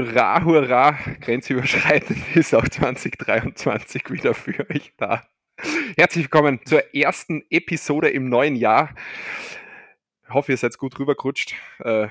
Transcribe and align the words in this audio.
Hurra, 0.00 0.42
hurra, 0.44 0.98
grenzüberschreitend 1.20 2.18
ist 2.34 2.54
auch 2.54 2.66
2023 2.66 4.10
wieder 4.10 4.32
für 4.32 4.66
euch 4.70 4.94
da. 4.96 5.22
Herzlich 5.98 6.24
willkommen 6.24 6.58
zur 6.64 6.94
ersten 6.94 7.44
Episode 7.50 8.08
im 8.08 8.30
neuen 8.30 8.56
Jahr. 8.56 8.94
Ich 10.22 10.32
hoffe, 10.32 10.52
ihr 10.52 10.56
seid 10.56 10.78
gut 10.78 10.98
rübergerutscht. 10.98 11.54
Äh, 11.80 12.08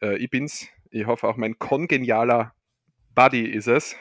äh, 0.00 0.16
ich 0.18 0.30
bin's. 0.30 0.68
Ich 0.92 1.04
hoffe, 1.04 1.26
auch 1.26 1.36
mein 1.36 1.58
kongenialer 1.58 2.54
Buddy 3.16 3.46
ist 3.46 3.66
es. 3.66 3.96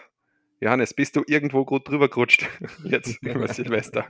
Johannes, 0.59 0.93
bist 0.93 1.15
du 1.15 1.23
irgendwo 1.25 1.65
gut 1.65 1.89
drüber 1.89 2.07
gerutscht 2.07 2.47
jetzt 2.83 3.17
über 3.23 3.47
Silvester? 3.47 4.09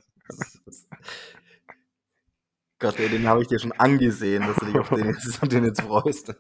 Gott, 2.81 2.99
ey, 2.99 3.09
den 3.09 3.27
habe 3.27 3.44
ich 3.44 3.48
dir 3.48 3.59
schon 3.59 3.71
angesehen, 3.73 4.41
dass 4.41 4.58
du 4.58 4.66
dich 4.66 4.76
auf 4.76 4.89
den, 4.89 5.16
auf 5.41 5.48
den 5.48 5.63
jetzt 5.63 5.81
freust. 5.81 6.35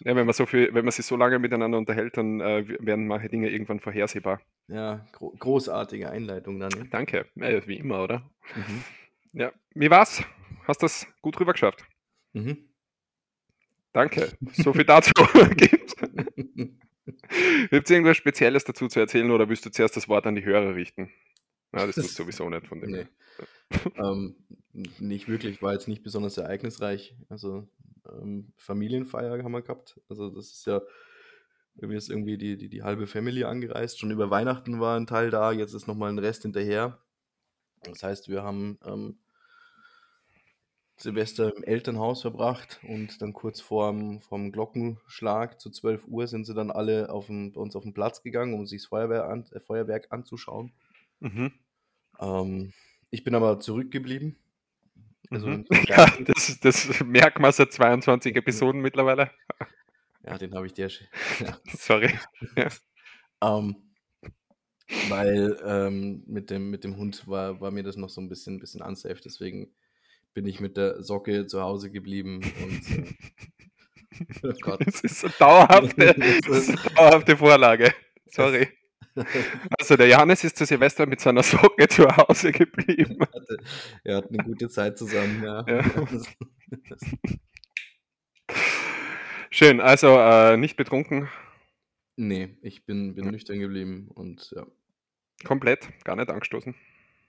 ja, 0.00 0.16
wenn 0.16 0.26
man, 0.26 0.32
so 0.32 0.44
viel, 0.44 0.74
wenn 0.74 0.84
man 0.84 0.90
sich 0.90 1.06
so 1.06 1.16
lange 1.16 1.38
miteinander 1.38 1.78
unterhält, 1.78 2.16
dann 2.16 2.40
äh, 2.40 2.66
werden 2.80 3.06
manche 3.06 3.28
Dinge 3.28 3.48
irgendwann 3.48 3.78
vorhersehbar. 3.78 4.40
Ja, 4.66 5.06
gro 5.12 5.30
großartige 5.38 6.10
Einleitung 6.10 6.58
dann. 6.58 6.70
Ne? 6.70 6.88
Danke, 6.90 7.26
ja, 7.36 7.66
wie 7.68 7.76
immer, 7.76 8.02
oder? 8.02 8.28
Mhm. 8.56 8.82
Ja, 9.32 9.52
wie 9.74 9.88
war's? 9.88 10.24
Hast 10.66 10.82
du 10.82 10.86
das 10.86 11.06
gut 11.22 11.38
rüber 11.38 11.52
geschafft? 11.52 11.84
Mhm. 12.32 12.68
Danke, 13.92 14.36
so 14.52 14.72
viel 14.72 14.84
dazu 14.84 15.12
gibt. 15.56 15.94
Gibt 17.70 17.86
es 17.86 17.90
irgendwas 17.90 18.16
Spezielles 18.16 18.64
dazu 18.64 18.88
zu 18.88 18.98
erzählen 18.98 19.30
oder 19.30 19.48
willst 19.48 19.64
du 19.64 19.70
zuerst 19.70 19.96
das 19.96 20.08
Wort 20.08 20.26
an 20.26 20.34
die 20.34 20.44
Hörer 20.44 20.74
richten? 20.74 21.10
Ja, 21.72 21.86
das 21.86 21.94
tut 21.94 22.04
sowieso 22.08 22.48
nicht 22.48 22.66
von 22.66 22.80
dem. 22.80 22.90
Nee. 22.90 23.06
ähm, 23.96 24.36
nicht 24.98 25.28
wirklich, 25.28 25.62
war 25.62 25.72
jetzt 25.72 25.88
nicht 25.88 26.02
besonders 26.02 26.36
ereignisreich. 26.36 27.14
Also 27.28 27.68
ähm, 28.08 28.52
Familienfeier 28.56 29.42
haben 29.42 29.52
wir 29.52 29.62
gehabt. 29.62 30.00
Also 30.08 30.30
das 30.30 30.52
ist 30.52 30.66
ja, 30.66 30.80
irgendwie 31.76 31.96
ist 31.96 32.10
irgendwie 32.10 32.38
die, 32.38 32.56
die, 32.56 32.68
die 32.68 32.82
halbe 32.82 33.06
Family 33.06 33.44
angereist. 33.44 33.98
Schon 33.98 34.10
über 34.10 34.30
Weihnachten 34.30 34.80
war 34.80 34.96
ein 34.98 35.06
Teil 35.06 35.30
da, 35.30 35.52
jetzt 35.52 35.74
ist 35.74 35.86
nochmal 35.86 36.10
ein 36.10 36.18
Rest 36.18 36.42
hinterher. 36.42 36.98
Das 37.84 38.02
heißt, 38.02 38.28
wir 38.28 38.42
haben 38.42 38.78
ähm, 38.84 39.18
Silvester 40.96 41.54
im 41.56 41.62
Elternhaus 41.62 42.22
verbracht 42.22 42.80
und 42.82 43.22
dann 43.22 43.32
kurz 43.32 43.60
vorm, 43.60 44.20
vorm 44.20 44.50
Glockenschlag 44.50 45.60
zu 45.60 45.70
12 45.70 46.08
Uhr 46.08 46.26
sind 46.26 46.44
sie 46.44 46.54
dann 46.54 46.72
alle 46.72 47.10
auf 47.10 47.26
dem, 47.26 47.52
bei 47.52 47.60
uns 47.60 47.76
auf 47.76 47.84
den 47.84 47.94
Platz 47.94 48.22
gegangen, 48.22 48.54
um 48.54 48.66
sich 48.66 48.82
das 48.82 48.88
Feuerwehr 48.88 49.26
an, 49.28 49.46
äh, 49.52 49.60
Feuerwerk 49.60 50.08
anzuschauen. 50.10 50.72
Mhm. 51.20 51.52
Ähm, 52.18 52.72
ich 53.10 53.22
bin 53.22 53.36
aber 53.36 53.60
zurückgeblieben. 53.60 54.36
Also 55.30 55.46
mhm. 55.48 55.66
ja, 55.86 56.06
das, 56.20 56.58
das 56.60 57.04
merkt 57.04 57.38
man 57.38 57.52
seit 57.52 57.72
22 57.72 58.34
Episoden 58.36 58.80
mittlerweile. 58.80 59.30
Ja, 60.24 60.38
den 60.38 60.54
habe 60.54 60.66
ich 60.66 60.72
dir. 60.72 60.88
Ja. 61.40 61.58
Sorry. 61.66 62.14
Ja. 62.56 62.68
Ähm, 63.40 63.76
weil 65.08 65.56
ähm, 65.64 66.24
mit, 66.26 66.50
dem, 66.50 66.70
mit 66.70 66.82
dem 66.82 66.96
Hund 66.96 67.28
war, 67.28 67.60
war 67.60 67.70
mir 67.70 67.84
das 67.84 67.94
noch 67.94 68.08
so 68.08 68.20
ein 68.20 68.28
bisschen, 68.28 68.58
bisschen 68.58 68.82
unsafe. 68.82 69.20
Deswegen 69.24 69.72
bin 70.34 70.44
ich 70.44 70.58
mit 70.58 70.76
der 70.76 71.04
Socke 71.04 71.46
zu 71.46 71.62
Hause 71.62 71.92
geblieben 71.92 72.40
und. 72.64 72.90
Äh, 72.90 74.48
oh 74.48 74.52
Gott. 74.60 74.84
Das 74.84 75.02
ist 75.02 75.24
eine 75.24 75.34
dauerhafte, 75.38 76.16
das 76.48 76.68
ist 76.68 76.70
eine 76.70 76.94
dauerhafte 76.96 77.36
Vorlage. 77.36 77.94
Sorry. 78.26 78.66
Also 79.78 79.96
der 79.96 80.08
Johannes 80.08 80.44
ist 80.44 80.56
zu 80.56 80.66
Silvester 80.66 81.06
mit 81.06 81.20
seiner 81.20 81.42
Socke 81.42 81.88
zu 81.88 82.04
Hause 82.04 82.52
geblieben. 82.52 83.18
Er 83.20 83.40
hatte, 83.40 83.56
er 84.04 84.16
hat 84.18 84.28
eine 84.28 84.44
gute 84.44 84.68
Zeit 84.68 84.98
zusammen, 84.98 85.42
ja. 85.42 85.64
ja. 85.66 85.84
Schön, 89.50 89.80
also 89.80 90.18
äh, 90.18 90.56
nicht 90.56 90.76
betrunken. 90.76 91.28
Nee, 92.16 92.56
ich 92.62 92.84
bin, 92.84 93.14
bin 93.14 93.30
nüchtern 93.30 93.60
geblieben 93.60 94.08
und 94.14 94.52
ja. 94.54 94.66
Komplett, 95.44 95.88
gar 96.04 96.16
nicht 96.16 96.30
angestoßen. 96.30 96.74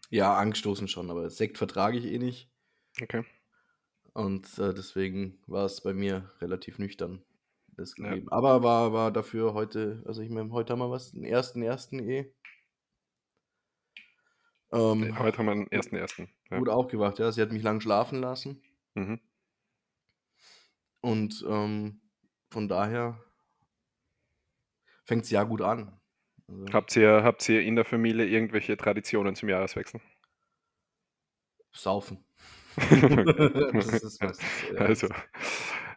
Ja, 0.10 0.36
angestoßen 0.36 0.88
schon, 0.88 1.12
aber 1.12 1.30
Sekt 1.30 1.58
vertrage 1.58 1.98
ich 1.98 2.06
eh 2.06 2.18
nicht. 2.18 2.50
Okay. 3.02 3.24
Und 4.14 4.58
äh, 4.58 4.74
deswegen 4.74 5.40
war 5.46 5.66
es 5.66 5.82
bei 5.82 5.94
mir 5.94 6.32
relativ 6.42 6.80
nüchtern 6.80 7.24
ist 7.80 7.96
geblieben. 7.96 8.28
Ja. 8.30 8.38
Aber 8.38 8.64
war, 8.64 8.94
war 8.94 9.12
dafür 9.12 9.54
heute, 9.54 10.04
also 10.06 10.22
ich 10.22 10.30
meine, 10.30 10.52
heute 10.52 10.74
haben 10.74 10.80
wir 10.80 10.92
was, 10.92 11.12
den 11.12 11.24
ersten, 11.24 11.62
ersten 11.62 12.00
eh. 12.00 12.32
Ähm, 14.72 15.18
heute 15.18 15.38
haben 15.40 15.46
wir 15.48 15.56
den 15.56 15.72
ersten, 15.72 15.96
ersten. 15.96 16.30
Ja. 16.52 16.60
Gut 16.60 16.70
aufgewacht, 16.70 17.20
ja. 17.20 17.32
Sie 17.32 17.42
hat 17.42 17.52
mich 17.52 17.64
lang 17.64 17.82
schlafen 17.82 18.22
lassen. 18.22 18.62
Mhm. 18.94 19.20
Und 21.02 21.46
ähm, 21.48 22.02
von 22.50 22.68
daher 22.68 23.24
fängt 25.06 25.24
es 25.24 25.32
ja 25.32 25.44
gut 25.44 25.62
an. 25.62 26.00
Also, 26.48 26.66
habt, 26.74 26.96
ihr, 26.96 27.24
habt 27.24 27.48
ihr 27.50 27.62
in 27.62 27.76
der 27.76 27.86
Familie 27.86 28.26
irgendwelche 28.26 28.76
Traditionen 28.78 29.36
zum 29.36 29.50
Jahreswechsel? 29.50 30.02
Saufen. 31.72 32.24
das 32.76 33.88
ist, 33.88 34.22
das 34.22 34.38
ist, 34.38 34.44
ja. 34.74 34.80
Also, 34.80 35.08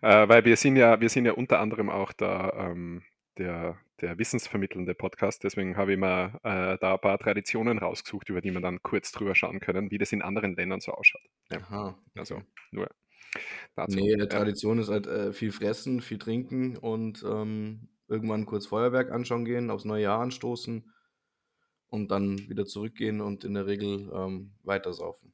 äh, 0.02 0.28
weil 0.28 0.44
wir 0.44 0.56
sind 0.56 0.76
ja, 0.76 1.00
wir 1.00 1.08
sind 1.08 1.24
ja 1.24 1.32
unter 1.32 1.60
anderem 1.60 1.88
auch 1.88 2.12
da 2.12 2.52
ähm, 2.70 3.02
der, 3.38 3.78
der 4.00 4.18
wissensvermittelnde 4.18 4.94
Podcast. 4.94 5.44
Deswegen 5.44 5.76
habe 5.76 5.92
ich 5.92 5.98
mal 5.98 6.38
äh, 6.42 6.76
da 6.78 6.94
ein 6.94 7.00
paar 7.00 7.18
Traditionen 7.18 7.78
rausgesucht, 7.78 8.28
über 8.28 8.40
die 8.40 8.52
wir 8.52 8.60
dann 8.60 8.82
kurz 8.82 9.12
drüber 9.12 9.34
schauen 9.34 9.60
können, 9.60 9.90
wie 9.90 9.98
das 9.98 10.12
in 10.12 10.22
anderen 10.22 10.54
Ländern 10.54 10.80
so 10.80 10.92
ausschaut. 10.92 11.22
Ja. 11.50 11.58
Aha. 11.58 11.98
Also 12.16 12.42
nur 12.70 12.90
dazu. 13.74 13.96
Nee, 13.96 14.16
der 14.16 14.28
Tradition 14.28 14.78
ist 14.78 14.90
halt 14.90 15.06
äh, 15.06 15.32
viel 15.32 15.52
fressen, 15.52 16.02
viel 16.02 16.18
trinken 16.18 16.76
und 16.76 17.24
ähm, 17.26 17.88
irgendwann 18.08 18.44
kurz 18.44 18.66
Feuerwerk 18.66 19.10
anschauen 19.10 19.44
gehen, 19.44 19.70
aufs 19.70 19.84
neue 19.84 20.02
Jahr 20.02 20.20
anstoßen 20.20 20.92
und 21.88 22.10
dann 22.10 22.48
wieder 22.48 22.66
zurückgehen 22.66 23.20
und 23.20 23.44
in 23.44 23.54
der 23.54 23.66
Regel 23.66 24.10
ähm, 24.14 24.52
weitersaufen. 24.62 25.32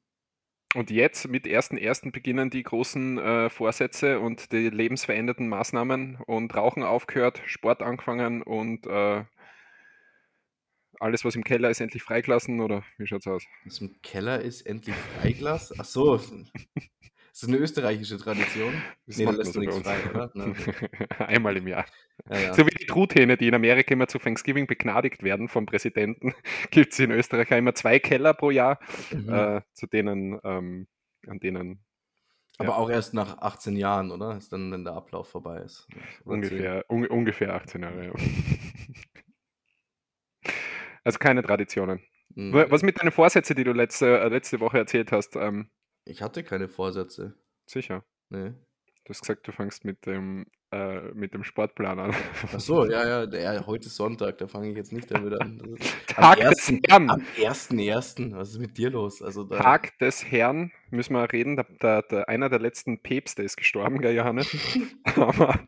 Und 0.74 0.90
jetzt 0.90 1.28
mit 1.28 1.46
1.1. 1.46 2.12
beginnen 2.12 2.50
die 2.50 2.62
großen 2.62 3.18
äh, 3.18 3.50
Vorsätze 3.50 4.20
und 4.20 4.52
die 4.52 4.68
lebensverändernden 4.68 5.48
Maßnahmen 5.48 6.16
und 6.26 6.54
Rauchen 6.54 6.82
aufgehört, 6.82 7.40
Sport 7.46 7.82
angefangen 7.82 8.42
und 8.42 8.86
äh, 8.86 9.24
alles, 11.00 11.24
was 11.24 11.36
im 11.36 11.44
Keller 11.44 11.70
ist, 11.70 11.80
endlich 11.80 12.02
freigelassen 12.02 12.60
oder 12.60 12.84
wie 12.98 13.06
schaut's 13.06 13.26
aus? 13.26 13.44
Was 13.64 13.80
im 13.80 14.02
Keller 14.02 14.40
ist, 14.40 14.62
endlich 14.62 14.96
freigelassen? 14.96 15.76
Ach 15.80 15.84
so, 15.84 16.20
ist 17.38 17.44
das 17.44 17.50
eine 17.50 17.58
österreichische 17.58 18.18
Tradition? 18.18 18.82
Das 19.06 19.16
nee, 19.16 19.24
da 19.24 19.30
lässt 19.30 19.54
du 19.54 19.60
nichts 19.60 19.78
frei, 19.78 19.98
oder? 20.10 20.28
Ne? 20.34 20.56
Einmal 21.18 21.56
im 21.56 21.68
Jahr. 21.68 21.86
Ja, 22.28 22.36
ja. 22.36 22.54
So 22.54 22.66
wie 22.66 22.70
die 22.70 22.86
Truthähne, 22.86 23.36
die 23.36 23.46
in 23.46 23.54
Amerika 23.54 23.94
immer 23.94 24.08
zu 24.08 24.18
Thanksgiving 24.18 24.66
begnadigt 24.66 25.22
werden 25.22 25.48
vom 25.48 25.64
Präsidenten, 25.64 26.34
gibt 26.72 26.94
es 26.94 26.98
in 26.98 27.12
Österreich 27.12 27.48
immer 27.52 27.76
zwei 27.76 28.00
Keller 28.00 28.34
pro 28.34 28.50
Jahr, 28.50 28.80
mhm. 29.12 29.32
äh, 29.32 29.60
zu 29.72 29.86
denen, 29.86 30.40
ähm, 30.42 30.88
an 31.28 31.38
denen. 31.38 31.84
Aber 32.58 32.70
ja. 32.70 32.74
auch 32.74 32.90
erst 32.90 33.14
nach 33.14 33.38
18 33.38 33.76
Jahren, 33.76 34.10
oder? 34.10 34.36
Ist 34.36 34.52
dann, 34.52 34.72
wenn 34.72 34.82
der 34.82 34.94
Ablauf 34.94 35.28
vorbei 35.28 35.60
ist. 35.60 35.86
ungefähr, 36.24 36.86
un 36.88 37.06
ungefähr 37.06 37.54
18 37.54 37.82
Jahre, 37.82 38.06
ja. 38.06 38.12
Also 41.04 41.20
keine 41.20 41.44
Traditionen. 41.44 42.02
Mhm. 42.34 42.66
Was 42.68 42.82
mit 42.82 43.00
deinen 43.00 43.12
Vorsätzen, 43.12 43.54
die 43.54 43.62
du 43.62 43.72
letzte, 43.72 44.18
äh, 44.18 44.28
letzte 44.28 44.58
Woche 44.58 44.78
erzählt 44.78 45.12
hast? 45.12 45.36
Ähm, 45.36 45.70
ich 46.08 46.22
hatte 46.22 46.42
keine 46.42 46.68
Vorsätze. 46.68 47.34
Sicher. 47.66 48.04
Nee. 48.30 48.52
Du 49.04 49.10
hast 49.10 49.20
gesagt, 49.22 49.46
du 49.48 49.52
fängst 49.52 49.84
mit 49.84 50.04
dem, 50.04 50.46
äh, 50.70 51.00
mit 51.14 51.32
dem 51.32 51.42
Sportplan 51.42 51.98
an. 51.98 52.14
Ach 52.52 52.60
so, 52.60 52.84
ja, 52.84 53.06
ja, 53.06 53.26
der, 53.26 53.66
heute 53.66 53.86
ist 53.86 53.96
Sonntag, 53.96 54.36
da 54.38 54.46
fange 54.46 54.70
ich 54.70 54.76
jetzt 54.76 54.92
nicht 54.92 55.10
damit 55.10 55.40
an. 55.40 55.76
Tag 56.06 56.40
des 56.40 56.72
Herrn. 56.86 57.08
Am 57.08 57.22
1.1. 57.36 58.36
Was 58.36 58.50
ist 58.50 58.58
mit 58.58 58.76
dir 58.76 58.90
los? 58.90 59.22
Also 59.22 59.44
da, 59.44 59.58
Tag 59.58 59.98
des 59.98 60.30
Herrn, 60.30 60.72
müssen 60.90 61.14
wir 61.14 61.32
reden. 61.32 61.56
Der, 61.56 61.66
der, 61.80 62.02
der, 62.02 62.28
einer 62.28 62.50
der 62.50 62.58
letzten 62.58 63.02
Päpste 63.02 63.42
ist 63.42 63.56
gestorben, 63.56 64.00
gell, 64.00 64.14
Johannes? 64.14 64.54
Aber 65.16 65.58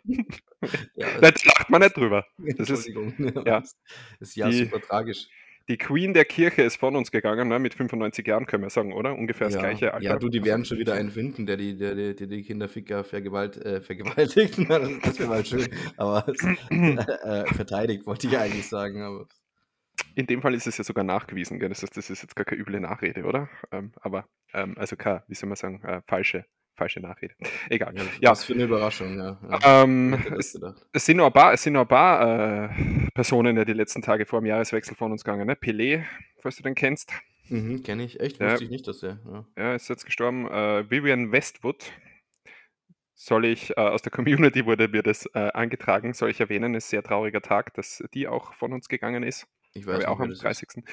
ja, 0.95 1.07
da 1.21 1.29
lacht 1.29 1.71
man 1.71 1.81
nicht 1.81 1.97
drüber. 1.97 2.27
Das 2.37 2.69
Entschuldigung. 2.69 3.15
Ist, 3.15 3.37
ja, 3.37 3.61
das 3.61 3.77
ist 4.21 4.37
ja 4.37 4.49
die, 4.51 4.65
super 4.65 4.81
tragisch 4.81 5.29
die 5.71 5.79
Queen 5.79 6.13
der 6.13 6.25
Kirche 6.25 6.63
ist 6.63 6.79
von 6.79 6.97
uns 6.97 7.13
gegangen, 7.13 7.47
ne? 7.47 7.61
mit 7.61 7.75
95 7.75 8.27
Jahren 8.27 8.45
können 8.47 8.65
wir 8.65 8.71
sagen, 8.71 8.93
oder? 8.93 9.15
Ungefähr 9.15 9.47
das 9.47 9.55
ja. 9.55 9.61
gleiche 9.61 9.95
Alter. 9.95 10.05
Ja, 10.05 10.19
du, 10.19 10.29
die 10.29 10.45
werden 10.45 10.65
schon 10.65 10.79
wieder 10.79 10.95
einen 10.95 11.13
finden, 11.13 11.47
der 11.47 11.57
die, 11.57 11.77
der, 11.77 11.95
der, 11.95 12.15
der 12.15 12.27
die 12.27 12.43
Kinderficker 12.43 13.05
vergewalt, 13.05 13.57
äh, 13.57 13.81
vergewaltigt. 13.81 14.59
das 14.69 15.21
wäre 15.21 15.29
mal 15.29 15.47
schön. 15.47 15.69
Aber 15.97 16.27
äh, 16.71 17.47
verteidigt, 17.55 18.05
wollte 18.05 18.27
ich 18.27 18.37
eigentlich 18.37 18.67
sagen. 18.67 19.01
Aber. 19.03 19.29
In 20.17 20.27
dem 20.27 20.43
Fall 20.43 20.55
ist 20.55 20.67
es 20.67 20.77
ja 20.77 20.83
sogar 20.83 21.05
nachgewiesen, 21.05 21.61
gell? 21.61 21.69
Das, 21.69 21.85
ist, 21.85 21.97
das 21.97 22.11
ist 22.11 22.23
jetzt 22.23 22.35
gar 22.35 22.45
keine 22.45 22.61
üble 22.61 22.81
Nachrede, 22.81 23.23
oder? 23.23 23.49
Ähm, 23.71 23.93
aber, 24.01 24.27
ähm, 24.53 24.75
also 24.77 24.97
keine, 24.97 25.23
wie 25.29 25.37
soll 25.37 25.49
man 25.49 25.57
sagen, 25.57 25.85
äh, 25.85 26.03
falsche 26.09 26.47
falsche 26.81 27.01
Nachrede. 27.01 27.35
Egal. 27.69 27.95
Ja, 27.95 28.03
ja. 28.21 28.31
Was 28.31 28.45
für 28.45 28.55
eine 28.55 28.65
Überraschung, 28.65 29.19
ja. 29.19 29.39
ja. 29.51 29.83
Ähm, 29.83 30.15
es, 30.39 30.59
es, 30.93 31.05
sind 31.05 31.19
noch 31.19 31.27
ein 31.27 31.33
paar, 31.33 31.53
es 31.53 31.63
sind 31.63 31.75
noch 31.75 31.83
ein 31.83 31.89
paar 31.89 32.71
äh, 32.71 33.09
Personen, 33.15 33.55
die 33.55 33.67
die 33.67 33.75
letzten 33.75 34.01
Tage 34.01 34.25
vor 34.25 34.41
dem 34.41 34.47
Jahreswechsel 34.47 34.97
von 34.97 35.13
uns 35.13 35.23
gegangen. 35.23 35.47
Ne? 35.47 35.55
Pelé, 35.55 36.05
falls 36.41 36.57
du 36.57 36.63
den 36.63 36.75
kennst. 36.75 37.13
Mhm, 37.51 37.83
Kenne 37.83 38.05
ich. 38.05 38.19
Echt? 38.19 38.41
Wusste 38.41 38.65
ich 38.65 38.71
nicht, 38.71 38.89
dass 38.89 39.03
er. 39.03 39.19
Ja, 39.27 39.45
ja 39.59 39.75
ist 39.75 39.91
jetzt 39.91 40.07
gestorben. 40.07 40.49
Äh, 40.49 40.91
Vivian 40.91 41.33
Westwood. 41.33 41.93
soll 43.15 43.45
ich, 43.45 43.77
äh, 43.77 43.81
aus 43.81 44.01
der 44.01 44.11
Community 44.13 44.65
wurde 44.65 44.89
mir 44.89 45.03
das 45.03 45.27
äh, 45.35 45.51
angetragen, 45.53 46.15
soll 46.15 46.31
ich 46.31 46.41
erwähnen, 46.41 46.75
ist 46.75 46.89
sehr 46.89 47.03
trauriger 47.03 47.43
Tag, 47.43 47.75
dass 47.75 48.03
die 48.15 48.27
auch 48.27 48.55
von 48.55 48.73
uns 48.73 48.89
gegangen 48.89 49.23
ist. 49.23 49.47
Ich 49.75 49.87
weiß 49.87 49.99
ich 49.99 50.09
auch 50.09 50.19
nicht, 50.19 50.43
wer 50.43 50.49
am 50.49 50.53
das 50.53 50.63
ist. 50.63 50.75
30. 50.75 50.85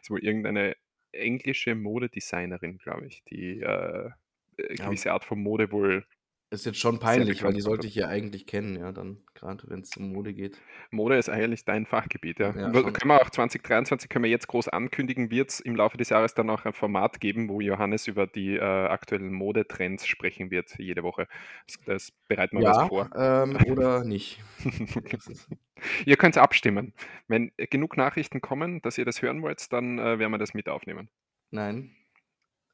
ist 0.00 0.10
wohl 0.10 0.20
irgendeine 0.20 0.76
englische 1.10 1.74
Modedesignerin, 1.74 2.78
glaube 2.78 3.06
ich, 3.08 3.24
die 3.24 3.60
äh, 3.60 4.10
äh, 4.56 4.76
Ja. 4.76 4.86
gewisse 4.86 5.12
Art 5.12 5.24
von 5.24 5.40
Mode 5.40 5.72
wohl. 5.72 6.04
Ist 6.50 6.66
jetzt 6.66 6.78
schon 6.78 6.98
peinlich, 6.98 7.42
weil 7.42 7.54
die 7.54 7.62
sollte 7.62 7.86
ich 7.86 7.94
ja 7.94 8.08
eigentlich 8.08 8.46
kennen, 8.46 8.76
ja, 8.76 8.92
dann 8.92 9.24
gerade 9.32 9.64
wenn 9.70 9.80
es 9.80 9.96
um 9.96 10.12
Mode 10.12 10.34
geht. 10.34 10.58
Mode 10.90 11.16
ist 11.16 11.30
eigentlich 11.30 11.64
dein 11.64 11.86
Fachgebiet, 11.86 12.40
ja. 12.40 12.48
Ja, 12.54 12.70
können 12.70 12.92
wir 13.08 13.22
auch 13.22 13.30
2023 13.30 14.10
können 14.10 14.24
wir 14.24 14.30
jetzt 14.30 14.48
groß 14.48 14.68
ankündigen, 14.68 15.30
wird 15.30 15.48
es 15.48 15.60
im 15.60 15.74
Laufe 15.76 15.96
des 15.96 16.10
Jahres 16.10 16.34
dann 16.34 16.50
auch 16.50 16.66
ein 16.66 16.74
Format 16.74 17.20
geben, 17.20 17.48
wo 17.48 17.62
Johannes 17.62 18.06
über 18.06 18.26
die 18.26 18.56
äh, 18.56 18.60
aktuellen 18.60 19.32
Modetrends 19.32 20.06
sprechen 20.06 20.50
wird, 20.50 20.74
jede 20.78 21.02
Woche. 21.02 21.26
Das, 21.66 21.78
das 21.86 22.12
bereiten 22.28 22.58
wir 22.58 22.66
was 22.66 22.76
Ja, 22.76 22.86
vor. 22.86 23.08
ähm, 23.16 23.56
oder 23.70 24.04
nicht. 24.04 24.38
Ihr 26.04 26.16
könnt 26.16 26.36
abstimmen. 26.36 26.92
Wenn 27.28 27.50
genug 27.56 27.96
Nachrichten 27.96 28.42
kommen, 28.42 28.82
dass 28.82 28.98
ihr 28.98 29.04
das 29.06 29.22
hören 29.22 29.40
wollt, 29.40 29.72
dann 29.72 29.98
äh, 29.98 30.18
werden 30.18 30.30
wir 30.32 30.38
das 30.38 30.52
mit 30.54 30.68
aufnehmen. 30.68 31.08
nein. 31.50 31.96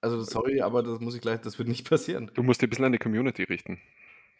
Also 0.01 0.23
sorry, 0.23 0.61
aber 0.61 0.83
das 0.83 1.01
muss 1.01 1.15
ich 1.15 1.21
gleich, 1.21 1.41
das 1.41 1.59
wird 1.59 1.69
nicht 1.69 1.87
passieren. 1.89 2.31
Du 2.35 2.43
musst 2.43 2.61
dich 2.63 2.67
ein 2.69 2.71
bisschen 2.71 2.85
an 2.85 2.93
die 2.93 2.99
Community 2.99 3.43
richten. 3.45 3.81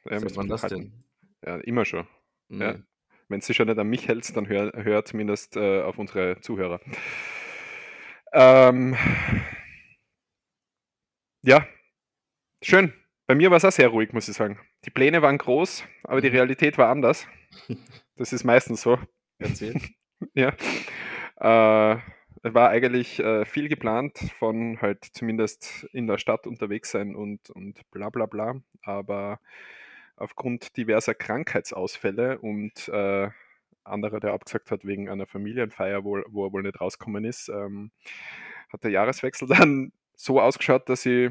Ja, 0.09 0.21
Seit 0.21 0.37
wann 0.37 0.49
das 0.49 0.63
halten. 0.63 0.77
denn? 0.81 1.05
Ja, 1.45 1.57
immer 1.59 1.85
schon. 1.85 2.07
Ja. 2.49 2.73
Nee. 2.75 2.83
Wenn 3.29 3.41
du 3.41 3.53
schon 3.53 3.67
nicht 3.69 3.79
an 3.79 3.89
mich 3.89 4.09
hältst, 4.09 4.37
dann 4.37 4.49
hör, 4.49 4.73
hör 4.75 5.05
zumindest 5.05 5.57
äh, 5.57 5.83
auf 5.83 5.99
unsere 5.99 6.41
Zuhörer. 6.41 6.81
Ähm, 8.33 8.97
ja, 11.43 11.67
schön. 12.63 12.93
Bei 13.27 13.35
mir 13.35 13.51
war 13.51 13.59
es 13.59 13.65
auch 13.65 13.73
sehr 13.73 13.89
ruhig, 13.89 14.13
muss 14.13 14.29
ich 14.29 14.37
sagen. 14.37 14.59
Die 14.87 14.91
Pläne 14.91 15.21
waren 15.23 15.37
groß, 15.39 15.85
aber 16.05 16.21
die 16.21 16.29
Mhm. 16.31 16.37
Realität 16.37 16.79
war 16.79 16.89
anders. 16.89 17.27
Das 18.17 18.33
ist 18.33 18.43
meistens 18.45 18.83
so. 18.83 18.99
Erzähl. 19.39 19.75
Ja. 20.35 20.53
Äh, 21.37 22.01
war 22.43 22.71
eigentlich 22.71 23.19
äh, 23.21 23.45
viel 23.45 23.69
geplant 23.69 24.19
von 24.39 24.81
halt 24.81 25.05
zumindest 25.05 25.89
in 25.93 26.07
der 26.07 26.19
Stadt 26.19 26.47
unterwegs 26.47 26.91
sein 26.91 27.15
und, 27.15 27.51
und 27.51 27.81
bla 27.91 28.11
bla 28.11 28.27
bla. 28.27 28.61
Aber 28.83 29.41
aufgrund 30.17 30.77
diverser 30.77 31.15
Krankheitsausfälle 31.15 32.39
und 32.39 32.89
äh, 32.89 33.31
anderer, 33.85 34.21
der 34.21 34.33
abgesagt 34.33 34.71
hat 34.71 34.85
wegen 34.85 35.09
einer 35.09 35.27
Familienfeier, 35.27 36.05
wo, 36.05 36.23
wo 36.29 36.47
er 36.47 36.53
wohl 36.53 36.63
nicht 36.63 36.81
rausgekommen 36.81 37.25
ist, 37.25 37.49
ähm, 37.49 37.91
hat 38.71 38.85
der 38.85 38.91
Jahreswechsel 38.91 39.49
dann 39.49 39.93
so 40.15 40.41
ausgeschaut, 40.41 40.89
dass 40.89 41.07
ich 41.07 41.31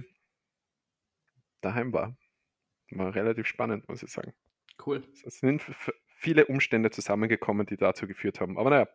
daheim 1.62 1.94
war. 1.94 2.16
War 2.92 3.14
relativ 3.14 3.48
spannend, 3.48 3.88
muss 3.90 4.04
ich 4.04 4.12
sagen. 4.12 4.34
Cool. 4.86 5.04
Es 5.26 5.40
sind 5.40 5.62
viele 6.18 6.46
Umstände 6.48 6.90
zusammengekommen, 6.90 7.66
die 7.66 7.78
dazu 7.78 8.08
geführt 8.08 8.40
haben. 8.40 8.58
Aber 8.58 8.70
naja, 8.70 8.88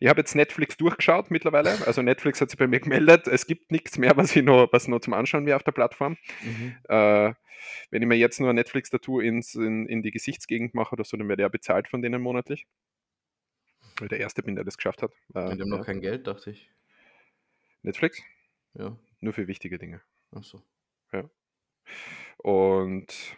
ich 0.00 0.08
habe 0.08 0.20
jetzt 0.20 0.34
Netflix 0.34 0.76
durchgeschaut 0.76 1.30
mittlerweile. 1.30 1.68
Also 1.88 2.02
Netflix 2.02 2.40
hat 2.40 2.50
sich 2.50 2.58
bei 2.58 2.66
mir 2.66 2.80
gemeldet. 2.80 3.26
Es 3.26 3.46
gibt 3.46 3.72
nichts 3.72 3.98
mehr, 3.98 4.16
was 4.16 4.34
ich 4.36 4.42
noch, 4.42 4.72
was 4.72 4.88
noch 4.88 5.00
zum 5.00 5.14
Anschauen 5.14 5.46
wäre 5.46 5.56
auf 5.56 5.62
der 5.62 5.72
Plattform. 5.72 6.16
Mhm. 6.42 6.76
Äh, 6.88 7.32
wenn 7.90 8.02
ich 8.02 8.08
mir 8.08 8.16
jetzt 8.16 8.40
nur 8.40 8.50
ein 8.50 8.56
Netflix-Tattoo 8.56 9.20
in, 9.20 9.40
in 9.86 10.02
die 10.02 10.10
Gesichtsgegend 10.10 10.74
mache 10.74 10.92
oder 10.92 11.04
so, 11.04 11.16
dann 11.16 11.28
werde 11.28 11.42
ich 11.42 11.44
ja 11.44 11.48
bezahlt 11.48 11.88
von 11.88 12.02
denen 12.02 12.20
monatlich. 12.20 12.66
Weil 13.98 14.08
der 14.08 14.20
erste 14.20 14.42
bin, 14.42 14.54
der 14.54 14.64
das 14.64 14.76
geschafft 14.76 15.02
hat. 15.02 15.12
Äh, 15.34 15.56
Die 15.56 15.62
haben 15.62 15.68
noch 15.68 15.78
ja. 15.78 15.84
kein 15.84 16.00
Geld, 16.00 16.26
dachte 16.26 16.50
ich. 16.50 16.70
Netflix? 17.82 18.22
Ja. 18.74 18.96
Nur 19.20 19.32
für 19.32 19.48
wichtige 19.48 19.78
Dinge. 19.78 20.02
Achso. 20.30 20.62
Und 22.38 23.36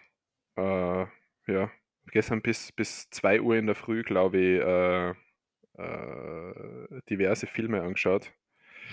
äh, 0.57 1.07
ja, 1.47 1.71
gestern 2.13 2.43
bis, 2.43 2.73
bis 2.73 3.09
2 3.11 3.41
Uhr 3.41 3.57
in 3.57 3.67
der 3.67 3.75
Früh, 3.75 4.03
glaube 4.03 4.39
ich, 4.39 4.61
äh, 4.61 5.11
äh, 5.83 7.01
diverse 7.09 7.47
Filme 7.47 7.83
angeschaut. 7.83 8.33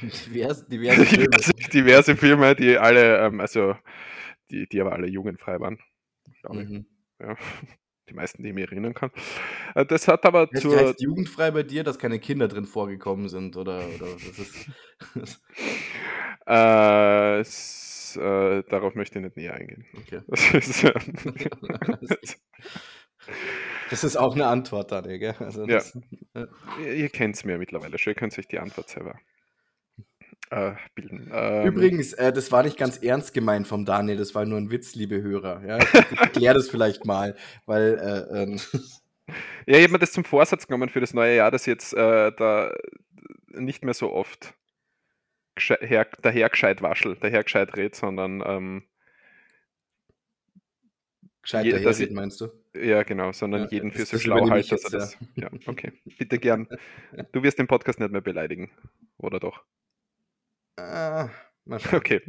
Divers, 0.02 0.66
diverse 0.68 1.06
Filme. 1.06 1.28
diverse, 1.28 1.54
diverse 1.74 2.16
Filme, 2.16 2.56
die 2.56 2.78
alle, 2.78 3.20
ähm, 3.26 3.40
also 3.42 3.76
die, 4.52 4.68
die 4.68 4.82
aber 4.82 4.94
alle 4.94 5.08
jugendfrei 5.08 5.60
waren, 5.60 5.80
glaube 6.42 6.64
ich. 6.64 6.70
Mhm. 6.70 6.86
Ja. 7.20 7.36
Die 8.10 8.14
meisten, 8.14 8.42
die 8.42 8.50
ich 8.50 8.56
mich 8.56 8.64
erinnern 8.66 8.94
kann. 8.94 9.12
Äh, 9.76 9.86
Das 9.86 10.08
hat 10.08 10.26
aber 10.26 10.50
Heißt, 10.54 10.62
zur. 10.62 10.78
heißt 10.78 11.02
jugendfrei 11.02 11.52
bei 11.52 11.64
dir, 11.64 11.84
dass 11.84 12.00
keine 12.00 12.20
Kinder 12.20 12.48
drin 12.48 12.66
vorgekommen 12.66 13.28
sind? 13.28 13.58
Oder, 13.58 13.86
oder 13.96 14.08
das 14.14 14.40
ist. 14.40 14.70
Äh, 16.48 17.40
s, 17.42 18.16
äh, 18.22 18.64
darauf 18.70 18.96
möchte 18.96 19.20
ich 19.20 19.26
nicht 19.26 19.36
näher 19.36 19.54
eingehen. 19.56 19.86
okay. 19.98 20.22
Das 23.90 24.04
ist, 24.04 24.16
äh, 24.16 24.20
auch 24.20 24.36
eine 24.36 24.48
Antwort, 24.48 24.92
Daniel, 24.92 25.20
gell? 25.20 25.36
Also 25.40 25.62
Ja. 25.66 25.78
das, 25.78 25.98
ihr 26.80 26.94
ihr 26.94 27.10
kennt 27.10 27.36
es 27.36 27.46
mir 27.46 27.58
mittlerweile 27.58 27.98
schon, 27.98 28.12
ihr 28.12 28.16
könnt 28.16 28.38
euch 28.38 28.48
die 28.48 28.60
Antwort 28.60 28.90
selber 28.90 29.16
äh, 30.50 30.74
bilden. 30.96 31.30
Ähm, 31.34 31.68
Übrigens, 31.68 32.14
äh, 32.14 32.32
das 32.32 32.52
war 32.52 32.64
nicht 32.64 32.78
ganz 32.78 32.98
ernst 32.98 33.34
gemeint 33.34 33.68
vom 33.68 33.86
Daniel, 33.86 34.18
das 34.18 34.34
war 34.36 34.46
nur 34.46 34.58
ein 34.58 34.72
Witz, 34.72 34.96
liebe 34.96 35.22
Hörer. 35.22 35.64
Ja? 35.66 35.78
Ich 36.12 36.20
erkläre 36.20 36.56
das 36.56 36.70
vielleicht 36.70 37.06
mal, 37.06 37.36
weil 37.66 37.98
äh, 38.32 38.44
ähm, 38.44 38.60
Ja, 39.66 39.78
ich 39.78 39.84
habe 39.84 39.94
mir 39.94 40.00
das 40.00 40.14
zum 40.14 40.24
Vorsatz 40.24 40.68
genommen 40.68 40.88
für 40.90 41.02
das 41.02 41.14
neue 41.14 41.36
Jahr, 41.36 41.52
dass 41.52 41.64
ich 41.64 41.68
jetzt 41.68 41.94
äh, 41.94 42.32
da 42.32 42.74
nicht 43.50 43.84
mehr 43.84 43.94
so 43.94 44.14
oft 44.14 44.54
her, 45.58 46.08
daher 46.22 46.50
gescheit 46.50 46.82
waschel, 46.82 47.18
daher 47.20 47.44
gescheit 47.44 47.76
red, 47.76 47.94
sondern 47.96 48.42
ähm, 48.46 48.84
gescheit 51.42 51.66
daher 51.66 51.90
ich- 52.00 52.12
meinst 52.12 52.40
du? 52.40 52.48
Ja 52.84 53.04
genau, 53.04 53.32
sondern 53.32 53.64
Ja, 53.64 53.68
jeden 53.70 53.92
für 53.92 54.06
so 54.06 54.18
schlau 54.18 54.50
halt, 54.50 54.72
dass 54.72 54.84
er 54.86 54.90
das. 55.00 55.18
Ja, 55.36 55.50
okay. 55.66 55.92
Bitte 56.18 56.38
gern. 56.40 56.68
Du 57.32 57.44
wirst 57.44 57.60
den 57.60 57.68
Podcast 57.68 58.00
nicht 58.00 58.12
mehr 58.12 58.22
beleidigen, 58.22 58.72
oder 59.18 59.40
doch? 59.40 59.64
Ah, 60.78 61.30
mal 61.66 61.80
schauen. 61.80 61.96
Okay. 61.96 62.22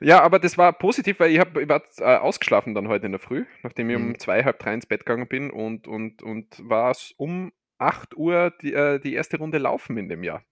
Ja, 0.00 0.20
aber 0.22 0.38
das 0.40 0.58
war 0.58 0.72
positiv, 0.72 1.20
weil 1.20 1.30
ich, 1.30 1.38
hab, 1.38 1.56
ich 1.56 1.68
war 1.68 1.82
äh, 1.98 2.16
ausgeschlafen 2.16 2.74
dann 2.74 2.88
heute 2.88 3.06
in 3.06 3.12
der 3.12 3.20
Früh, 3.20 3.44
nachdem 3.62 3.88
ich 3.90 3.96
um 3.96 4.08
Mhm. 4.08 4.18
zwei, 4.18 4.42
halb 4.44 4.58
drei 4.58 4.74
ins 4.74 4.86
Bett 4.86 5.06
gegangen 5.06 5.28
bin 5.28 5.50
und, 5.50 5.86
und, 5.86 6.22
und 6.22 6.68
war 6.68 6.90
es 6.90 7.12
um 7.16 7.52
8 7.78 8.16
Uhr 8.16 8.52
die, 8.62 8.72
äh, 8.72 8.98
die 8.98 9.14
erste 9.14 9.38
Runde 9.38 9.58
laufen 9.58 9.96
in 9.96 10.08
dem 10.08 10.24
Jahr. 10.24 10.42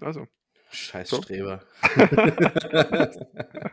Also, 0.00 0.26
Scheiß 0.70 1.10
So. 1.10 1.20
Streber. 1.20 1.60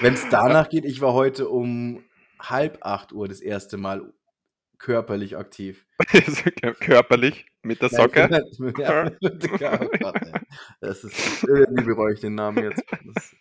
Wenn 0.00 0.14
es 0.14 0.28
danach 0.30 0.68
geht, 0.68 0.84
ich 0.84 1.00
war 1.00 1.12
heute 1.12 1.48
um 1.48 2.02
halb 2.42 2.78
acht 2.82 3.12
Uhr 3.12 3.28
das 3.28 3.40
erste 3.40 3.76
Mal 3.76 4.12
körperlich 4.78 5.36
aktiv. 5.36 5.86
körperlich 6.80 7.46
mit 7.62 7.80
der 7.80 7.88
Socke. 7.88 8.28
Nein, 8.28 8.74
ja, 8.78 9.10
das 10.80 11.04
ist, 11.04 11.44
irgendwie 11.44 11.84
bereue 11.84 12.14
ich 12.14 12.20
den 12.20 12.34
Namen 12.34 12.64
jetzt. 12.64 12.84
Das, 13.14 13.36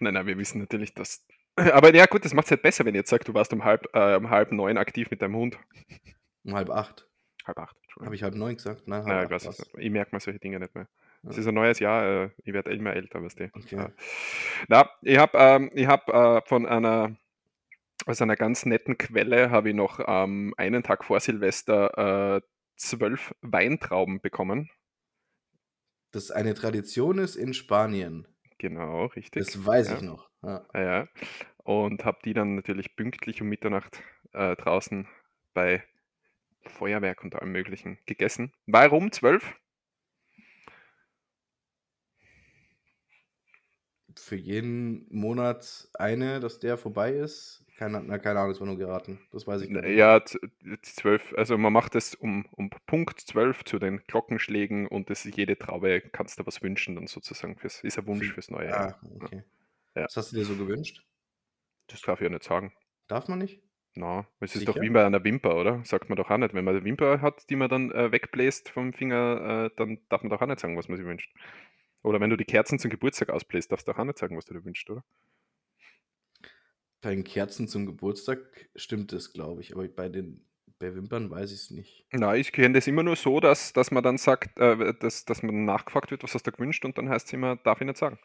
Nein, 0.00 0.14
nein, 0.14 0.26
wir 0.26 0.38
wissen 0.38 0.60
natürlich, 0.60 0.94
dass. 0.94 1.24
Aber 1.56 1.94
ja, 1.94 2.06
gut, 2.06 2.24
das 2.24 2.34
macht 2.34 2.46
es 2.46 2.50
halt 2.52 2.62
besser, 2.62 2.84
wenn 2.84 2.94
ihr 2.94 3.00
jetzt 3.00 3.10
sagt, 3.10 3.28
du 3.28 3.34
warst 3.34 3.52
um 3.52 3.64
halb, 3.64 3.86
äh, 3.92 4.16
um 4.16 4.30
halb 4.30 4.52
neun 4.52 4.76
aktiv 4.76 5.10
mit 5.10 5.22
deinem 5.22 5.36
Hund. 5.36 5.58
um 6.44 6.54
halb 6.54 6.70
acht. 6.70 7.08
Halb 7.46 7.58
acht. 7.58 7.76
Habe 8.00 8.14
ich 8.14 8.22
halb 8.22 8.34
neun 8.34 8.56
gesagt? 8.56 8.88
Nein, 8.88 9.04
halb 9.04 9.30
Naja, 9.30 9.48
acht 9.48 9.60
ich. 9.60 9.84
Ich 9.84 9.90
merke 9.90 10.14
mir 10.14 10.20
solche 10.20 10.40
Dinge 10.40 10.58
nicht 10.58 10.74
mehr. 10.74 10.88
Es 11.28 11.38
ist 11.38 11.46
ein 11.46 11.54
neues 11.54 11.78
Jahr, 11.78 12.24
äh, 12.24 12.30
ich 12.44 12.52
werde 12.52 12.72
immer 12.72 12.94
älter, 12.94 13.22
weißt 13.22 13.40
du. 13.40 13.50
Okay. 13.52 13.76
Ja. 13.76 13.90
Na, 14.68 14.90
ich 15.02 15.18
habe 15.18 15.38
ähm, 15.38 15.70
ich 15.74 15.86
hab, 15.86 16.08
äh, 16.08 16.42
von 16.46 16.66
einer, 16.66 17.16
aus 18.06 18.20
einer 18.20 18.36
ganz 18.36 18.66
netten 18.66 18.98
Quelle 18.98 19.50
habe 19.50 19.70
ich 19.70 19.74
noch 19.74 20.00
ähm, 20.06 20.54
einen 20.56 20.82
Tag 20.82 21.04
vor 21.04 21.20
Silvester 21.20 22.36
äh, 22.36 22.40
zwölf 22.76 23.34
Weintrauben 23.40 24.20
bekommen. 24.20 24.70
Das 26.10 26.30
eine 26.30 26.54
Tradition 26.54 27.18
ist 27.18 27.36
in 27.36 27.54
Spanien. 27.54 28.28
Genau, 28.58 29.06
richtig. 29.06 29.44
Das 29.44 29.66
weiß 29.66 29.90
ja. 29.90 29.96
ich 29.96 30.02
noch. 30.02 30.28
Ja. 30.42 30.66
Ja, 30.74 30.82
ja. 30.82 31.08
Und 31.64 32.04
habe 32.04 32.18
die 32.24 32.34
dann 32.34 32.54
natürlich 32.56 32.94
pünktlich 32.94 33.40
um 33.40 33.48
Mitternacht 33.48 34.02
äh, 34.32 34.54
draußen 34.56 35.08
bei 35.54 35.82
Feuerwerk 36.62 37.24
und 37.24 37.34
allem 37.34 37.52
Möglichen 37.52 37.98
gegessen. 38.06 38.52
Warum 38.66 39.12
zwölf? 39.12 39.54
Für 44.24 44.36
jeden 44.36 45.06
Monat 45.14 45.88
eine, 45.92 46.40
dass 46.40 46.58
der 46.58 46.78
vorbei 46.78 47.12
ist. 47.12 47.62
Keine, 47.76 48.02
na, 48.02 48.18
keine 48.18 48.38
Ahnung, 48.38 48.52
das 48.52 48.60
war 48.60 48.66
nur 48.66 48.78
geraten. 48.78 49.18
Das 49.32 49.46
weiß 49.46 49.60
ich 49.62 49.68
nicht. 49.68 49.84
Ja, 49.84 50.22
zwölf, 50.80 51.34
also 51.36 51.58
man 51.58 51.74
macht 51.74 51.94
es 51.94 52.14
um, 52.14 52.46
um 52.52 52.70
Punkt 52.86 53.20
zwölf 53.20 53.64
zu 53.64 53.78
den 53.78 54.00
Glockenschlägen 54.06 54.86
und 54.86 55.10
das 55.10 55.24
jede 55.24 55.58
Traube 55.58 56.00
kannst 56.00 56.38
du 56.38 56.46
was 56.46 56.62
wünschen 56.62 56.94
dann 56.94 57.06
sozusagen. 57.06 57.58
Fürs, 57.58 57.84
ist 57.84 57.98
ein 57.98 58.06
Wunsch 58.06 58.28
Für- 58.28 58.34
fürs 58.34 58.50
neue 58.50 58.68
Ah, 58.74 58.80
Jahr. 58.86 59.00
okay. 59.20 59.42
Ja. 59.94 60.04
Was 60.04 60.16
hast 60.16 60.32
du 60.32 60.36
dir 60.36 60.44
so 60.46 60.56
gewünscht? 60.56 61.04
Das 61.88 62.00
darf 62.00 62.20
ich 62.20 62.24
ja 62.24 62.30
nicht 62.30 62.44
sagen. 62.44 62.72
Darf 63.08 63.28
man 63.28 63.40
nicht? 63.40 63.60
Na, 63.94 64.26
es 64.40 64.54
ist 64.54 64.60
Sicher? 64.60 64.72
doch 64.72 64.80
wie 64.80 64.88
bei 64.88 65.04
einer 65.04 65.22
Wimper, 65.22 65.54
oder? 65.56 65.84
Sagt 65.84 66.08
man 66.08 66.16
doch 66.16 66.30
auch 66.30 66.38
nicht. 66.38 66.54
Wenn 66.54 66.64
man 66.64 66.76
eine 66.76 66.84
Wimper 66.84 67.20
hat, 67.20 67.50
die 67.50 67.56
man 67.56 67.68
dann 67.68 67.90
äh, 67.92 68.10
wegbläst 68.10 68.70
vom 68.70 68.92
Finger, 68.94 69.66
äh, 69.66 69.70
dann 69.76 69.98
darf 70.08 70.22
man 70.22 70.30
doch 70.30 70.40
auch 70.40 70.46
nicht 70.46 70.60
sagen, 70.60 70.76
was 70.78 70.88
man 70.88 70.96
sich 70.96 71.06
wünscht. 71.06 71.30
Oder 72.04 72.20
wenn 72.20 72.30
du 72.30 72.36
die 72.36 72.44
Kerzen 72.44 72.78
zum 72.78 72.90
Geburtstag 72.90 73.30
ausbläst, 73.30 73.72
darfst 73.72 73.88
du 73.88 73.92
auch 73.92 74.04
nicht 74.04 74.18
sagen, 74.18 74.36
was 74.36 74.44
du 74.44 74.54
dir 74.54 74.64
wünschst, 74.64 74.88
oder? 74.90 75.02
Bei 77.00 77.14
den 77.14 77.24
Kerzen 77.24 77.66
zum 77.66 77.86
Geburtstag 77.86 78.68
stimmt 78.76 79.12
das, 79.12 79.32
glaube 79.32 79.62
ich, 79.62 79.74
aber 79.74 79.88
bei 79.88 80.08
den 80.08 80.46
bei 80.78 80.94
Wimpern 80.94 81.30
weiß 81.30 81.52
ich 81.52 81.60
es 81.60 81.70
nicht. 81.70 82.04
Nein, 82.12 82.40
ich 82.40 82.52
kenne 82.52 82.74
das 82.74 82.86
immer 82.86 83.02
nur 83.02 83.16
so, 83.16 83.40
dass, 83.40 83.72
dass 83.72 83.90
man 83.90 84.02
dann 84.02 84.18
sagt, 84.18 84.58
äh, 84.58 84.92
dass, 85.00 85.24
dass 85.24 85.42
man 85.42 85.64
nachgefragt 85.64 86.10
wird, 86.10 86.22
was 86.22 86.34
hast 86.34 86.46
du 86.46 86.52
gewünscht 86.52 86.84
und 86.84 86.98
dann 86.98 87.08
heißt 87.08 87.26
es 87.26 87.32
immer, 87.32 87.56
darf 87.56 87.80
ich 87.80 87.86
nicht 87.86 87.96
sagen. 87.96 88.18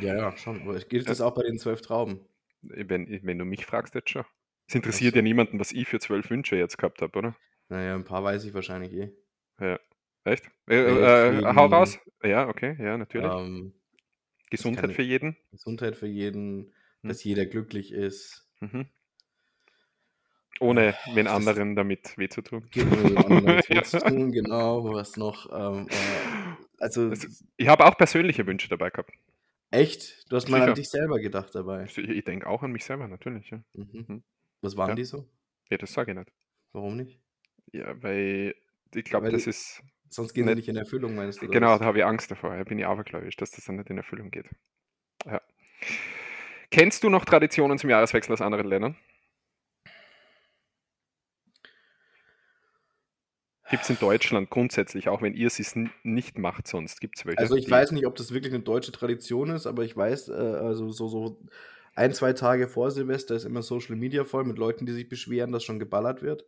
Ja, 0.00 0.16
ja, 0.16 0.36
schon. 0.36 0.62
Aber 0.62 0.78
gilt 0.80 1.08
das 1.08 1.20
auch 1.20 1.34
bei 1.34 1.42
den 1.42 1.58
zwölf 1.58 1.82
Trauben? 1.82 2.20
Wenn, 2.62 3.08
wenn 3.22 3.38
du 3.38 3.44
mich 3.44 3.64
fragst 3.64 3.94
jetzt 3.94 4.10
schon. 4.10 4.24
Es 4.66 4.74
interessiert 4.74 5.12
so. 5.12 5.18
ja 5.18 5.22
niemanden, 5.22 5.60
was 5.60 5.72
ich 5.72 5.86
für 5.86 6.00
zwölf 6.00 6.30
Wünsche 6.30 6.56
jetzt 6.56 6.78
gehabt 6.78 7.00
habe, 7.00 7.18
oder? 7.18 7.36
Naja, 7.68 7.94
ein 7.94 8.04
paar 8.04 8.24
weiß 8.24 8.44
ich 8.44 8.54
wahrscheinlich 8.54 8.92
eh. 8.92 9.12
Ja. 9.60 9.78
Echt? 10.24 10.44
Äh, 10.68 10.76
äh, 10.76 11.44
hau 11.54 11.66
raus. 11.66 11.98
Ja, 12.22 12.48
okay, 12.48 12.76
ja, 12.78 12.96
natürlich. 12.96 13.30
Ähm, 13.30 13.74
Gesundheit 14.50 14.92
für 14.92 15.02
jeden. 15.02 15.36
Gesundheit 15.50 15.96
für 15.96 16.06
jeden, 16.06 16.72
hm. 17.02 17.08
dass 17.08 17.22
jeder 17.24 17.46
glücklich 17.46 17.92
ist. 17.92 18.48
Mhm. 18.60 18.86
Ohne 20.60 20.94
den 21.14 21.26
anderen 21.26 21.74
damit 21.74 22.16
weh 22.16 22.28
zu 22.28 22.40
tun. 22.40 22.68
weh 22.72 23.82
zu 23.84 23.98
tun, 23.98 24.32
genau. 24.32 24.84
Was 24.92 25.16
noch? 25.16 25.50
Ähm, 25.52 25.88
äh, 25.88 26.64
also, 26.78 27.12
ich 27.56 27.68
habe 27.68 27.84
auch 27.84 27.96
persönliche 27.96 28.46
Wünsche 28.46 28.68
dabei 28.68 28.90
gehabt. 28.90 29.12
Echt? 29.70 30.30
Du 30.30 30.36
hast 30.36 30.48
mal 30.48 30.62
an 30.62 30.74
dich 30.74 30.88
selber 30.88 31.18
gedacht 31.18 31.54
dabei. 31.54 31.84
Ich, 31.84 31.98
ich 31.98 32.24
denke 32.24 32.46
auch 32.46 32.62
an 32.62 32.70
mich 32.70 32.84
selber, 32.84 33.08
natürlich. 33.08 33.50
Ja. 33.50 33.60
Mhm. 33.72 34.04
Mhm. 34.06 34.22
Was 34.60 34.76
waren 34.76 34.90
ja. 34.90 34.94
die 34.94 35.04
so? 35.04 35.28
Ja, 35.68 35.78
das 35.78 35.92
sage 35.92 36.12
ich 36.12 36.18
nicht. 36.18 36.30
Warum 36.72 36.96
nicht? 36.96 37.20
Ja, 37.72 38.00
weil 38.02 38.54
ich 38.94 39.04
glaube, 39.04 39.30
das 39.30 39.46
ist. 39.46 39.82
Sonst 40.14 40.32
gehen 40.32 40.46
sie 40.46 40.54
nicht 40.54 40.68
in 40.68 40.76
Erfüllung, 40.76 41.14
meinst 41.16 41.42
du? 41.42 41.48
Genau, 41.48 41.76
da 41.76 41.84
habe 41.84 41.98
ich 41.98 42.04
Angst 42.04 42.30
davor. 42.30 42.56
Da 42.56 42.62
bin 42.62 42.78
ich 42.78 42.86
abergläubisch, 42.86 43.36
dass 43.36 43.50
das 43.50 43.64
dann 43.64 43.76
nicht 43.76 43.90
in 43.90 43.98
Erfüllung 43.98 44.30
geht. 44.30 44.48
Ja. 45.26 45.40
Kennst 46.70 47.02
du 47.02 47.10
noch 47.10 47.24
Traditionen 47.24 47.78
zum 47.78 47.90
Jahreswechsel 47.90 48.32
aus 48.32 48.40
anderen 48.40 48.68
Ländern? 48.68 48.96
Gibt 53.70 53.82
es 53.82 53.90
in 53.90 53.98
Deutschland 53.98 54.50
grundsätzlich, 54.50 55.08
auch 55.08 55.20
wenn 55.20 55.34
ihr 55.34 55.48
es 55.48 55.74
nicht 56.04 56.38
macht, 56.38 56.68
sonst 56.68 57.00
gibt 57.00 57.18
es 57.18 57.26
welche? 57.26 57.38
Also 57.38 57.56
ich 57.56 57.68
weiß 57.68 57.90
nicht, 57.92 58.06
ob 58.06 58.14
das 58.14 58.32
wirklich 58.32 58.52
eine 58.54 58.62
deutsche 58.62 58.92
Tradition 58.92 59.50
ist, 59.50 59.66
aber 59.66 59.84
ich 59.84 59.96
weiß, 59.96 60.28
äh, 60.28 60.32
also 60.32 60.90
so, 60.90 61.08
so 61.08 61.40
ein, 61.96 62.12
zwei 62.12 62.34
Tage 62.34 62.68
vor 62.68 62.90
Silvester 62.92 63.34
ist 63.34 63.44
immer 63.44 63.62
Social 63.62 63.96
Media 63.96 64.22
voll 64.24 64.44
mit 64.44 64.58
Leuten, 64.58 64.86
die 64.86 64.92
sich 64.92 65.08
beschweren, 65.08 65.50
dass 65.50 65.64
schon 65.64 65.80
geballert 65.80 66.22
wird. 66.22 66.44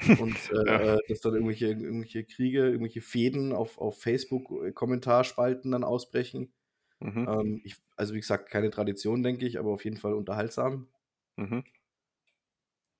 Und 0.00 0.36
äh, 0.50 0.54
ja. 0.66 0.94
Äh, 0.94 0.98
dass 1.08 1.20
dann 1.20 1.34
irgendwelche, 1.34 1.66
irgendwelche 1.68 2.24
Kriege, 2.24 2.66
irgendwelche 2.66 3.00
Fäden 3.00 3.52
auf, 3.52 3.78
auf 3.78 4.00
Facebook-Kommentarspalten 4.00 5.70
dann 5.70 5.84
ausbrechen. 5.84 6.52
Mhm. 7.00 7.28
Ähm, 7.28 7.60
ich, 7.64 7.76
also 7.96 8.14
wie 8.14 8.20
gesagt, 8.20 8.50
keine 8.50 8.70
Tradition, 8.70 9.22
denke 9.22 9.46
ich, 9.46 9.58
aber 9.58 9.70
auf 9.70 9.84
jeden 9.84 9.96
Fall 9.96 10.14
unterhaltsam. 10.14 10.88
Mhm. 11.36 11.64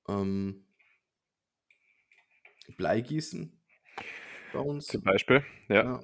Ähm, 0.08 0.64
Bleigießen 2.76 3.60
bei 4.52 4.58
uns. 4.58 4.86
Zum 4.86 5.02
Beispiel, 5.02 5.44
ja. 5.68 5.84
ja. 5.84 6.00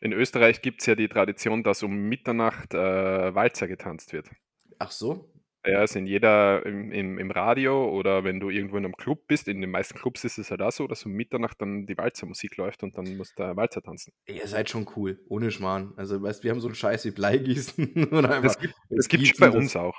In 0.00 0.12
Österreich 0.12 0.62
gibt 0.62 0.82
es 0.82 0.86
ja 0.86 0.94
die 0.94 1.08
Tradition, 1.08 1.62
dass 1.62 1.82
um 1.82 2.08
Mitternacht 2.08 2.74
äh, 2.74 3.34
Walzer 3.34 3.66
getanzt 3.66 4.12
wird. 4.12 4.30
Ach 4.78 4.90
so? 4.90 5.32
Ja, 5.66 5.82
es 5.82 5.96
in 5.96 6.06
jeder 6.06 6.64
im, 6.64 6.92
im, 6.92 7.18
im, 7.18 7.30
Radio 7.30 7.90
oder 7.90 8.22
wenn 8.22 8.38
du 8.38 8.50
irgendwo 8.50 8.76
in 8.76 8.84
einem 8.84 8.96
Club 8.96 9.26
bist, 9.26 9.48
in 9.48 9.60
den 9.60 9.70
meisten 9.70 9.98
Clubs 9.98 10.22
ist 10.24 10.38
es 10.38 10.50
halt 10.50 10.62
auch 10.62 10.70
so, 10.70 10.86
dass 10.86 11.04
um 11.04 11.12
Mitternacht 11.12 11.60
dann 11.60 11.86
die 11.86 11.98
Walzermusik 11.98 12.56
läuft 12.56 12.84
und 12.84 12.96
dann 12.96 13.16
muss 13.16 13.34
der 13.34 13.56
Walzer 13.56 13.82
tanzen. 13.82 14.12
Ihr 14.26 14.46
seid 14.46 14.70
schon 14.70 14.88
cool, 14.94 15.18
ohne 15.28 15.50
Schmarrn. 15.50 15.92
Also, 15.96 16.22
weißt 16.22 16.44
wir 16.44 16.52
haben 16.52 16.60
so 16.60 16.68
einen 16.68 16.76
Scheiß 16.76 17.04
wie 17.04 17.10
Bleigießen. 17.10 18.08
oder 18.12 18.36
einfach 18.36 18.54
das 18.54 18.58
gibt 18.58 18.74
es 18.90 19.08
gibt's 19.08 19.38
bei 19.38 19.50
uns 19.50 19.74
auch. 19.74 19.96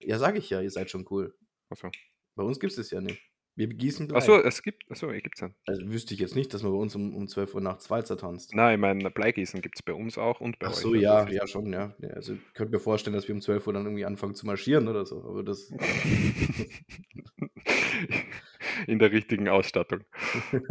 Ja, 0.00 0.18
sag 0.18 0.36
ich 0.36 0.48
ja, 0.48 0.60
ihr 0.62 0.70
seid 0.70 0.90
schon 0.90 1.06
cool. 1.10 1.36
Achso. 1.68 1.90
Bei 2.34 2.44
uns 2.44 2.58
gibt 2.58 2.72
es 2.72 2.78
es 2.78 2.90
ja 2.90 3.00
nicht. 3.00 3.20
Wir 3.58 3.68
begießen 3.68 4.06
Blei. 4.06 4.18
Achso, 4.18 4.38
es 4.40 4.62
gibt, 4.62 4.88
achso, 4.88 5.08
gibt's 5.08 5.40
ja. 5.40 5.50
Also 5.66 5.84
wüsste 5.90 6.14
ich 6.14 6.20
jetzt 6.20 6.36
nicht, 6.36 6.54
dass 6.54 6.62
man 6.62 6.70
bei 6.70 6.78
uns 6.78 6.94
um, 6.94 7.12
um 7.16 7.26
12 7.26 7.56
Uhr 7.56 7.60
nachts 7.60 7.90
Walzer 7.90 8.16
tanzt. 8.16 8.54
Nein, 8.54 8.74
ich 8.74 8.80
meine, 8.80 9.10
Bleigießen 9.10 9.60
gibt 9.62 9.74
es 9.74 9.82
bei 9.82 9.94
uns 9.94 10.16
auch 10.16 10.40
und 10.40 10.60
bei 10.60 10.68
Ach 10.68 10.74
euch. 10.74 10.78
so, 10.78 10.94
ja, 10.94 11.28
ja, 11.28 11.44
schon, 11.48 11.72
ja. 11.72 11.92
ja. 11.98 12.10
Also 12.10 12.34
ich 12.34 12.54
könnte 12.54 12.72
mir 12.72 12.78
vorstellen, 12.78 13.16
dass 13.16 13.26
wir 13.26 13.34
um 13.34 13.40
12 13.40 13.66
Uhr 13.66 13.72
dann 13.72 13.84
irgendwie 13.84 14.04
anfangen 14.04 14.36
zu 14.36 14.46
marschieren 14.46 14.86
oder 14.86 15.04
so, 15.04 15.24
aber 15.24 15.42
das. 15.42 15.72
In 18.86 19.00
der 19.00 19.10
richtigen 19.10 19.48
Ausstattung. 19.48 20.04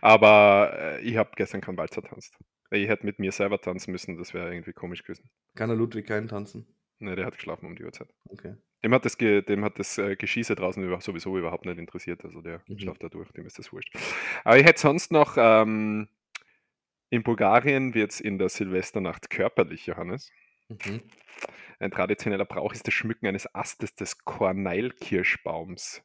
aber 0.00 0.72
äh, 0.78 1.00
ich 1.00 1.16
habe 1.16 1.32
gestern 1.34 1.62
keinen 1.62 1.78
Walzer 1.78 2.02
tanzt. 2.02 2.38
Ich 2.70 2.86
hätte 2.86 3.04
mit 3.04 3.18
mir 3.18 3.32
selber 3.32 3.60
tanzen 3.60 3.90
müssen, 3.90 4.16
das 4.18 4.32
wäre 4.32 4.52
irgendwie 4.52 4.72
komisch 4.72 5.02
gewesen. 5.02 5.28
Kann 5.56 5.68
der 5.68 5.76
Ludwig 5.76 6.06
keinen 6.06 6.28
tanzen? 6.28 6.64
Ne, 7.00 7.16
der 7.16 7.26
hat 7.26 7.34
geschlafen 7.34 7.66
um 7.66 7.74
die 7.74 7.82
Uhrzeit. 7.82 8.14
Okay. 8.28 8.54
Dem 8.84 8.92
hat 8.92 9.06
das, 9.06 9.16
dem 9.16 9.64
hat 9.64 9.78
das 9.78 9.96
äh, 9.96 10.14
Geschieße 10.14 10.54
draußen 10.54 11.00
sowieso 11.00 11.38
überhaupt 11.38 11.64
nicht 11.64 11.78
interessiert. 11.78 12.22
Also 12.22 12.42
der 12.42 12.60
mhm. 12.68 12.78
schlaft 12.78 13.02
da 13.02 13.08
durch, 13.08 13.32
dem 13.32 13.46
ist 13.46 13.58
das 13.58 13.72
wurscht. 13.72 13.96
Aber 14.44 14.58
ich 14.58 14.64
hätte 14.66 14.78
sonst 14.78 15.10
noch, 15.10 15.36
ähm, 15.38 16.08
in 17.08 17.22
Bulgarien 17.22 17.94
wird 17.94 18.10
es 18.10 18.20
in 18.20 18.38
der 18.38 18.50
Silvesternacht 18.50 19.30
körperlich, 19.30 19.86
Johannes. 19.86 20.30
Mhm. 20.68 21.00
Ein 21.78 21.90
traditioneller 21.90 22.44
Brauch 22.44 22.74
ist 22.74 22.86
das 22.86 22.92
Schmücken 22.92 23.26
eines 23.26 23.52
Astes 23.54 23.94
des 23.94 24.18
Korneilkirschbaums, 24.24 26.02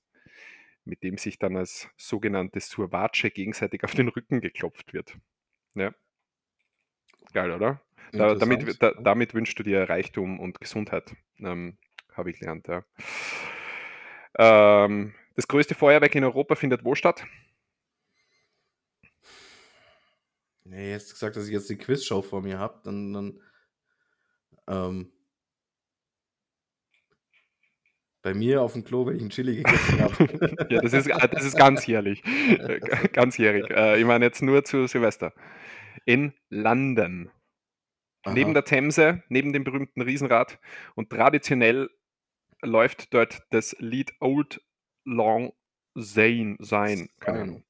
mit 0.86 1.04
dem 1.04 1.18
sich 1.18 1.38
dann 1.38 1.58
als 1.58 1.90
sogenannte 1.98 2.62
Survace 2.62 3.32
gegenseitig 3.34 3.84
auf 3.84 3.94
den 3.94 4.08
Rücken 4.08 4.40
geklopft 4.40 4.94
wird. 4.94 5.18
Ja. 5.76 5.94
Geil, 7.34 7.52
oder? 7.52 7.82
Da, 8.14 8.36
damit, 8.36 8.82
da, 8.82 8.94
damit 8.94 9.34
wünschst 9.34 9.60
du 9.60 9.64
dir 9.64 9.88
Reichtum 9.88 10.40
und 10.40 10.62
Gesundheit. 10.62 11.14
Ähm, 11.40 11.78
habe 12.20 12.30
ich 12.32 12.40
gelernt. 12.40 12.68
Ja. 12.68 12.84
Ähm, 14.38 15.14
das 15.36 15.48
größte 15.48 15.76
Feuerwerk 15.76 16.14
in 16.16 16.24
Europa 16.24 16.56
findet 16.56 16.84
wo 16.86 16.96
statt? 16.96 17.26
Nee, 20.64 20.92
jetzt 20.92 21.14
gesagt, 21.14 21.36
dass 21.36 21.48
ich 21.48 21.54
jetzt 21.54 21.70
die 21.70 21.78
Quizshow 21.78 22.22
vor 22.22 22.42
mir 22.42 22.60
habe, 22.60 22.80
dann, 22.84 23.14
dann 23.14 23.42
ähm, 24.68 25.12
bei 28.22 28.34
mir 28.34 28.62
auf 28.62 28.74
dem 28.74 28.84
Klo, 28.84 29.06
wenn 29.06 29.16
ich 29.16 29.22
ein 29.22 29.30
Chili 29.30 29.58
gegessen 29.58 30.02
habe. 30.02 30.68
ja, 30.70 30.82
das 30.82 30.94
ist, 30.94 31.10
das 31.10 31.44
ist 31.44 31.58
ganzjährlich. 31.58 32.22
ganzjährig. 33.14 33.70
Äh, 33.70 34.00
ich 34.00 34.06
meine 34.06 34.26
jetzt 34.26 34.42
nur 34.42 34.64
zu 34.64 34.88
Silvester. 34.88 35.34
In 36.06 36.34
London. 36.50 37.32
Aha. 38.24 38.34
Neben 38.34 38.54
der 38.54 38.66
Themse, 38.66 39.24
neben 39.30 39.54
dem 39.54 39.64
berühmten 39.64 40.02
Riesenrad. 40.02 40.60
Und 40.96 41.10
traditionell 41.10 41.90
läuft 42.62 43.14
dort 43.14 43.42
das 43.52 43.76
Lied 43.80 44.14
Old 44.20 44.62
Long 45.06 45.54
Zane 45.98 46.58
sein. 46.60 47.10
Keine 47.20 47.42
Ahnung. 47.42 47.64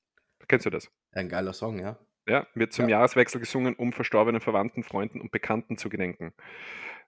Kennst 0.48 0.65
du 0.65 0.69
das? 0.69 0.89
Ein 1.12 1.29
geiler 1.29 1.53
Song, 1.53 1.79
ja. 1.79 1.98
Ja, 2.27 2.46
wird 2.53 2.74
zum 2.74 2.89
ja. 2.89 2.98
Jahreswechsel 2.98 3.39
gesungen, 3.39 3.75
um 3.75 3.91
verstorbenen 3.91 4.41
Verwandten, 4.41 4.84
Freunden 4.84 5.19
und 5.19 5.31
Bekannten 5.31 5.77
zu 5.77 5.89
gedenken. 5.89 6.34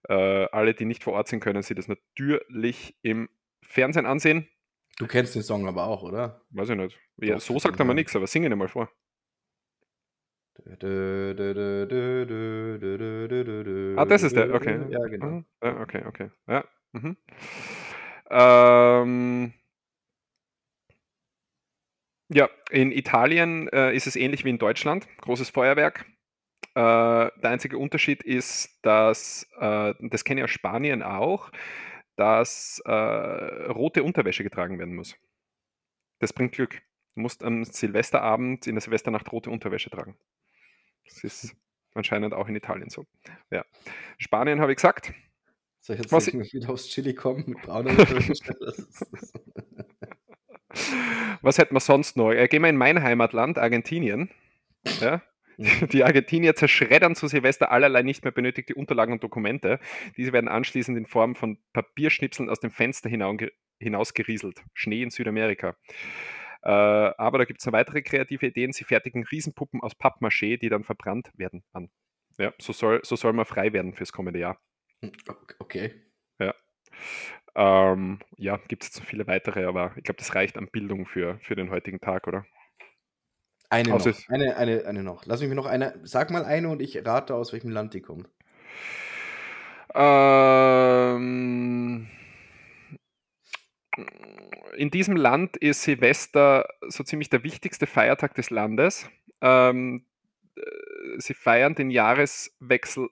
Äh, 0.09 0.47
alle, 0.51 0.73
die 0.73 0.85
nicht 0.85 1.03
vor 1.03 1.13
Ort 1.13 1.27
sind, 1.27 1.41
können 1.41 1.61
sie 1.61 1.75
das 1.75 1.87
natürlich 1.87 2.95
im 3.03 3.29
Fernsehen 3.63 4.07
ansehen. 4.07 4.47
Du 4.97 5.07
kennst 5.07 5.35
den 5.35 5.43
Song 5.43 5.67
aber 5.67 5.85
auch, 5.85 6.01
oder? 6.03 6.41
Weiß 6.49 6.69
ich 6.69 6.75
nicht. 6.75 6.99
Ja, 7.17 7.39
so 7.39 7.59
sagt 7.59 7.79
er 7.79 7.85
mal 7.85 7.93
nichts, 7.93 8.15
aber 8.15 8.25
sing 8.27 8.43
ihn 8.43 8.57
mal 8.57 8.67
vor. 8.67 8.89
Ah, 13.97 14.05
das 14.05 14.23
ist 14.23 14.35
der, 14.35 14.53
okay. 14.53 14.79
Ja, 14.89 15.07
genau. 15.07 15.43
Ja, 15.63 15.81
okay, 15.81 16.03
okay. 16.05 16.29
Ja, 16.47 16.65
Mhm. 16.93 17.17
Ähm, 18.29 19.53
ja, 22.29 22.49
in 22.69 22.91
Italien 22.91 23.67
äh, 23.69 23.93
ist 23.93 24.07
es 24.07 24.15
ähnlich 24.15 24.45
wie 24.45 24.49
in 24.49 24.57
Deutschland. 24.57 25.07
Großes 25.17 25.49
Feuerwerk. 25.49 26.05
Äh, 26.73 26.79
der 26.79 27.49
einzige 27.49 27.77
Unterschied 27.77 28.23
ist, 28.23 28.79
dass, 28.81 29.45
äh, 29.59 29.93
das 29.99 30.23
kenne 30.23 30.41
ich 30.41 30.45
aus 30.45 30.51
Spanien 30.51 31.03
auch, 31.03 31.51
dass 32.15 32.81
äh, 32.85 32.91
rote 32.91 34.03
Unterwäsche 34.03 34.43
getragen 34.43 34.79
werden 34.79 34.95
muss. 34.95 35.15
Das 36.19 36.31
bringt 36.31 36.53
Glück. 36.53 36.81
Du 37.15 37.21
musst 37.21 37.43
am 37.43 37.65
Silvesterabend 37.65 38.67
in 38.67 38.75
der 38.75 38.81
Silvesternacht 38.81 39.29
rote 39.33 39.49
Unterwäsche 39.49 39.89
tragen. 39.89 40.15
Das 41.03 41.23
ist 41.25 41.55
anscheinend 41.93 42.33
auch 42.33 42.47
in 42.47 42.55
Italien 42.55 42.89
so. 42.89 43.05
Ja. 43.49 43.65
Spanien 44.17 44.61
habe 44.61 44.71
ich 44.71 44.77
gesagt. 44.77 45.13
Soll 45.81 45.95
ich 45.95 46.03
jetzt 46.03 46.11
Was 46.11 46.31
wieder 46.31 46.69
aufs 46.69 46.87
Chili 46.89 47.15
kommen 47.15 47.43
mit 47.47 47.61
brauner 47.63 47.97
Was 51.41 51.57
hätten 51.57 51.75
wir 51.75 51.79
sonst 51.79 52.15
noch? 52.17 52.31
Äh, 52.31 52.47
gehen 52.47 52.61
wir 52.61 52.69
in 52.69 52.77
mein 52.77 53.01
Heimatland, 53.01 53.57
Argentinien. 53.57 54.29
Ja? 54.99 55.21
Die 55.57 56.03
Argentinier 56.03 56.55
zerschreddern 56.55 57.13
zu 57.13 57.27
Silvester 57.27 57.71
allerlei 57.71 58.01
nicht 58.01 58.23
mehr 58.23 58.31
benötigte 58.31 58.73
Unterlagen 58.73 59.13
und 59.13 59.23
Dokumente. 59.23 59.79
Diese 60.17 60.33
werden 60.33 60.47
anschließend 60.47 60.97
in 60.97 61.05
Form 61.05 61.35
von 61.35 61.59
Papierschnipseln 61.73 62.49
aus 62.49 62.59
dem 62.59 62.71
Fenster 62.71 63.11
hinausgerieselt. 63.79 64.63
Schnee 64.73 65.03
in 65.03 65.11
Südamerika. 65.11 65.75
Äh, 66.63 66.69
aber 66.69 67.37
da 67.39 67.45
gibt 67.45 67.59
es 67.59 67.65
noch 67.65 67.73
weitere 67.73 68.01
kreative 68.01 68.47
Ideen. 68.47 68.71
Sie 68.71 68.85
fertigen 68.85 69.23
Riesenpuppen 69.23 69.81
aus 69.81 69.93
Pappmaché, 69.93 70.57
die 70.57 70.69
dann 70.69 70.83
verbrannt 70.83 71.29
werden 71.35 71.63
an. 71.73 71.91
Ja, 72.39 72.53
so 72.59 72.73
soll, 72.73 73.01
so 73.03 73.15
soll 73.15 73.33
man 73.33 73.45
frei 73.45 73.71
werden 73.71 73.93
fürs 73.93 74.11
kommende 74.11 74.39
Jahr. 74.39 74.59
Okay. 75.59 75.93
Ja. 76.39 76.53
Ähm, 77.55 78.19
ja, 78.37 78.57
gibt 78.67 78.83
es 78.83 78.97
noch 78.99 79.05
viele 79.05 79.27
weitere, 79.27 79.65
aber 79.65 79.93
ich 79.97 80.03
glaube, 80.03 80.19
das 80.19 80.35
reicht 80.35 80.57
an 80.57 80.69
Bildung 80.71 81.05
für, 81.05 81.39
für 81.39 81.55
den 81.55 81.69
heutigen 81.69 81.99
Tag, 81.99 82.27
oder? 82.27 82.45
Eine 83.69 83.93
Außer 83.93 84.09
noch. 84.09 84.17
es- 84.17 84.29
Eine, 84.29 84.55
eine, 84.57 84.85
eine 84.85 85.03
noch. 85.03 85.25
Lass 85.25 85.39
mich 85.39 85.49
mir 85.49 85.55
noch 85.55 85.65
eine. 85.65 85.99
Sag 86.03 86.29
mal 86.29 86.43
eine 86.45 86.69
und 86.69 86.81
ich 86.81 87.05
rate, 87.05 87.35
aus 87.35 87.53
welchem 87.53 87.71
Land 87.71 87.93
die 87.93 88.01
kommt. 88.01 88.29
Ähm, 89.93 92.07
in 94.77 94.89
diesem 94.89 95.15
Land 95.15 95.57
ist 95.57 95.83
Silvester 95.83 96.67
so 96.87 97.03
ziemlich 97.03 97.29
der 97.29 97.43
wichtigste 97.43 97.87
Feiertag 97.87 98.35
des 98.35 98.49
Landes. 98.49 99.09
Ähm, 99.41 100.05
äh, 100.55 100.61
sie 101.17 101.33
feiern 101.33 101.75
den 101.75 101.89
Jahreswechsel 101.91 103.09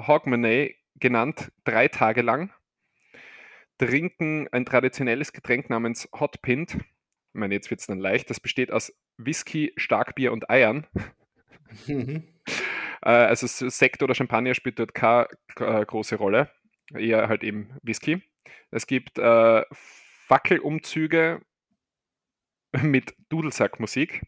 Hogmanay, 0.00 0.76
genannt 0.98 1.52
drei 1.64 1.88
Tage 1.88 2.22
lang, 2.22 2.52
trinken 3.78 4.48
ein 4.52 4.64
traditionelles 4.64 5.32
Getränk 5.32 5.70
namens 5.70 6.08
Hot 6.18 6.40
Pint. 6.42 6.74
Ich 6.74 7.38
meine, 7.40 7.54
jetzt 7.54 7.70
wird 7.70 7.80
es 7.80 7.86
dann 7.86 7.98
leicht. 7.98 8.30
Das 8.30 8.40
besteht 8.40 8.72
aus 8.72 8.92
Whisky, 9.18 9.72
Starkbier 9.76 10.32
und 10.32 10.50
Eiern. 10.50 10.86
Mhm. 11.86 12.24
Äh, 13.02 13.10
also 13.10 13.46
Sekt 13.46 14.02
oder 14.02 14.14
Champagner 14.14 14.54
spielt 14.54 14.78
dort 14.78 14.94
keine 14.94 15.28
äh, 15.58 15.84
große 15.84 16.16
Rolle. 16.16 16.50
Eher 16.94 17.28
halt 17.28 17.44
eben 17.44 17.76
Whisky. 17.82 18.22
Es 18.70 18.86
gibt 18.86 19.18
äh, 19.18 19.62
Fackelumzüge 20.26 21.40
mit 22.82 23.14
Dudelsackmusik. 23.28 24.22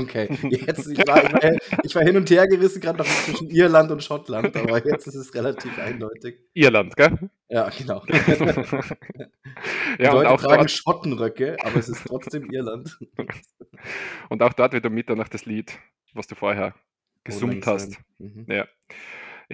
Okay, 0.00 0.28
jetzt, 0.50 0.86
ich 0.88 0.98
war, 1.06 1.24
ich, 1.24 1.32
war, 1.32 1.56
ich 1.82 1.94
war 1.94 2.02
hin 2.02 2.16
und 2.16 2.30
her 2.30 2.46
gerissen, 2.46 2.80
gerade 2.80 2.98
noch 2.98 3.06
zwischen 3.06 3.50
Irland 3.50 3.90
und 3.90 4.02
Schottland, 4.02 4.56
aber 4.56 4.84
jetzt 4.86 5.06
ist 5.06 5.14
es 5.14 5.34
relativ 5.34 5.78
eindeutig. 5.78 6.38
Irland, 6.54 6.96
gell? 6.96 7.30
Ja, 7.48 7.68
genau. 7.70 8.02
ja, 8.08 8.16
Die 8.16 10.06
und 10.06 10.14
Leute 10.14 10.30
auch, 10.30 10.40
tragen 10.40 10.56
dort, 10.56 10.70
Schottenröcke, 10.70 11.56
aber 11.62 11.76
es 11.76 11.88
ist 11.88 12.04
trotzdem 12.06 12.50
Irland. 12.50 12.98
und 14.28 14.42
auch 14.42 14.52
dort 14.52 14.72
wieder 14.72 14.90
Mitternacht 14.90 15.32
das 15.34 15.46
Lied, 15.46 15.78
was 16.12 16.26
du 16.26 16.34
vorher 16.34 16.74
gesummt 17.24 17.64
Lang 17.64 17.74
hast. 17.74 17.98
Mhm. 18.18 18.46
Ja. 18.48 18.66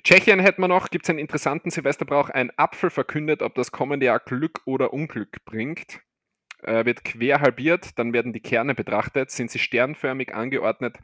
Tschechien 0.02 0.40
hätten 0.40 0.62
wir 0.62 0.68
noch, 0.68 0.88
gibt 0.88 1.04
es 1.04 1.11
einen 1.11 1.18
interessanten 1.18 1.70
Silvesterbrauch. 1.70 2.30
Ein 2.30 2.50
Apfel 2.56 2.88
verkündet, 2.88 3.42
ob 3.42 3.54
das 3.54 3.72
kommende 3.72 4.06
Jahr 4.06 4.20
Glück 4.20 4.62
oder 4.64 4.92
Unglück 4.92 5.44
bringt. 5.44 6.00
Äh, 6.62 6.85
wird 6.85 7.04
quer 7.04 7.40
halbiert, 7.40 7.99
dann 7.99 8.12
werden 8.12 8.33
die 8.33 8.40
Kerne 8.40 8.75
betrachtet. 8.75 9.31
Sind 9.31 9.50
sie 9.50 9.59
sternförmig 9.59 10.35
angeordnet, 10.35 10.99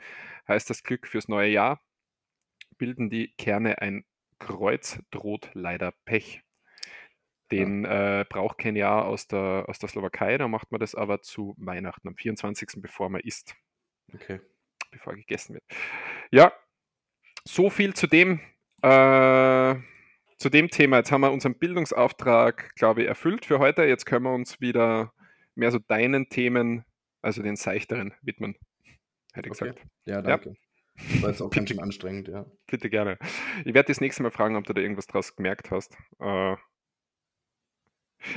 heißt 0.47 0.71
das 0.71 0.83
Glück 0.83 1.07
fürs 1.07 1.29
neue 1.29 1.51
Jahr. 1.51 1.81
Bilden 2.79 3.11
die 3.11 3.35
Kerne 3.37 3.81
ein 3.83 4.05
Kreuz, 4.39 5.01
droht 5.11 5.51
leider 5.55 5.93
Pech. 6.05 6.43
Den 7.51 7.85
äh, 7.85 8.25
Brauch 8.29 8.57
kenne 8.57 8.79
ich 8.79 8.83
ja 8.83 9.03
aus 9.03 9.27
der, 9.27 9.65
aus 9.69 9.79
der 9.79 9.89
Slowakei, 9.89 10.37
da 10.39 10.49
macht 10.49 10.71
man 10.71 10.81
das 10.81 10.95
aber 10.95 11.23
zu 11.23 11.55
Weihnachten, 11.59 12.07
am 12.09 12.15
24., 12.15 12.69
bevor 12.77 13.09
man 13.09 13.23
isst 13.23 13.57
Okay. 14.15 14.41
bevor 14.91 15.15
gegessen 15.15 15.55
wird. 15.55 15.65
Ja, 16.31 16.53
so 17.45 17.71
viel 17.71 17.95
zu 17.95 18.07
dem, 18.07 18.41
äh, 18.83 19.75
zu 20.39 20.51
dem 20.51 20.69
Thema. 20.69 20.99
Jetzt 20.99 21.11
haben 21.11 21.23
wir 21.23 21.33
unseren 21.33 21.59
Bildungsauftrag, 21.59 22.75
glaube 22.77 23.03
ich, 23.03 23.09
erfüllt 23.09 23.45
für 23.45 23.59
heute. 23.59 23.85
Jetzt 23.85 24.07
können 24.07 24.25
wir 24.25 24.35
uns 24.35 24.61
wieder 24.61 25.13
mehr 25.59 25.71
so 25.71 25.79
deinen 25.79 26.29
Themen, 26.29 26.85
also 27.21 27.43
den 27.43 27.57
seichteren, 27.57 28.15
widmen. 28.23 28.57
Hätte 29.33 29.49
ich 29.49 29.61
Okay. 29.61 29.71
gesagt. 29.73 29.87
Ja, 30.05 30.23
danke. 30.23 30.55
War 31.21 31.31
jetzt 31.31 31.43
auch 31.43 31.51
ganz 31.51 31.69
schön 31.69 31.81
anstrengend, 31.81 32.29
ja. 32.29 32.47
Bitte 32.67 32.91
gerne. 32.91 33.19
Ich 33.65 33.75
werde 33.75 33.89
das 33.89 34.01
nächste 34.01 34.23
Mal 34.23 34.31
fragen, 34.33 34.57
ob 34.57 34.65
du 34.65 34.73
da 34.73 34.81
irgendwas 34.81 35.07
draus 35.07 35.37
gemerkt 35.37 35.71
hast. 35.71 35.97
Äh, 36.19 36.57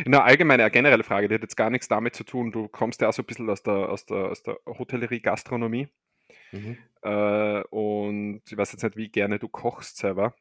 eine 0.06 0.24
allgemeine, 0.24 0.64
eine 0.64 0.72
generelle 0.72 1.04
Frage, 1.04 1.28
die 1.28 1.36
hat 1.36 1.42
jetzt 1.42 1.58
gar 1.58 1.72
nichts 1.72 1.88
damit 1.88 2.16
zu 2.16 2.24
tun. 2.24 2.52
Du 2.52 2.68
kommst 2.68 3.02
ja 3.02 3.10
auch 3.10 3.14
so 3.14 3.24
ein 3.24 3.26
bisschen 3.26 3.50
aus 3.50 3.64
der, 3.64 3.90
aus 3.90 4.06
der, 4.06 4.18
aus 4.30 4.44
der 4.44 4.60
Hotellerie, 4.68 5.22
Gastronomie. 5.22 5.90
Mhm. 6.52 6.78
Äh, 7.02 7.62
und 7.70 8.44
ich 8.46 8.56
weiß 8.58 8.74
jetzt 8.74 8.84
nicht, 8.84 8.98
wie 8.98 9.10
gerne 9.10 9.40
du 9.40 9.48
kochst 9.48 9.98
selber. 9.98 10.36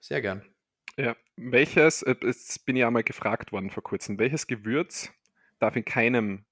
Sehr 0.00 0.20
gern. 0.20 0.44
Ja. 0.98 1.16
Welches, 1.36 2.02
äh, 2.02 2.16
jetzt 2.22 2.66
bin 2.66 2.76
ich 2.76 2.84
einmal 2.84 3.02
gefragt 3.04 3.50
worden 3.52 3.70
vor 3.70 3.82
kurzem, 3.82 4.18
welches 4.18 4.46
Gewürz 4.46 5.10
darf 5.58 5.76
in 5.76 5.84
keinem 5.84 6.44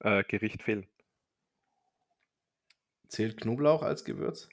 äh, 0.00 0.24
Gericht 0.24 0.62
fehlen? 0.62 0.86
Zählt 3.08 3.40
Knoblauch 3.40 3.82
als 3.82 4.04
Gewürz? 4.04 4.48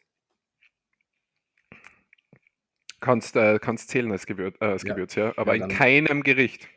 Kannst, 3.02 3.36
äh, 3.36 3.60
kannst 3.60 3.90
zählen 3.90 4.12
als, 4.12 4.26
Gewür 4.26 4.54
äh, 4.62 4.66
als 4.66 4.84
Ja. 4.84 4.94
Gewürz, 4.94 5.16
ja, 5.16 5.34
aber 5.38 5.56
Ja, 5.56 5.66
in 5.66 5.72
keinem 5.72 6.24
Gericht. 6.24 6.68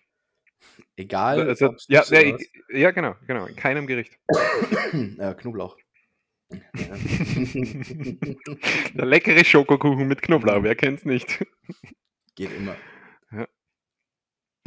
Egal. 0.97 1.49
Also, 1.49 1.69
ob's 1.69 1.87
ja, 1.89 2.03
ja, 2.11 2.37
ja, 2.71 2.91
genau, 2.91 3.15
genau, 3.27 3.47
in 3.47 3.57
keinem 3.57 3.87
Gericht. 3.87 4.19
ja, 4.93 5.35
Knoblauch. 5.35 5.77
Der 8.95 9.05
leckere 9.05 9.45
Schokokuchen 9.45 10.09
mit 10.09 10.23
Knoblauch, 10.23 10.63
wer 10.63 10.75
kennt's 10.75 11.05
nicht? 11.05 11.45
Geht 12.35 12.53
immer. 12.53 12.75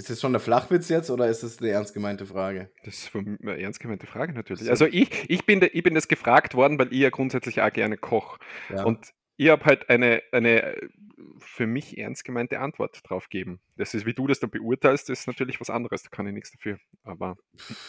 Ist 0.01 0.09
das 0.09 0.19
schon 0.19 0.31
der 0.31 0.39
Flachwitz 0.39 0.89
jetzt 0.89 1.11
oder 1.11 1.29
ist 1.29 1.43
das 1.43 1.59
eine 1.59 1.69
ernst 1.69 1.93
gemeinte 1.93 2.25
Frage? 2.25 2.71
Das 2.83 3.03
ist 3.03 3.15
eine 3.15 3.61
ernst 3.61 3.79
gemeinte 3.79 4.07
Frage 4.07 4.33
natürlich. 4.33 4.63
So. 4.63 4.71
Also 4.71 4.87
ich, 4.87 5.29
ich, 5.29 5.45
bin, 5.45 5.61
ich 5.61 5.83
bin 5.83 5.93
das 5.93 6.07
gefragt 6.07 6.55
worden, 6.55 6.79
weil 6.79 6.91
ich 6.91 7.01
ja 7.01 7.11
grundsätzlich 7.11 7.61
auch 7.61 7.71
gerne 7.71 7.97
koche. 7.97 8.39
Ja. 8.71 8.83
Und 8.83 9.13
ich 9.37 9.49
habe 9.49 9.63
halt 9.63 9.91
eine, 9.91 10.23
eine 10.31 10.63
äh, 10.63 10.89
für 11.37 11.67
mich 11.67 11.99
ernst 11.99 12.23
gemeinte 12.23 12.59
Antwort 12.61 12.99
drauf 13.03 13.29
geben. 13.29 13.59
Das 13.77 13.93
ist, 13.93 14.07
wie 14.07 14.15
du 14.15 14.25
das 14.25 14.39
dann 14.39 14.49
beurteilst, 14.49 15.11
ist 15.11 15.27
natürlich 15.27 15.61
was 15.61 15.69
anderes. 15.69 16.01
Da 16.01 16.09
kann 16.09 16.25
ich 16.25 16.33
nichts 16.33 16.49
dafür. 16.49 16.79
Aber 17.03 17.37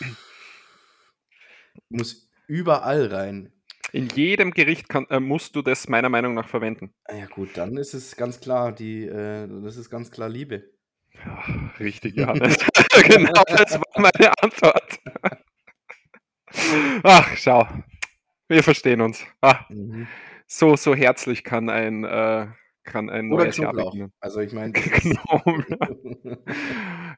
muss 1.88 2.28
überall 2.46 3.06
rein. 3.06 3.54
in 3.90 4.08
jedem 4.08 4.50
Gericht 4.50 4.90
kann, 4.90 5.06
äh, 5.08 5.18
musst 5.18 5.56
du 5.56 5.62
das 5.62 5.88
meiner 5.88 6.10
Meinung 6.10 6.34
nach 6.34 6.48
verwenden. 6.48 6.92
Ah 7.04 7.16
Ja 7.16 7.24
gut, 7.24 7.56
dann 7.56 7.78
ist 7.78 7.94
es 7.94 8.16
ganz 8.16 8.38
klar, 8.38 8.72
die, 8.72 9.06
äh, 9.06 9.48
das 9.62 9.78
ist 9.78 9.88
ganz 9.88 10.10
klar 10.10 10.28
Liebe. 10.28 10.72
Ja, 11.14 11.44
richtig, 11.78 12.16
Johannes. 12.16 12.58
genau 13.06 13.42
das 13.48 13.74
war 13.78 14.00
meine 14.00 14.32
Antwort. 14.42 14.98
Ach, 17.04 17.36
schau. 17.36 17.66
Wir 18.48 18.62
verstehen 18.62 19.00
uns. 19.00 19.24
Ah, 19.40 19.64
Mhm. 19.70 20.06
so, 20.46 20.76
so 20.76 20.94
herzlich 20.94 21.44
kann 21.44 21.70
ein, 21.70 22.04
äh, 22.04 22.48
kann 22.84 23.08
ein 23.08 23.32
Oder 23.32 23.44
neues 23.44 23.56
Jahr 23.56 23.72
Knoblauch. 23.72 23.92
beginnen. 23.92 24.12
Also 24.20 24.40
ich 24.40 24.52
meine, 24.52 24.72
Knoblauch. 24.72 25.96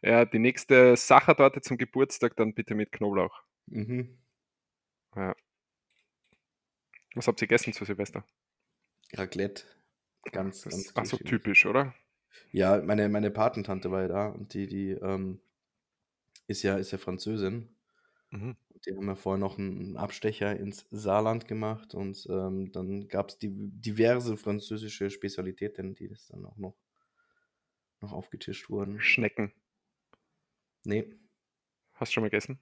Ja, 0.03 0.25
die 0.27 0.39
nächste 0.39 0.97
Sachertorte 0.97 1.63
zum 1.63 1.79
Geburtstag 1.79 2.37
dann 2.37 2.53
bitte 2.55 2.75
mit 2.75 2.93
Knoblauch. 2.93 3.43
mhm. 3.67 4.19
Was 7.15 7.29
habt 7.29 7.41
ihr 7.41 7.47
gegessen 7.47 7.73
zu 7.73 7.85
Silvester? 7.85 8.25
Raclette. 9.15 9.63
Ganz, 10.33 10.65
ganz 10.65 10.93
ach 10.97 11.05
so 11.07 11.17
typisch, 11.19 11.65
oder? 11.67 11.95
Ja, 12.53 12.81
meine, 12.83 13.09
meine 13.09 13.31
Patentante 13.31 13.91
war 13.91 14.03
ja 14.03 14.09
da 14.09 14.29
und 14.29 14.55
die, 14.55 14.67
die 14.67 14.91
ähm, 14.93 15.41
ist 16.47 16.63
ja, 16.63 16.77
ist 16.79 16.91
ja 16.91 16.97
Französin. 16.99 17.69
Mhm. 18.33 18.55
Die 18.87 18.95
haben 18.97 19.09
ja 19.09 19.17
vorher 19.17 19.41
noch 19.41 19.59
einen 19.59 19.97
Abstecher 19.97 20.57
ins 20.57 20.87
Saarland 20.93 21.49
gemacht 21.49 21.93
und 21.95 22.25
ähm, 22.31 22.71
dann 22.71 23.09
gab 23.09 23.31
es 23.31 23.39
diverse 23.41 24.37
französische 24.37 25.11
Spezialitäten, 25.11 25.95
die 25.95 26.07
das 26.07 26.29
dann 26.29 26.45
auch 26.47 26.57
noch, 26.57 26.77
noch 28.01 28.13
aufgetischt 28.13 28.71
wurden. 28.71 29.01
Schnecken. 29.01 29.53
Nee, 30.85 31.15
Hast 31.95 32.11
du 32.11 32.15
schon 32.15 32.23
mal 32.23 32.29
gegessen? 32.31 32.61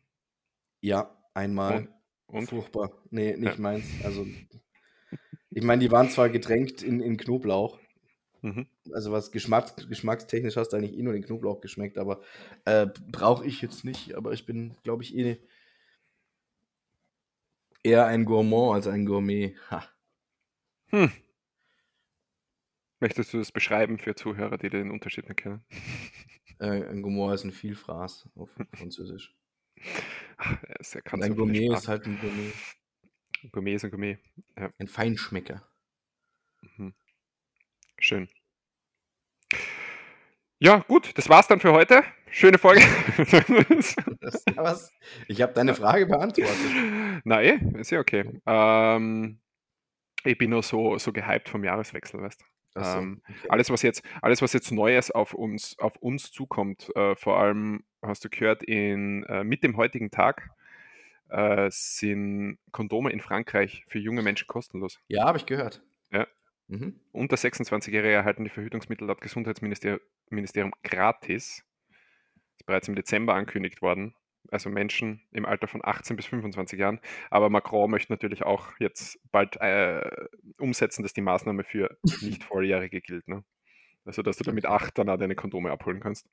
ja, 0.81 1.17
einmal. 1.35 1.89
Und? 2.27 2.49
Furchtbar. 2.49 2.91
Nee, 3.11 3.37
nicht 3.37 3.59
Ja. 3.59 3.59
meins. 3.59 4.01
Also, 4.01 4.27
ich 5.55 5.63
meine, 5.63 5.81
die 5.81 5.91
waren 5.91 6.09
zwar 6.11 6.29
getränkt 6.31 6.83
in, 6.83 7.01
in 7.01 7.17
Knoblauch, 7.17 7.79
Mhm. 8.43 8.67
also 8.93 9.13
was 9.13 9.31
Geschmacks, 9.31 9.89
geschmackstechnisch 9.89 10.57
hast 10.57 10.71
du 10.71 10.77
eigentlich 10.77 10.99
eh 10.99 11.03
nur 11.03 11.13
den 11.13 11.23
Knoblauch 11.23 11.61
geschmeckt, 11.61 11.97
aber 11.97 12.21
äh, 12.65 12.89
brauche 13.11 13.47
ich 13.47 13.63
jetzt 13.63 13.85
nicht. 13.85 14.15
Aber 14.17 14.33
ich 14.33 14.45
bin, 14.47 14.75
glaube 14.83 15.05
ich, 15.05 15.17
eh 15.17 15.39
eher 17.85 18.07
ein 18.07 18.25
Gourmand 18.25 18.75
als 18.75 18.87
ein 18.89 19.07
Gourmet. 19.07 19.57
Ha. 19.71 19.85
Hm. 20.89 21.13
Möchtest 22.99 23.33
du 23.33 23.39
das 23.39 23.53
beschreiben 23.53 23.99
für 23.99 24.15
Zuhörer, 24.15 24.59
die 24.59 24.71
den 24.71 24.91
Unterschied 24.91 25.29
nicht 25.29 25.39
kennen? 25.39 25.65
Äh, 26.59 26.87
ein 26.87 27.03
Gourmand 27.03 27.35
ist 27.35 27.45
ein 27.45 27.51
Vielfraß 27.51 28.29
auf 28.37 28.49
Französisch. 28.75 29.35
Ach, 30.37 30.57
ein 31.11 31.35
Gourmet 31.35 31.73
ist 31.75 31.89
halt 31.89 32.07
ein 32.07 32.21
Gourmet. 32.21 32.53
Gourmet 33.51 33.75
ist 33.75 33.85
ein 33.85 33.91
Gourmet. 33.91 34.19
Ein 34.55 34.87
Feinschmecker. 34.87 35.67
Mhm. 36.77 36.95
Schön. 38.13 38.29
Ja, 40.59 40.85
gut, 40.87 41.17
das 41.17 41.31
war's 41.31 41.49
dann 41.49 41.61
für 41.61 41.73
heute. 41.73 42.03
Schöne 42.31 42.59
Folge. 42.59 42.83
Ich 45.29 45.41
habe 45.41 45.55
deine 45.55 45.75
Frage 45.75 46.05
beantwortet. 46.05 47.23
Na 47.25 47.43
eh, 47.43 47.59
ist 47.79 47.91
ja 47.91 48.01
okay. 48.01 48.39
Ähm, 48.45 49.41
ich 50.25 50.37
bin 50.37 50.51
nur 50.51 50.63
so, 50.63 50.99
so 50.99 51.11
gehypt 51.11 51.49
vom 51.49 51.65
Jahreswechsel, 51.65 52.21
weißt 52.21 52.43
du? 52.43 52.83
So, 52.83 52.99
Ähm, 52.99 53.23
okay. 53.25 53.49
alles, 53.49 53.71
was 53.71 53.81
jetzt, 53.81 54.03
alles, 54.21 54.43
was 54.43 54.53
jetzt 54.53 54.71
Neues 54.73 55.11
auf 55.11 55.33
uns, 55.33 55.79
auf 55.79 55.97
uns 55.97 56.31
zukommt, 56.31 56.95
äh, 56.95 57.17
vor 57.17 57.39
allem 57.39 57.83
hast 58.03 58.27
du 58.27 58.29
gehört, 58.29 58.63
in, 58.63 59.25
äh, 59.25 59.43
mit 59.43 59.65
dem 59.65 59.79
heutigen 59.79 60.11
Tag 60.11 60.51
äh, 61.31 61.69
sind 61.71 62.59
Kondome 62.73 63.11
in 63.11 63.21
Frankreich 63.21 63.85
für 63.89 63.99
junge 63.99 64.21
Menschen 64.21 64.49
kostenlos. 64.49 65.01
Ja, 65.09 65.25
habe 65.25 65.39
ich 65.39 65.47
gehört. 65.47 65.83
Ja. 66.11 66.27
Mhm. 66.73 66.99
Unter 67.13 67.37
26-Jährige 67.37 68.15
erhalten 68.15 68.45
die 68.45 68.51
Verhütungsmittel 68.51 69.07
laut 69.07 69.21
Gesundheitsministerium 69.21 70.73
gratis. 70.83 71.63
Ist 72.57 72.67
bereits 72.67 72.89
im 72.89 72.95
Dezember 72.95 73.35
angekündigt 73.35 73.83
worden. 73.83 74.15
Also 74.51 74.71
Menschen 74.71 75.21
im 75.33 75.45
Alter 75.45 75.69
von 75.69 75.85
18 75.85 76.17
bis 76.17 76.27
25 76.27 76.79
Jahren. 76.79 76.99
Aber 77.31 77.51
Macron 77.51 77.91
möchte 77.91 78.11
natürlich 78.11 78.43
auch 78.45 78.73
jetzt 78.79 79.21
bald 79.31 79.57
äh, 79.61 80.01
umsetzen, 80.59 81.03
dass 81.03 81.13
die 81.13 81.21
Maßnahme 81.21 81.63
für 81.63 81.99
Nicht-Volljährige 82.23 83.03
gilt. 83.03 83.29
Ne? 83.29 83.45
Also, 84.07 84.23
dass 84.23 84.39
du 84.39 84.45
damit 84.45 84.65
acht 84.65 84.97
dann 84.97 85.11
auch 85.11 85.19
deine 85.19 85.35
Kondome 85.35 85.71
abholen 85.71 86.01
kannst. 86.01 86.27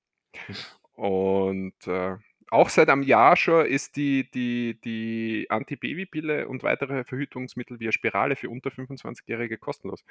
Und 0.94 1.76
äh, 1.86 2.16
auch 2.52 2.70
seit 2.70 2.90
einem 2.90 3.04
Jahr 3.04 3.36
schon 3.36 3.66
ist 3.66 3.96
die, 3.96 4.30
die, 4.32 4.80
die 4.82 5.48
Antibabypille 5.50 6.48
und 6.48 6.64
weitere 6.64 7.04
Verhütungsmittel 7.04 7.80
via 7.80 7.92
Spirale 7.92 8.36
für 8.36 8.50
unter 8.50 8.70
25-Jährige 8.70 9.58
kostenlos. 9.58 10.04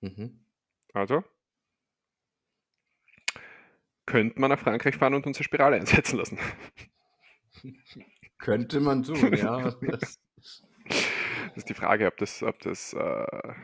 Mhm. 0.00 0.44
Also 0.92 1.24
könnte 4.06 4.38
man 4.38 4.50
nach 4.50 4.58
Frankreich 4.58 4.96
fahren 4.96 5.14
und 5.14 5.26
unsere 5.26 5.44
Spirale 5.44 5.76
einsetzen 5.80 6.18
lassen. 6.18 6.38
Könnte 8.38 8.80
man 8.80 9.02
tun, 9.02 9.32
ja. 9.34 9.70
Das, 9.80 10.20
Das 11.54 11.62
ist 11.62 11.68
die 11.68 11.74
Frage, 11.74 12.08
ob 12.08 12.16
das, 12.16 12.42
ob 12.42 12.58
das, 12.60 12.94
äh, 12.94 13.54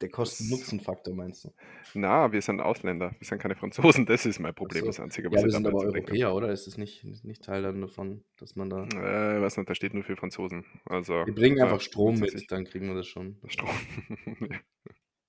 der 0.00 0.08
Kosten-Nutzen-Faktor 0.08 1.14
meinst 1.14 1.44
du? 1.44 1.50
na, 1.94 2.32
wir 2.32 2.42
sind 2.42 2.60
Ausländer, 2.60 3.14
wir 3.18 3.26
sind 3.26 3.38
keine 3.40 3.54
Franzosen, 3.56 4.06
das 4.06 4.26
ist 4.26 4.38
mein 4.38 4.54
Problem, 4.54 4.82
so. 4.82 4.86
das 4.86 5.00
Einzige, 5.00 5.28
Ja, 5.28 5.34
was 5.34 5.42
wir 5.42 5.48
ich 5.48 5.54
sind 5.54 5.66
aber 5.66 5.78
Europäer, 5.78 6.34
oder? 6.34 6.50
Ist 6.50 6.66
das 6.66 6.76
nicht, 6.76 7.04
nicht 7.24 7.44
Teil 7.44 7.62
dann 7.62 7.80
davon, 7.80 8.24
dass 8.38 8.56
man 8.56 8.70
da. 8.70 8.84
Äh, 8.84 9.40
was 9.40 9.56
nicht, 9.56 9.68
da 9.68 9.74
steht 9.74 9.94
nur 9.94 10.04
für 10.04 10.16
Franzosen. 10.16 10.64
Also, 10.84 11.14
Wir 11.26 11.34
bringen 11.34 11.60
einfach 11.60 11.80
Strom 11.80 12.18
mit, 12.18 12.50
dann 12.50 12.64
kriegen 12.64 12.88
wir 12.88 12.94
das 12.94 13.06
schon. 13.06 13.38
Strom. 13.48 13.70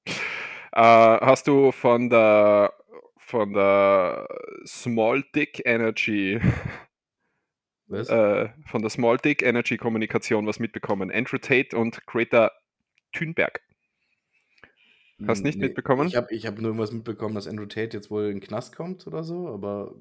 äh, 0.06 0.12
hast 0.74 1.48
du 1.48 1.72
von 1.72 2.10
der, 2.10 2.74
von 3.18 3.54
der 3.54 4.28
Small 4.66 5.24
Dick 5.36 5.62
Energy 5.66 6.40
äh, 7.90 8.50
von 8.66 8.82
der 8.82 8.90
Small 8.90 9.18
Dick 9.18 9.42
Energy 9.42 9.78
Kommunikation 9.78 10.46
was 10.48 10.60
mitbekommen? 10.60 11.12
Andrew 11.12 11.38
Tate 11.38 11.78
und 11.78 12.06
Greta 12.06 12.52
Thunberg. 13.14 13.62
Hast 15.26 15.44
nicht 15.44 15.58
mitbekommen? 15.60 16.08
Ich 16.08 16.16
habe 16.16 16.34
ich 16.34 16.46
hab 16.46 16.56
nur 16.58 16.66
irgendwas 16.66 16.92
mitbekommen, 16.92 17.34
dass 17.34 17.48
Andrew 17.48 17.66
Tate 17.66 17.98
jetzt 17.98 18.12
wohl 18.12 18.26
in 18.26 18.40
den 18.40 18.42
Knast 18.42 18.76
kommt 18.76 19.08
oder 19.08 19.24
so, 19.24 19.48
aber 19.48 19.96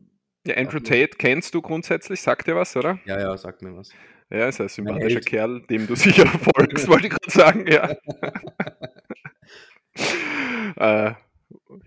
Ja, 0.46 0.56
Andrew 0.56 0.78
nee. 0.78 0.84
Tate 0.84 1.16
kennst 1.16 1.54
du 1.54 1.62
grundsätzlich, 1.62 2.20
sagt 2.20 2.46
dir 2.46 2.56
was, 2.56 2.76
oder? 2.76 2.98
ja, 3.06 3.18
ja, 3.18 3.36
sag 3.36 3.62
mir 3.62 3.74
was. 3.76 3.90
Ja, 4.30 4.48
ist 4.48 4.60
ein 4.60 4.68
sympathischer. 4.68 5.20
Kerl, 5.20 5.62
dem 5.70 5.86
du 5.86 5.94
sicher 5.94 6.26
folgst, 6.54 6.88
wollte 6.88 7.06
ich 7.06 7.12
gerade 7.12 7.30
sagen, 7.30 7.66
ja. 7.70 7.96
äh, 11.08 11.14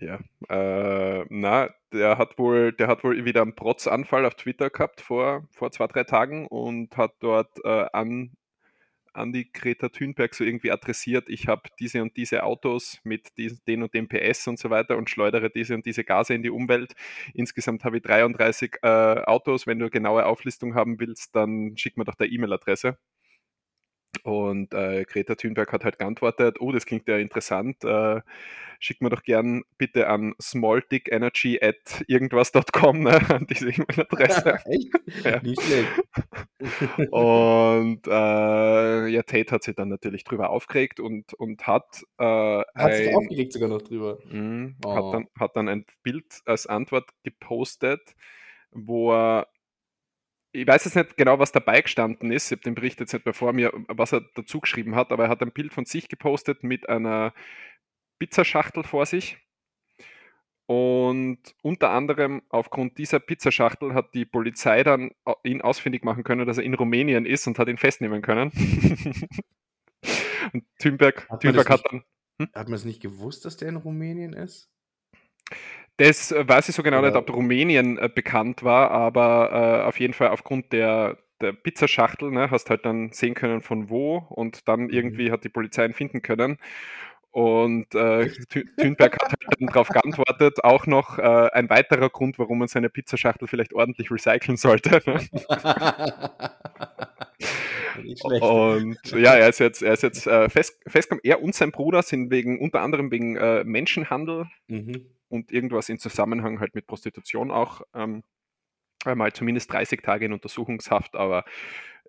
ja, 0.00 0.18
äh, 0.48 1.24
na, 1.28 1.68
der 1.92 2.18
hat 2.18 2.38
wohl, 2.38 2.72
der 2.72 2.88
hat 2.88 3.04
wohl 3.04 3.24
wieder 3.24 3.42
einen 3.42 3.54
Protzanfall 3.54 4.24
auf 4.24 4.34
Twitter 4.34 4.70
gehabt 4.70 5.00
vor, 5.00 5.46
vor 5.50 5.70
zwei, 5.70 5.86
drei 5.86 6.04
Tagen 6.04 6.46
und 6.46 6.96
hat 6.96 7.12
dort 7.20 7.62
äh, 7.64 7.86
an, 7.92 8.32
an 9.12 9.32
die 9.32 9.52
Greta 9.52 9.88
Thunberg 9.88 10.34
so 10.34 10.44
irgendwie 10.44 10.70
adressiert, 10.70 11.28
ich 11.28 11.48
habe 11.48 11.62
diese 11.78 12.02
und 12.02 12.16
diese 12.16 12.44
Autos 12.44 12.98
mit 13.04 13.32
den 13.38 13.82
und 13.82 13.94
dem 13.94 14.08
PS 14.08 14.46
und 14.48 14.58
so 14.58 14.70
weiter 14.70 14.96
und 14.96 15.10
schleudere 15.10 15.50
diese 15.50 15.74
und 15.74 15.86
diese 15.86 16.04
Gase 16.04 16.34
in 16.34 16.42
die 16.42 16.50
Umwelt. 16.50 16.94
Insgesamt 17.34 17.84
habe 17.84 17.98
ich 17.98 18.02
33 18.02 18.76
äh, 18.82 18.86
Autos. 18.88 19.66
Wenn 19.66 19.78
du 19.78 19.90
genaue 19.90 20.26
Auflistung 20.26 20.74
haben 20.74 21.00
willst, 21.00 21.34
dann 21.34 21.76
schick 21.76 21.96
mir 21.96 22.04
doch 22.04 22.14
der 22.14 22.30
E-Mail-Adresse. 22.30 22.98
Und 24.24 24.74
äh, 24.74 25.04
Greta 25.04 25.34
Thunberg 25.34 25.72
hat 25.72 25.84
halt 25.84 25.98
geantwortet, 25.98 26.60
oh, 26.60 26.72
das 26.72 26.84
klingt 26.84 27.08
ja 27.08 27.16
interessant, 27.18 27.84
äh, 27.84 28.20
schick 28.78 29.00
mir 29.02 29.08
doch 29.10 29.22
gern 29.22 29.62
bitte 29.78 30.08
an 30.08 30.34
smalldickenergy 30.40 31.60
at 31.62 32.04
irgendwas.com, 32.08 33.00
ne, 33.00 33.10
an 33.30 33.46
diese 33.48 33.70
E-Mail-Adresse. 33.70 34.58
Ja. 35.24 35.40
Nicht 35.42 35.60
schlecht. 35.62 35.88
Und 37.10 38.06
äh, 38.06 39.06
ja, 39.08 39.22
Tate 39.22 39.50
hat 39.52 39.62
sich 39.62 39.74
dann 39.74 39.88
natürlich 39.88 40.24
drüber 40.24 40.50
aufgeregt 40.50 41.00
und, 41.00 41.34
und 41.34 41.66
hat, 41.66 42.02
äh, 42.18 42.24
Hat 42.74 42.94
sich 42.94 43.08
ein, 43.08 43.16
aufgeregt 43.16 43.52
sogar 43.52 43.68
noch 43.68 43.82
drüber. 43.82 44.18
Mhm, 44.30 44.76
Oh. 44.84 44.94
hat, 44.94 45.14
dann, 45.14 45.26
hat 45.38 45.56
dann 45.56 45.68
ein 45.68 45.84
Bild 46.02 46.26
als 46.46 46.66
Antwort 46.66 47.10
gepostet, 47.24 48.14
wo 48.70 49.12
er, 49.12 49.48
ich 50.52 50.66
weiß 50.66 50.84
jetzt 50.84 50.96
nicht 50.96 51.16
genau, 51.16 51.38
was 51.38 51.52
dabei 51.52 51.80
gestanden 51.80 52.32
ist, 52.32 52.46
ich 52.46 52.56
habe 52.56 52.62
den 52.62 52.74
Bericht 52.74 53.00
jetzt 53.00 53.12
nicht 53.12 53.24
mehr 53.24 53.34
vor 53.34 53.52
mir, 53.52 53.72
was 53.88 54.12
er 54.12 54.22
dazu 54.34 54.60
geschrieben 54.60 54.94
hat, 54.96 55.12
aber 55.12 55.24
er 55.24 55.30
hat 55.30 55.42
ein 55.42 55.52
Bild 55.52 55.72
von 55.72 55.84
sich 55.84 56.08
gepostet 56.08 56.62
mit 56.64 56.88
einer 56.88 57.32
Pizzaschachtel 58.18 58.82
vor 58.84 59.06
sich. 59.06 59.38
Und 60.66 61.38
unter 61.62 61.90
anderem 61.90 62.42
aufgrund 62.48 62.96
dieser 62.98 63.18
Pizzaschachtel 63.18 63.92
hat 63.92 64.14
die 64.14 64.24
Polizei 64.24 64.84
dann 64.84 65.10
au- 65.24 65.34
ihn 65.42 65.62
ausfindig 65.62 66.04
machen 66.04 66.22
können, 66.22 66.46
dass 66.46 66.58
er 66.58 66.64
in 66.64 66.74
Rumänien 66.74 67.26
ist 67.26 67.46
und 67.48 67.58
hat 67.58 67.66
ihn 67.68 67.76
festnehmen 67.76 68.22
können. 68.22 68.52
und 70.52 70.64
Thunberg, 70.78 71.28
Hat 71.28 71.42
das 71.42 71.68
hat 71.68 71.82
dann 71.90 72.04
Hat 72.54 72.68
man 72.68 72.74
es 72.74 72.84
nicht 72.84 73.02
gewusst, 73.02 73.44
dass 73.44 73.56
der 73.56 73.68
in 73.68 73.76
Rumänien 73.76 74.32
ist? 74.32 74.70
Das 76.00 76.32
äh, 76.32 76.48
weiß 76.48 76.68
ich 76.70 76.74
so 76.74 76.82
genau 76.82 77.00
nicht, 77.02 77.10
Oder- 77.10 77.20
ob 77.20 77.32
Rumänien 77.34 77.98
äh, 77.98 78.08
bekannt 78.12 78.64
war, 78.64 78.90
aber 78.90 79.82
äh, 79.84 79.88
auf 79.88 80.00
jeden 80.00 80.14
Fall 80.14 80.28
aufgrund 80.28 80.72
der, 80.72 81.18
der 81.40 81.52
Pizzaschachtel 81.52 82.30
ne, 82.30 82.50
hast 82.50 82.70
halt 82.70 82.84
dann 82.86 83.12
sehen 83.12 83.34
können, 83.34 83.60
von 83.60 83.90
wo 83.90 84.16
und 84.30 84.66
dann 84.68 84.84
Mhm. 84.84 84.90
irgendwie 84.90 85.30
hat 85.30 85.44
die 85.44 85.48
Polizei 85.50 85.84
ihn 85.84 85.92
finden 85.92 86.22
können. 86.22 86.56
Und 87.32 87.94
äh, 87.94 88.24
Thü- 88.50 88.66
Thunberg 88.76 89.12
hat 89.22 89.30
halt 89.30 89.60
dann 89.60 89.66
darauf 89.68 89.88
geantwortet, 89.90 90.64
auch 90.64 90.86
noch 90.86 91.18
äh, 91.18 91.22
ein 91.52 91.70
weiterer 91.70 92.08
Grund, 92.10 92.38
warum 92.38 92.58
man 92.58 92.68
seine 92.68 92.88
Pizzaschachtel 92.90 93.46
vielleicht 93.46 93.72
ordentlich 93.74 94.10
recyceln 94.10 94.56
sollte. 94.56 95.00
Ne? 95.06 95.20
nicht. 98.02 98.24
Und 98.24 98.96
ja, 99.12 99.34
er 99.34 99.48
ist 99.48 99.60
jetzt, 99.60 99.82
er 99.82 99.92
ist 99.92 100.02
jetzt 100.02 100.26
äh, 100.26 100.48
fest, 100.48 100.80
festgekommen. 100.86 101.20
Er 101.24 101.42
und 101.42 101.54
sein 101.54 101.72
Bruder 101.72 102.02
sind 102.02 102.30
wegen 102.30 102.58
unter 102.58 102.80
anderem 102.80 103.10
wegen 103.10 103.36
äh, 103.36 103.64
Menschenhandel 103.64 104.46
Mhm. 104.68 105.06
Und 105.30 105.50
irgendwas 105.50 105.88
in 105.88 105.98
Zusammenhang 105.98 106.60
halt 106.60 106.74
mit 106.74 106.86
Prostitution 106.86 107.50
auch 107.50 107.82
ähm, 107.94 108.22
mal 109.04 109.32
zumindest 109.32 109.72
30 109.72 110.02
Tage 110.02 110.26
in 110.26 110.32
Untersuchungshaft, 110.32 111.14
aber 111.16 111.44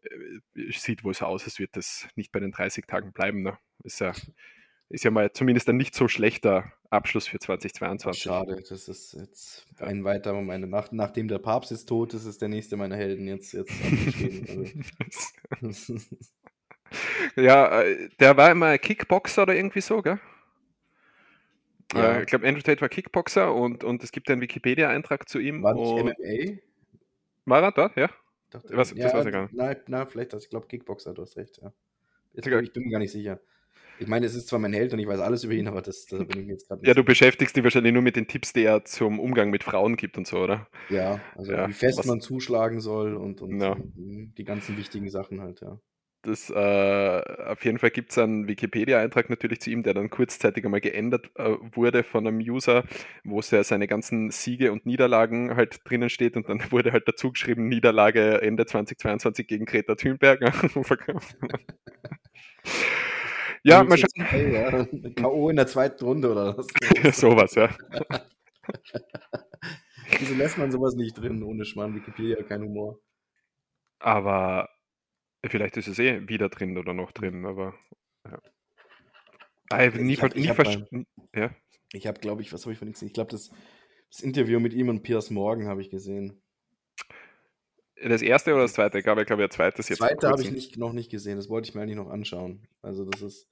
äh, 0.01 0.69
es 0.69 0.84
sieht 0.84 1.03
wohl 1.03 1.13
so 1.13 1.25
aus, 1.25 1.45
als 1.45 1.60
wird 1.60 1.77
das 1.77 2.07
nicht 2.15 2.31
bei 2.31 2.39
den 2.39 2.51
30 2.51 2.86
Tagen 2.88 3.13
bleiben. 3.13 3.43
Ne? 3.43 3.57
Ist, 3.84 4.01
ja, 4.01 4.13
ist 4.89 5.03
ja 5.03 5.12
mal 5.12 5.31
zumindest 5.31 5.69
ein 5.69 5.77
nicht 5.77 5.95
so 5.95 6.07
schlechter 6.07 6.73
Abschluss 6.89 7.27
für 7.27 7.39
2022. 7.39 8.23
Schade, 8.23 8.62
das 8.67 8.88
ist 8.89 9.13
jetzt 9.13 9.65
ein 9.79 10.03
weiterer 10.03 10.41
meine 10.41 10.67
Nach 10.67 10.91
nachdem 10.91 11.27
der 11.29 11.39
Papst 11.39 11.71
jetzt 11.71 11.86
tot 11.86 12.13
ist, 12.13 12.25
ist 12.25 12.41
der 12.41 12.49
nächste 12.49 12.75
meiner 12.75 12.97
Helden 12.97 13.27
jetzt 13.27 13.53
jetzt. 13.53 13.71
Also. 15.62 15.95
ja, 17.38 17.84
äh, 17.84 18.10
der 18.19 18.36
war 18.36 18.51
immer 18.51 18.77
Kickboxer 18.77 19.43
oder 19.43 19.55
irgendwie 19.55 19.79
so, 19.79 20.01
gell? 20.01 20.19
Ja. 21.93 22.13
Äh, 22.17 22.21
ich 22.21 22.27
glaube, 22.27 22.47
Andrew 22.47 22.62
Tate 22.62 22.82
war 22.82 22.89
Kickboxer 22.89 23.54
und, 23.54 23.84
und 23.84 24.04
es 24.04 24.12
gibt 24.12 24.30
einen 24.30 24.41
Wikipedia-Eintrag 24.41 25.27
zu 25.27 25.39
ihm. 25.39 25.62
War 25.63 25.73
nicht 25.73 26.04
MMA? 26.04 26.58
war 27.45 27.63
er 27.63 27.71
dort? 27.71 27.95
Ja. 27.97 28.10
Dachte, 28.49 28.75
Was- 28.75 28.93
das 28.95 29.13
weiß 29.13 29.25
ich 29.25 29.32
gar 29.32 29.43
nicht. 29.43 29.54
Nein, 29.54 29.77
nein, 29.88 30.08
vielleicht, 30.08 30.34
das, 30.34 30.43
ich 30.43 30.49
glaube 30.49 30.67
Kickboxer, 30.67 31.13
du 31.13 31.21
hast 31.21 31.38
recht, 31.38 31.60
ja. 31.62 31.71
Jetzt, 32.34 32.47
Egal. 32.47 32.63
ich 32.63 32.71
bin 32.73 32.84
mir 32.84 32.91
gar 32.91 32.99
nicht 32.99 33.12
sicher. 33.12 33.39
Ich 33.99 34.08
meine, 34.08 34.25
es 34.25 34.34
ist 34.34 34.47
zwar 34.47 34.58
mein 34.58 34.73
Held 34.73 34.93
und 34.93 34.99
ich 34.99 35.08
weiß 35.08 35.19
alles 35.19 35.43
über 35.43 35.54
ihn, 35.54 35.67
aber 35.67 35.82
das, 35.82 36.06
da 36.08 36.17
bin 36.17 36.39
ich 36.39 36.45
mir 36.47 36.54
jetzt 36.54 36.67
gerade 36.67 36.82
nicht 36.82 36.88
Ja, 36.88 36.93
du 36.95 37.04
beschäftigst 37.04 37.56
dich 37.56 37.63
wahrscheinlich 37.63 37.93
nur 37.93 38.01
mit 38.01 38.15
den 38.15 38.27
Tipps, 38.27 38.51
die 38.51 38.63
er 38.63 38.84
zum 38.84 39.19
Umgang 39.19 39.51
mit 39.51 39.63
Frauen 39.63 39.95
gibt 39.95 40.17
und 40.17 40.25
so, 40.25 40.39
oder? 40.39 40.67
Ja, 40.89 41.19
also 41.36 41.51
Ja, 41.51 41.67
wie 41.67 41.73
fest 41.73 41.99
was- 41.99 42.08
man 42.08 42.19
zuschlagen 42.19 42.80
soll 42.80 43.15
und, 43.15 43.41
und 43.41 43.62
Ja. 43.62 43.77
die 43.95 44.43
ganzen 44.43 44.75
wichtigen 44.77 45.10
Sachen 45.10 45.39
halt, 45.41 45.62
ja. 45.62 45.77
Das, 46.23 46.51
äh, 46.51 47.21
auf 47.47 47.65
jeden 47.65 47.79
Fall 47.79 47.89
gibt 47.89 48.12
es 48.12 48.17
einen 48.19 48.47
Wikipedia-Eintrag 48.47 49.31
natürlich 49.31 49.60
zu 49.60 49.71
ihm, 49.71 49.81
der 49.81 49.95
dann 49.95 50.12
kurzzeitig 50.12 50.63
einmal 50.63 50.79
geändert 50.79 51.31
äh, 51.36 51.55
wurde 51.73 52.03
von 52.03 52.27
einem 52.27 52.38
User, 52.38 52.84
wo 53.23 53.39
es 53.39 53.49
ja 53.49 53.63
seine 53.63 53.88
ganzen 53.88 54.29
Siege 54.29 54.71
und 54.71 54.86
Niederlagen 54.86 55.55
halt 55.55 55.81
drinnen 55.84 56.12
steht 56.12 56.38
und 56.38 56.47
dann 56.47 56.62
wurde 56.71 56.91
halt 56.91 57.07
dazu 57.07 57.31
geschrieben, 57.31 57.67
Niederlage 57.69 58.39
Ende 58.41 58.67
2022 58.67 59.47
gegen 59.47 59.65
Greta 59.65 59.95
Thunberg. 59.95 60.41
ja, 63.63 63.84
mal 63.84 63.97
schauen. 63.97 64.10
Hey, 64.17 64.53
ja. 64.53 64.86
K.O. 65.15 65.49
in 65.49 65.55
der 65.55 65.65
zweiten 65.65 66.05
Runde 66.05 66.31
oder 66.31 66.55
was? 66.55 66.67
Sowas, 67.19 67.55
ja. 67.55 67.69
Wieso 70.19 70.36
lässt 70.36 70.60
man 70.60 70.71
sowas 70.71 70.93
nicht 70.93 71.17
drin? 71.17 71.41
Ohne 71.41 71.65
Schmarrn, 71.65 71.95
Wikipedia, 71.95 72.43
kein 72.43 72.62
Humor. 72.62 72.99
Aber 73.97 74.69
vielleicht 75.49 75.77
ist 75.77 75.88
es 75.88 75.99
eh 75.99 76.27
wieder 76.27 76.49
drin 76.49 76.77
oder 76.77 76.93
noch 76.93 77.12
drin, 77.12 77.45
aber 77.45 77.73
ja. 78.25 78.41
Ah, 79.69 79.86
ich 79.86 79.95
nie, 79.95 80.13
Ich 80.13 80.21
habe, 80.21 80.36
versch- 80.62 81.06
ja. 81.34 81.56
ich 81.93 82.06
habe, 82.08 82.19
glaube 82.19 82.41
ich, 82.41 82.51
was 82.51 82.63
habe 82.65 82.73
ich 82.73 82.80
von 82.80 82.88
nichts 82.88 82.99
gesehen? 82.99 83.08
Ich 83.08 83.13
glaube, 83.13 83.32
das, 83.32 83.51
das 84.12 84.19
Interview 84.21 84.60
mit 84.60 84.73
ihm 84.73 84.89
und 84.89 85.01
Piers 85.01 85.30
Morgan 85.30 85.67
habe 85.67 85.82
ich 85.82 85.89
gesehen. 85.89 86.41
Das 88.04 88.21
erste 88.21 88.54
oder 88.54 88.63
das 88.63 88.73
zweite? 88.73 88.97
Ich 88.97 89.04
glaube, 89.04 89.21
ich 89.21 89.27
glaube, 89.27 89.43
ja, 89.43 89.49
zweites 89.49 89.77
Das 89.77 89.89
jetzt. 89.89 89.99
vor 89.99 90.08
zweite 90.08 90.27
habe 90.27 90.41
ich 90.41 90.51
nicht, 90.51 90.77
noch 90.77 90.91
nicht 90.91 91.10
gesehen. 91.12 91.38
Das 91.38 91.49
wollte 91.49 91.69
ich 91.69 91.75
mir 91.75 91.82
eigentlich 91.82 91.97
noch 91.97 92.10
anschauen. 92.10 92.67
Also 92.82 93.06
das 93.06 93.21
ist, 93.21 93.43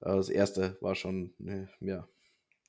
äh, 0.00 0.06
das 0.16 0.28
erste 0.30 0.78
war 0.80 0.94
schon, 0.94 1.34
ne, 1.38 1.68
ja. 1.80 2.08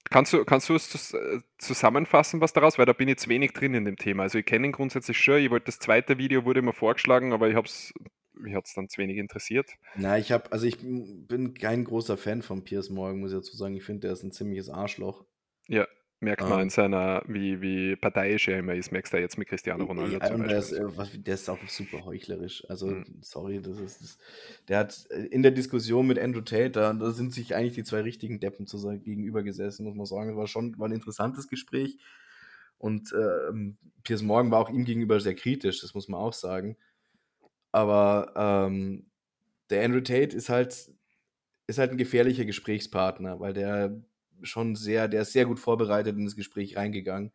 Kannst 0.09 0.33
du, 0.33 0.43
kannst 0.45 0.69
du 0.69 0.75
es 0.75 1.13
äh, 1.13 1.39
zusammenfassen, 1.57 2.41
was 2.41 2.53
daraus? 2.53 2.77
Weil 2.77 2.85
da 2.85 2.93
bin 2.93 3.07
ich 3.07 3.13
jetzt 3.13 3.27
wenig 3.27 3.53
drin 3.53 3.73
in 3.73 3.85
dem 3.85 3.97
Thema. 3.97 4.23
Also 4.23 4.39
ich 4.39 4.45
kenne 4.45 4.67
ihn 4.67 4.71
grundsätzlich 4.71 5.17
schon. 5.17 5.39
Ich 5.39 5.49
wollte 5.49 5.67
das 5.67 5.79
zweite 5.79 6.17
Video 6.17 6.45
wurde 6.45 6.61
mir 6.61 6.73
vorgeschlagen, 6.73 7.33
aber 7.33 7.49
ich 7.49 7.55
hab's, 7.55 7.93
mich 8.33 8.55
hat 8.55 8.65
es 8.65 8.73
dann 8.73 8.89
zu 8.89 8.99
wenig 8.99 9.17
interessiert. 9.17 9.69
Na, 9.95 10.17
ich 10.17 10.31
habe, 10.31 10.51
also 10.51 10.65
ich 10.65 10.79
bin 10.79 11.53
kein 11.53 11.83
großer 11.83 12.17
Fan 12.17 12.41
von 12.41 12.63
Piers 12.63 12.89
Morgan, 12.89 13.19
muss 13.19 13.31
ich 13.31 13.37
dazu 13.37 13.55
sagen. 13.55 13.75
Ich 13.75 13.83
finde, 13.83 14.01
der 14.01 14.13
ist 14.13 14.23
ein 14.23 14.31
ziemliches 14.31 14.69
Arschloch. 14.69 15.25
Ja, 15.67 15.87
merkt 16.21 16.47
man 16.49 16.61
Ähm. 16.61 16.63
in 16.63 16.69
seiner, 16.69 17.23
wie, 17.27 17.61
wie 17.61 17.95
parteiisch 17.95 18.47
er 18.47 18.59
immer 18.59 18.75
ist, 18.75 18.91
merkst 18.91 19.13
du 19.13 19.17
jetzt 19.19 19.37
mit 19.37 19.47
Cristiano 19.49 19.85
Ronaldo 19.85 20.19
Ja, 20.19 20.19
zum 20.21 20.45
der 20.45 20.57
ist, 20.59 20.71
äh, 20.71 20.79
was, 20.97 21.09
der 21.13 21.33
ist 21.35 21.49
auch 21.49 21.67
super 21.67 22.05
heuchlerisch. 22.05 22.63
Also, 22.69 22.95
Mhm. 22.95 23.05
sorry, 23.21 23.61
das 23.61 23.77
ist, 23.77 24.01
das, 24.01 24.17
der 24.67 24.79
hat 24.79 25.05
äh, 25.11 25.25
in 25.27 25.43
der 25.43 25.51
Diskussion 25.51 26.07
mit 26.07 26.17
Andrew 26.17 26.41
Tate, 26.41 26.71
da, 26.71 26.93
da 26.93 27.11
sind 27.11 27.33
sich 27.33 27.55
eigentlich 27.55 27.73
die 27.75 27.83
zwei 27.83 28.01
richtigen 28.01 28.39
Deppen 28.39 28.67
zu 28.67 28.77
sein, 28.77 29.01
gegenüber 29.03 29.43
gesessen, 29.43 29.85
muss 29.85 29.95
man 29.95 30.05
sagen. 30.05 30.29
Das 30.29 30.37
war 30.37 30.47
schon 30.47 30.77
war 30.79 30.87
ein 30.87 30.93
interessantes 30.93 31.47
Gespräch. 31.47 31.97
Und 32.77 33.13
ähm, 33.13 33.77
Piers 34.03 34.23
Morgan 34.23 34.51
war 34.51 34.59
auch 34.59 34.69
ihm 34.71 34.85
gegenüber 34.85 35.19
sehr 35.19 35.35
kritisch, 35.35 35.81
das 35.81 35.93
muss 35.93 36.07
man 36.07 36.19
auch 36.21 36.33
sagen. 36.33 36.77
Aber 37.71 38.33
ähm, 38.35 39.11
der 39.69 39.85
Andrew 39.85 40.01
Tate 40.01 40.35
ist 40.35 40.49
halt, 40.49 40.91
ist 41.67 41.79
halt 41.79 41.91
ein 41.91 41.97
gefährlicher 41.97 42.45
Gesprächspartner, 42.45 43.39
weil 43.39 43.53
der 43.53 44.03
schon 44.43 44.75
sehr, 44.75 45.07
der 45.07 45.23
ist 45.23 45.33
sehr 45.33 45.45
gut 45.45 45.59
vorbereitet 45.59 46.17
in 46.17 46.25
das 46.25 46.35
Gespräch 46.35 46.77
reingegangen 46.77 47.31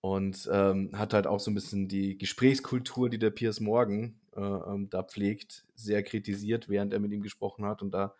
und 0.00 0.48
ähm, 0.52 0.90
hat 0.94 1.12
halt 1.12 1.26
auch 1.26 1.40
so 1.40 1.50
ein 1.50 1.54
bisschen 1.54 1.88
die 1.88 2.16
Gesprächskultur, 2.18 3.08
die 3.08 3.18
der 3.18 3.30
Piers 3.30 3.60
Morgan 3.60 4.20
äh, 4.36 4.40
ähm, 4.40 4.88
da 4.90 5.02
pflegt, 5.02 5.66
sehr 5.74 6.02
kritisiert, 6.02 6.68
während 6.68 6.92
er 6.92 7.00
mit 7.00 7.12
ihm 7.12 7.22
gesprochen 7.22 7.64
hat. 7.64 7.82
Und 7.82 7.92
da 7.92 8.14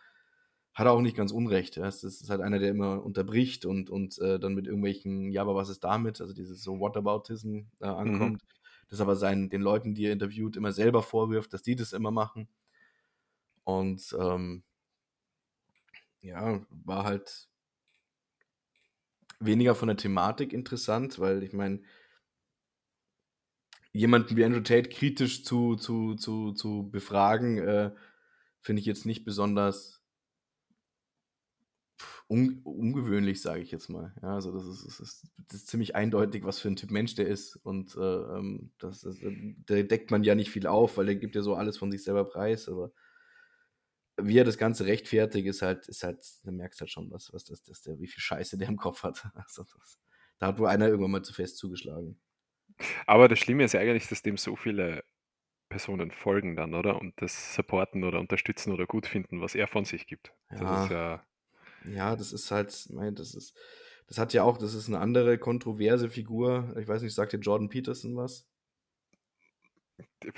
hat 0.74 0.86
er 0.86 0.92
auch 0.92 1.00
nicht 1.00 1.16
ganz 1.16 1.32
unrecht. 1.32 1.76
Ja. 1.76 1.86
Es 1.86 2.02
ist 2.02 2.30
halt 2.30 2.40
einer, 2.40 2.58
der 2.58 2.70
immer 2.70 3.04
unterbricht 3.04 3.64
und, 3.64 3.90
und 3.90 4.18
äh, 4.18 4.38
dann 4.40 4.54
mit 4.54 4.66
irgendwelchen, 4.66 5.30
ja, 5.30 5.42
aber 5.42 5.54
was 5.54 5.68
ist 5.68 5.84
damit? 5.84 6.20
Also 6.20 6.34
dieses 6.34 6.62
so 6.62 6.80
Whataboutism 6.80 7.60
äh, 7.80 7.86
ankommt. 7.86 8.42
Das 8.88 9.00
aber 9.00 9.16
seinen, 9.16 9.50
den 9.50 9.60
Leuten, 9.60 9.94
die 9.94 10.06
er 10.06 10.12
interviewt, 10.12 10.56
immer 10.56 10.72
selber 10.72 11.02
vorwirft, 11.02 11.52
dass 11.52 11.62
die 11.62 11.76
das 11.76 11.92
immer 11.92 12.10
machen. 12.10 12.48
Und 13.64 14.16
ähm, 14.18 14.62
ja, 16.22 16.60
war 16.70 17.04
halt 17.04 17.47
weniger 19.40 19.74
von 19.74 19.88
der 19.88 19.96
Thematik 19.96 20.52
interessant, 20.52 21.18
weil 21.18 21.42
ich 21.42 21.52
meine, 21.52 21.80
jemanden 23.92 24.36
wie 24.36 24.44
Andrew 24.44 24.60
Tate 24.60 24.88
kritisch 24.88 25.44
zu, 25.44 25.76
zu, 25.76 26.14
zu, 26.14 26.52
zu 26.52 26.90
befragen, 26.90 27.58
äh, 27.58 27.90
finde 28.60 28.80
ich 28.80 28.86
jetzt 28.86 29.06
nicht 29.06 29.24
besonders 29.24 29.98
un 32.28 32.60
ungewöhnlich, 32.64 33.40
sage 33.40 33.62
ich 33.62 33.70
jetzt 33.70 33.88
mal. 33.88 34.12
Ja, 34.22 34.34
also 34.34 34.52
das 34.52 34.66
ist, 34.66 34.86
das, 34.86 35.00
ist, 35.00 35.26
das 35.48 35.60
ist 35.60 35.68
ziemlich 35.68 35.96
eindeutig, 35.96 36.44
was 36.44 36.58
für 36.58 36.68
ein 36.68 36.76
Typ 36.76 36.90
Mensch 36.90 37.14
der 37.14 37.26
ist. 37.26 37.56
Und 37.56 37.96
äh, 37.96 38.00
ähm, 38.00 38.70
das, 38.78 39.00
das, 39.00 39.16
da 39.66 39.82
deckt 39.82 40.10
man 40.10 40.22
ja 40.24 40.34
nicht 40.34 40.50
viel 40.50 40.66
auf, 40.66 40.98
weil 40.98 41.06
der 41.06 41.16
gibt 41.16 41.34
ja 41.34 41.42
so 41.42 41.54
alles 41.54 41.78
von 41.78 41.90
sich 41.90 42.02
selber 42.04 42.24
preis, 42.24 42.68
aber 42.68 42.92
wie 44.20 44.38
er 44.38 44.44
das 44.44 44.58
Ganze 44.58 44.86
rechtfertigt, 44.86 45.46
ist 45.46 45.62
halt, 45.62 45.88
ist 45.88 46.02
halt, 46.02 46.18
da 46.44 46.50
merkst 46.50 46.80
halt 46.80 46.90
schon, 46.90 47.10
was, 47.10 47.32
was 47.32 47.44
das, 47.44 47.62
das 47.62 47.82
der, 47.82 47.98
wie 48.00 48.06
viel 48.06 48.20
Scheiße 48.20 48.58
der 48.58 48.68
im 48.68 48.76
Kopf 48.76 49.02
hat. 49.02 49.24
Also 49.34 49.64
das, 49.64 49.98
da 50.38 50.48
hat 50.48 50.58
wohl 50.58 50.68
einer 50.68 50.88
irgendwann 50.88 51.10
mal 51.10 51.22
zu 51.22 51.32
fest 51.32 51.58
zugeschlagen. 51.58 52.20
Aber 53.06 53.28
das 53.28 53.38
Schlimme 53.38 53.64
ist 53.64 53.74
eigentlich, 53.74 54.08
dass 54.08 54.22
dem 54.22 54.36
so 54.36 54.56
viele 54.56 55.04
Personen 55.68 56.10
folgen 56.10 56.56
dann, 56.56 56.74
oder? 56.74 57.00
Und 57.00 57.20
das 57.20 57.54
supporten 57.54 58.04
oder 58.04 58.20
unterstützen 58.20 58.72
oder 58.72 58.86
gut 58.86 59.06
finden, 59.06 59.40
was 59.40 59.54
er 59.54 59.66
von 59.66 59.84
sich 59.84 60.06
gibt. 60.06 60.32
Das 60.50 60.84
ist 60.84 60.90
ja. 60.90 61.22
Ja, 61.84 62.16
das 62.16 62.32
ist 62.32 62.50
halt, 62.50 62.88
mein, 62.90 63.14
das 63.14 63.34
ist, 63.34 63.54
das 64.08 64.18
hat 64.18 64.32
ja 64.32 64.42
auch, 64.42 64.58
das 64.58 64.74
ist 64.74 64.88
eine 64.88 64.98
andere 64.98 65.38
kontroverse 65.38 66.08
Figur. 66.08 66.74
Ich 66.78 66.88
weiß 66.88 67.02
nicht, 67.02 67.14
sagt 67.14 67.32
dir 67.32 67.38
Jordan 67.38 67.68
Peterson 67.68 68.16
was? 68.16 68.47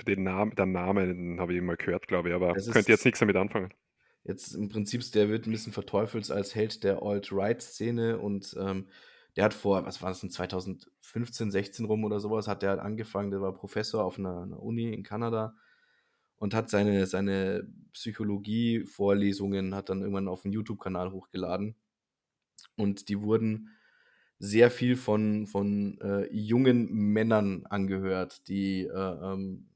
Den 0.07 0.23
Namen, 0.23 0.55
der 0.55 0.67
Name, 0.67 1.07
den 1.07 1.41
habe 1.41 1.55
ich 1.55 1.61
mal 1.61 1.77
gehört, 1.77 2.09
glaube 2.09 2.29
ich, 2.29 2.35
aber 2.35 2.55
Das 2.55 2.71
könnte 2.71 2.93
jetzt 2.93 3.05
nichts 3.05 3.21
damit 3.21 3.37
anfangen. 3.37 3.73
Jetzt 4.25 4.55
im 4.55 4.69
Prinzip, 4.69 5.03
der 5.13 5.29
wird 5.29 5.47
ein 5.47 5.51
bisschen 5.51 5.73
verteufelt 5.73 6.31
als 6.31 6.55
Held 6.55 6.85
der 6.85 7.03
Alt-Right-Szene 7.03 8.19
und 8.19 8.55
ähm, 8.59 8.89
der 9.37 9.45
hat 9.45 9.55
vor, 9.55 9.85
was 9.87 10.03
war 10.03 10.11
das, 10.11 10.23
in 10.23 10.31
2015, 10.31 11.51
16 11.51 11.85
rum 11.87 12.05
oder 12.05 12.21
sowas, 12.21 12.47
hat 12.49 12.63
der 12.63 12.71
halt 12.71 12.81
angefangen, 12.81 13.31
der 13.31 13.41
war 13.41 13.55
Professor 13.55 14.05
auf 14.05 14.19
einer, 14.19 14.43
einer 14.43 14.63
Uni 14.63 14.93
in 14.93 15.03
Kanada 15.03 15.55
und 16.37 16.55
hat 16.55 16.69
seine, 16.69 17.07
seine 17.07 17.67
Psychologie-Vorlesungen, 17.93 19.75
hat 19.75 19.89
dann 19.89 20.01
irgendwann 20.01 20.29
auf 20.29 20.45
einen 20.45 20.53
YouTube-Kanal 20.53 21.13
hochgeladen 21.13 21.77
und 22.77 23.09
die 23.09 23.21
wurden 23.21 23.71
sehr 24.41 24.71
viel 24.71 24.97
von, 24.97 25.47
von 25.47 25.99
äh, 26.01 26.27
jungen 26.35 26.91
Männern 26.91 27.67
angehört, 27.67 28.49
die 28.49 28.87
äh, 28.87 28.89
ähm, 28.91 29.69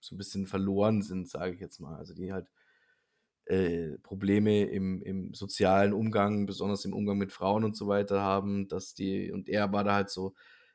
so 0.00 0.14
ein 0.14 0.18
bisschen 0.18 0.46
verloren 0.46 1.02
sind, 1.02 1.28
sage 1.28 1.54
ich 1.54 1.60
jetzt 1.60 1.80
mal. 1.80 1.96
Also 1.96 2.14
die 2.14 2.32
halt 2.32 2.46
äh, 3.46 3.98
Probleme 3.98 4.64
im, 4.66 5.02
im 5.02 5.34
sozialen 5.34 5.92
Umgang, 5.92 6.46
besonders 6.46 6.84
im 6.84 6.94
Umgang 6.94 7.18
mit 7.18 7.32
Frauen 7.32 7.64
und 7.64 7.76
so 7.76 7.88
weiter 7.88 8.22
haben, 8.22 8.68
dass 8.68 8.94
die, 8.94 9.32
und 9.32 9.48
er 9.48 9.72
war 9.72 9.82
da 9.82 9.94
halt 9.94 10.10
so, 10.10 10.34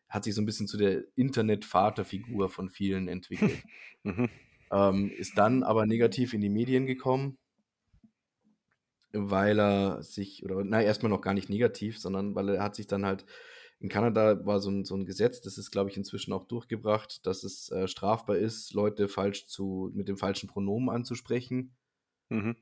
hat 0.10 0.26
sich 0.26 0.36
so 0.36 0.42
ein 0.42 0.46
bisschen 0.46 0.68
zu 0.68 0.78
der 0.78 1.04
Internet-Vaterfigur 1.16 2.50
von 2.50 2.70
vielen 2.70 3.08
entwickelt. 3.08 3.64
Mhm. 4.04 4.30
ähm, 4.72 5.12
ist 5.18 5.38
dann 5.38 5.64
aber 5.64 5.86
negativ 5.86 6.34
in 6.34 6.40
die 6.40 6.50
Medien 6.50 6.86
gekommen, 6.86 7.38
weil 9.18 9.60
er 9.60 10.04
sich, 10.04 10.44
oder 10.44 10.64
na, 10.64 10.82
erstmal 10.82 11.10
noch 11.10 11.22
gar 11.22 11.34
nicht 11.34 11.50
negativ, 11.50 12.00
sondern 12.00 12.36
weil 12.36 12.50
er 12.50 12.64
hat 12.64 12.76
sich 12.76 12.88
dann 12.88 13.06
halt, 13.06 13.26
in 13.80 13.90
Kanada 13.90 14.46
war 14.46 14.60
so 14.60 14.72
ein, 14.72 14.86
so 14.86 14.96
ein 14.96 15.06
Gesetz, 15.06 15.42
das 15.42 15.58
ist, 15.58 15.72
glaube 15.72 15.90
ich, 15.90 15.98
inzwischen 15.98 16.34
auch 16.34 16.46
durchgebracht, 16.46 17.26
dass 17.26 17.44
es 17.44 17.70
äh, 17.70 17.88
strafbar 17.88 18.38
ist, 18.38 18.74
Leute 18.74 19.08
falsch 19.08 19.48
zu, 19.48 19.92
mit 19.94 20.08
dem 20.08 20.18
falschen 20.18 20.48
Pronomen 20.48 20.90
anzusprechen. 20.90 21.76
Mhm. 22.30 22.56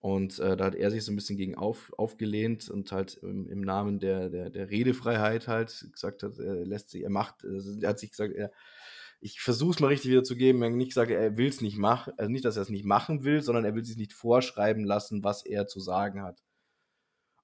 Und 0.00 0.38
äh, 0.38 0.56
da 0.56 0.66
hat 0.66 0.74
er 0.74 0.90
sich 0.90 1.02
so 1.02 1.12
ein 1.12 1.16
bisschen 1.16 1.38
gegen 1.38 1.54
auf, 1.54 1.92
aufgelehnt 1.96 2.68
und 2.68 2.92
halt 2.92 3.14
im, 3.22 3.48
im 3.48 3.62
Namen 3.62 4.00
der, 4.00 4.28
der, 4.28 4.50
der 4.50 4.68
Redefreiheit 4.68 5.48
halt 5.48 5.88
gesagt 5.92 6.22
hat, 6.22 6.38
er 6.38 6.66
lässt 6.66 6.90
sich, 6.90 7.02
er 7.02 7.10
macht, 7.10 7.42
er 7.44 7.88
hat 7.88 7.98
sich 7.98 8.10
gesagt, 8.10 8.34
er, 8.34 8.52
ich 9.24 9.40
versuche 9.40 9.70
es 9.70 9.80
mal 9.80 9.86
richtig 9.86 10.10
wiederzugeben, 10.10 10.60
er 10.60 10.68
hat 10.68 10.76
nicht 10.76 10.90
gesagt, 10.90 11.10
er 11.10 11.38
will 11.38 11.48
es 11.48 11.62
nicht 11.62 11.78
machen, 11.78 12.12
also 12.18 12.30
nicht, 12.30 12.44
dass 12.44 12.56
er 12.56 12.62
es 12.62 12.68
nicht 12.68 12.84
machen 12.84 13.24
will, 13.24 13.40
sondern 13.40 13.64
er 13.64 13.74
will 13.74 13.82
sich 13.82 13.96
nicht 13.96 14.12
vorschreiben 14.12 14.84
lassen, 14.84 15.24
was 15.24 15.46
er 15.46 15.66
zu 15.66 15.80
sagen 15.80 16.22
hat. 16.22 16.42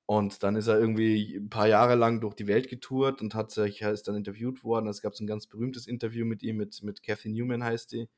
Und 0.04 0.42
dann 0.42 0.56
ist 0.56 0.66
er 0.66 0.78
irgendwie 0.78 1.36
ein 1.36 1.48
paar 1.48 1.68
Jahre 1.68 1.94
lang 1.94 2.20
durch 2.20 2.34
die 2.34 2.48
Welt 2.48 2.68
getourt 2.68 3.22
und 3.22 3.34
hat 3.34 3.50
sich, 3.50 3.80
ist 3.80 4.08
dann 4.08 4.14
interviewt 4.14 4.62
worden. 4.62 4.88
Es 4.88 5.00
gab 5.00 5.14
so 5.14 5.24
ein 5.24 5.26
ganz 5.26 5.46
berühmtes 5.46 5.86
Interview 5.86 6.26
mit 6.26 6.42
ihm, 6.42 6.58
mit, 6.58 6.82
mit 6.82 7.02
Kathy 7.02 7.30
Newman 7.30 7.64
heißt 7.64 7.92
die, 7.92 8.10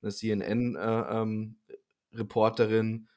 eine 0.00 0.12
CNN-Reporterin, 0.12 3.08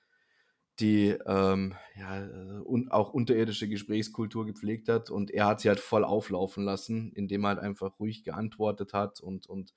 die 0.79 1.09
ähm, 1.25 1.75
ja, 1.97 2.27
und 2.63 2.91
auch 2.91 3.13
unterirdische 3.13 3.69
Gesprächskultur 3.69 4.45
gepflegt 4.45 4.89
hat. 4.89 5.09
Und 5.09 5.31
er 5.31 5.47
hat 5.47 5.61
sie 5.61 5.69
halt 5.69 5.79
voll 5.79 6.03
auflaufen 6.03 6.65
lassen, 6.65 7.11
indem 7.13 7.45
er 7.45 7.49
halt 7.49 7.59
einfach 7.59 7.99
ruhig 7.99 8.23
geantwortet 8.23 8.93
hat 8.93 9.21
und, 9.21 9.47
und 9.47 9.73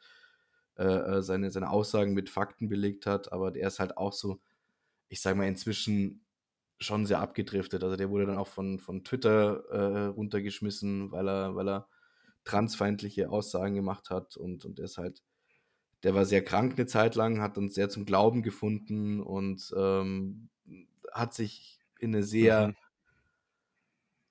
äh, 0.76 0.84
äh, 0.84 1.22
seine, 1.22 1.50
seine 1.50 1.70
Aussagen 1.70 2.14
mit 2.14 2.30
Fakten 2.30 2.68
belegt 2.68 3.06
hat. 3.06 3.32
Aber 3.32 3.50
der 3.50 3.68
ist 3.68 3.78
halt 3.78 3.96
auch 3.96 4.12
so, 4.12 4.40
ich 5.08 5.20
sag 5.20 5.36
mal, 5.36 5.46
inzwischen 5.48 6.24
schon 6.80 7.06
sehr 7.06 7.20
abgedriftet. 7.20 7.82
Also 7.82 7.96
der 7.96 8.10
wurde 8.10 8.26
dann 8.26 8.38
auch 8.38 8.48
von, 8.48 8.78
von 8.78 9.04
Twitter 9.04 9.64
äh, 9.70 10.06
runtergeschmissen, 10.06 11.10
weil 11.12 11.28
er, 11.28 11.56
weil 11.56 11.68
er 11.68 11.88
transfeindliche 12.44 13.30
Aussagen 13.30 13.74
gemacht 13.74 14.10
hat 14.10 14.36
und, 14.36 14.64
und 14.64 14.78
der 14.78 14.86
ist 14.86 14.98
halt, 14.98 15.22
der 16.02 16.14
war 16.14 16.24
sehr 16.24 16.42
krank 16.44 16.74
eine 16.76 16.86
Zeit 16.86 17.14
lang, 17.14 17.40
hat 17.40 17.58
uns 17.58 17.74
sehr 17.74 17.88
zum 17.88 18.04
Glauben 18.04 18.42
gefunden 18.42 19.20
und 19.20 19.72
ähm, 19.76 20.48
hat 21.12 21.34
sich 21.34 21.80
in 22.00 22.14
eine 22.14 22.22
sehr, 22.24 22.72
Mhm. 22.72 22.76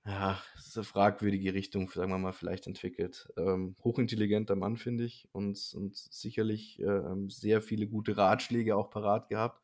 ja, 0.06 0.42
so 0.56 0.84
fragwürdige 0.84 1.54
Richtung, 1.54 1.90
sagen 1.90 2.12
wir 2.12 2.18
mal, 2.18 2.32
vielleicht 2.32 2.66
entwickelt. 2.68 3.28
Ähm, 3.38 3.76
hochintelligenter 3.84 4.56
Mann, 4.56 4.78
finde 4.78 5.04
ich, 5.04 5.28
und, 5.34 5.60
und 5.76 5.98
sicherlich 5.98 6.80
ähm, 6.80 7.30
sehr 7.30 7.62
viele 7.62 7.88
gute 7.88 8.16
Ratschläge 8.18 8.76
auch 8.78 8.90
parat 8.90 9.28
gehabt. 9.28 9.62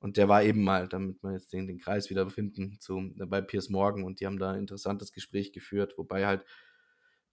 Und 0.00 0.16
der 0.16 0.28
war 0.28 0.42
eben 0.42 0.62
mal, 0.64 0.88
damit 0.88 1.22
wir 1.22 1.32
jetzt 1.32 1.52
den, 1.52 1.66
den 1.66 1.78
Kreis 1.78 2.08
wieder 2.10 2.28
finden, 2.30 2.78
zu, 2.80 3.12
bei 3.16 3.40
Piers 3.42 3.68
Morgan 3.68 4.02
und 4.04 4.20
die 4.20 4.26
haben 4.26 4.38
da 4.38 4.52
ein 4.52 4.60
interessantes 4.60 5.12
Gespräch 5.12 5.52
geführt, 5.52 5.98
wobei 5.98 6.26
halt 6.26 6.44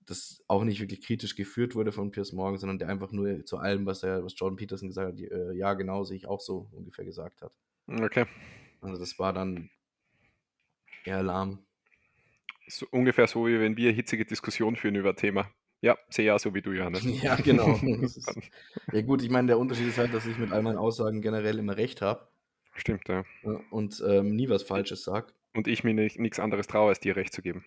das 0.05 0.43
auch 0.47 0.63
nicht 0.63 0.79
wirklich 0.81 1.01
kritisch 1.01 1.35
geführt 1.35 1.75
wurde 1.75 1.91
von 1.91 2.11
Piers 2.11 2.33
Morgan, 2.33 2.59
sondern 2.59 2.79
der 2.79 2.89
einfach 2.89 3.11
nur 3.11 3.45
zu 3.45 3.57
allem, 3.57 3.85
was 3.85 4.03
er, 4.03 4.23
was 4.23 4.33
Jordan 4.37 4.57
Peterson 4.57 4.89
gesagt 4.89 5.09
hat, 5.09 5.19
die, 5.19 5.27
äh, 5.27 5.53
ja, 5.55 5.73
genau, 5.75 6.03
sehe 6.03 6.17
ich 6.17 6.27
auch 6.27 6.41
so 6.41 6.69
ungefähr 6.73 7.05
gesagt 7.05 7.41
hat. 7.41 7.53
Okay. 7.87 8.25
Also 8.81 8.99
das 8.99 9.17
war 9.17 9.33
dann 9.33 9.69
eher 11.05 11.23
lahm. 11.23 11.59
So, 12.67 12.85
ungefähr 12.91 13.27
so, 13.27 13.47
wie 13.47 13.59
wenn 13.59 13.77
wir 13.77 13.91
hitzige 13.91 14.25
Diskussionen 14.25 14.75
führen 14.75 14.95
über 14.95 15.09
ein 15.09 15.15
Thema. 15.15 15.49
Ja, 15.79 15.97
sehe 16.09 16.25
ja 16.25 16.37
so 16.39 16.53
wie 16.53 16.61
du, 16.61 16.71
Johannes. 16.71 17.03
Ja, 17.23 17.35
genau. 17.35 17.75
Ist, 18.01 18.29
ja 18.91 19.01
gut, 19.01 19.21
ich 19.21 19.29
meine, 19.29 19.47
der 19.47 19.59
Unterschied 19.59 19.87
ist 19.87 19.97
halt, 19.97 20.13
dass 20.13 20.25
ich 20.25 20.37
mit 20.37 20.51
all 20.51 20.63
meinen 20.63 20.77
Aussagen 20.77 21.21
generell 21.21 21.59
immer 21.59 21.77
recht 21.77 22.01
habe 22.01 22.27
Stimmt, 22.77 23.07
ja. 23.07 23.23
und 23.71 24.03
ähm, 24.07 24.35
nie 24.35 24.49
was 24.49 24.63
Falsches 24.63 25.03
sage. 25.03 25.33
Und 25.53 25.67
ich 25.67 25.83
mir 25.83 25.93
nichts 25.93 26.39
anderes 26.39 26.67
traue, 26.67 26.89
als 26.89 26.99
dir 26.99 27.15
recht 27.15 27.33
zu 27.33 27.41
geben. 27.41 27.65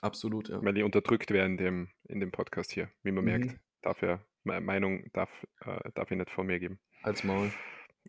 Absolut, 0.00 0.48
ja. 0.48 0.62
Weil 0.64 0.76
ich 0.78 0.82
unterdrückt 0.84 1.30
wäre 1.30 1.44
in 1.44 1.58
dem, 1.58 1.88
in 2.08 2.20
dem 2.20 2.32
Podcast 2.32 2.72
hier, 2.72 2.88
wie 3.02 3.12
man 3.12 3.24
merkt. 3.24 3.46
Mhm. 3.46 3.58
Darf 3.82 4.00
ja, 4.02 4.20
meine 4.44 4.62
Meinung 4.62 5.10
darf, 5.12 5.30
äh, 5.60 5.90
darf 5.94 6.10
ich 6.10 6.16
nicht 6.16 6.30
von 6.30 6.46
mir 6.46 6.58
geben. 6.58 6.78
Als 7.02 7.22
Maul. 7.24 7.52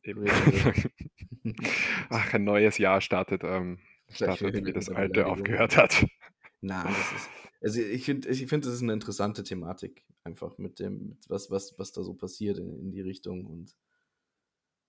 Eben. 0.04 0.26
Ach, 2.10 2.34
ein 2.34 2.44
neues 2.44 2.78
Jahr 2.78 3.02
startet, 3.02 3.44
ähm, 3.44 3.80
startet 4.10 4.66
wie 4.66 4.74
das 4.74 4.90
alte 4.90 5.28
aufgehört 5.28 5.78
hat. 5.78 6.06
Nein, 6.62 6.88
das 6.88 7.22
ist. 7.22 7.30
Also 7.62 7.80
ich 7.80 8.06
finde, 8.06 8.28
ich 8.30 8.48
finde, 8.48 8.68
das 8.68 8.76
ist 8.76 8.82
eine 8.82 8.94
interessante 8.94 9.44
Thematik, 9.44 10.04
einfach 10.24 10.58
mit 10.58 10.80
dem, 10.80 11.10
mit 11.10 11.30
was, 11.30 11.52
was, 11.52 11.78
was 11.78 11.92
da 11.92 12.04
so 12.04 12.16
passiert 12.16 12.58
in, 12.58 12.80
in 12.80 12.92
die 12.92 13.02
Richtung. 13.02 13.46
Und 13.46 13.76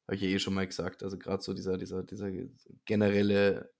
habe 0.06 0.16
ich 0.16 0.22
ja 0.22 0.28
eh 0.28 0.38
schon 0.38 0.54
mal 0.54 0.66
gesagt, 0.66 1.02
also 1.02 1.18
gerade 1.18 1.42
so 1.42 1.52
dieser, 1.52 1.76
dieser, 1.76 2.02
dieser 2.02 2.30
generelle, 2.86 3.70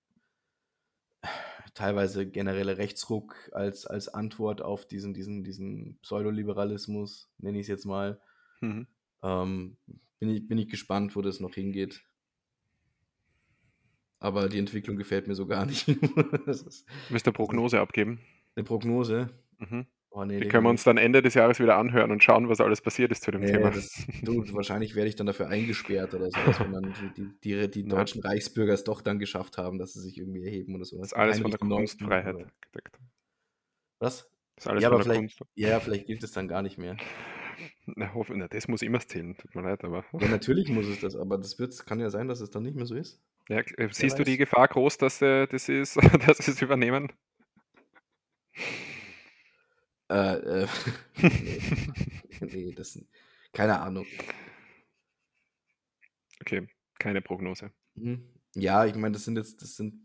teilweise 1.72 2.28
generelle 2.28 2.76
Rechtsruck 2.76 3.50
als, 3.52 3.86
als 3.86 4.08
Antwort 4.08 4.60
auf 4.60 4.86
diesen, 4.86 5.14
diesen, 5.14 5.42
diesen 5.42 5.98
Pseudoliberalismus, 6.02 7.30
nenne 7.38 7.58
ich 7.58 7.62
es 7.62 7.68
jetzt 7.68 7.86
mal. 7.86 8.20
Mhm. 8.60 8.86
Ähm, 9.22 9.78
bin, 10.18 10.28
ich, 10.28 10.46
bin 10.46 10.58
ich 10.58 10.68
gespannt, 10.68 11.16
wo 11.16 11.22
das 11.22 11.40
noch 11.40 11.54
hingeht. 11.54 12.02
Aber 14.22 14.48
die 14.48 14.58
Entwicklung 14.58 14.96
gefällt 14.96 15.26
mir 15.26 15.34
so 15.34 15.46
gar 15.46 15.66
nicht. 15.66 15.88
Müsst 17.10 17.26
ihr 17.26 17.32
Prognose 17.32 17.80
abgeben. 17.80 18.20
eine 18.54 18.64
Prognose. 18.64 19.30
Mhm. 19.58 19.86
Oh, 20.14 20.24
nee, 20.26 20.40
Die 20.40 20.48
können 20.48 20.64
wir 20.64 20.70
uns 20.70 20.84
dann 20.84 20.98
Ende 20.98 21.22
des 21.22 21.32
Jahres 21.34 21.58
wieder 21.58 21.76
anhören 21.78 22.10
und 22.10 22.22
schauen, 22.22 22.48
was 22.48 22.60
alles 22.60 22.82
passiert 22.82 23.10
ist 23.10 23.22
zu 23.24 23.30
dem 23.30 23.40
Nee, 23.40 23.52
Thema. 23.52 23.70
das, 23.70 24.06
du, 24.22 24.44
wahrscheinlich 24.54 24.94
werde 24.94 25.08
ich 25.08 25.16
dann 25.16 25.26
dafür 25.26 25.48
eingesperrt 25.48 26.12
oder 26.14 26.30
so, 26.30 26.38
dass 26.44 26.60
wenn 26.60 26.72
dann 26.72 26.94
die, 27.16 27.22
die, 27.22 27.40
die, 27.42 27.70
die 27.70 27.80
Ja. 27.88 27.96
deutschen 27.96 28.20
Reichsbürger 28.22 28.74
es 28.74 28.84
doch 28.84 29.00
dann 29.00 29.18
geschafft 29.18 29.56
haben, 29.58 29.78
dass 29.78 29.94
sie 29.94 30.00
sich 30.02 30.18
irgendwie 30.18 30.44
erheben 30.44 30.74
oder 30.74 30.84
so. 30.84 30.98
Das 30.98 31.08
ist 31.08 31.12
alles 31.14 31.40
von 31.40 31.50
der. 31.50 31.58
Kunstfreiheit 31.58 32.36
gedeckt. 32.36 32.98
Was? 34.00 34.30
Das 34.56 34.66
ist 34.66 34.70
alles 34.70 34.82
Ja, 34.82 34.90
von 34.90 34.98
der 34.98 35.04
vielleicht, 35.04 35.38
Kunst. 35.38 35.40
ja, 35.54 35.80
vielleicht 35.80 36.06
gilt 36.06 36.22
es 36.22 36.32
dann 36.32 36.46
gar 36.46 36.62
nicht 36.62 36.76
mehr. 36.78 36.96
Na, 37.86 38.12
hoff, 38.14 38.30
na, 38.34 38.48
das 38.48 38.68
muss 38.68 38.82
immer 38.82 39.00
zählen, 39.00 39.36
tut 39.36 39.54
mir 39.54 39.62
leid, 39.62 39.82
aber. 39.84 40.04
Ja, 40.20 40.28
natürlich 40.28 40.68
muss 40.68 40.86
es 40.86 41.00
das, 41.00 41.16
aber 41.16 41.38
das 41.38 41.58
wird, 41.58 41.84
kann 41.86 42.00
ja 42.00 42.10
sein, 42.10 42.28
dass 42.28 42.40
es 42.40 42.50
dann 42.50 42.62
nicht 42.64 42.76
mehr 42.76 42.86
so 42.86 42.94
ist. 42.94 43.20
Ja, 43.48 43.58
äh, 43.58 43.88
siehst 43.92 44.18
du 44.18 44.24
die 44.24 44.36
Gefahr 44.36 44.68
groß, 44.68 44.98
dass 44.98 45.20
äh, 45.22 45.46
das 45.46 45.68
ist, 45.68 45.96
dass 46.26 46.38
sie 46.38 46.52
es 46.52 46.62
übernehmen? 46.62 47.12
Äh, 50.10 50.62
äh, 50.62 50.68
nee. 51.22 51.60
nee, 52.40 52.72
das 52.72 52.98
keine 53.52 53.80
Ahnung. 53.80 54.06
Okay, 56.40 56.66
keine 56.98 57.22
Prognose. 57.22 57.70
Mhm. 57.94 58.28
Ja, 58.54 58.84
ich 58.84 58.94
meine, 58.94 59.12
das 59.12 59.24
sind 59.24 59.36
jetzt, 59.36 59.62
das 59.62 59.76
sind 59.76 60.04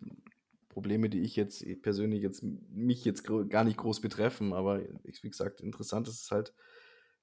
Probleme, 0.70 1.10
die 1.10 1.22
ich 1.22 1.36
jetzt 1.36 1.66
persönlich 1.82 2.22
jetzt 2.22 2.44
mich 2.44 3.04
jetzt 3.04 3.24
gar 3.24 3.64
nicht 3.64 3.78
groß 3.78 4.00
betreffen, 4.00 4.54
aber 4.54 4.82
wie 4.82 5.30
gesagt, 5.30 5.62
interessant 5.62 6.08
ist 6.08 6.24
es 6.24 6.32
halt, 6.32 6.54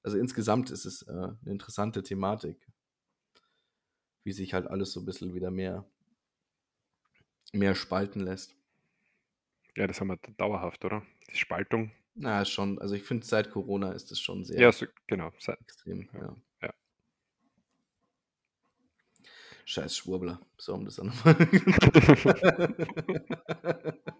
also 0.02 0.18
insgesamt 0.18 0.70
ist 0.70 0.84
es 0.84 1.02
äh, 1.02 1.12
eine 1.12 1.38
interessante 1.44 2.02
Thematik, 2.02 2.66
wie 4.24 4.32
sich 4.32 4.54
halt 4.54 4.66
alles 4.66 4.92
so 4.92 5.00
ein 5.00 5.06
bisschen 5.06 5.34
wieder 5.34 5.50
mehr, 5.50 5.88
mehr 7.54 7.74
spalten 7.74 8.20
lässt. 8.20 8.54
Ja, 9.76 9.86
das 9.86 10.00
haben 10.00 10.08
wir 10.08 10.18
dauerhaft, 10.36 10.84
oder? 10.84 11.02
Die 11.30 11.36
Spaltung. 11.36 11.92
Na, 12.16 12.44
schon, 12.44 12.78
also 12.80 12.94
ich 12.94 13.02
finde, 13.02 13.26
seit 13.26 13.50
Corona 13.50 13.92
ist 13.92 14.10
es 14.12 14.20
schon 14.20 14.44
sehr 14.44 14.60
Ja, 14.60 14.72
so, 14.72 14.86
genau. 15.06 15.32
se- 15.38 15.56
extrem, 15.60 16.08
ja. 16.12 16.36
ja. 16.62 16.74
Scheiß 19.66 19.96
Schwurbler, 19.96 20.40
so 20.58 20.74
um 20.74 20.84
das 20.84 20.96
dann 20.96 21.06
nochmal. 21.06 21.36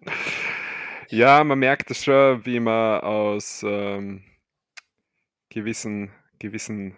Ja, 1.10 1.44
man 1.44 1.58
merkt 1.58 1.90
es 1.90 2.04
schon, 2.04 2.44
wie 2.46 2.60
man 2.60 3.00
aus 3.00 3.62
ähm, 3.66 4.22
gewissen, 5.48 6.10
gewissen 6.38 6.96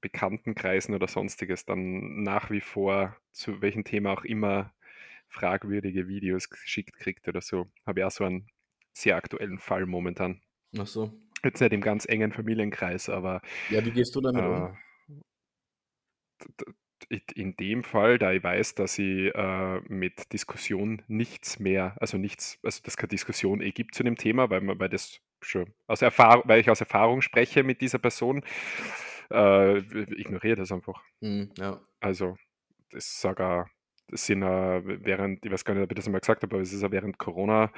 Bekanntenkreisen 0.00 0.94
oder 0.94 1.06
sonstiges 1.08 1.64
dann 1.64 2.22
nach 2.22 2.50
wie 2.50 2.60
vor 2.60 3.16
zu 3.32 3.60
welchem 3.62 3.84
Thema 3.84 4.12
auch 4.12 4.24
immer 4.24 4.74
fragwürdige 5.36 6.08
Videos 6.08 6.50
geschickt 6.50 6.96
kriegt 6.98 7.28
oder 7.28 7.40
so. 7.40 7.66
Habe 7.86 8.00
ich 8.00 8.04
auch 8.06 8.10
so 8.10 8.24
einen 8.24 8.48
sehr 8.92 9.16
aktuellen 9.16 9.58
Fall 9.58 9.86
momentan. 9.86 10.40
Ach 10.78 10.86
so. 10.86 11.12
Jetzt 11.44 11.60
nicht 11.60 11.72
im 11.72 11.80
ganz 11.80 12.06
engen 12.06 12.32
Familienkreis, 12.32 13.08
aber 13.08 13.40
Ja, 13.68 13.84
wie 13.84 13.92
gehst 13.92 14.14
du 14.16 14.20
damit 14.20 14.44
um? 14.46 14.68
äh, 14.68 14.72
d- 17.10 17.22
in 17.34 17.56
dem 17.56 17.84
Fall, 17.84 18.18
da 18.18 18.32
ich 18.32 18.42
weiß, 18.42 18.74
dass 18.74 18.98
ich 18.98 19.34
äh, 19.34 19.80
mit 19.88 20.32
Diskussion 20.32 21.02
nichts 21.08 21.58
mehr, 21.58 21.96
also 22.00 22.18
nichts, 22.18 22.58
also 22.62 22.80
dass 22.82 22.96
keine 22.96 23.08
Diskussion 23.08 23.60
eh 23.60 23.70
gibt 23.72 23.94
zu 23.94 24.02
dem 24.02 24.16
Thema, 24.16 24.50
weil 24.50 24.60
man, 24.62 24.78
weil 24.78 24.88
das 24.88 25.20
schon 25.42 25.72
aus 25.86 26.02
Erfahrung, 26.02 26.42
weil 26.46 26.60
ich 26.60 26.70
aus 26.70 26.80
Erfahrung 26.80 27.20
spreche 27.22 27.62
mit 27.62 27.80
dieser 27.80 27.98
Person, 27.98 28.42
äh, 29.30 29.78
ignoriere 29.78 30.56
das 30.56 30.72
einfach. 30.72 31.02
Hm, 31.22 31.50
ja. 31.58 31.80
Also, 32.00 32.36
das 32.90 33.06
ist 33.06 33.20
sogar, 33.20 33.70
sind 34.12 34.42
äh, 34.42 35.04
während, 35.04 35.44
ich 35.44 35.52
weiß 35.52 35.64
gar 35.64 35.74
nicht, 35.74 35.82
ob 35.84 35.90
ich 35.92 35.96
das 35.96 36.06
einmal 36.06 36.20
gesagt 36.20 36.42
habe, 36.42 36.54
aber 36.56 36.62
es 36.62 36.72
ist 36.72 36.82
ja 36.82 36.90
während 36.92 37.18
Corona 37.18 37.72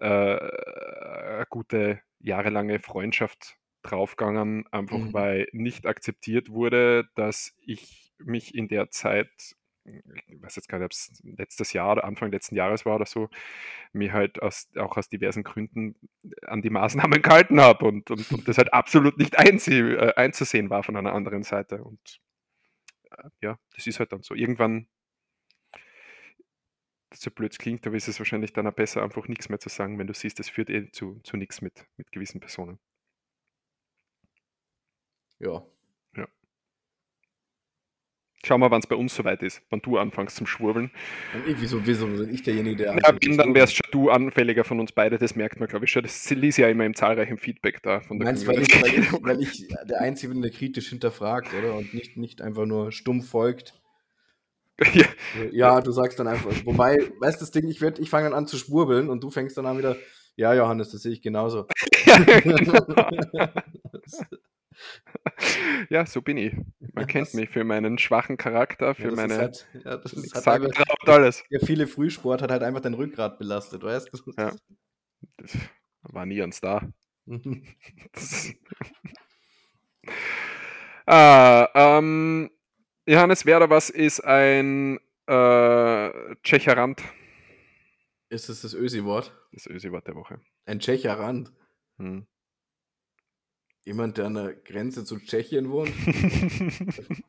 äh, 0.00 0.06
eine 0.06 1.46
gute 1.50 2.00
jahrelange 2.20 2.78
Freundschaft 2.78 3.56
draufgegangen, 3.82 4.66
einfach 4.72 4.98
Mhm. 4.98 5.12
weil 5.12 5.48
nicht 5.52 5.86
akzeptiert 5.86 6.50
wurde, 6.50 7.08
dass 7.14 7.54
ich 7.60 8.12
mich 8.18 8.54
in 8.54 8.68
der 8.68 8.90
Zeit, 8.90 9.30
ich 9.84 10.42
weiß 10.42 10.56
jetzt 10.56 10.68
gar 10.68 10.78
nicht, 10.78 10.86
ob 10.86 10.92
es 10.92 11.22
letztes 11.22 11.72
Jahr 11.72 11.92
oder 11.92 12.04
Anfang 12.04 12.30
letzten 12.32 12.56
Jahres 12.56 12.84
war 12.84 12.96
oder 12.96 13.06
so, 13.06 13.28
mir 13.92 14.12
halt 14.12 14.42
aus, 14.42 14.68
auch 14.76 14.96
aus 14.96 15.08
diversen 15.08 15.44
Gründen 15.44 15.94
an 16.42 16.60
die 16.62 16.70
Maßnahmen 16.70 17.22
gehalten 17.22 17.60
habe 17.60 17.86
und, 17.86 18.10
und, 18.10 18.30
und 18.32 18.48
das 18.48 18.58
halt 18.58 18.72
absolut 18.74 19.16
nicht 19.18 19.38
einzie- 19.38 19.96
äh, 19.96 20.14
einzusehen 20.16 20.70
war 20.70 20.82
von 20.82 20.96
einer 20.96 21.14
anderen 21.14 21.42
Seite. 21.44 21.82
Und 21.84 22.20
äh, 23.12 23.28
ja, 23.40 23.58
das 23.76 23.86
ist 23.86 23.98
halt 24.00 24.12
dann 24.12 24.22
so. 24.22 24.34
Irgendwann, 24.34 24.88
so 27.14 27.30
blöd 27.30 27.58
klingt, 27.58 27.86
aber 27.86 27.96
ist 27.96 28.08
es 28.08 28.18
wahrscheinlich 28.18 28.52
dann 28.52 28.66
auch 28.66 28.72
besser, 28.72 29.02
einfach 29.02 29.28
nichts 29.28 29.48
mehr 29.48 29.60
zu 29.60 29.68
sagen, 29.68 29.98
wenn 29.98 30.06
du 30.06 30.14
siehst, 30.14 30.40
es 30.40 30.48
führt 30.48 30.70
eh 30.70 30.90
zu, 30.90 31.20
zu 31.22 31.36
nichts 31.36 31.60
mit, 31.60 31.86
mit 31.96 32.12
gewissen 32.12 32.40
Personen. 32.40 32.78
Ja. 35.38 35.64
Schau 38.44 38.56
mal, 38.56 38.70
wann 38.70 38.80
es 38.80 38.86
bei 38.86 38.94
uns 38.94 39.14
soweit 39.14 39.42
ist, 39.42 39.62
wann 39.68 39.80
du 39.80 39.98
anfängst 39.98 40.36
zum 40.36 40.46
Schwurbeln. 40.46 40.92
Und 41.34 41.46
ich, 41.48 41.60
wieso, 41.60 41.84
wieso 41.84 42.06
bin 42.06 42.32
ich 42.32 42.42
derjenige, 42.44 42.76
der. 42.76 42.94
Ja, 42.94 43.16
wenn, 43.20 43.36
dann 43.36 43.52
wärst 43.54 43.74
schon 43.74 43.90
du 43.90 44.10
anfälliger 44.10 44.62
von 44.62 44.78
uns 44.78 44.92
beide, 44.92 45.18
das 45.18 45.34
merkt 45.34 45.58
man, 45.58 45.68
glaube 45.68 45.86
ich 45.86 45.90
schon. 45.90 46.02
Das 46.02 46.30
ließ 46.30 46.56
ja 46.56 46.68
immer 46.68 46.86
im 46.86 46.94
zahlreichen 46.94 47.36
Feedback 47.36 47.82
da 47.82 48.00
von 48.00 48.18
der 48.18 48.26
meinst, 48.26 48.46
weil 48.46 48.62
ich, 48.62 48.80
weil, 48.80 48.94
ich, 48.94 49.12
weil 49.12 49.42
ich 49.42 49.68
der 49.88 50.00
Einzige 50.00 50.32
bin, 50.32 50.42
der 50.42 50.52
kritisch 50.52 50.88
hinterfragt, 50.88 51.52
oder? 51.52 51.74
Und 51.74 51.92
nicht, 51.94 52.16
nicht 52.16 52.40
einfach 52.40 52.64
nur 52.64 52.92
stumm 52.92 53.22
folgt. 53.22 53.74
ja, 54.94 55.04
Ja, 55.52 55.80
du 55.80 55.90
sagst 55.92 56.18
dann 56.18 56.28
einfach. 56.28 56.52
Wobei, 56.64 56.98
weißt 57.18 57.40
du, 57.40 57.44
das 57.44 57.50
Ding, 57.50 57.68
ich, 57.68 57.80
werd- 57.80 57.98
ich 57.98 58.10
fange 58.10 58.24
dann 58.28 58.34
an 58.38 58.46
zu 58.46 58.56
schwurbeln 58.56 59.08
und 59.08 59.22
du 59.22 59.30
fängst 59.30 59.56
dann 59.58 59.66
an 59.66 59.78
wieder. 59.78 59.96
Ja, 60.36 60.54
Johannes, 60.54 60.90
das 60.90 61.02
sehe 61.02 61.12
ich 61.12 61.20
genauso. 61.22 61.66
genau. 62.44 62.86
ja, 65.90 66.06
so 66.06 66.22
bin 66.22 66.36
ich. 66.36 66.54
Man 66.94 67.02
Ja, 67.02 67.04
kennt 67.06 67.34
mich 67.34 67.50
für 67.50 67.64
meinen 67.64 67.98
schwachen 67.98 68.36
Charakter, 68.36 68.94
für 68.94 69.10
meine 69.10 69.36
halt, 69.36 69.66
ja, 69.84 69.96
das 69.96 70.12
ist 70.12 70.34
halt 70.34 70.44
Sagen 70.44 70.66
einfach, 70.66 70.84
alles. 71.06 71.42
ja, 71.50 71.58
viele 71.64 71.86
Frühsport 71.88 72.42
hat 72.42 72.50
halt 72.52 72.62
einfach 72.62 72.80
dein 72.80 72.94
Rückgrat 72.94 73.38
belastet, 73.38 73.82
weißt 73.82 74.10
du? 74.12 74.32
Ja. 74.38 74.52
Das 75.38 75.56
war 76.02 76.26
nie 76.26 76.40
ein 76.42 76.52
Star. 76.52 76.88
Ah, 81.06 81.68
ähm, 81.74 82.50
Johannes 83.08 83.46
Werder, 83.46 83.70
was 83.70 83.88
ist 83.88 84.20
ein 84.20 84.98
äh, 85.26 86.36
Tschecherand? 86.42 87.02
Ist 88.28 88.50
es 88.50 88.60
das 88.60 88.74
Ösi-Wort? 88.74 89.34
Das 89.52 89.66
Ösi-Wort 89.66 90.06
der 90.06 90.14
Woche. 90.14 90.42
Ein 90.66 90.78
Tschecherrand. 90.78 91.50
Hm. 91.96 92.26
Jemand, 93.86 94.18
der 94.18 94.26
an 94.26 94.34
der 94.34 94.52
Grenze 94.56 95.06
zu 95.06 95.18
Tschechien 95.18 95.70
wohnt? 95.70 95.90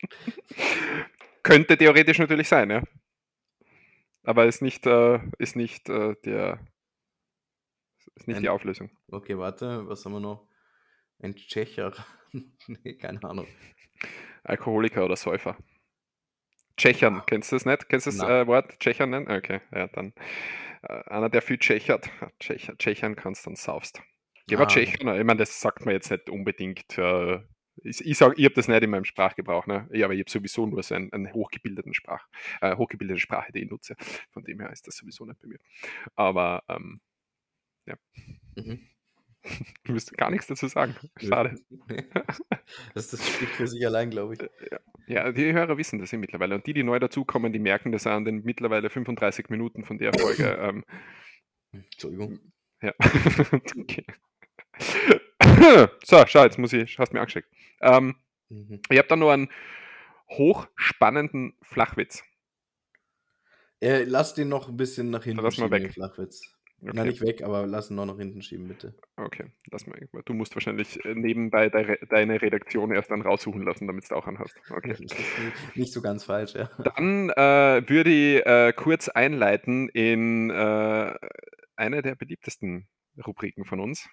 Könnte 1.42 1.76
theoretisch 1.76 2.18
natürlich 2.18 2.48
sein, 2.48 2.70
ja. 2.70 2.82
Aber 4.22 4.46
ist 4.46 4.62
nicht, 4.62 4.86
äh, 4.86 5.20
ist 5.38 5.54
nicht 5.54 5.90
äh, 5.90 6.14
der 6.24 6.66
ist 8.14 8.26
nicht 8.26 8.36
Ein- 8.36 8.42
die 8.42 8.48
Auflösung. 8.48 8.90
Okay, 9.08 9.36
warte, 9.36 9.86
was 9.86 10.02
haben 10.06 10.12
wir 10.12 10.20
noch? 10.20 10.48
Ein 11.18 11.36
Tschecher. 11.36 11.92
nee, 12.66 12.94
keine 12.94 13.22
Ahnung. 13.22 13.46
Alkoholiker 14.44 15.04
oder 15.04 15.16
Säufer. 15.16 15.56
Tschechern, 16.76 17.22
kennst 17.26 17.52
du 17.52 17.56
das 17.56 17.66
nicht? 17.66 17.88
Kennst 17.88 18.06
du 18.06 18.10
das 18.10 18.22
äh, 18.22 18.46
Wort 18.46 18.78
Tschechern 18.80 19.10
nennen? 19.10 19.30
Okay, 19.30 19.60
ja, 19.74 19.86
dann 19.88 20.14
äh, 20.82 21.02
einer, 21.10 21.28
der 21.28 21.42
viel 21.42 21.58
tschechert. 21.58 22.08
Tschech, 22.40 22.70
Tschechern 22.78 23.16
kannst, 23.16 23.46
dann 23.46 23.56
saufst. 23.56 24.00
Ich 24.46 24.56
war 24.56 24.64
Ah. 24.64 24.68
Tschecher, 24.68 25.18
ich 25.18 25.24
meine, 25.24 25.36
das 25.36 25.60
sagt 25.60 25.84
man 25.84 25.94
jetzt 25.94 26.10
nicht 26.10 26.30
unbedingt. 26.30 26.96
Äh, 26.96 27.40
ich 27.82 28.04
ich, 28.04 28.18
sag, 28.18 28.38
ich 28.38 28.44
habe 28.44 28.54
das 28.54 28.68
nicht 28.68 28.82
in 28.82 28.90
meinem 28.90 29.04
Sprachgebrauch, 29.04 29.66
ne? 29.66 29.88
ja, 29.92 30.06
aber 30.06 30.14
ich 30.14 30.20
habe 30.20 30.30
sowieso 30.30 30.66
nur 30.66 30.82
so 30.82 30.94
einen, 30.94 31.12
einen 31.12 31.32
hochgebildeten 31.32 31.94
Sprach, 31.94 32.26
äh, 32.60 32.76
hochgebildete 32.76 33.20
Sprache, 33.20 33.52
die 33.52 33.60
ich 33.60 33.70
nutze. 33.70 33.94
Von 34.30 34.44
dem 34.44 34.60
her 34.60 34.70
ist 34.70 34.86
das 34.86 34.96
sowieso 34.96 35.24
nicht 35.24 35.40
bei 35.40 35.48
mir. 35.48 35.58
Aber 36.16 36.62
ähm, 36.68 37.00
Mhm. 38.56 38.80
du 39.84 39.94
wirst 39.94 40.16
gar 40.16 40.30
nichts 40.30 40.46
dazu 40.46 40.68
sagen. 40.68 40.94
Schade. 41.18 41.56
Das, 42.94 43.10
das 43.10 43.26
spricht 43.28 43.52
für 43.54 43.66
sich 43.66 43.84
allein, 43.84 44.10
glaube 44.10 44.34
ich. 44.34 44.40
Ja, 45.08 45.32
die 45.32 45.52
Hörer 45.52 45.76
wissen 45.76 45.98
das 45.98 46.12
ja 46.12 46.18
mittlerweile. 46.18 46.54
Und 46.54 46.64
die, 46.68 46.72
die 46.72 46.84
neu 46.84 47.00
dazukommen, 47.00 47.52
die 47.52 47.58
merken 47.58 47.90
das 47.90 48.06
an 48.06 48.24
den 48.24 48.44
mittlerweile 48.44 48.90
35 48.90 49.48
Minuten 49.48 49.84
von 49.84 49.98
der 49.98 50.12
Folge. 50.16 50.44
ähm, 50.60 50.84
Entschuldigung. 51.72 52.38
ja. 52.80 52.94
okay. 53.76 54.04
so, 56.04 56.24
schau, 56.28 56.44
jetzt 56.44 56.58
muss 56.58 56.72
ich, 56.72 56.96
hast 57.00 57.12
mir 57.12 57.18
angeschickt. 57.18 57.48
Ähm, 57.80 58.14
Mhm. 58.50 58.80
ich 58.90 58.98
habe 58.98 59.08
da 59.08 59.16
nur 59.16 59.32
einen 59.32 59.48
hochspannenden 60.28 61.54
Flachwitz. 61.62 62.24
Äh, 63.80 64.04
lass 64.04 64.34
den 64.34 64.48
noch 64.48 64.68
ein 64.68 64.76
bisschen 64.76 65.10
nach 65.10 65.24
hinten 65.24 65.42
lass 65.42 65.56
mal 65.56 65.70
weg. 65.70 65.84
den 65.84 65.92
Flachwitz. 65.92 66.42
Okay. 66.82 66.92
Na, 66.94 67.04
nicht 67.04 67.20
weg, 67.20 67.42
aber 67.42 67.66
lass 67.66 67.90
ihn 67.90 67.96
noch 67.96 68.06
nach 68.06 68.16
hinten 68.16 68.40
schieben, 68.40 68.66
bitte. 68.66 68.94
Okay, 69.16 69.46
lass 69.70 69.86
mal. 69.86 70.00
Du 70.24 70.32
musst 70.32 70.54
wahrscheinlich 70.56 71.04
äh, 71.04 71.14
nebenbei 71.14 71.68
deine, 71.68 71.98
deine 72.08 72.40
Redaktion 72.40 72.90
erst 72.90 73.10
dann 73.10 73.20
raussuchen 73.20 73.62
lassen, 73.62 73.86
damit 73.86 74.10
du 74.10 74.14
auch 74.14 74.26
anhast. 74.26 74.58
Okay. 74.70 74.96
Nicht 75.74 75.92
so 75.92 76.00
ganz 76.00 76.24
falsch, 76.24 76.54
ja. 76.54 76.70
Dann 76.96 77.28
äh, 77.30 77.86
würde 77.86 78.10
ich 78.10 78.46
äh, 78.46 78.72
kurz 78.74 79.08
einleiten 79.08 79.90
in 79.90 80.48
äh, 80.48 81.14
eine 81.76 82.02
der 82.02 82.14
beliebtesten 82.14 82.88
Rubriken 83.26 83.66
von 83.66 83.80
uns. 83.80 84.08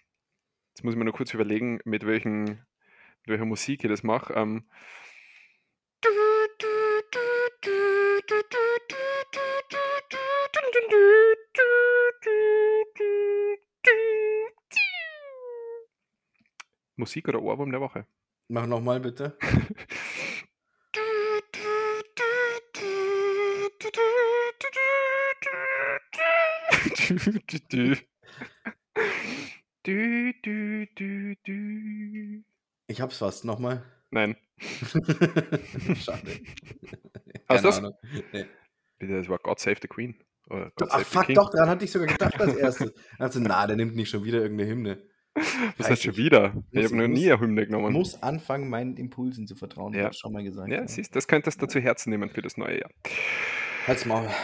Jetzt 0.74 0.84
muss 0.84 0.94
ich 0.94 0.98
mir 0.98 1.06
nur 1.06 1.14
kurz 1.14 1.34
überlegen, 1.34 1.80
mit, 1.86 2.06
welchen, 2.06 2.44
mit 2.44 3.28
welcher 3.28 3.46
Musik 3.46 3.84
ich 3.84 3.90
das 3.90 4.04
mache. 4.04 4.34
Ähm, 4.34 4.66
Musik 16.98 17.28
oder 17.28 17.42
Ohrwurm 17.42 17.72
der 17.72 17.82
Woche? 17.82 18.06
Mach 18.50 18.66
nochmal, 18.66 19.00
bitte. 19.00 19.38
Ich 32.88 33.02
hab's 33.02 33.18
fast. 33.18 33.46
Nochmal. 33.46 33.84
Nein, 34.10 34.36
Schade. 35.96 36.42
Hast 37.48 37.66
du's? 37.66 37.82
Nee. 38.32 38.46
bitte, 38.98 39.18
das 39.18 39.30
war 39.30 39.38
God 39.40 39.60
Save 39.60 39.78
the 39.82 39.88
Queen. 39.88 40.16
Ach, 40.50 41.02
fuck, 41.02 41.28
doch, 41.34 41.50
daran 41.52 41.70
hatte 41.70 41.86
ich 41.86 41.92
sogar 41.92 42.08
gedacht 42.08 42.40
als 42.40 42.56
erstes. 42.56 42.94
Also, 43.20 43.40
na, 43.40 43.68
der 43.68 43.76
nimmt 43.76 43.96
nicht 43.96 44.10
schon 44.10 44.24
wieder 44.24 44.42
irgendeine 44.42 44.70
Hymne. 44.70 45.04
Was 45.78 45.90
heißt 45.90 46.04
schon 46.04 46.18
wieder? 46.18 46.54
Ich 46.72 46.84
habe 46.86 46.96
noch 46.98 47.08
nie 47.08 47.32
eine 47.32 47.40
Hymne 47.40 47.66
genommen. 47.66 47.94
muss 47.94 48.22
anfangen, 48.22 48.70
meinen 48.70 48.98
Impulsen 48.98 49.48
zu 49.48 49.56
vertrauen. 49.56 49.94
Ja. 49.94 50.00
Ich 50.00 50.06
hab's 50.08 50.20
schon 50.20 50.34
mal 50.34 50.44
gesagt. 50.44 50.70
Ja, 50.72 50.88
siehst 50.88 51.16
das 51.16 51.28
könntest 51.28 51.62
du 51.62 51.66
zu 51.68 51.80
Herzen 51.80 52.10
nehmen 52.10 52.30
für 52.30 52.42
das 52.42 52.58
neue 52.58 52.80
Jahr. 52.80 52.90
Halt's 53.88 54.06
Maul. 54.06 54.28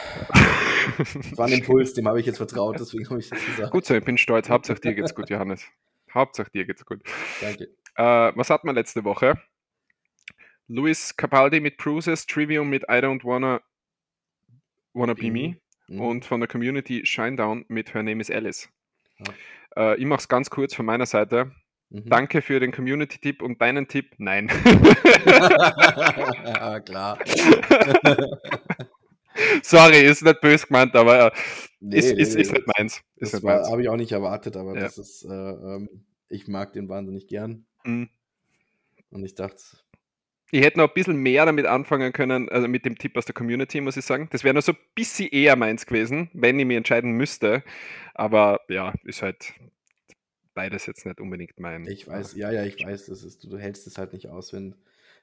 Das 0.97 1.37
war 1.37 1.47
ein 1.47 1.53
Impuls, 1.53 1.93
dem 1.93 2.09
habe 2.09 2.19
ich 2.19 2.25
jetzt 2.25 2.35
vertraut, 2.37 2.77
deswegen 2.77 3.09
habe 3.09 3.17
ich 3.21 3.29
das 3.29 3.45
gesagt. 3.45 3.71
Gut 3.71 3.85
so, 3.85 3.95
ich 3.95 4.03
bin 4.03 4.17
stolz. 4.17 4.49
Hauptsache 4.49 4.81
dir 4.81 4.93
geht's 4.93 5.15
gut, 5.15 5.29
Johannes. 5.29 5.65
Hauptsache 6.13 6.51
dir 6.51 6.65
geht's 6.65 6.83
gut. 6.83 6.99
Danke. 7.39 7.69
Äh, 7.95 8.03
was 8.35 8.49
hatten 8.49 8.67
wir 8.67 8.73
letzte 8.73 9.05
Woche? 9.05 9.39
Luis 10.67 11.15
Capaldi 11.15 11.61
mit 11.61 11.77
Bruises, 11.77 12.25
Trivium 12.25 12.69
mit 12.69 12.83
I 12.83 12.95
Don't 12.95 13.23
Wanna, 13.23 13.61
wanna 14.93 15.13
Be 15.13 15.31
Me 15.31 15.55
Mhm. 15.87 16.01
und 16.01 16.25
von 16.25 16.39
der 16.41 16.49
Community 16.49 17.05
Shinedown 17.05 17.63
mit 17.69 17.93
Her 17.93 18.03
Name 18.03 18.19
is 18.21 18.29
Alice. 18.29 18.67
Äh, 19.77 19.97
ich 19.99 20.05
mache 20.05 20.19
es 20.19 20.27
ganz 20.27 20.49
kurz 20.49 20.73
von 20.73 20.85
meiner 20.85 21.05
Seite. 21.05 21.51
Mhm. 21.89 22.09
Danke 22.09 22.41
für 22.41 22.59
den 22.59 22.71
Community-Tipp 22.71 23.41
und 23.41 23.61
deinen 23.61 23.87
Tipp. 23.87 24.11
Nein. 24.17 24.49
ja, 26.45 26.79
klar. 26.79 27.19
Sorry, 29.63 30.01
ist 30.01 30.23
nicht 30.23 30.41
böse 30.41 30.67
gemeint, 30.67 30.95
aber 30.95 31.27
äh, 31.27 31.31
Nee, 31.79 31.97
ist, 31.97 32.15
nee, 32.15 32.21
ist, 32.21 32.35
ist 32.35 32.51
nicht 32.53 32.67
meins. 32.77 33.01
Ist 33.17 33.33
Das 33.33 33.43
habe 33.43 33.81
ich 33.81 33.89
auch 33.89 33.97
nicht 33.97 34.11
erwartet, 34.13 34.55
aber 34.55 34.73
Ja. 34.75 34.81
das 34.81 34.97
ist, 34.97 35.25
äh, 35.25 35.29
ähm, 35.33 35.89
ich 36.29 36.47
mag 36.47 36.71
den 36.73 36.87
wahnsinnig 36.87 37.27
gern. 37.27 37.65
Mhm. 37.83 38.09
Und 39.09 39.25
ich 39.25 39.35
dachte, 39.35 39.61
Ich 40.53 40.61
hätte 40.61 40.77
noch 40.77 40.87
ein 40.87 40.93
bisschen 40.93 41.15
mehr 41.15 41.47
damit 41.47 41.65
anfangen 41.65 42.13
können, 42.13 42.47
also 42.47 42.67
mit 42.67 42.85
dem 42.85 42.95
Tipp 42.95 43.17
aus 43.17 43.25
der 43.25 43.33
Community, 43.33 43.81
muss 43.81 43.97
ich 43.97 44.05
sagen. 44.05 44.27
Das 44.31 44.43
wäre 44.43 44.53
noch 44.53 44.61
so 44.61 44.73
ein 44.73 44.77
bisschen 44.93 45.27
eher 45.29 45.55
meins 45.55 45.87
gewesen, 45.87 46.29
wenn 46.33 46.59
ich 46.59 46.65
mich 46.67 46.77
entscheiden 46.77 47.13
müsste. 47.13 47.63
Aber 48.13 48.59
ja, 48.69 48.93
ist 49.03 49.23
halt 49.23 49.51
beides 50.53 50.85
jetzt 50.85 51.07
nicht 51.07 51.19
unbedingt 51.19 51.59
mein. 51.59 51.87
ich 51.87 52.07
weiß, 52.07 52.35
ja, 52.35 52.51
ja, 52.51 52.63
ich 52.65 52.85
weiß, 52.85 53.07
das 53.07 53.23
ist, 53.23 53.43
du, 53.43 53.57
hältst 53.57 53.87
es 53.87 53.97
halt 53.97 54.13
nicht 54.13 54.29
aus, 54.29 54.53
wenn 54.53 54.75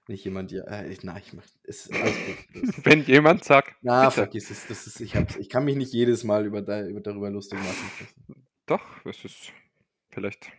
nicht 0.09 0.24
jemand 0.24 0.51
dir, 0.51 0.66
äh, 0.66 0.91
ich, 0.91 1.05
na, 1.05 1.16
ich 1.16 1.33
mach, 1.33 1.45
ist 1.62 1.93
alles 1.93 2.16
gut. 2.26 2.74
Wenn 2.85 3.05
jemand 3.05 3.45
sagt, 3.45 3.76
na, 3.83 4.07
bitte. 4.07 4.14
vergiss 4.22 4.51
es, 4.51 4.66
das 4.66 4.89
ist, 4.89 5.01
ich, 5.01 5.14
hab's, 5.14 5.37
ich 5.37 5.49
kann 5.49 5.64
mich 5.64 5.76
nicht 5.76 5.93
jedes 5.93 6.24
Mal 6.24 6.45
über, 6.45 6.61
da, 6.61 6.85
über 6.85 7.01
darüber 7.01 7.31
lustig 7.31 7.61
machen. 7.61 8.35
doch, 8.66 8.83
das 9.05 9.24
ist 9.24 9.53
vielleicht. 10.09 10.51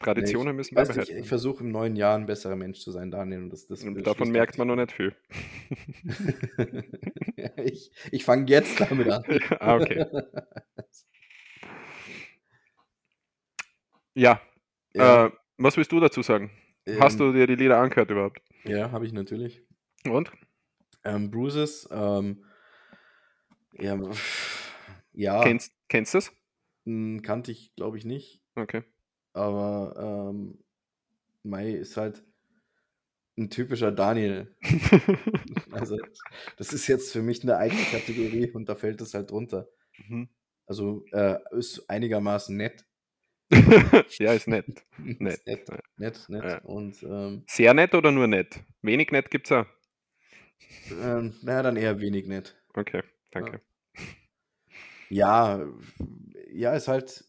Traditionen 0.00 0.56
müssen 0.56 0.74
Ich, 0.74 0.76
wir 0.76 0.88
weiß 0.88 0.96
nicht, 0.96 1.08
behalten. 1.08 1.18
ich 1.18 1.28
versuche 1.28 1.62
im 1.62 1.70
neuen 1.70 1.96
Jahr 1.96 2.16
ein 2.16 2.26
besserer 2.26 2.56
Mensch 2.56 2.80
zu 2.80 2.90
sein, 2.90 3.10
Daniel. 3.10 3.42
Und 3.42 3.50
das, 3.50 3.66
das 3.66 3.84
Und 3.84 4.02
davon 4.06 4.30
merkt 4.30 4.58
man 4.58 4.68
noch 4.68 4.76
nicht 4.76 4.92
viel. 4.92 5.14
ich 7.64 7.92
ich 8.10 8.24
fange 8.24 8.46
jetzt 8.50 8.80
damit 8.80 9.08
an. 9.10 9.24
ah, 9.60 9.76
okay. 9.76 10.06
Ja, 14.14 14.40
Ja, 14.94 15.26
Äh, 15.26 15.30
was 15.58 15.76
willst 15.76 15.92
du 15.92 16.00
dazu 16.00 16.22
sagen? 16.22 16.50
Hast 16.98 17.20
ähm, 17.20 17.26
du 17.28 17.32
dir 17.32 17.46
die 17.46 17.54
Lieder 17.54 17.78
angehört 17.78 18.10
überhaupt? 18.10 18.40
Ja, 18.64 18.90
habe 18.90 19.06
ich 19.06 19.12
natürlich. 19.12 19.62
Und? 20.08 20.30
Ähm, 21.04 21.30
Bruises, 21.30 21.88
ähm, 21.90 22.44
ja, 23.78 23.98
ja 25.12 25.42
Kennst, 25.42 25.72
kennst 25.88 26.14
du 26.14 26.18
es? 26.18 26.32
m, 26.86 27.22
kannte 27.22 27.52
ich, 27.52 27.74
glaube 27.76 27.98
ich, 27.98 28.04
nicht. 28.04 28.42
Okay. 28.56 28.82
Aber 29.32 30.30
ähm, 30.32 30.58
Mai 31.42 31.70
ist 31.72 31.96
halt 31.96 32.22
ein 33.38 33.50
typischer 33.50 33.92
Daniel. 33.92 34.54
Also, 35.72 35.98
das 36.56 36.72
ist 36.72 36.88
jetzt 36.88 37.12
für 37.12 37.22
mich 37.22 37.42
eine 37.44 37.56
eigene 37.56 37.82
Kategorie 37.84 38.50
und 38.50 38.68
da 38.68 38.74
fällt 38.74 39.00
es 39.00 39.14
halt 39.14 39.30
drunter. 39.30 39.68
Mhm. 40.08 40.28
Also, 40.66 41.04
äh, 41.12 41.36
ist 41.52 41.88
einigermaßen 41.88 42.56
nett. 42.56 42.84
ja, 44.18 44.32
ist 44.32 44.48
nett. 44.48 44.66
Ist 45.06 45.20
Nett. 45.20 45.46
nett, 45.46 45.68
Ja. 45.68 45.78
nett, 45.96 46.28
nett. 46.28 46.44
Ja. 46.44 46.58
Und 46.64 47.02
ähm, 47.04 47.44
Sehr 47.48 47.72
nett 47.74 47.94
oder 47.94 48.10
nur 48.10 48.26
nett? 48.26 48.60
Wenig 48.82 49.10
nett 49.12 49.30
gibt's 49.30 49.52
auch. 49.52 49.66
ähm, 50.90 51.34
naja, 51.42 51.62
dann 51.62 51.76
eher 51.76 52.00
wenig 52.00 52.26
nett. 52.26 52.56
Okay, 52.74 53.02
danke. 53.30 53.60
Ja, 55.08 55.64
ja, 56.52 56.74
ist 56.74 56.88
halt, 56.88 57.24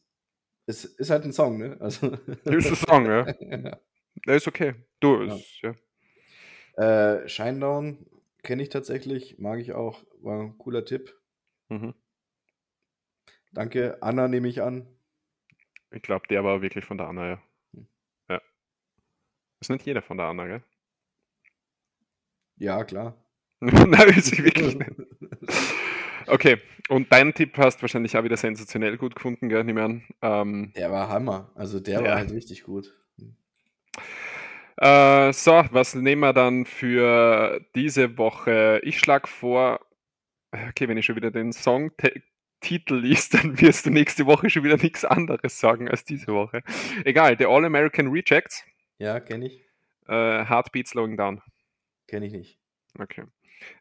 es 0.71 0.85
ist 0.85 1.09
halt 1.09 1.23
ein 1.25 1.33
Song, 1.33 1.57
ne? 1.57 1.77
Also, 1.79 2.07
Ist 2.45 2.67
ein 2.69 2.75
Song, 2.75 3.05
ja? 3.05 3.25
ja. 3.41 3.79
Ja, 4.25 4.33
ist 4.35 4.47
okay. 4.47 4.75
Du, 4.99 5.23
Ja. 5.23 5.35
ist, 5.35 5.61
ja. 5.61 5.75
Äh, 6.77 7.27
Shinedown 7.27 8.05
kenne 8.43 8.63
ich 8.63 8.69
tatsächlich, 8.69 9.37
mag 9.39 9.59
ich 9.59 9.73
auch, 9.73 10.03
war 10.21 10.39
ein 10.41 10.57
cooler 10.57 10.85
Tipp. 10.85 11.13
Mhm. 11.69 11.93
Danke, 13.51 13.97
Anna 14.01 14.27
nehme 14.27 14.47
ich 14.47 14.61
an. 14.61 14.87
Ich 15.91 16.01
glaube, 16.01 16.27
der 16.27 16.43
war 16.43 16.61
wirklich 16.61 16.85
von 16.85 16.97
der 16.97 17.07
Anna, 17.07 17.27
ja. 17.29 17.41
Hm. 17.73 17.87
Ja. 18.29 18.41
Ist 19.59 19.69
nicht 19.69 19.85
jeder 19.85 20.01
von 20.01 20.17
der 20.17 20.27
Anna, 20.27 20.47
gell? 20.47 20.63
Ja, 22.57 22.83
klar. 22.85 23.17
Nein, 23.59 24.09
ist 24.09 24.37
wirklich 24.37 24.75
nicht. 24.75 24.91
Okay, 26.31 26.61
und 26.87 27.11
deinen 27.11 27.33
Tipp 27.33 27.57
hast 27.57 27.81
wahrscheinlich 27.81 28.15
auch 28.17 28.23
wieder 28.23 28.37
sensationell 28.37 28.97
gut 28.97 29.15
gefunden, 29.15 29.49
gell? 29.49 29.63
Nehmen 29.65 29.77
wir 29.77 29.83
an. 29.83 30.03
Ähm, 30.21 30.73
Der 30.77 30.89
war 30.89 31.09
Hammer. 31.09 31.51
Also 31.55 31.79
der 31.81 31.99
Ja. 31.99 32.03
war 32.05 32.15
halt 32.15 32.31
richtig 32.31 32.63
gut. 32.63 32.95
Äh, 34.77 35.33
so, 35.33 35.63
was 35.71 35.93
nehmen 35.93 36.21
wir 36.21 36.33
dann 36.33 36.65
für 36.65 37.61
diese 37.75 38.17
Woche? 38.17 38.79
Ich 38.83 38.99
schlage 38.99 39.27
vor, 39.27 39.79
okay, 40.51 40.87
wenn 40.87 40.97
ich 40.97 41.05
schon 41.05 41.15
wieder 41.17 41.31
den 41.31 41.51
Songtitel 41.53 42.95
liest, 42.95 43.33
dann 43.35 43.59
wirst 43.61 43.85
du 43.85 43.89
nächste 43.91 44.25
Woche 44.25 44.49
schon 44.49 44.63
wieder 44.63 44.77
nichts 44.77 45.05
anderes 45.05 45.59
sagen 45.59 45.89
als 45.89 46.03
diese 46.05 46.27
Woche. 46.27 46.63
Egal, 47.03 47.35
The 47.37 47.45
All 47.45 47.65
American 47.65 48.07
Rejects, 48.07 48.63
Ja, 48.97 49.19
kenne 49.19 49.47
ich. 49.47 49.61
äh, 50.07 50.45
Heartbeat 50.45 50.87
Slowing 50.87 51.17
Down. 51.17 51.41
Kenne 52.07 52.25
ich 52.25 52.31
nicht. 52.31 52.57
Okay. 52.97 53.23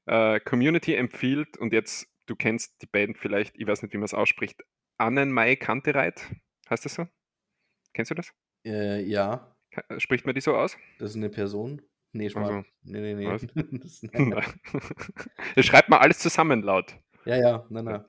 Äh, 0.06 0.40
Community 0.40 0.94
empfiehlt, 0.94 1.56
und 1.56 1.72
jetzt, 1.72 2.06
du 2.30 2.36
kennst 2.36 2.80
die 2.80 2.86
Band 2.86 3.18
vielleicht, 3.18 3.56
ich 3.58 3.66
weiß 3.66 3.82
nicht, 3.82 3.92
wie 3.92 3.98
man 3.98 4.04
es 4.04 4.14
ausspricht, 4.14 4.62
Annenmai 4.98 5.56
Kantereit, 5.56 6.22
heißt 6.70 6.84
das 6.84 6.94
so? 6.94 7.08
Kennst 7.92 8.10
du 8.12 8.14
das? 8.14 8.32
Äh, 8.64 9.02
ja. 9.02 9.56
Ka- 9.72 9.98
Spricht 10.00 10.26
man 10.26 10.34
die 10.34 10.40
so 10.40 10.54
aus? 10.56 10.76
Das 10.98 11.10
ist 11.10 11.16
eine 11.16 11.28
Person? 11.30 11.82
Nee, 12.12 12.28
Schmarrn. 12.30 12.56
Also, 12.58 12.68
nee, 12.82 13.14
nee, 13.14 13.14
nee. 13.14 13.78
das, 13.78 14.00
das 15.54 15.66
schreibt 15.66 15.88
man 15.88 16.00
alles 16.00 16.18
zusammen 16.18 16.62
laut. 16.62 16.96
ja, 17.24 17.36
ja, 17.36 17.66
na, 17.70 17.82
na. 17.82 18.06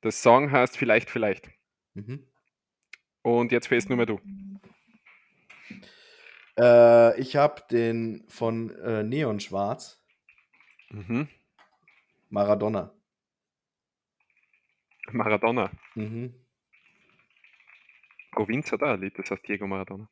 Das 0.00 0.22
Song 0.22 0.50
heißt 0.50 0.76
Vielleicht, 0.76 1.10
Vielleicht. 1.10 1.48
Mhm. 1.94 2.26
Und 3.22 3.52
jetzt 3.52 3.68
fährst 3.68 3.88
nur 3.88 3.96
mehr 3.96 4.06
du. 4.06 4.20
Äh, 6.58 7.20
ich 7.20 7.36
habe 7.36 7.62
den 7.70 8.24
von 8.28 8.70
äh, 8.80 9.02
Neon 9.02 9.40
Schwarz, 9.40 10.00
Mhm. 10.90 11.28
Maradona. 12.30 12.93
Maradona. 15.12 15.70
Mhm. 15.94 16.34
Provinz 18.32 18.72
hat 18.72 18.82
auch 18.82 18.94
ein 18.94 19.00
Lied, 19.00 19.18
das 19.18 19.30
heißt 19.30 19.46
Diego 19.46 19.66
Maradona. 19.66 20.08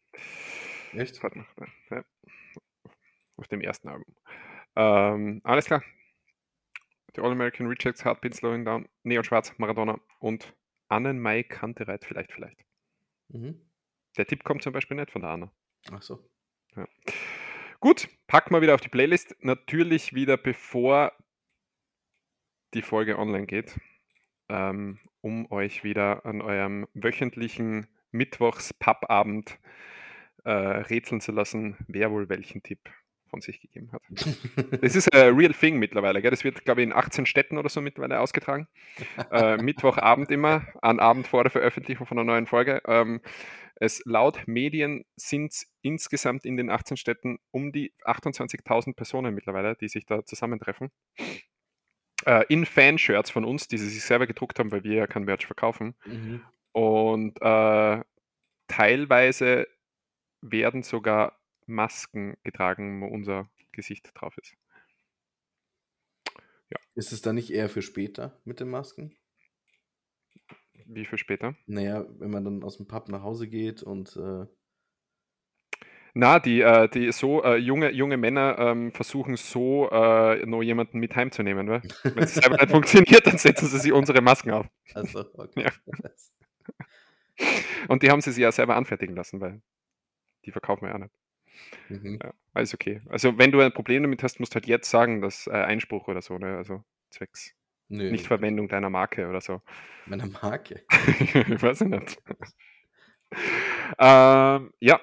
Echt? 0.93 1.21
Ja. 1.91 2.05
Auf 3.37 3.49
dem 3.49 3.61
ersten 3.61 3.89
Album. 3.89 4.15
Ähm, 4.77 5.41
alles 5.45 5.67
klar. 5.67 5.83
Die 7.17 7.21
All-American 7.21 7.67
Rejects, 7.67 8.05
Heartbeat 8.05 8.35
Slowing 8.35 8.65
Down, 8.65 8.89
Neon 9.03 9.25
Schwarz, 9.25 9.53
Maradona 9.59 10.01
und 10.19 10.55
Annenmai 10.89 11.43
Kantereit, 11.43 12.05
vielleicht, 12.05 12.33
vielleicht. 12.33 12.65
Mhm. 13.29 13.61
Der 14.17 14.27
Tipp 14.27 14.45
kommt 14.45 14.63
zum 14.63 14.73
Beispiel 14.73 14.97
nicht 14.97 15.11
von 15.11 15.23
der 15.23 15.31
Anna. 15.31 15.53
Ach 15.91 16.03
so. 16.03 16.23
Gut, 17.81 18.09
packen 18.27 18.55
wir 18.55 18.63
wieder 18.63 18.75
auf 18.75 18.81
die 18.81 18.89
Playlist. 18.89 19.35
Natürlich 19.41 20.15
wieder 20.15 20.37
bevor 20.37 21.13
die 22.75 22.83
Folge 22.83 23.19
online 23.19 23.47
geht, 23.47 23.79
ähm, 24.53 24.99
um 25.23 25.51
euch 25.51 25.83
wieder 25.83 26.27
an 26.27 26.43
eurem 26.43 26.87
wöchentlichen 26.95 27.87
Mittwochs-Pappabend 28.11 29.59
äh, 30.45 30.51
rätseln 30.51 31.21
zu 31.21 31.33
lassen, 31.33 31.77
wer 31.89 32.11
wohl 32.11 32.29
welchen 32.29 32.63
Tipp 32.63 32.91
von 33.31 33.41
sich 33.41 33.63
gegeben 33.63 33.91
hat. 33.93 34.03
Das 34.83 34.95
ist 34.95 35.13
ein 35.15 35.35
real 35.35 35.55
thing 35.55 35.79
mittlerweile. 35.79 36.21
Gell? 36.21 36.31
Das 36.31 36.45
wird, 36.45 36.67
glaube 36.67 36.83
ich, 36.83 36.87
in 36.87 36.93
18 36.93 37.25
Städten 37.25 37.57
oder 37.57 37.71
so 37.71 37.81
mittlerweile 37.81 38.21
ausgetragen. 38.21 38.69
Äh, 39.31 39.57
Mittwochabend 39.57 40.31
immer, 40.31 40.67
an 40.83 41.01
Abend 41.01 41.27
vor 41.27 41.43
der 41.45 41.51
Veröffentlichung 41.51 42.07
von 42.07 42.19
einer 42.19 42.27
neuen 42.27 42.47
Folge. 42.47 42.83
Ähm, 42.87 43.23
es 43.77 44.03
laut 44.05 44.43
Medien 44.47 45.07
sind 45.17 45.53
es 45.53 45.67
insgesamt 45.81 46.45
in 46.45 46.59
den 46.59 46.69
18 46.69 46.99
Städten 46.99 47.39
um 47.51 47.73
die 47.73 47.95
28.000 48.05 48.95
Personen 48.95 49.35
mittlerweile, 49.35 49.77
die 49.77 49.89
sich 49.89 50.05
da 50.05 50.25
zusammentreffen. 50.27 50.91
Äh, 52.27 52.45
in 52.49 52.67
Fanshirts 52.67 53.31
von 53.31 53.45
uns, 53.45 53.69
die 53.69 53.79
sie 53.79 53.89
sich 53.89 54.05
selber 54.05 54.27
gedruckt 54.27 54.59
haben, 54.59 54.71
weil 54.71 54.85
wir 54.85 54.95
ja 54.95 55.07
kein 55.07 55.25
Merch 55.25 55.47
verkaufen. 55.47 55.95
Mhm. 56.05 56.43
Und 56.73 57.41
äh, 57.41 58.03
teilweise 58.69 59.67
werden 60.41 60.83
sogar 60.83 61.39
Masken 61.67 62.37
getragen, 62.43 63.01
wo 63.01 63.07
unser 63.07 63.51
Gesicht 63.73 64.11
drauf 64.15 64.37
ist. 64.39 64.55
Ist 66.95 67.13
es 67.13 67.23
dann 67.23 67.37
nicht 67.37 67.51
eher 67.51 67.69
für 67.69 67.83
später 67.83 68.39
mit 68.45 68.61
den 68.61 68.69
Masken? 68.69 69.17
Wie 70.85 71.07
viel 71.07 71.19
später? 71.19 71.57
Naja, 71.67 72.07
wenn 72.19 72.31
man 72.31 72.45
dann 72.45 72.63
aus 72.63 72.77
dem 72.77 72.87
Pub 72.87 73.09
nach 73.09 73.23
Hause 73.23 73.49
geht 73.49 73.83
und 73.83 74.17
äh, 74.17 74.47
Na, 76.15 76.39
die, 76.39 76.61
äh, 76.61 76.89
die 76.89 77.11
so 77.11 77.43
äh, 77.43 77.57
junge, 77.57 77.91
junge 77.91 78.19
Männer 78.19 78.59
ähm, 78.59 78.93
versuchen 78.93 79.37
so 79.37 79.89
äh, 79.91 80.45
noch 80.45 80.63
jemanden 80.63 80.99
mit 80.99 81.17
heimzunehmen. 81.17 81.69
weil 81.69 81.83
Wenn 82.03 82.25
es 82.25 82.35
selber 82.35 82.57
nicht 82.57 82.71
funktioniert, 82.71 83.27
dann 83.27 83.39
setzen 83.39 83.67
sie 83.67 83.79
sich 83.79 83.93
unsere 83.93 84.21
Masken 84.21 84.51
auf. 84.51 84.67
also, 84.95 85.25
okay. 85.35 85.65
Ja. 85.65 85.71
Und 87.89 88.03
die 88.03 88.11
haben 88.11 88.21
sie 88.21 88.31
sich 88.33 88.43
ja 88.43 88.53
selber 88.53 88.77
anfertigen 88.77 89.17
lassen, 89.17 89.41
weil 89.41 89.63
die 90.45 90.53
verkaufen 90.53 90.87
wir 90.87 90.93
ja 90.93 90.99
nicht. 90.99 91.15
mhm. 91.89 92.19
Ja, 92.23 92.35
alles 92.53 92.75
okay. 92.75 93.01
Also 93.09 93.39
wenn 93.39 93.51
du 93.51 93.61
ein 93.61 93.73
Problem 93.73 94.03
damit 94.03 94.23
hast, 94.23 94.39
musst 94.39 94.53
du 94.53 94.57
halt 94.57 94.67
jetzt 94.67 94.91
sagen, 94.91 95.23
dass 95.23 95.47
äh, 95.47 95.53
Einspruch 95.53 96.09
oder 96.09 96.21
so, 96.21 96.37
ne? 96.39 96.57
also 96.59 96.85
zwecks 97.11 97.55
Nö, 97.89 98.11
Nichtverwendung 98.11 98.69
deiner 98.69 98.91
Marke 98.91 99.29
oder 99.29 99.41
so. 99.41 99.61
meiner 100.07 100.27
Marke. 100.27 100.85
ich 100.91 101.63
weiß 101.63 101.83
nicht. 101.83 102.19
ähm, 103.99 104.73
ja. 104.81 105.01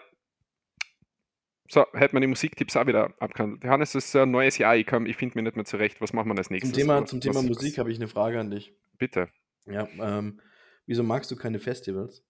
So, 1.72 1.86
hätte 1.94 2.16
man 2.16 2.22
die 2.22 2.28
Musiktipps 2.28 2.76
auch 2.76 2.88
wieder 2.88 3.14
abgehandelt. 3.20 3.64
Hannes, 3.66 3.94
es 3.94 4.06
ist 4.06 4.16
ein 4.16 4.32
neues 4.32 4.58
Jahr, 4.58 4.76
ich, 4.76 4.88
ich 4.92 5.16
finde 5.18 5.38
mir 5.38 5.44
nicht 5.44 5.56
mehr 5.56 5.66
zurecht. 5.66 6.02
Was 6.02 6.14
machen 6.14 6.30
wir 6.30 6.38
als 6.38 6.48
Zum 6.48 6.56
nächstes? 6.56 6.72
Thema, 6.74 7.02
Was- 7.02 7.10
zum 7.12 7.22
Thema 7.22 7.36
was- 7.36 7.44
Musik 7.46 7.78
habe 7.78 7.92
ich 7.92 7.98
eine 7.98 8.08
Frage 8.08 8.40
an 8.40 8.50
dich. 8.50 8.74
Bitte. 8.98 9.30
Ja, 9.68 9.88
ähm, 10.02 10.42
wieso 10.88 11.04
magst 11.04 11.30
du 11.30 11.36
keine 11.36 11.60
Festivals? 11.60 12.26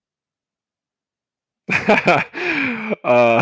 äh, 1.69 3.41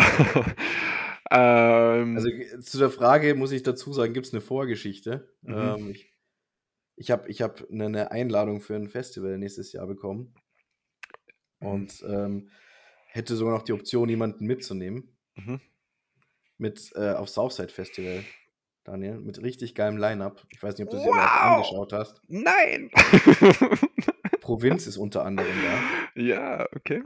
ähm, 1.32 2.16
Also 2.16 2.28
zu 2.60 2.78
der 2.78 2.90
Frage 2.90 3.34
muss 3.34 3.50
ich 3.52 3.62
dazu 3.64 3.92
sagen, 3.92 4.12
gibt 4.12 4.26
es 4.26 4.32
eine 4.32 4.40
Vorgeschichte. 4.40 5.34
Mhm. 5.42 5.54
Ähm, 5.54 5.90
ich 5.90 6.14
ich 7.00 7.10
habe 7.12 7.28
ich 7.28 7.42
hab 7.42 7.68
eine, 7.70 7.86
eine 7.86 8.10
Einladung 8.10 8.60
für 8.60 8.74
ein 8.74 8.88
Festival 8.88 9.38
nächstes 9.38 9.72
Jahr 9.72 9.86
bekommen 9.86 10.34
und 11.60 12.04
ähm, 12.08 12.50
hätte 13.06 13.36
sogar 13.36 13.54
noch 13.54 13.62
die 13.62 13.72
Option, 13.72 14.08
jemanden 14.08 14.46
mitzunehmen. 14.46 15.16
mhm. 15.36 15.60
Mit 16.58 16.90
äh, 16.96 17.12
auf 17.12 17.28
Southside 17.28 17.68
Festival, 17.72 18.24
Daniel, 18.84 19.18
mit 19.20 19.40
richtig 19.42 19.74
geilem 19.74 19.96
Line-Up. 19.96 20.44
Ich 20.50 20.60
weiß 20.62 20.76
nicht, 20.76 20.86
ob 20.88 20.90
du 20.90 20.96
dir 20.98 21.06
Wow! 21.06 21.14
das 21.16 21.40
angeschaut 21.40 21.92
hast. 21.92 22.20
Nein! 22.26 22.90
Provinz 24.40 24.86
ist 24.86 24.96
unter 24.96 25.24
anderem 25.24 25.52
da. 26.14 26.20
ja, 26.20 26.66
okay. 26.74 27.02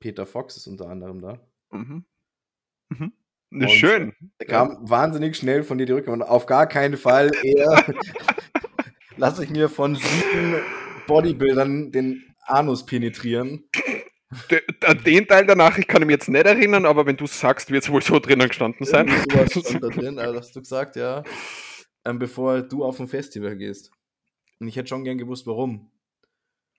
Peter 0.00 0.26
Fox 0.26 0.56
ist 0.56 0.66
unter 0.66 0.88
anderem 0.88 1.20
da. 1.20 1.38
Mhm. 1.70 2.04
Mhm. 2.88 3.12
Und- 3.52 3.70
Schön. 3.70 4.14
Da 4.38 4.46
kam 4.46 4.78
wahnsinnig 4.90 5.36
schnell 5.36 5.62
von 5.62 5.78
dir 5.78 5.86
die 5.86 5.92
Rückmeldung. 5.92 6.26
Auf 6.28 6.46
gar 6.46 6.66
keinen 6.66 6.96
Fall 6.96 7.30
eher 7.42 7.84
lasse 9.16 9.44
ich 9.44 9.50
mir 9.50 9.68
von 9.68 9.94
sieben 9.94 10.56
Bodybuildern 11.06 11.92
den 11.92 12.34
Anus 12.46 12.84
penetrieren. 12.84 13.68
An 14.84 15.02
den 15.04 15.26
Teil 15.26 15.46
der 15.46 15.56
Nachricht 15.56 15.88
kann 15.88 16.02
ich 16.02 16.06
mich 16.06 16.14
jetzt 16.14 16.28
nicht 16.28 16.46
erinnern, 16.46 16.86
aber 16.86 17.06
wenn 17.06 17.16
du 17.16 17.26
sagst, 17.26 17.70
wird 17.70 17.84
es 17.84 17.90
wohl 17.90 18.02
so 18.02 18.18
drinnen 18.18 18.48
gestanden 18.48 18.86
sein. 18.86 19.08
Irgendwie 19.08 19.36
sowas 19.36 19.68
stand 19.68 19.82
da 19.82 19.88
drin, 19.88 20.18
also 20.18 20.38
hast 20.38 20.56
du 20.56 20.60
gesagt, 20.60 20.96
ja. 20.96 21.22
Ähm, 22.04 22.18
bevor 22.18 22.62
du 22.62 22.84
auf 22.84 23.00
ein 23.00 23.08
Festival 23.08 23.56
gehst. 23.56 23.90
Und 24.60 24.68
ich 24.68 24.76
hätte 24.76 24.88
schon 24.88 25.04
gern 25.04 25.18
gewusst, 25.18 25.46
warum. 25.46 25.90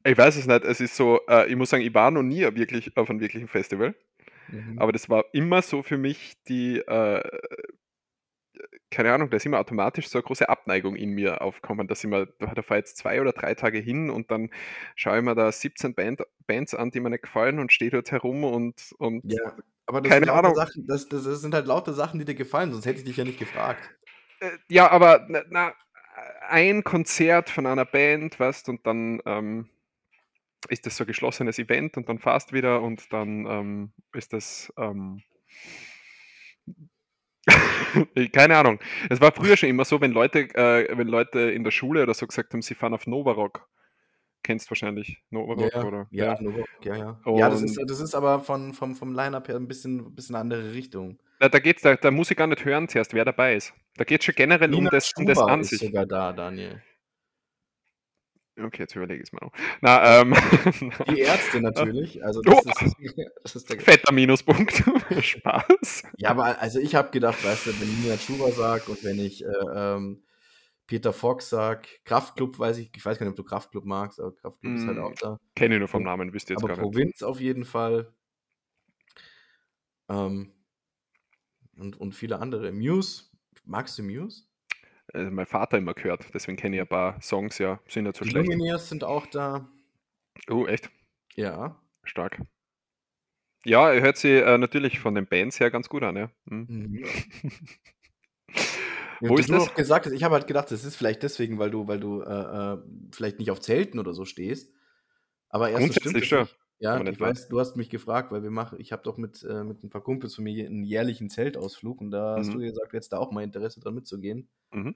Ich 0.04 0.18
weiß 0.18 0.36
es 0.36 0.46
nicht. 0.46 0.64
Es 0.64 0.80
ist 0.80 0.96
so, 0.96 1.20
äh, 1.28 1.50
ich 1.50 1.56
muss 1.56 1.72
sagen, 1.72 1.84
ich 1.84 1.94
war 1.94 2.12
noch 2.12 2.24
nie 2.24 2.42
wirklich 2.42 2.96
auf 2.96 3.10
einem 3.10 3.20
wirklichen 3.20 3.48
Festival. 3.48 3.96
Mhm. 4.50 4.78
Aber 4.78 4.92
das 4.92 5.10
war 5.10 5.26
immer 5.34 5.62
so 5.62 5.82
für 5.82 5.98
mich 5.98 6.36
die, 6.48 6.78
äh, 6.78 7.24
keine 8.92 9.12
Ahnung, 9.14 9.30
da 9.30 9.38
ist 9.38 9.46
immer 9.46 9.60
automatisch 9.60 10.08
so 10.08 10.18
eine 10.18 10.24
große 10.24 10.48
Abneigung 10.48 10.96
in 10.96 11.12
mir 11.12 11.42
aufkommen, 11.42 11.88
dass 11.88 12.04
ich 12.04 12.10
mir, 12.10 12.28
da 12.40 12.62
fahre 12.62 12.80
jetzt 12.80 12.98
zwei 12.98 13.22
oder 13.22 13.34
drei 13.34 13.56
Tage 13.56 13.80
hin 13.80 14.10
und 14.10 14.32
dann 14.32 14.50
schaue 14.96 15.18
ich 15.18 15.24
mir 15.24 15.36
da 15.36 15.52
17 15.52 15.96
Band, 15.96 16.22
Bands 16.48 16.74
an, 16.74 16.92
die 16.92 17.00
mir 17.00 17.10
nicht 17.10 17.24
gefallen 17.24 17.60
und 17.60 17.72
stehe 17.72 17.92
dort 17.92 18.12
herum 18.12 18.44
und, 18.44 18.94
und 18.98 19.22
ja, 19.26 19.56
aber 19.86 20.02
das 20.02 20.12
keine 20.12 20.32
Ahnung. 20.32 20.56
Sachen, 20.56 20.88
das, 20.88 21.08
das, 21.08 21.24
das 21.24 21.42
sind 21.42 21.54
halt 21.54 21.68
lauter 21.68 21.94
Sachen, 21.94 22.20
die 22.20 22.26
dir 22.26 22.36
gefallen, 22.36 22.72
sonst 22.72 22.86
hätte 22.86 23.00
ich 23.00 23.06
dich 23.06 23.18
ja 23.18 23.24
nicht 23.24 23.40
gefragt. 23.40 23.90
Äh, 24.40 24.52
ja, 24.70 24.90
aber 24.90 25.26
na, 25.30 25.44
na, 25.50 25.74
ein 26.48 26.84
Konzert 26.84 27.50
von 27.50 27.66
einer 27.66 27.86
Band, 27.86 28.40
weißt 28.40 28.70
und 28.70 28.86
dann 28.86 29.22
ähm, 29.26 29.70
ist 30.70 30.86
das 30.86 30.98
so 30.98 31.04
ein 31.04 31.08
geschlossenes 31.08 31.60
Event 31.60 31.98
und 31.98 32.10
dann 32.10 32.20
fast 32.20 32.54
wieder 32.54 32.82
und 32.82 33.12
dann 33.14 33.46
ähm, 33.46 33.92
ist 34.14 34.34
das. 34.34 34.74
Ähm, 34.78 35.22
keine 38.34 38.58
Ahnung. 38.58 38.80
Es 39.10 39.22
war 39.22 39.32
früher 39.32 39.58
schon 39.58 39.70
immer 39.70 39.86
so, 39.86 40.02
wenn 40.02 40.12
Leute, 40.12 40.40
äh, 40.56 40.98
wenn 40.98 41.08
Leute 41.08 41.40
in 41.52 41.64
der 41.64 41.72
Schule 41.72 42.04
oder 42.04 42.14
so 42.14 42.28
gesagt 42.28 42.54
haben, 42.54 42.62
sie 42.62 42.76
fahren 42.76 42.94
auf 42.94 43.08
Novarock. 43.08 43.68
Kennst 44.44 44.70
wahrscheinlich 44.70 45.18
Novarock, 45.32 45.74
ja, 45.74 45.84
oder? 45.84 46.08
Ja, 46.12 46.42
Novak, 46.42 46.68
ja, 46.84 46.96
ja. 46.96 47.20
ja, 47.26 47.50
das 47.50 47.64
ist, 47.64 47.78
Und- 47.80 47.90
das 47.90 48.00
ist 48.00 48.14
aber 48.14 48.40
von, 48.42 48.74
vom, 48.74 48.96
vom 48.96 49.14
Line-Up 49.14 49.48
her 49.48 49.56
ein 49.56 49.68
bisschen, 49.68 50.14
bisschen 50.14 50.36
eine 50.36 50.42
andere 50.42 50.74
Richtung. 50.74 51.20
Da, 51.40 51.50
da 51.50 51.60
geht's, 51.60 51.82
da, 51.82 51.96
da 51.96 52.12
muss 52.12 52.32
ich 52.32 52.38
gar 52.38 52.48
nicht 52.48 52.64
hören 52.64 52.88
zuerst, 52.88 53.14
wer 53.14 53.26
dabei 53.26 53.56
ist. 53.56 53.74
Da 53.98 54.04
geht 54.04 54.22
es 54.22 54.26
schon 54.26 54.36
generell 54.36 54.70
um 54.74 54.80
Nina 54.80 54.90
das, 54.92 55.12
um 55.18 55.26
das 55.26 55.40
an 55.40 55.62
ist 55.62 55.70
sich. 55.72 55.80
sogar 55.80 56.06
da, 56.06 56.32
Daniel. 56.32 56.82
Okay, 58.58 58.84
jetzt 58.84 58.96
überlege 58.96 59.22
ich 59.22 59.30
es 59.30 59.34
mal 59.34 59.42
noch. 59.46 59.52
Na, 59.82 60.22
ähm, 60.22 60.34
Die 61.10 61.20
Ärzte 61.20 61.60
natürlich. 61.62 62.24
Also 62.24 62.42
Oh. 62.48 62.62
das, 62.64 62.82
ist, 62.82 62.96
das 63.44 63.56
ist 63.58 63.70
der 63.70 63.80
fetter 63.80 64.14
Minuspunkt. 64.14 64.82
Spaß. 65.22 66.04
Ja, 66.18 66.30
aber 66.30 66.60
also 66.62 66.80
ich 66.80 66.96
habe 66.96 67.12
gedacht, 67.12 67.44
weißt 67.44 67.68
du, 67.68 67.82
wenn 67.82 67.90
ich 67.90 67.98
Nina 68.00 68.18
Schuber 68.18 68.52
sag 68.52 68.88
und 68.88 69.04
wenn 69.04 69.20
ich 69.20 69.44
äh, 69.44 69.48
ähm, 69.76 70.24
Peter 70.88 71.12
Fox 71.12 71.50
sag, 71.50 71.88
Kraftklub 72.06 72.58
weiß 72.58 72.78
ich, 72.78 72.92
ich 72.96 73.06
weiß 73.06 73.18
gar 73.18 73.26
nicht, 73.26 73.32
ob 73.32 73.38
du 73.38 73.44
Kraftklub 73.44 73.86
magst, 73.86 74.20
aber 74.22 74.34
Kraftklub 74.36 74.76
ist 74.76 74.88
halt 74.88 74.98
Mm, 74.98 75.02
auch 75.02 75.14
da. 75.20 75.38
Kenne 75.56 75.76
ich 75.76 75.80
nur 75.80 75.88
vom 75.90 76.04
Namen, 76.04 76.32
wüsste 76.34 76.54
jetzt 76.54 76.64
aber 76.64 76.70
gar 76.70 76.78
nicht. 76.78 76.84
Provinz 76.84 77.24
auf 77.24 77.42
jeden 77.42 77.66
Fall. 77.66 78.14
Ähm, 80.08 80.54
und, 81.78 82.00
und 82.00 82.14
viele 82.14 82.40
andere. 82.40 82.72
Muse, 82.72 83.24
magst 83.66 83.98
du 83.98 84.04
Muse? 84.04 84.44
Äh, 85.14 85.30
mein 85.30 85.46
Vater 85.46 85.78
immer 85.78 85.94
gehört. 85.94 86.26
Deswegen 86.34 86.58
kenne 86.58 86.78
ich 86.78 86.82
ein 86.82 86.88
paar 86.88 87.22
Songs, 87.22 87.58
ja, 87.60 87.80
sind 87.88 88.06
so 88.16 88.24
Die 88.24 88.30
schlecht. 88.30 88.48
Lumineers 88.50 88.90
sind 88.90 89.04
auch 89.04 89.26
da. 89.28 89.68
Oh, 90.50 90.66
echt? 90.68 90.90
Ja. 91.36 91.80
Stark. 92.04 92.40
Ja, 93.66 93.92
er 93.92 94.02
hört 94.02 94.18
sich 94.18 94.32
äh, 94.44 94.58
natürlich 94.58 95.00
von 95.00 95.16
den 95.16 95.26
Bands 95.26 95.60
her 95.60 95.72
ganz 95.72 95.90
gut 95.90 96.04
an, 96.04 96.16
ja. 96.16 96.30
Hm. 96.48 96.68
Mhm. 96.70 97.04
Wo 99.22 99.36
Ja, 99.36 99.40
ist 99.40 99.50
das? 99.50 99.74
gesagt 99.74 100.06
hast, 100.06 100.14
ich 100.14 100.24
habe 100.24 100.36
halt 100.36 100.46
gedacht, 100.48 100.70
das 100.72 100.84
ist 100.84 100.96
vielleicht 100.96 101.24
deswegen, 101.24 101.58
weil 101.58 101.72
du, 101.72 101.88
weil 101.88 102.00
du 102.00 102.22
äh, 102.22 102.74
äh, 102.74 102.78
vielleicht 103.12 103.40
nicht 103.40 103.50
auf 103.50 103.62
Zelten 103.62 103.98
oder 103.98 104.14
so 104.14 104.26
stehst. 104.26 104.74
Aber 105.50 105.70
erst 105.70 105.86
Grundsätzlich 105.86 106.28
schon, 106.28 106.40
Ja, 106.40 106.40
aber 106.40 106.46
nicht 106.46 106.58
ich 107.08 107.20
weiß, 107.20 107.48
du 107.50 107.60
hast 107.60 107.76
mich 107.78 107.90
gefragt, 107.90 108.32
weil 108.32 108.44
wir 108.44 108.52
machen, 108.52 108.80
ich 108.80 108.92
habe 108.92 109.04
doch 109.04 109.18
mit, 109.18 109.44
äh, 109.44 109.64
mit 109.64 109.84
ein 109.84 109.90
paar 109.90 110.04
Kumpels 110.04 110.36
von 110.36 110.44
mir 110.44 110.66
einen 110.66 110.84
jährlichen 110.84 111.30
Zeltausflug 111.30 112.02
und 112.02 112.12
da 112.12 112.38
hast 112.38 112.54
Mhm. 112.54 112.56
du 112.56 112.60
gesagt, 112.60 112.92
du 112.92 112.98
hättest 112.98 113.14
da 113.14 113.18
auch 113.20 113.32
mal 113.32 113.44
Interesse 113.44 113.80
dran 113.80 113.96
mitzugehen. 113.96 114.50
Mhm. 114.74 114.96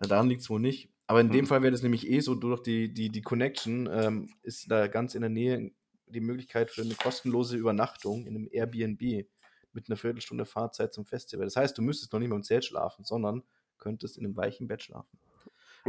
Ja, 0.00 0.06
daran 0.08 0.28
liegt 0.28 0.42
es 0.42 0.50
wohl 0.50 0.60
nicht. 0.60 0.90
Aber 1.06 1.20
in 1.20 1.30
dem 1.30 1.46
Mhm. 1.46 1.46
Fall 1.46 1.62
wäre 1.62 1.70
das 1.72 1.82
nämlich 1.82 2.08
eh 2.08 2.20
so, 2.20 2.34
durch 2.34 2.62
die, 2.62 2.92
die, 2.92 3.10
die 3.10 3.22
Connection 3.22 3.88
ähm, 3.90 4.28
ist 4.42 4.70
da 4.70 4.88
ganz 4.88 5.14
in 5.14 5.20
der 5.20 5.30
Nähe 5.30 5.72
die 6.08 6.20
Möglichkeit 6.20 6.70
für 6.70 6.82
eine 6.82 6.94
kostenlose 6.94 7.56
Übernachtung 7.56 8.26
in 8.26 8.34
einem 8.36 8.48
Airbnb 8.50 9.28
mit 9.72 9.88
einer 9.88 9.96
Viertelstunde 9.96 10.46
Fahrzeit 10.46 10.92
zum 10.92 11.06
Festival. 11.06 11.46
Das 11.46 11.56
heißt, 11.56 11.76
du 11.78 11.82
müsstest 11.82 12.12
noch 12.12 12.20
nicht 12.20 12.28
mal 12.28 12.36
im 12.36 12.42
Zelt 12.42 12.64
schlafen, 12.64 13.04
sondern 13.04 13.42
könntest 13.78 14.18
in 14.18 14.24
einem 14.24 14.36
weichen 14.36 14.66
Bett 14.68 14.82
schlafen. 14.82 15.18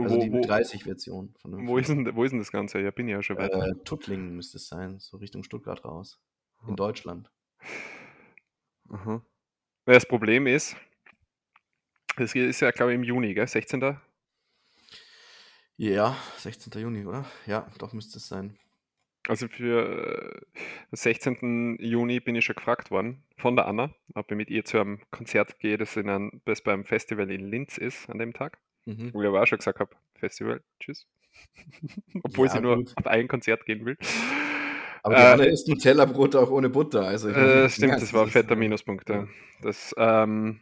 Also 0.06 0.16
wo, 0.18 0.22
die 0.22 0.32
wo, 0.32 0.42
30-Version 0.42 1.34
von 1.40 1.52
dem 1.52 1.68
wo, 1.68 1.78
ist 1.78 1.90
denn, 1.90 2.16
wo 2.16 2.24
ist 2.24 2.32
denn 2.32 2.40
das 2.40 2.52
Ganze? 2.52 2.80
Ja, 2.80 2.92
bin 2.92 3.08
ich 3.08 3.14
ja 3.14 3.24
schon 3.24 3.38
weiter. 3.38 3.66
äh, 3.68 3.74
Tuttlingen 3.84 4.36
müsste 4.36 4.58
es 4.58 4.68
sein, 4.68 5.00
so 5.00 5.18
Richtung 5.18 5.44
Stuttgart 5.44 5.84
raus. 5.84 6.20
In 6.64 6.70
Hm. 6.70 6.76
Deutschland. 6.76 7.32
Aha. 8.90 9.22
Ja, 9.88 9.94
Das 9.94 10.08
Problem 10.08 10.48
ist, 10.48 10.76
es 12.18 12.34
ist 12.36 12.60
ja, 12.62 12.72
glaube 12.72 12.92
ich, 12.92 12.96
im 12.96 13.04
Juni, 13.04 13.34
gell? 13.34 13.48
16. 13.48 13.98
Ja, 15.78 16.16
16. 16.38 16.82
Juni, 16.82 17.06
oder? 17.06 17.26
Ja, 17.46 17.68
doch 17.78 17.94
müsste 17.94 18.18
es 18.18 18.28
sein. 18.28 18.58
Also 19.28 19.48
für 19.50 20.42
äh, 20.54 20.62
den 20.92 20.96
16. 20.96 21.78
Juni 21.80 22.20
bin 22.20 22.36
ich 22.36 22.46
schon 22.46 22.56
gefragt 22.56 22.92
worden 22.92 23.24
von 23.36 23.56
der 23.56 23.68
Anna, 23.68 23.94
ob 24.16 24.32
ich 24.32 24.38
mit 24.38 24.50
ihr 24.50 24.64
zu 24.64 24.80
einem 24.80 25.02
Konzert 25.12 25.60
gehe, 25.60 25.78
das, 25.78 25.98
in 25.98 26.10
ein, 26.10 26.42
das 26.46 26.62
beim 26.62 26.86
Festival 26.86 27.30
in 27.30 27.42
Linz 27.42 27.78
ist 27.78 28.10
an 28.10 28.20
dem 28.20 28.34
Tag. 28.34 28.58
Mhm. 28.88 29.14
Wo 29.14 29.22
ich 29.22 29.28
aber 29.28 29.42
auch 29.42 29.46
schon 29.48 29.58
gesagt 29.58 29.80
habe, 29.80 29.96
Festival, 30.16 30.62
tschüss. 30.80 31.06
Obwohl 32.24 32.48
Ja, 32.48 32.54
sie 32.54 32.62
nur 32.62 32.78
gut. 32.78 32.94
auf 32.96 33.06
ein 33.06 33.28
Konzert 33.28 33.66
gehen 33.66 33.86
will. 33.86 33.98
Aber 35.04 35.16
die 35.16 35.22
Äh, 35.22 35.26
Anne 35.26 35.46
isst 35.46 35.68
Nutella-Brot 35.68 36.36
auch 36.36 36.50
ohne 36.50 36.70
Butter. 36.70 37.04
Also 37.06 37.30
Äh, 37.30 37.70
stimmt, 37.70 38.02
das 38.02 38.14
war 38.14 38.22
ein 38.22 38.28
ist, 38.28 38.34
fetter 38.34 38.56
Minuspunkt. 38.56 39.10
Ja. 39.10 39.16
ja. 39.24 39.28
Das, 39.62 39.94
ähm, 39.98 40.62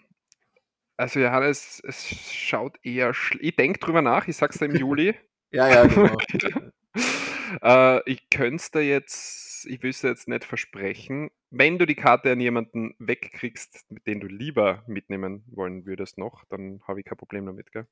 also 0.98 1.20
Johannes, 1.20 1.82
es 1.86 2.08
schaut 2.08 2.78
eher 2.84 3.14
Ich 3.40 3.56
denke 3.56 3.80
drüber 3.80 4.02
nach, 4.02 4.28
ich 4.28 4.36
sag's 4.36 4.58
dir 4.58 4.66
im 4.66 4.76
Juli. 4.76 5.16
Ja, 5.52 5.70
ja, 5.70 5.86
genau. 5.86 6.18
äh, 7.62 8.12
ich 8.12 8.30
könnte 8.30 8.56
es 8.56 8.72
dir 8.72 8.82
jetzt, 8.86 9.66
ich 9.68 9.82
will 9.84 9.92
es 9.92 10.02
jetzt 10.02 10.28
nicht 10.28 10.44
versprechen, 10.44 11.30
wenn 11.50 11.78
du 11.78 11.86
die 11.86 11.96
Karte 11.96 12.34
an 12.34 12.42
jemanden 12.42 12.94
wegkriegst, 13.00 13.86
mit 13.90 14.06
den 14.06 14.20
du 14.20 14.28
lieber 14.28 14.84
mitnehmen 14.88 15.46
wollen 15.48 15.86
würdest 15.86 16.18
noch, 16.18 16.44
dann 16.50 16.82
habe 16.88 17.00
ich 17.00 17.06
kein 17.06 17.18
Problem 17.18 17.46
damit, 17.46 17.72
gell? 17.72 17.88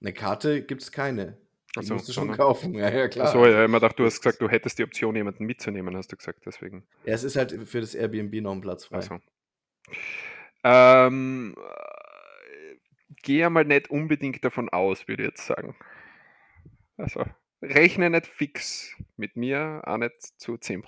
Eine 0.00 0.12
Karte 0.12 0.62
gibt 0.62 0.82
es 0.82 0.92
keine. 0.92 1.38
Die 1.78 1.84
so, 1.84 1.94
musst 1.94 2.08
du 2.08 2.12
schon 2.12 2.32
kaufen. 2.32 2.74
Ja, 2.74 2.88
ja, 2.90 3.08
klar. 3.08 3.26
Achso, 3.26 3.46
ja, 3.46 3.64
immer 3.64 3.80
dachte, 3.80 3.96
du 3.96 4.06
hast 4.06 4.20
gesagt, 4.22 4.40
du 4.40 4.48
hättest 4.48 4.78
die 4.78 4.84
Option, 4.84 5.14
jemanden 5.14 5.44
mitzunehmen, 5.44 5.94
hast 5.96 6.10
du 6.10 6.16
gesagt, 6.16 6.42
deswegen. 6.46 6.86
Ja, 7.04 7.12
es 7.12 7.24
ist 7.24 7.36
halt 7.36 7.52
für 7.68 7.80
das 7.80 7.94
Airbnb 7.94 8.34
noch 8.40 8.52
ein 8.52 8.60
Platz 8.60 8.86
frei. 8.86 8.96
Also. 8.96 9.18
Ähm, 10.64 11.54
äh, 11.56 12.76
gehe 13.22 13.48
mal 13.50 13.64
nicht 13.64 13.90
unbedingt 13.90 14.42
davon 14.44 14.70
aus, 14.70 15.06
würde 15.06 15.24
ich 15.24 15.28
jetzt 15.30 15.46
sagen. 15.46 15.76
Also, 16.96 17.24
rechne 17.60 18.08
nicht 18.08 18.26
fix 18.26 18.96
mit 19.16 19.36
mir, 19.36 19.82
auch 19.84 19.98
nicht 19.98 20.14
zu 20.38 20.54
10%. 20.54 20.82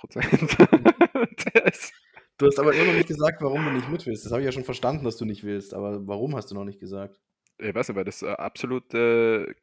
das, 1.53 1.93
Du 2.39 2.47
hast 2.47 2.57
aber 2.57 2.73
immer 2.73 2.85
noch 2.85 2.93
nicht 2.93 3.09
gesagt, 3.09 3.41
warum 3.41 3.65
du 3.65 3.71
nicht 3.71 3.89
mit 3.89 4.05
willst. 4.05 4.23
Das 4.23 4.31
habe 4.31 4.41
ich 4.41 4.45
ja 4.45 4.53
schon 4.53 4.63
verstanden, 4.63 5.03
dass 5.03 5.17
du 5.17 5.25
nicht 5.25 5.43
willst. 5.43 5.73
Aber 5.73 6.07
warum 6.07 6.37
hast 6.37 6.49
du 6.49 6.55
noch 6.55 6.63
nicht 6.63 6.79
gesagt? 6.79 7.19
Ich 7.59 7.73
weiß 7.75 7.89
nicht, 7.89 7.95
weil 7.97 8.05
das 8.05 8.21
äh, 8.21 8.29
absolut 8.31 8.93
äh, 8.93 9.53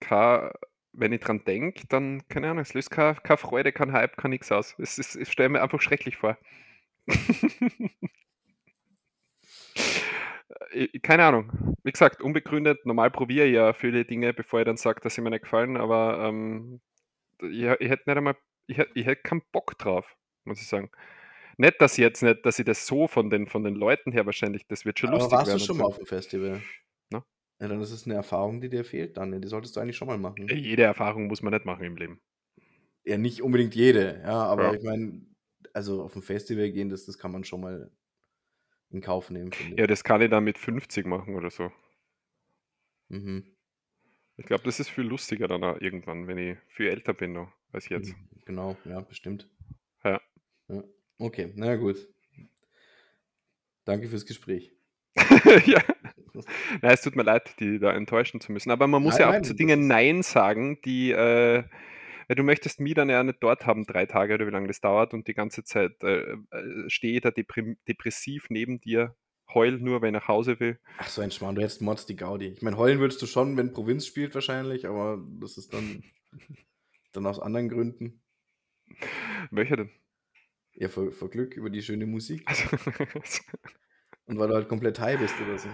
kein, 0.00 0.50
wenn 0.92 1.12
ich 1.12 1.20
dran 1.20 1.44
denke, 1.44 1.86
dann, 1.88 2.26
keine 2.28 2.48
Ahnung, 2.50 2.62
es 2.62 2.74
löst 2.74 2.90
keine, 2.90 3.14
keine 3.16 3.38
Freude, 3.38 3.72
kein 3.72 3.92
Hype, 3.92 4.16
kein 4.16 4.30
nix 4.30 4.52
aus. 4.52 4.74
Es, 4.78 4.98
ist, 4.98 5.16
ich 5.16 5.30
stelle 5.30 5.48
mir 5.50 5.62
einfach 5.62 5.80
schrecklich 5.80 6.16
vor. 6.16 6.36
Ich- 10.72 11.02
keine 11.02 11.24
Ahnung. 11.24 11.76
Wie 11.82 11.92
gesagt, 11.92 12.20
unbegründet. 12.22 12.84
Normal 12.86 13.10
probiere 13.10 13.46
ich 13.46 13.54
ja 13.54 13.72
viele 13.72 14.04
Dinge, 14.04 14.32
bevor 14.32 14.60
ich 14.60 14.66
dann 14.66 14.76
sage, 14.76 15.00
dass 15.00 15.14
sie 15.14 15.20
mir 15.20 15.30
nicht 15.30 15.42
gefallen, 15.42 15.76
aber 15.76 16.26
ähm, 16.28 16.80
ich, 17.40 17.62
ich 17.64 17.88
hätte 17.90 18.02
nicht 18.06 18.16
einmal, 18.16 18.36
ich 18.66 18.76
hätte, 18.78 18.90
ich 18.94 19.06
hätte 19.06 19.22
keinen 19.22 19.42
Bock 19.52 19.76
drauf, 19.78 20.16
muss 20.44 20.60
ich 20.60 20.68
sagen. 20.68 20.90
Nicht, 21.58 21.80
dass 21.80 21.94
ich 21.94 21.98
jetzt 22.02 22.22
nicht, 22.22 22.44
dass 22.46 22.58
ich 22.58 22.64
das 22.64 22.86
so 22.86 23.08
von 23.08 23.30
den, 23.30 23.46
von 23.48 23.62
den 23.64 23.74
Leuten 23.74 24.12
her 24.12 24.24
wahrscheinlich, 24.26 24.66
das 24.66 24.84
wird 24.84 24.98
schon 24.98 25.10
Aber 25.10 25.18
lustig 25.18 25.38
warst 25.38 25.48
du 25.48 25.50
werden. 25.52 25.60
schon 25.60 25.76
und 25.76 25.78
mal 25.78 25.84
so. 25.84 25.88
auf 25.90 25.96
dem 25.98 26.06
Festival? 26.06 26.62
Ja, 27.62 27.68
dann 27.68 27.80
ist 27.80 27.92
es 27.92 28.06
eine 28.06 28.14
Erfahrung, 28.14 28.60
die 28.60 28.68
dir 28.68 28.84
fehlt, 28.84 29.16
Daniel. 29.16 29.40
Die 29.40 29.46
solltest 29.46 29.76
du 29.76 29.80
eigentlich 29.80 29.96
schon 29.96 30.08
mal 30.08 30.18
machen. 30.18 30.48
Jede 30.48 30.82
Erfahrung 30.82 31.28
muss 31.28 31.42
man 31.42 31.52
nicht 31.52 31.64
machen 31.64 31.84
im 31.84 31.96
Leben. 31.96 32.20
Ja, 33.04 33.16
nicht 33.16 33.40
unbedingt 33.40 33.76
jede, 33.76 34.20
ja, 34.20 34.42
aber 34.46 34.72
Ja. 34.72 34.74
ich 34.74 34.82
meine, 34.82 35.24
also 35.72 36.02
auf 36.02 36.16
ein 36.16 36.22
Festival 36.22 36.72
gehen, 36.72 36.88
das, 36.88 37.06
das 37.06 37.18
kann 37.18 37.30
man 37.30 37.44
schon 37.44 37.60
mal 37.60 37.92
in 38.90 39.00
Kauf 39.00 39.30
nehmen. 39.30 39.52
Ja, 39.76 39.86
das 39.86 40.02
kann 40.02 40.20
ich 40.22 40.28
dann 40.30 40.42
mit 40.42 40.58
50 40.58 41.06
machen 41.06 41.36
oder 41.36 41.50
so. 41.50 41.70
Mhm. 43.10 43.44
Ich 44.36 44.46
glaube, 44.46 44.64
das 44.64 44.80
ist 44.80 44.88
viel 44.88 45.04
lustiger 45.04 45.46
dann 45.46 45.62
irgendwann, 45.62 46.26
wenn 46.26 46.38
ich 46.38 46.58
viel 46.66 46.88
älter 46.88 47.14
bin 47.14 47.32
noch 47.32 47.52
als 47.70 47.88
jetzt. 47.88 48.08
Mhm, 48.08 48.28
Genau, 48.44 48.76
ja, 48.86 49.00
bestimmt. 49.02 49.48
Ja. 50.02 50.20
ja. 50.66 50.82
Okay, 51.18 51.52
na 51.54 51.76
gut. 51.76 52.08
Danke 53.84 54.08
fürs 54.08 54.26
Gespräch. 54.26 54.72
ja. 55.66 55.80
Na, 56.80 56.90
es 56.90 57.02
tut 57.02 57.16
mir 57.16 57.22
leid, 57.22 57.54
die 57.60 57.78
da 57.78 57.92
enttäuschen 57.92 58.40
zu 58.40 58.52
müssen. 58.52 58.70
Aber 58.70 58.86
man 58.86 59.02
muss 59.02 59.14
Nein, 59.14 59.20
ja 59.20 59.28
auch 59.28 59.32
nein, 59.32 59.44
zu 59.44 59.54
Dingen 59.54 59.86
Nein 59.86 60.22
sagen, 60.22 60.80
die, 60.84 61.12
äh, 61.12 61.64
weil 62.28 62.36
du 62.36 62.42
möchtest 62.42 62.80
mich 62.80 62.94
dann 62.94 63.10
ja 63.10 63.22
nicht 63.22 63.42
dort 63.42 63.66
haben, 63.66 63.84
drei 63.84 64.06
Tage 64.06 64.34
oder 64.34 64.46
wie 64.46 64.50
lange 64.50 64.68
das 64.68 64.80
dauert 64.80 65.14
und 65.14 65.28
die 65.28 65.34
ganze 65.34 65.64
Zeit 65.64 66.02
äh, 66.02 66.16
äh, 66.16 66.36
stehe 66.88 67.20
da 67.20 67.30
depressiv 67.30 68.46
neben 68.48 68.80
dir, 68.80 69.14
heul 69.54 69.78
nur, 69.78 70.02
wenn 70.02 70.14
ich 70.14 70.20
nach 70.20 70.28
Hause 70.28 70.60
will. 70.60 70.78
Ach 70.98 71.08
so, 71.08 71.20
ein 71.20 71.30
Schmarrn, 71.30 71.54
du 71.54 71.62
hättest 71.62 71.82
Mods 71.82 72.06
die 72.06 72.16
Gaudi. 72.16 72.48
Ich 72.48 72.62
meine, 72.62 72.76
heulen 72.76 73.00
würdest 73.00 73.20
du 73.22 73.26
schon, 73.26 73.56
wenn 73.56 73.72
Provinz 73.72 74.06
spielt 74.06 74.34
wahrscheinlich, 74.34 74.86
aber 74.86 75.22
das 75.40 75.58
ist 75.58 75.72
dann, 75.74 76.02
dann 77.12 77.26
aus 77.26 77.40
anderen 77.40 77.68
Gründen. 77.68 78.22
Welcher 79.50 79.76
denn? 79.76 79.90
Ja, 80.74 80.88
vor, 80.88 81.12
vor 81.12 81.30
Glück 81.30 81.54
über 81.54 81.70
die 81.70 81.82
schöne 81.82 82.06
Musik 82.06 82.42
Also, 82.46 82.64
und 84.26 84.38
weil 84.38 84.48
du 84.48 84.54
halt 84.54 84.68
komplett 84.68 84.98
high 85.00 85.18
bist 85.18 85.34
oder 85.40 85.58
so. 85.58 85.68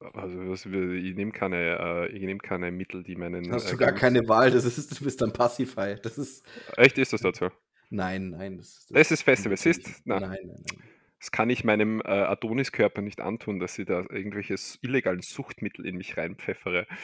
Also 0.00 0.48
was, 0.48 0.64
ich 0.64 1.14
nehme 1.16 1.32
keine, 1.32 2.08
äh, 2.08 2.16
ich 2.16 2.22
nehm 2.22 2.40
keine 2.40 2.70
Mittel, 2.70 3.02
die 3.02 3.16
meinen. 3.16 3.52
Hast 3.52 3.68
äh, 3.68 3.72
du 3.72 3.76
gar 3.76 3.92
keine 3.92 4.28
Wahl, 4.28 4.50
das 4.50 4.64
ist, 4.64 4.98
du 4.98 5.04
bist 5.04 5.20
dann 5.20 5.32
passify. 5.32 5.96
Das 6.00 6.18
ist, 6.18 6.46
Echt 6.76 6.98
ist 6.98 7.12
das 7.12 7.20
dazu? 7.20 7.48
nein, 7.90 8.30
nein. 8.30 8.58
Das, 8.58 8.86
Das 8.90 9.10
ist 9.10 9.22
Festival, 9.22 9.56
siehst? 9.56 10.02
Na. 10.04 10.20
Nein, 10.20 10.38
nein, 10.44 10.64
nein. 10.68 10.82
Das 11.18 11.32
kann 11.32 11.50
ich 11.50 11.64
meinem 11.64 12.00
äh, 12.00 12.10
Adoniskörper 12.10 13.02
nicht 13.02 13.20
antun, 13.20 13.58
dass 13.58 13.76
ich 13.78 13.86
da 13.86 14.04
irgendwelche 14.08 14.54
illegalen 14.82 15.20
Suchtmittel 15.20 15.84
in 15.84 15.96
mich 15.96 16.16
reinpfeffere. 16.16 16.86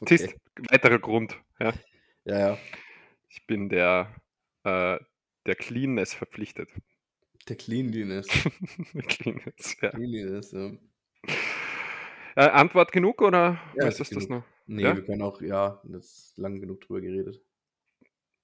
Okay. 0.00 0.18
Siehst, 0.18 0.36
weiterer 0.70 1.00
Grund. 1.00 1.36
Ja. 1.58 1.72
Ja, 2.24 2.38
ja. 2.38 2.58
Ich 3.28 3.44
bin 3.48 3.68
der, 3.68 4.14
äh, 4.62 4.98
der 5.46 5.54
Cleanness 5.56 6.14
verpflichtet. 6.14 6.70
Der 7.48 7.56
Cleanliness. 7.56 8.26
Cleanness, 9.08 9.76
ja. 9.80 9.90
Cleanliness, 9.90 10.52
ja. 10.52 10.70
äh, 12.36 12.48
Antwort 12.48 12.92
genug 12.92 13.22
oder 13.22 13.60
Ja, 13.76 13.86
ist 13.88 14.00
das 14.00 14.10
genug. 14.10 14.28
noch? 14.30 14.44
Nee, 14.66 14.82
Ja? 14.82 14.94
wir 14.96 15.04
können 15.04 15.22
auch, 15.22 15.40
ja, 15.42 15.80
das 15.84 16.04
ist 16.06 16.38
lang 16.38 16.60
genug 16.60 16.80
drüber 16.82 17.00
geredet. 17.00 17.40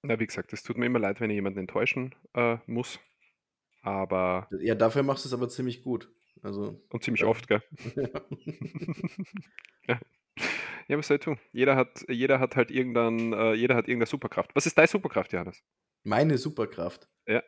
Na, 0.03 0.19
wie 0.19 0.27
gesagt, 0.27 0.51
es 0.53 0.63
tut 0.63 0.77
mir 0.77 0.85
immer 0.85 0.99
leid, 0.99 1.19
wenn 1.21 1.29
ich 1.29 1.35
jemanden 1.35 1.59
enttäuschen 1.59 2.13
äh, 2.33 2.57
muss. 2.65 2.99
Aber, 3.81 4.49
Ja, 4.59 4.75
dafür 4.75 5.03
machst 5.03 5.23
du 5.25 5.29
es 5.29 5.33
aber 5.33 5.47
ziemlich 5.49 5.83
gut. 5.83 6.11
Also, 6.43 6.83
und 6.89 7.03
ziemlich 7.03 7.21
Ja. 7.21 7.27
oft, 7.27 7.47
gell? 7.47 7.63
ja. 9.87 9.99
ja, 10.87 10.97
was 10.97 11.07
soll 11.07 11.17
ich 11.17 11.23
tun? 11.23 11.39
Jeder 11.51 11.75
hat, 11.75 12.05
jeder 12.09 12.39
hat 12.39 12.55
halt 12.55 12.69
irgendein, 12.71 13.33
äh, 13.33 13.53
jeder 13.53 13.75
hat 13.75 13.87
irgendeine 13.87 14.07
Superkraft. 14.07 14.51
Was 14.55 14.65
ist 14.65 14.77
deine 14.77 14.87
Superkraft, 14.87 15.31
Johannes? 15.33 15.63
meine 16.03 16.37
Superkraft. 16.37 17.07
Ja. 17.27 17.41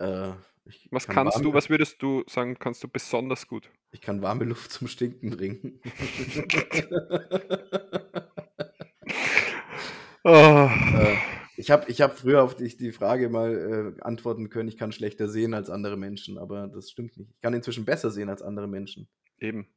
Äh, 0.00 0.32
Was 0.90 1.06
kann 1.06 1.14
kannst 1.14 1.36
warme, 1.36 1.44
du, 1.44 1.54
was 1.54 1.68
würdest 1.68 2.00
du 2.02 2.24
sagen, 2.26 2.58
kannst 2.58 2.82
du 2.82 2.88
besonders 2.88 3.46
gut? 3.46 3.70
Ich 3.92 4.00
kann 4.00 4.22
warme 4.22 4.44
Luft 4.44 4.72
zum 4.72 4.88
Stinken 4.88 5.30
bringen. 5.30 5.80
Oh, 10.24 10.30
äh, 10.98 11.16
Ich 11.56 11.70
habe 11.70 11.90
ich 11.90 12.00
hab 12.00 12.18
früher 12.18 12.42
auf 12.42 12.54
die, 12.54 12.74
die 12.76 12.92
Frage 12.92 13.28
mal 13.28 13.94
äh, 13.98 14.02
antworten 14.02 14.48
können, 14.48 14.68
ich 14.68 14.78
kann 14.78 14.92
schlechter 14.92 15.28
sehen 15.28 15.52
als 15.54 15.68
andere 15.70 15.96
Menschen, 15.96 16.38
aber 16.38 16.68
das 16.68 16.90
stimmt 16.90 17.16
nicht. 17.18 17.30
Ich 17.30 17.40
kann 17.40 17.52
inzwischen 17.54 17.84
besser 17.84 18.10
sehen 18.10 18.30
als 18.30 18.42
andere 18.42 18.68
Menschen. 18.68 19.08
Eben. 19.38 19.68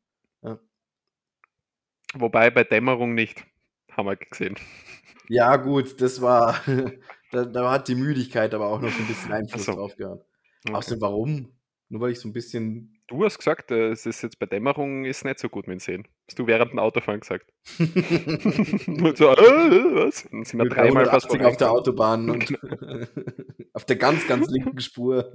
Ja. 0.42 0.60
Wobei 2.14 2.50
bei 2.52 2.64
Dämmerung 2.64 3.14
nicht, 3.16 3.46
haben 3.92 4.08
wir 4.08 4.16
gesehen. 4.16 4.56
Ja, 5.28 5.56
gut, 5.58 6.00
das 6.02 6.22
war, 6.22 6.62
da, 7.34 7.46
da 7.46 7.72
hat 7.72 7.88
die 7.88 7.96
Müdigkeit 7.96 8.54
aber 8.54 8.68
auch 8.68 8.80
noch 8.80 8.92
so 8.92 9.00
ein 9.00 9.08
bisschen 9.08 9.32
Einfluss 9.32 9.66
so. 9.66 9.74
drauf 9.74 9.96
gehabt. 9.96 10.26
Okay. 10.66 10.76
Außerdem, 10.76 11.02
warum? 11.02 11.50
Nur 11.90 12.02
weil 12.02 12.12
ich 12.12 12.20
so 12.20 12.30
ein 12.30 12.34
bisschen. 12.34 13.00
Du 13.08 13.24
hast 13.26 13.38
gesagt, 13.38 13.72
äh, 13.72 13.90
es 13.90 14.06
ist 14.06 14.22
jetzt 14.24 14.40
bei 14.40 14.46
Dämmerung 14.46 15.06
ist 15.06 15.26
nicht 15.26 15.40
so 15.40 15.50
gut 15.50 15.68
mit 15.68 15.76
dem 15.76 15.80
Sehen. 15.80 16.08
Hast 16.28 16.40
du 16.40 16.48
während 16.48 16.72
dem 16.72 16.80
Autofahren 16.80 17.20
gesagt. 17.20 17.52
Und 17.80 19.18
so, 19.18 19.30
äh, 19.30 19.96
was? 19.96 20.24
Dann 20.24 20.44
sind 20.46 20.60
wir 20.60 20.64
mit 20.64 20.74
dreimal 20.74 21.06
fast 21.06 21.26
180 21.26 21.46
auf 21.46 21.58
der. 21.58 21.72
Autobahn 21.72 22.30
und 22.30 22.58
auf 23.74 23.86
der 23.86 23.96
ganz, 23.98 24.28
ganz 24.28 24.48
linken 24.50 24.80
Spur. 24.80 25.34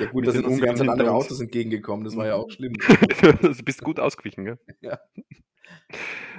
ja, 0.00 0.06
gut, 0.06 0.26
da 0.26 0.32
sind 0.32 0.46
uns 0.46 0.60
hinter 0.60 0.92
andere. 0.92 1.12
Autos 1.12 1.40
entgegengekommen. 1.40 2.04
Das 2.04 2.16
war 2.16 2.26
ja 2.26 2.34
auch 2.34 2.50
schlimm. 2.50 2.74
du 3.42 3.64
bist 3.64 3.82
gut 3.82 3.98
ausgewichen, 3.98 4.44
gell? 4.44 4.58
Ja. 4.80 5.00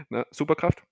Na, 0.09 0.25
Superkraft? 0.31 0.83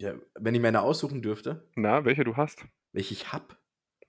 Ja, 0.00 0.14
wenn 0.38 0.54
ich 0.54 0.60
meine 0.62 0.80
aussuchen 0.82 1.20
dürfte, 1.22 1.68
Na, 1.76 2.04
welche 2.04 2.24
du 2.24 2.36
hast? 2.36 2.64
welche 2.92 3.12
ich 3.14 3.32
habe. 3.32 3.56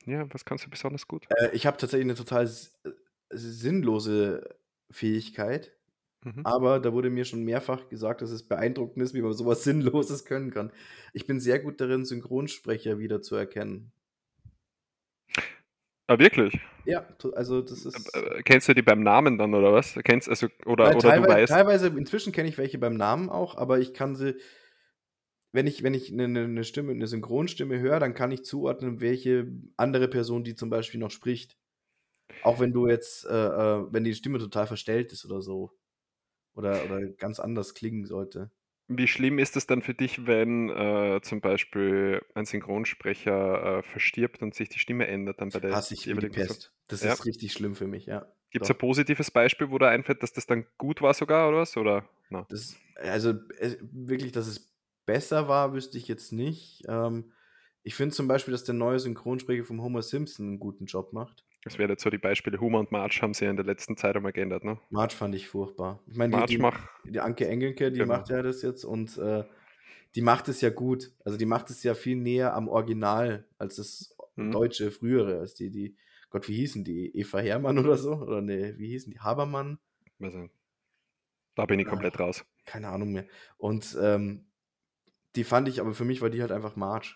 Ja, 0.05 0.25
was 0.33 0.45
kannst 0.45 0.65
du 0.65 0.69
besonders 0.69 1.07
gut? 1.07 1.27
Äh, 1.29 1.49
ich 1.53 1.65
habe 1.67 1.77
tatsächlich 1.77 2.05
eine 2.05 2.15
total 2.15 2.45
äh, 2.45 2.89
sinnlose 3.29 4.55
Fähigkeit, 4.89 5.73
Mhm. 6.23 6.41
aber 6.45 6.79
da 6.79 6.93
wurde 6.93 7.09
mir 7.09 7.25
schon 7.25 7.43
mehrfach 7.43 7.89
gesagt, 7.89 8.21
dass 8.21 8.29
es 8.31 8.43
beeindruckend 8.47 9.03
ist, 9.03 9.13
wie 9.13 9.21
man 9.21 9.33
sowas 9.33 9.63
Sinnloses 9.65 10.23
können 10.25 10.51
kann. 10.51 10.71
Ich 11.13 11.27
bin 11.27 11.39
sehr 11.39 11.59
gut 11.59 11.81
darin, 11.81 12.05
Synchronsprecher 12.05 12.97
wieder 12.99 13.21
zu 13.21 13.35
erkennen. 13.35 13.91
Ah, 16.07 16.17
wirklich? 16.19 16.59
Ja, 16.85 17.05
also 17.35 17.61
das 17.61 17.85
ist. 17.85 18.15
Äh, 18.15 18.43
kennst 18.43 18.67
du 18.67 18.73
die 18.73 18.81
beim 18.81 19.01
Namen 19.03 19.37
dann 19.37 19.53
oder 19.53 19.71
was? 19.73 19.97
Kennst 20.03 20.27
also 20.29 20.47
oder, 20.65 20.85
Ja, 20.89 20.95
oder 20.95 21.11
du 21.13 21.27
weißt, 21.27 21.51
teilweise, 21.51 21.87
inzwischen 21.87 22.33
kenne 22.33 22.49
ich 22.49 22.57
welche 22.57 22.77
beim 22.79 22.95
Namen 22.95 23.29
auch, 23.29 23.55
aber 23.55 23.79
ich 23.79 23.93
kann 23.93 24.15
sie, 24.15 24.35
wenn 25.51 25.67
ich, 25.67 25.83
wenn 25.83 25.93
ich 25.93 26.11
eine, 26.11 26.25
eine 26.25 26.63
Stimme, 26.63 26.91
eine 26.91 27.07
Synchronstimme 27.07 27.79
höre, 27.79 27.99
dann 27.99 28.13
kann 28.13 28.31
ich 28.31 28.43
zuordnen, 28.45 29.01
welche 29.01 29.47
andere 29.77 30.07
Person 30.07 30.43
die 30.43 30.55
zum 30.55 30.69
Beispiel 30.69 30.99
noch 30.99 31.11
spricht. 31.11 31.57
Auch 32.41 32.59
wenn 32.59 32.73
du 32.73 32.87
jetzt, 32.87 33.25
äh, 33.25 33.29
äh, 33.29 33.85
wenn 33.93 34.03
die 34.03 34.15
Stimme 34.15 34.39
total 34.39 34.67
verstellt 34.67 35.13
ist 35.13 35.25
oder 35.25 35.41
so. 35.41 35.73
Oder, 36.55 36.85
oder 36.85 37.01
ganz 37.09 37.39
anders 37.39 37.75
klingen 37.75 38.05
sollte. 38.05 38.51
wie 38.87 39.07
schlimm 39.07 39.39
ist 39.39 39.55
es 39.55 39.67
dann 39.67 39.81
für 39.81 39.93
dich, 39.93 40.25
wenn 40.27 40.69
äh, 40.69 41.21
zum 41.23 41.39
Beispiel 41.41 42.21
ein 42.35 42.45
Synchronsprecher 42.45 43.79
äh, 43.79 43.83
verstirbt 43.83 44.41
und 44.41 44.53
sich 44.53 44.69
die 44.69 44.79
Stimme 44.79 45.07
ändert 45.07 45.39
dann 45.41 45.51
bei 45.51 45.59
der 45.59 45.77
Hasse 45.77 45.93
ich 45.93 46.03
die 46.03 46.09
jeweiligen? 46.09 46.33
Pest. 46.33 46.73
Das 46.87 47.03
Ja. 47.03 47.13
ist 47.13 47.25
richtig 47.25 47.53
schlimm 47.53 47.75
für 47.75 47.87
mich, 47.87 48.05
ja. 48.05 48.33
Gibt 48.49 48.65
es 48.65 48.69
ein 48.71 48.77
positives 48.77 49.31
Beispiel, 49.31 49.71
wo 49.71 49.77
da 49.77 49.89
einfällt, 49.89 50.23
dass 50.23 50.33
das 50.33 50.45
dann 50.45 50.65
gut 50.77 51.01
war 51.01 51.13
sogar 51.13 51.49
oder 51.49 51.57
was? 51.59 51.75
Oder? 51.77 52.07
Na. 52.29 52.47
Das, 52.47 52.75
also 52.95 53.33
wirklich, 53.91 54.31
dass 54.31 54.47
es 54.47 54.70
besser 55.11 55.49
war, 55.49 55.73
wüsste 55.73 55.97
ich 55.97 56.07
jetzt 56.07 56.31
nicht. 56.31 56.83
Ähm, 56.87 57.33
ich 57.83 57.95
finde 57.95 58.15
zum 58.15 58.27
Beispiel, 58.29 58.53
dass 58.53 58.63
der 58.63 58.75
neue 58.75 58.97
Synchronsprecher 58.99 59.65
vom 59.65 59.81
Homer 59.81 60.01
Simpson 60.01 60.47
einen 60.47 60.59
guten 60.59 60.85
Job 60.85 61.11
macht. 61.11 61.43
Das 61.63 61.77
wäre 61.77 61.91
jetzt 61.91 62.03
so 62.03 62.09
die 62.09 62.17
Beispiele. 62.17 62.59
Humor 62.61 62.79
und 62.79 62.91
March 62.91 63.21
haben 63.21 63.33
sie 63.33 63.43
ja 63.45 63.51
in 63.51 63.57
der 63.57 63.65
letzten 63.65 63.97
Zeit 63.97 64.15
einmal 64.15 64.31
geändert, 64.31 64.63
ne? 64.63 64.79
Marge 64.89 65.13
fand 65.13 65.35
ich 65.35 65.49
furchtbar. 65.49 66.01
Ich 66.07 66.15
meine, 66.15 66.45
die, 66.45 66.57
March 66.57 66.77
die, 67.05 67.11
die 67.11 67.19
Anke 67.19 67.45
Engelke, 67.47 67.91
die 67.91 67.99
Genau. 67.99 68.13
macht 68.13 68.29
ja 68.29 68.41
das 68.41 68.61
jetzt 68.61 68.85
und 68.85 69.17
äh, 69.17 69.43
die 70.15 70.21
macht 70.21 70.47
es 70.47 70.61
ja 70.61 70.69
gut. 70.69 71.11
Also 71.25 71.37
die 71.37 71.45
macht 71.45 71.69
es 71.69 71.83
ja 71.83 71.93
viel 71.93 72.15
näher 72.15 72.53
am 72.53 72.67
Original 72.69 73.45
als 73.57 73.75
das 73.75 74.15
Mhm. 74.37 74.51
deutsche 74.53 74.91
frühere, 74.91 75.39
als 75.39 75.55
die, 75.55 75.69
die, 75.71 75.97
Gott, 76.29 76.47
wie 76.47 76.55
hießen 76.55 76.85
die? 76.85 77.13
Eva 77.17 77.39
Hermann 77.39 77.77
oder 77.77 77.97
so? 77.97 78.13
Oder 78.13 78.41
ne, 78.41 78.75
wie 78.77 78.87
hießen 78.87 79.11
die? 79.11 79.19
Habermann? 79.19 79.77
also, 80.21 80.47
da 81.55 81.65
bin 81.65 81.79
ich 81.79 81.85
komplett 81.87 82.17
raus. 82.17 82.45
Keine 82.65 82.87
Ahnung 82.87 83.11
mehr. 83.11 83.25
Und 83.57 83.97
ähm, 84.01 84.45
die 85.35 85.43
fand 85.43 85.67
ich, 85.67 85.79
aber 85.81 85.93
für 85.93 86.05
mich 86.05 86.21
war 86.21 86.29
die 86.29 86.41
halt 86.41 86.51
einfach 86.51 86.75
Marge. 86.75 87.15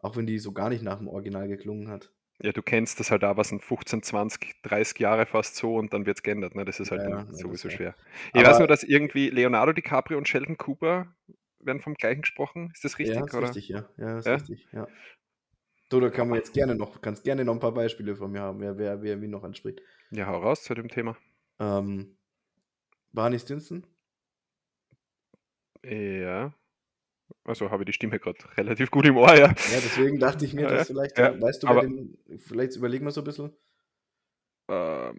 Auch 0.00 0.16
wenn 0.16 0.26
die 0.26 0.38
so 0.38 0.52
gar 0.52 0.68
nicht 0.68 0.82
nach 0.82 0.98
dem 0.98 1.08
Original 1.08 1.48
geklungen 1.48 1.88
hat. 1.88 2.12
Ja, 2.40 2.52
du 2.52 2.62
kennst 2.62 3.00
das 3.00 3.10
halt 3.10 3.24
da, 3.24 3.36
was 3.36 3.48
sind 3.48 3.64
15, 3.64 4.02
20, 4.04 4.62
30 4.62 4.98
Jahre 5.00 5.26
fast 5.26 5.56
so 5.56 5.74
und 5.74 5.92
dann 5.92 6.06
wird 6.06 6.18
es 6.18 6.22
geändert. 6.22 6.54
Ne? 6.54 6.64
Das 6.64 6.78
ist 6.78 6.92
halt 6.92 7.02
Ja, 7.02 7.08
ja, 7.10 7.26
sowieso 7.32 7.64
war- 7.68 7.70
schwer. 7.74 7.96
Ich 8.32 8.40
weiß 8.40 8.48
Aber- 8.50 8.58
nur, 8.60 8.68
dass 8.68 8.84
irgendwie 8.84 9.28
Leonardo 9.30 9.72
DiCaprio 9.72 10.16
und 10.18 10.28
Sheldon 10.28 10.56
Cooper 10.56 11.12
werden 11.58 11.80
vom 11.80 11.94
gleichen 11.94 12.20
gesprochen. 12.22 12.70
Ist 12.72 12.84
das 12.84 12.98
richtig? 13.00 13.16
ja, 13.16 13.24
ist 13.24 13.34
oder? 13.34 13.48
richtig, 13.48 13.68
ja. 13.68 13.88
Ja, 13.96 14.18
ist 14.18 14.26
Ja? 14.26 14.34
richtig, 14.34 14.68
ja. 14.72 14.86
So, 15.90 15.98
da 15.98 16.10
kann 16.10 16.28
man 16.28 16.36
jetzt 16.38 16.52
gerne 16.54 16.76
noch, 16.76 17.00
kannst 17.00 17.24
gerne 17.24 17.44
noch 17.44 17.54
ein 17.54 17.60
paar 17.60 17.74
Beispiele 17.74 18.14
von 18.14 18.30
mir 18.30 18.42
haben, 18.42 18.60
wer, 18.60 18.78
wer, 18.78 19.02
wer 19.02 19.20
wie 19.20 19.26
noch 19.26 19.42
anspricht. 19.42 19.80
Ja, 20.12 20.26
hau 20.28 20.38
raus 20.38 20.62
zu 20.62 20.74
dem 20.74 20.86
Thema. 20.88 21.16
Ähm, 21.58 22.16
Barney 23.12 23.38
Stinson? 23.40 23.84
Ja. 25.84 26.52
Also 27.48 27.70
habe 27.70 27.82
ich 27.82 27.86
die 27.86 27.92
Stimme 27.94 28.18
gerade 28.18 28.38
relativ 28.56 28.90
gut 28.90 29.06
im 29.06 29.16
Ohr, 29.16 29.34
ja. 29.34 29.46
Ja, 29.48 29.54
deswegen 29.82 30.18
dachte 30.18 30.44
ich 30.44 30.52
mir, 30.52 30.68
dass 30.68 30.86
vielleicht, 30.86 31.16
ja, 31.18 31.40
weißt 31.40 31.62
du, 31.62 31.66
aber- 31.68 31.80
bei 31.80 31.86
dem, 31.86 32.18
vielleicht 32.38 32.76
überlegen 32.76 33.04
wir 33.06 33.10
so 33.10 33.22
ein 33.22 33.24
bisschen, 33.24 33.52
Ähm, 34.70 35.16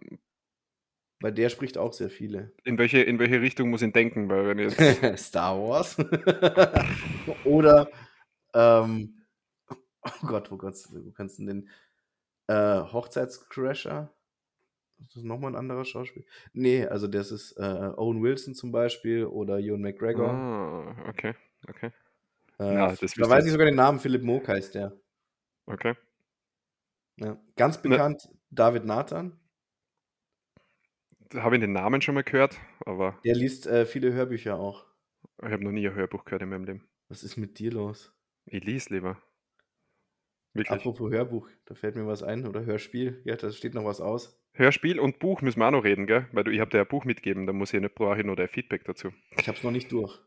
weil 1.20 1.32
der 1.32 1.48
spricht 1.50 1.76
auch 1.76 1.92
sehr 1.92 2.08
viele. 2.08 2.52
in, 2.64 2.78
welche, 2.78 3.00
in 3.02 3.18
welche 3.18 3.40
Richtung 3.40 3.68
muss 3.70 3.82
ich 3.82 3.92
denken? 3.92 4.28
Weil 4.30 4.46
wenn 4.46 4.58
jetzt, 4.60 4.78
Star 5.18 5.58
Wars. 5.58 5.96
Oder, 7.44 7.90
ähm, 8.54 9.18
oh 10.02 10.26
Gott, 10.26 10.50
wo 10.52 10.56
kannst, 10.56 10.94
wo 10.94 11.10
kannst 11.10 11.38
du 11.40 11.46
denn 11.46 11.62
den 11.62 11.68
äh, 12.56 12.80
Hochzeitscrasher? 12.92 14.14
Ist 15.04 15.16
das 15.16 15.22
nochmal 15.24 15.52
ein 15.52 15.56
anderer 15.56 15.84
Schauspieler? 15.84 16.24
Nee, 16.52 16.84
also 16.86 17.08
das 17.08 17.32
ist 17.32 17.52
äh, 17.58 17.90
Owen 17.96 18.22
Wilson 18.22 18.54
zum 18.54 18.70
Beispiel 18.70 19.24
oder 19.24 19.58
Ewan 19.58 19.80
McGregor. 19.80 20.28
ah, 20.30 21.08
okay, 21.08 21.34
okay, 21.68 21.90
Ja, 22.60 22.94
das 22.94 23.14
da 23.14 23.28
weiß 23.28 23.44
ich. 23.46 23.52
sogar 23.52 23.66
den 23.66 23.74
Namen, 23.76 23.98
Philipp 24.00 24.22
Moog 24.22 24.46
heißt 24.48 24.74
der. 24.74 24.98
okay. 25.66 25.94
Ja. 27.16 27.36
Ganz 27.56 27.82
Ne. 27.82 27.90
bekannt, 27.90 28.28
David 28.50 28.84
Nathan. 28.86 29.38
Habe 31.34 31.56
ich 31.56 31.60
den 31.60 31.72
Namen 31.72 32.00
schon 32.00 32.14
mal 32.14 32.24
gehört, 32.24 32.58
aber 32.86 33.18
Der 33.24 33.34
liest 33.34 33.66
äh, 33.66 33.86
viele 33.86 34.12
Hörbücher 34.12 34.58
auch. 34.58 34.86
ich 35.42 35.50
habe 35.52 35.62
noch 35.62 35.70
nie 35.70 35.86
ein 35.86 35.94
Hörbuch 35.94 36.24
gehört 36.24 36.42
in 36.42 36.48
meinem 36.48 36.64
Leben. 36.64 36.88
Was 37.08 37.22
ist 37.22 37.36
mit 37.36 37.58
dir 37.58 37.72
los? 37.72 38.12
Ich 38.46 38.64
lese 38.64 38.94
lieber. 38.94 39.20
Wirklich. 40.54 40.70
Apropos 40.80 41.10
Hörbuch, 41.12 41.48
da 41.66 41.74
fällt 41.76 41.94
mir 41.94 42.06
was 42.06 42.22
ein. 42.24 42.46
Oder 42.46 42.64
Hörspiel. 42.64 43.20
Ja, 43.24 43.36
da 43.36 43.52
steht 43.52 43.74
noch 43.74 43.84
was 43.84 44.00
aus. 44.00 44.42
Hörspiel 44.54 44.98
und 44.98 45.20
Buch 45.20 45.42
müssen 45.42 45.60
wir 45.60 45.66
auch 45.68 45.70
noch 45.72 45.84
reden, 45.84 46.06
gell? 46.08 46.26
Weil 46.32 46.42
du, 46.44 46.50
ich 46.50 46.58
habe 46.58 46.70
dir 46.70 46.80
ein 46.80 46.88
Buch 46.88 47.04
mitgegeben, 47.04 47.46
da 47.46 47.52
muss 47.52 47.72
ich 47.72 47.80
nicht 47.80 47.94
brauche 47.94 48.18
ich 48.18 48.24
noch 48.24 48.34
dein 48.34 48.48
Feedback 48.48 48.84
dazu. 48.84 49.12
Ich 49.38 49.48
hab's 49.48 49.62
noch 49.62 49.70
nicht 49.70 49.92
durch. 49.92 50.18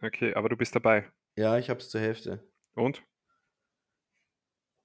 Okay, 0.00 0.34
aber 0.34 0.48
du 0.48 0.56
bist 0.56 0.76
dabei. 0.76 1.10
Ja, 1.36 1.58
ich 1.58 1.70
hab's 1.70 1.88
zur 1.88 2.00
Hälfte. 2.00 2.42
Und? 2.74 3.02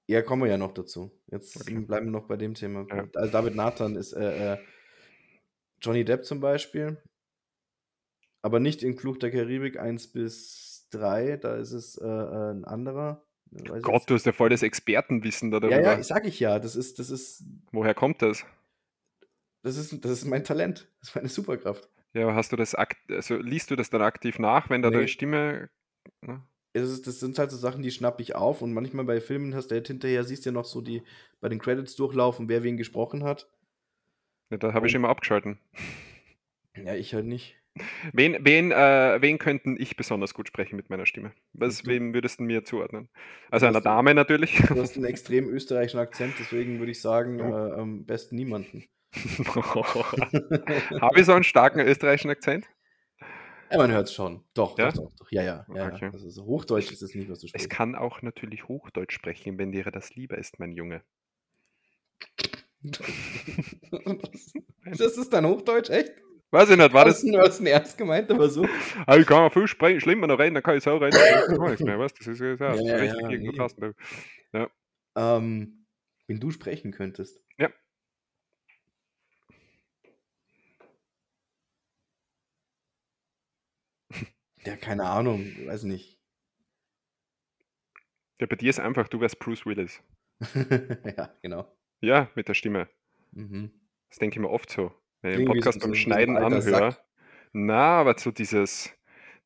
Ja, 0.08 0.22
kommen 0.22 0.42
wir 0.42 0.48
ja 0.50 0.56
noch 0.58 0.72
dazu. 0.72 1.10
Jetzt 1.26 1.60
Okay. 1.60 1.78
bleiben 1.80 2.06
wir 2.06 2.12
noch 2.12 2.26
bei 2.26 2.36
dem 2.36 2.54
Thema. 2.54 2.86
Ja. 2.88 3.06
Also 3.14 3.30
David 3.32 3.54
Nathan 3.54 3.94
ist 3.96 4.14
äh, 4.14 4.54
äh, 4.54 4.58
Johnny 5.82 6.04
Depp 6.04 6.24
zum 6.24 6.40
Beispiel. 6.40 7.02
Aber 8.42 8.60
nicht 8.60 8.82
in 8.82 8.96
Fluch 8.96 9.18
der 9.18 9.30
Karibik 9.30 9.78
1 9.78 10.12
bis 10.12 10.88
3. 10.92 11.36
Da 11.36 11.56
ist 11.56 11.72
es 11.72 11.96
äh, 11.98 12.06
äh, 12.06 12.50
ein 12.52 12.64
anderer. 12.64 13.26
Weiß 13.50 13.82
Gott, 13.82 13.94
jetzt- 13.94 14.10
du 14.10 14.14
hast 14.14 14.26
ja 14.26 14.32
voll 14.32 14.48
das 14.48 14.62
Expertenwissen 14.62 15.50
da 15.50 15.56
Ja, 15.58 15.60
darüber. 15.68 15.80
ja, 15.96 16.02
sag 16.02 16.24
ich 16.26 16.40
ja. 16.40 16.58
Das 16.58 16.74
ist, 16.76 16.98
das 16.98 17.10
ist, 17.10 17.44
Woher 17.72 17.94
kommt 17.94 18.22
das? 18.22 18.46
das 19.62 19.76
ist, 19.76 20.02
das 20.04 20.10
ist 20.12 20.24
mein 20.24 20.44
Talent. 20.44 20.90
Das 21.00 21.10
ist 21.10 21.16
meine 21.16 21.28
Superkraft. 21.28 21.90
Ja, 22.14 22.22
aber 22.22 22.34
hast 22.34 22.52
du 22.52 22.56
das 22.56 22.74
akt 22.74 22.96
also 23.10 23.36
liest 23.36 23.70
du 23.70 23.76
das 23.76 23.90
dann 23.90 24.00
aktiv 24.00 24.38
nach, 24.38 24.70
wenn 24.70 24.80
da 24.80 24.88
Nee. 24.88 24.96
deine 24.96 25.08
Stimme. 25.08 25.68
Ne? 26.22 26.42
Es 26.72 26.90
ist, 26.90 27.06
das 27.06 27.20
sind 27.20 27.38
halt 27.38 27.50
so 27.50 27.56
Sachen, 27.56 27.82
die 27.82 27.90
schnapp 27.90 28.20
ich 28.20 28.34
auf 28.34 28.62
und 28.62 28.72
manchmal 28.72 29.04
bei 29.04 29.20
Filmen 29.20 29.54
hast 29.54 29.68
du 29.68 29.74
halt 29.74 29.86
hinterher, 29.86 30.24
siehst 30.24 30.44
du 30.44 30.50
ja 30.50 30.54
noch 30.54 30.64
so 30.64 30.80
die 30.80 31.02
bei 31.40 31.48
den 31.48 31.58
Credits 31.58 31.96
durchlaufen, 31.96 32.48
wer 32.48 32.62
wen 32.62 32.76
gesprochen 32.76 33.24
hat. 33.24 33.48
Ja, 34.50 34.56
da 34.56 34.72
habe 34.72 34.86
ich 34.86 34.94
immer 34.94 35.08
abgeschalten. 35.08 35.58
Ja, 36.76 36.94
ich 36.94 37.14
halt 37.14 37.26
nicht. 37.26 37.56
Wen, 38.12 38.38
wen, 38.40 38.72
äh, 38.72 39.18
wen 39.20 39.38
könnten 39.38 39.76
ich 39.78 39.96
besonders 39.96 40.34
gut 40.34 40.48
sprechen 40.48 40.76
mit 40.76 40.90
meiner 40.90 41.06
Stimme? 41.06 41.32
Was, 41.52 41.86
wem 41.86 42.14
würdest 42.14 42.40
du 42.40 42.44
mir 42.44 42.64
zuordnen? 42.64 43.08
Also 43.50 43.66
einer 43.66 43.80
Dame 43.80 44.14
natürlich. 44.14 44.56
Du 44.56 44.80
hast 44.80 44.96
einen 44.96 45.04
extrem 45.04 45.48
österreichischen 45.48 46.00
Akzent, 46.00 46.34
deswegen 46.38 46.78
würde 46.78 46.92
ich 46.92 47.00
sagen, 47.00 47.38
äh, 47.38 47.42
am 47.42 48.04
besten 48.04 48.36
niemanden. 48.36 48.84
habe 49.14 51.20
ich 51.20 51.26
so 51.26 51.32
einen 51.32 51.44
starken 51.44 51.80
österreichischen 51.80 52.30
Akzent? 52.30 52.66
Ja, 53.70 53.76
man 53.78 53.90
hört 53.90 54.06
es 54.08 54.14
schon. 54.14 54.44
Doch, 54.54 54.78
Ja? 54.78 54.90
doch, 54.90 54.96
doch, 55.04 55.12
doch. 55.16 55.30
Ja, 55.32 55.42
ja, 55.42 55.66
ja. 55.74 55.86
Okay. 55.88 56.06
ja. 56.06 56.10
Also 56.12 56.30
so 56.30 56.44
Hochdeutsch 56.44 56.90
ist 56.90 57.02
es 57.02 57.14
nicht, 57.14 57.28
was 57.30 57.40
du 57.40 57.46
Es 57.46 57.50
sprichst. 57.50 57.70
kann 57.70 57.94
auch 57.94 58.22
natürlich 58.22 58.66
Hochdeutsch 58.68 59.14
sprechen, 59.14 59.58
wenn 59.58 59.72
dir 59.72 59.84
das 59.84 60.14
lieber 60.14 60.38
ist, 60.38 60.58
mein 60.58 60.72
Junge. 60.72 61.02
das 64.96 65.16
ist 65.16 65.32
dann 65.32 65.46
Hochdeutsch, 65.46 65.90
echt? 65.90 66.12
Weiß 66.50 66.70
ich 66.70 66.78
nicht, 66.78 66.92
war 66.94 67.04
das. 67.04 67.20
denn, 67.22 67.34
was 67.34 67.58
denn 67.58 67.66
ernst 67.66 67.98
gemeint, 67.98 68.30
aber 68.30 68.48
so? 68.48 68.64
Aber 69.06 69.18
ich 69.20 69.26
kann 69.26 69.42
auch 69.42 69.52
viel 69.52 69.64
spre- 69.64 70.00
schlimmer 70.00 70.26
noch 70.26 70.38
reden, 70.38 70.54
dann 70.54 70.62
kann 70.62 70.78
ich 70.78 70.84
so 70.84 70.96
reden. 70.96 71.12
Das 71.12 71.22
ist 71.48 71.58
gar 71.58 71.68
nichts 71.68 71.84
mehr, 71.84 71.98
weißt 71.98 72.18
du? 72.18 72.24
Das 72.24 72.40
ist 72.40 72.40
ja, 72.40 72.56
das 72.56 72.80
ist 72.80 72.86
Ja, 72.86 72.96
ja, 72.96 73.02
richtig 73.02 73.20
ja, 73.22 73.28
irgendwo 73.30 73.50
nee. 73.52 73.58
draußen. 73.58 73.80
du. 74.52 74.70
Ähm, 75.16 75.86
wenn 76.26 76.40
du 76.40 76.50
sprechen 76.50 76.92
könntest. 76.92 77.44
Ja. 84.68 84.76
Keine 84.76 85.04
Ahnung, 85.04 85.46
weiß 85.66 85.84
nicht. 85.84 86.18
Ja, 88.40 88.46
bei 88.46 88.56
dir 88.56 88.70
ist 88.70 88.80
einfach, 88.80 89.08
du 89.08 89.20
wärst 89.20 89.38
Bruce 89.38 89.66
Willis. 89.66 90.00
ja, 91.16 91.34
genau. 91.42 91.66
Ja, 92.00 92.30
mit 92.34 92.48
der 92.48 92.54
Stimme. 92.54 92.88
Mhm. 93.32 93.72
Das 94.08 94.18
denke 94.18 94.36
ich 94.36 94.40
mir 94.40 94.50
oft 94.50 94.70
so. 94.70 94.92
Wenn 95.22 95.32
ich 95.32 95.36
den 95.38 95.46
Podcast 95.46 95.80
beim 95.80 95.94
Schneiden 95.94 96.36
anhöre. 96.36 96.92
Sack. 96.92 97.04
Na, 97.52 97.98
aber 97.98 98.16
so 98.18 98.30
dieses, 98.30 98.92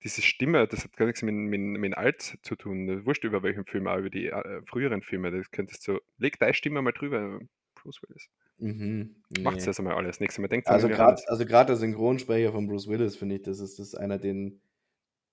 diese 0.02 0.22
Stimme, 0.22 0.66
das 0.66 0.84
hat 0.84 0.96
gar 0.96 1.06
nichts 1.06 1.22
mit, 1.22 1.34
mit, 1.34 1.60
mit 1.60 1.96
alt 1.96 2.38
zu 2.42 2.56
tun. 2.56 3.06
Wurscht 3.06 3.24
über 3.24 3.42
welchen 3.42 3.64
Film, 3.64 3.86
auch 3.86 3.98
über 3.98 4.10
die 4.10 4.26
äh, 4.26 4.62
früheren 4.66 5.02
Filme. 5.02 5.30
Das 5.30 5.50
könntest 5.50 5.86
du, 5.88 6.00
leg 6.18 6.38
deine 6.38 6.54
Stimme 6.54 6.82
mal 6.82 6.92
drüber, 6.92 7.40
Bruce 7.74 8.02
Willis. 8.02 8.28
Mhm. 8.58 9.16
Macht's 9.40 9.62
Nee. 9.62 9.66
das 9.66 9.78
einmal 9.78 9.94
alles. 9.94 10.20
Nächstes 10.20 10.40
Mal 10.40 10.48
denkt 10.48 10.68
Also 10.68 10.88
gerade 10.88 11.22
also 11.28 11.44
der 11.44 11.76
Synchronsprecher 11.76 12.52
von 12.52 12.66
Bruce 12.66 12.88
Willis, 12.88 13.16
finde 13.16 13.36
ich, 13.36 13.42
das 13.42 13.60
ist, 13.60 13.78
das 13.78 13.88
ist 13.88 13.94
einer, 13.94 14.18
den, 14.18 14.60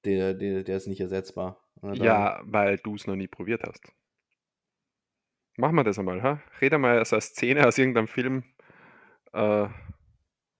der, 0.06 0.34
der, 0.34 0.64
der 0.64 0.78
ist 0.78 0.88
nicht 0.88 1.02
ersetzbar. 1.02 1.64
Und 1.82 2.00
da- 2.00 2.04
Ja, 2.06 2.42
weil 2.44 2.78
du 2.78 2.96
es 2.96 3.08
noch 3.08 3.16
nie 3.16 3.28
probiert 3.28 3.64
hast. 3.68 3.92
Machen 5.58 5.76
wir 5.76 5.84
das 5.84 6.00
einmal, 6.00 6.22
ha? 6.24 6.42
Rede 6.62 6.78
mal 6.78 7.04
so 7.06 7.16
eine 7.18 7.22
Szene 7.22 7.68
aus 7.68 7.78
irgendeinem 7.78 8.08
Film. 8.08 8.44
Äh, 9.34 9.68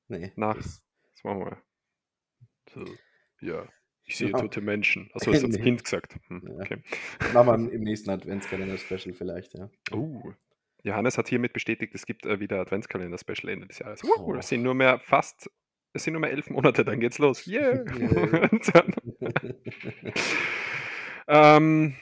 Nee, 0.10 0.32
nach. 0.36 0.56
das- 0.56 0.84
das 1.14 1.24
machen 1.24 1.40
wir. 1.42 1.62
So, 2.74 2.86
ja, 3.42 3.66
ich 4.04 4.18
sehe 4.18 4.30
Ja. 4.30 4.40
tote 4.40 4.62
Menschen. 4.62 5.10
Achso, 5.14 5.32
das 5.32 5.44
hat 5.44 5.50
das 5.52 5.58
Nee. 5.58 5.64
Kind 5.64 5.84
gesagt. 5.84 6.16
Hm, 6.28 6.44
Ja. 6.48 6.54
okay. 6.64 6.84
Machen 7.34 7.68
wir 7.68 7.72
im 7.74 7.82
nächsten 7.84 8.10
Adventskalender-Special 8.10 9.14
vielleicht, 9.16 9.54
ja. 9.58 9.70
Uh, 9.92 10.34
Johannes 10.84 11.18
hat 11.18 11.28
hiermit 11.30 11.54
bestätigt, 11.54 11.94
es 11.96 12.06
gibt 12.06 12.26
äh, 12.26 12.40
wieder 12.40 12.60
Adventskalender-Special 12.62 13.50
Ende 13.52 13.68
des 13.68 13.80
Jahres. 13.80 14.04
Uh, 14.04 14.08
Boah. 14.18 14.38
es 14.38 14.50
sind 14.50 14.64
nur 14.64 14.74
mehr 14.74 15.00
fast, 15.00 15.50
es 15.94 16.04
sind 16.04 16.14
nur 16.14 16.22
mehr 16.22 16.32
elf 16.32 16.50
Monate, 16.50 16.84
dann 16.86 17.00
geht's 17.00 17.18
los. 17.20 17.46
Yeah. 17.48 17.84
Ähm, 21.32 21.94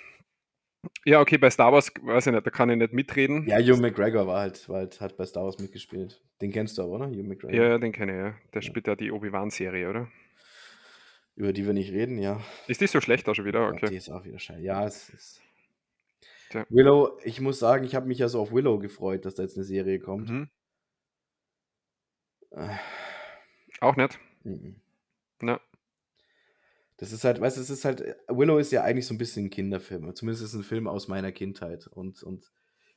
ja, 1.03 1.19
okay, 1.19 1.37
bei 1.37 1.49
Star 1.49 1.73
Wars, 1.73 1.91
weiß 2.01 2.27
ich 2.27 2.33
nicht, 2.33 2.45
da 2.45 2.49
kann 2.49 2.69
ich 2.69 2.77
nicht 2.77 2.93
mitreden. 2.93 3.45
Ja, 3.45 3.57
Hugh 3.59 3.81
McGregor 3.81 4.25
war 4.25 4.39
halt, 4.39 4.69
war 4.69 4.77
halt, 4.77 5.01
hat 5.01 5.17
bei 5.17 5.25
Star 5.25 5.43
Wars 5.43 5.59
mitgespielt. 5.59 6.21
Den 6.41 6.51
kennst 6.53 6.77
du 6.77 6.83
aber, 6.83 6.91
oder? 6.93 7.07
Hugh 7.09 7.23
McGregor. 7.23 7.53
Ja, 7.53 7.77
den 7.77 7.91
kenne 7.91 8.11
ich, 8.13 8.17
ja. 8.17 8.35
Der 8.53 8.61
Ja. 8.61 8.61
spielt 8.61 8.87
ja 8.87 8.95
die 8.95 9.11
Obi-Wan-Serie, 9.11 9.89
oder? 9.89 10.07
Über 11.35 11.51
die 11.51 11.65
wir 11.65 11.73
nicht 11.73 11.91
reden, 11.91 12.17
ja. 12.19 12.41
Ist 12.67 12.79
die 12.81 12.87
so 12.87 13.01
schlecht 13.01 13.27
auch 13.27 13.35
schon 13.35 13.45
wieder? 13.45 13.59
Ja, 13.59 13.69
Okay. 13.69 13.89
Die 13.89 13.97
ist 13.97 14.09
auch 14.09 14.23
wieder 14.23 14.39
scheiße. 14.39 14.61
Ja, 14.61 14.85
es 14.87 15.09
ist. 15.09 15.41
Tja. 16.49 16.65
Willow, 16.69 17.19
ich 17.25 17.41
muss 17.41 17.59
sagen, 17.59 17.83
ich 17.83 17.93
habe 17.95 18.07
mich 18.07 18.19
ja 18.19 18.29
so 18.29 18.39
auf 18.41 18.53
Willow 18.53 18.79
gefreut, 18.79 19.25
dass 19.25 19.35
da 19.35 19.43
jetzt 19.43 19.57
eine 19.57 19.65
Serie 19.65 19.99
kommt. 19.99 20.29
Mhm. 20.29 20.49
Äh, 22.51 22.69
Auch 23.81 23.95
nicht. 23.95 24.19
mhm. 24.43 24.75
Ja. 25.41 25.59
Das 26.99 27.11
ist 27.11 27.23
halt, 27.23 27.39
weißt 27.39 27.57
du, 27.57 27.61
es 27.61 27.69
ist 27.69 27.85
halt, 27.85 28.01
Willow 28.27 28.57
ist 28.57 28.71
ja 28.71 28.83
eigentlich 28.83 29.05
so 29.05 29.13
ein 29.13 29.19
bisschen 29.19 29.45
ein 29.45 29.49
Kinderfilm. 29.51 30.15
Zumindest 30.15 30.43
ist 30.43 30.53
es 30.53 30.59
ein 30.59 30.63
Film 30.63 30.87
aus 30.87 31.07
meiner 31.07 31.31
Kindheit. 31.31 31.85
Und, 31.85 32.23
und 32.23 32.51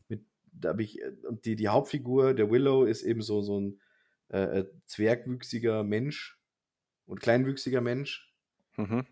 mit, 0.09 0.24
da 0.53 0.70
habe 0.70 0.83
ich, 0.83 0.99
und 1.28 1.45
die, 1.45 1.55
die 1.55 1.68
Hauptfigur 1.68 2.33
der 2.33 2.51
Willow 2.51 2.85
ist 2.85 3.03
eben 3.03 3.20
so, 3.20 3.43
so 3.43 3.61
ein 3.61 3.81
äh, 4.31 4.61
äh, 4.61 4.66
zwergwüchsiger 4.87 5.83
Mensch 5.85 6.41
und 7.07 7.20
kleinwüchsiger 7.20 7.83
Mensch, 7.83 8.33
Mhm. 8.78 9.05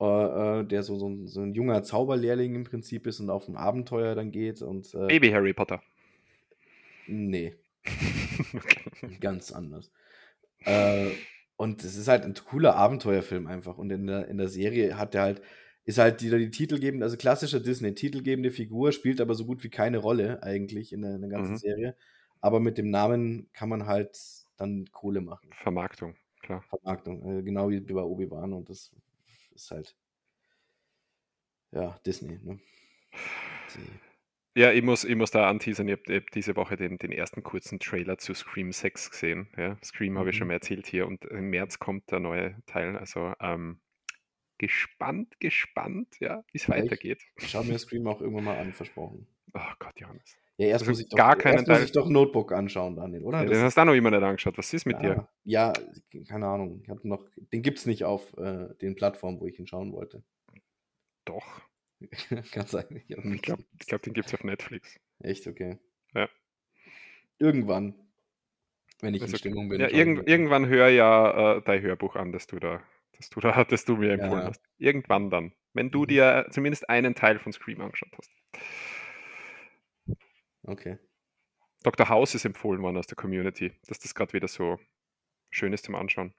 äh, 0.00 0.60
äh, 0.60 0.64
der 0.64 0.84
so, 0.84 0.96
so, 0.98 1.08
ein, 1.08 1.26
so 1.26 1.40
ein 1.40 1.52
junger 1.54 1.82
Zauberlehrling 1.82 2.54
im 2.54 2.62
Prinzip 2.64 3.08
ist 3.08 3.18
und 3.18 3.30
auf 3.30 3.48
ein 3.48 3.56
Abenteuer 3.56 4.14
dann 4.14 4.30
geht. 4.30 4.62
Und 4.62 4.94
äh, 4.94 5.08
Baby 5.08 5.30
Harry 5.30 5.52
Potter. 5.52 5.82
nee, 7.08 7.56
ganz 9.20 9.50
anders. 9.50 9.90
Äh, 10.64 11.10
und 11.56 11.82
es 11.84 11.96
ist 11.96 12.08
halt 12.08 12.24
ein 12.24 12.34
cooler 12.34 12.76
Abenteuerfilm 12.76 13.46
einfach. 13.46 13.78
Und 13.78 13.90
in 13.90 14.06
der, 14.06 14.28
in 14.28 14.38
der 14.38 14.48
Serie 14.48 14.96
hat 14.98 15.14
er 15.14 15.22
halt, 15.22 15.42
ist 15.84 15.98
halt 15.98 16.20
die, 16.20 16.30
die 16.30 16.50
titelgebende, 16.50 17.04
also 17.04 17.16
klassischer 17.16 17.60
Disney, 17.60 17.94
titelgebende 17.94 18.50
Figur, 18.50 18.92
spielt 18.92 19.20
aber 19.20 19.34
so 19.34 19.46
gut 19.46 19.64
wie 19.64 19.70
keine 19.70 19.98
Rolle 19.98 20.42
eigentlich 20.42 20.92
in 20.92 21.02
der, 21.02 21.14
in 21.16 21.20
der 21.22 21.30
ganzen 21.30 21.54
Mhm. 21.54 21.56
Serie. 21.56 21.96
Aber 22.40 22.60
mit 22.60 22.78
dem 22.78 22.90
Namen 22.90 23.48
kann 23.52 23.68
man 23.68 23.86
halt 23.86 24.18
dann 24.56 24.86
Kohle 24.92 25.20
machen. 25.20 25.50
Vermarktung, 25.52 26.14
klar. 26.42 26.62
Vermarktung. 26.68 27.38
Äh, 27.40 27.42
genau 27.42 27.70
wie 27.70 27.80
bei 27.80 28.02
Obi-Wan. 28.02 28.52
Und 28.52 28.68
das 28.70 28.90
ist 29.54 29.70
halt, 29.70 29.96
ja, 31.72 31.98
Disney. 32.04 32.38
Ne? 32.42 32.58
Die, 33.74 34.00
Ja, 34.58 34.72
ich 34.72 34.82
muss, 34.82 35.04
ich 35.04 35.14
muss 35.14 35.30
da 35.30 35.48
anteasern, 35.48 35.86
ich 35.86 35.92
habe 36.00 36.16
hab 36.16 36.30
diese 36.32 36.56
Woche 36.56 36.76
den, 36.76 36.98
den 36.98 37.12
ersten 37.12 37.44
kurzen 37.44 37.78
Trailer 37.78 38.18
zu 38.18 38.34
Scream 38.34 38.72
6 38.72 39.10
gesehen. 39.10 39.46
Ja, 39.56 39.76
Scream 39.84 40.18
habe 40.18 40.30
ich 40.30 40.36
schon 40.36 40.46
Mhm. 40.46 40.48
mal 40.48 40.54
erzählt 40.54 40.86
hier 40.88 41.06
und 41.06 41.24
im 41.26 41.50
März 41.50 41.78
kommt 41.78 42.10
der 42.10 42.18
neue 42.18 42.56
Teil. 42.66 42.96
Also 42.96 43.34
ähm, 43.40 43.78
gespannt, 44.58 45.38
gespannt, 45.38 46.16
ja, 46.20 46.42
wie 46.52 46.58
es 46.58 46.68
Ja, 46.68 46.74
weitergeht. 46.74 47.22
ich 47.36 47.48
schau 47.50 47.62
mir 47.62 47.78
Scream 47.78 48.06
auch 48.08 48.20
irgendwann 48.20 48.44
mal 48.44 48.58
an, 48.58 48.72
versprochen. 48.72 49.28
Oh 49.54 49.60
Gott, 49.78 50.00
Johannes. 50.00 50.36
Ja, 50.56 50.66
erst 50.66 50.82
Also 50.82 50.90
muss 50.90 51.00
ich 51.00 51.08
doch, 51.08 51.18
gar 51.18 51.36
keinen 51.36 51.54
erst 51.58 51.68
muss 51.68 51.80
ich 51.82 51.92
doch 51.92 52.08
Notebook 52.08 52.52
anschauen, 52.52 52.96
Daniel, 52.96 53.22
oder? 53.22 53.38
Ja, 53.38 53.44
Das 53.44 53.56
den 53.58 53.62
hast 53.62 53.76
du 53.76 53.80
auch 53.82 53.84
noch 53.86 53.94
immer 53.94 54.10
nicht 54.10 54.22
angeschaut. 54.24 54.58
Was 54.58 54.74
ist 54.74 54.86
mit 54.86 55.00
dir? 55.00 55.14
Ja, 55.14 55.28
ja, 55.44 55.72
keine 56.28 56.48
Ahnung. 56.48 56.80
Ich 56.82 56.88
hab 56.90 57.04
noch, 57.04 57.24
den 57.52 57.62
gibt's 57.62 57.86
nicht 57.86 58.04
auf 58.04 58.36
äh, 58.38 58.74
den 58.82 58.96
Plattformen, 58.96 59.38
wo 59.40 59.46
ich 59.46 59.58
ihn 59.60 59.68
schauen 59.68 59.92
wollte. 59.92 60.24
Doch. 61.24 61.60
Ganz 62.52 62.74
eigentlich. 62.74 63.04
Ich 63.08 63.42
glaube, 63.42 63.64
glaub, 63.86 64.02
den 64.02 64.12
gibt 64.12 64.28
es 64.28 64.34
auf 64.34 64.44
Netflix. 64.44 64.98
Echt, 65.20 65.46
okay. 65.46 65.78
Ja. 66.14 66.28
Irgendwann, 67.38 67.94
wenn 69.00 69.14
ich 69.14 69.22
Ist 69.22 69.32
in. 69.32 69.38
Stimmung 69.38 69.68
bin. 69.68 69.80
Ja, 69.80 69.88
irgend, 69.88 70.28
irgendwann 70.28 70.66
hör 70.66 70.88
ja 70.88 71.56
äh, 71.56 71.62
dein 71.62 71.82
Hörbuch 71.82 72.16
an, 72.16 72.32
das 72.32 72.46
du 72.46 72.58
da, 72.58 72.82
das 73.16 73.30
du 73.30 73.40
da, 73.40 73.64
das 73.64 73.84
du 73.84 73.96
mir 73.96 74.12
empfohlen 74.12 74.42
Ja. 74.42 74.48
hast. 74.48 74.62
Irgendwann 74.78 75.30
dann. 75.30 75.52
Wenn 75.74 75.90
du 75.90 76.02
Mhm. 76.02 76.06
dir 76.08 76.46
zumindest 76.50 76.88
einen 76.88 77.14
Teil 77.14 77.38
von 77.38 77.52
Scream 77.52 77.80
angeschaut 77.80 78.12
hast. 78.16 78.32
Okay. 80.62 80.98
Dr. 81.82 82.08
House 82.08 82.34
ist 82.34 82.44
empfohlen 82.44 82.82
worden 82.82 82.96
aus 82.96 83.06
der 83.06 83.16
Community, 83.16 83.72
dass 83.86 83.98
das 83.98 84.14
gerade 84.14 84.32
wieder 84.32 84.48
so 84.48 84.78
schön 85.50 85.72
ist 85.72 85.84
zum 85.84 85.94
Anschauen. 85.94 86.34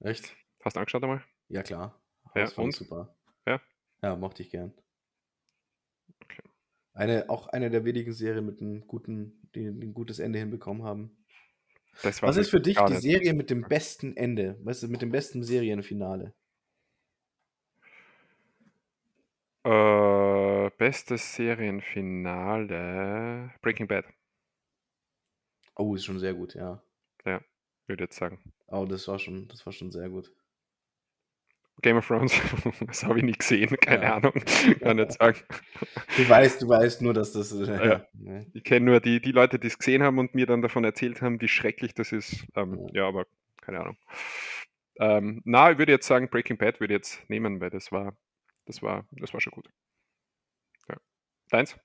Echt? 0.00 0.36
Hast 0.62 0.76
du 0.76 0.80
angeschaut 0.80 1.02
einmal? 1.02 1.24
Ja, 1.48 1.62
klar. 1.62 2.00
Ja, 2.34 2.48
und? 2.56 2.72
super. 2.72 3.16
Ja? 3.46 3.60
Ja, 4.02 4.16
mochte 4.16 4.42
ich 4.42 4.50
gern. 4.50 4.72
Eine, 6.94 7.30
auch 7.30 7.48
eine 7.48 7.70
der 7.70 7.84
wenigen 7.84 8.12
Serien 8.12 8.44
mit 8.44 8.60
einem 8.60 8.86
guten, 8.86 9.48
die, 9.54 9.66
ein 9.66 9.94
gutes 9.94 10.18
Ende 10.18 10.38
hinbekommen 10.38 10.84
haben. 10.84 11.16
Was 12.02 12.36
ist 12.36 12.50
für 12.50 12.58
ich 12.58 12.60
dich 12.60 12.76
die. 12.76 12.96
Serie 12.96 13.34
mit 13.34 13.50
dem 13.50 13.62
besten 13.62 14.16
Ende? 14.16 14.58
Weißt 14.62 14.82
du, 14.82 14.88
mit 14.88 15.02
dem 15.02 15.10
besten 15.10 15.42
Serienfinale? 15.42 16.34
Äh, 19.64 20.70
bestes 20.78 21.34
Serienfinale. 21.34 23.50
Breaking 23.60 23.88
Bad, 23.88 24.04
Oh, 25.76 25.94
ist 25.94 26.06
schon 26.06 26.18
sehr 26.18 26.32
gut, 26.32 26.54
ja. 26.54 26.82
würde 27.86 27.94
ich 27.94 28.00
jetzt 28.00 28.18
sagen. 28.18 28.40
Oh, 28.66 28.86
das 28.86 29.06
war 29.06 29.20
schon, 29.20 29.46
das 29.46 29.64
war 29.66 29.72
schon 29.72 29.92
sehr 29.92 30.08
gut. 30.08 30.32
Game 31.82 31.96
of 31.98 32.06
Thrones, 32.06 32.32
das 32.86 33.04
habe 33.04 33.18
ich 33.18 33.24
nie 33.24 33.32
gesehen, 33.32 33.76
keine 33.80 34.04
Ja. 34.04 34.16
Ahnung, 34.16 34.32
kann 34.80 34.96
nicht 34.96 35.12
sagen. 35.12 35.38
Du 36.16 36.28
weißt, 36.28 36.62
du 36.62 36.68
weißt 36.68 37.02
nur, 37.02 37.12
dass 37.14 37.32
das. 37.32 37.50
Ja. 37.52 38.06
ne? 38.14 38.46
Ich 38.54 38.64
kenne 38.64 38.86
nur 38.86 39.00
die, 39.00 39.20
die 39.20 39.32
Leute, 39.32 39.58
die 39.58 39.66
es 39.66 39.78
gesehen 39.78 40.02
haben 40.02 40.18
und 40.18 40.34
mir 40.34 40.46
dann 40.46 40.62
davon 40.62 40.84
erzählt 40.84 41.20
haben, 41.22 41.40
wie 41.40 41.48
schrecklich 41.48 41.94
das 41.94 42.12
ist. 42.12 42.44
Ähm, 42.54 42.88
Ja. 42.92 43.06
aber 43.08 43.26
keine 43.60 43.80
Ahnung. 43.80 43.96
Ähm, 44.98 45.40
na, 45.44 45.70
ich 45.72 45.78
würde 45.78 45.92
jetzt 45.92 46.06
sagen, 46.06 46.28
Breaking 46.28 46.58
Bad 46.58 46.78
würde 46.80 46.94
ich 46.94 46.98
jetzt 46.98 47.28
nehmen, 47.30 47.60
weil 47.60 47.70
das 47.70 47.90
war, 47.92 48.16
das 48.66 48.82
war, 48.82 49.06
das 49.12 49.32
war 49.32 49.40
schon 49.40 49.52
gut. 49.52 49.68
Ja. 50.88 50.96
Deins? 51.50 51.76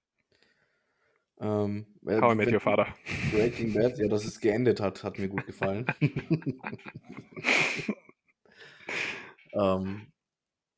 Ähm, 1.40 1.86
äh, 2.06 2.20
How 2.20 2.34
I 2.34 2.36
Met 2.36 2.52
Your 2.52 2.60
Father. 2.60 2.88
Breaking 3.32 3.74
Bad, 3.74 3.98
ja, 4.00 4.08
dass 4.08 4.26
es 4.26 4.40
geendet 4.40 4.80
hat, 4.82 5.04
hat 5.04 5.20
mir 5.20 5.28
gut 5.30 5.46
gefallen. 5.46 5.86
ähm, 9.60 10.08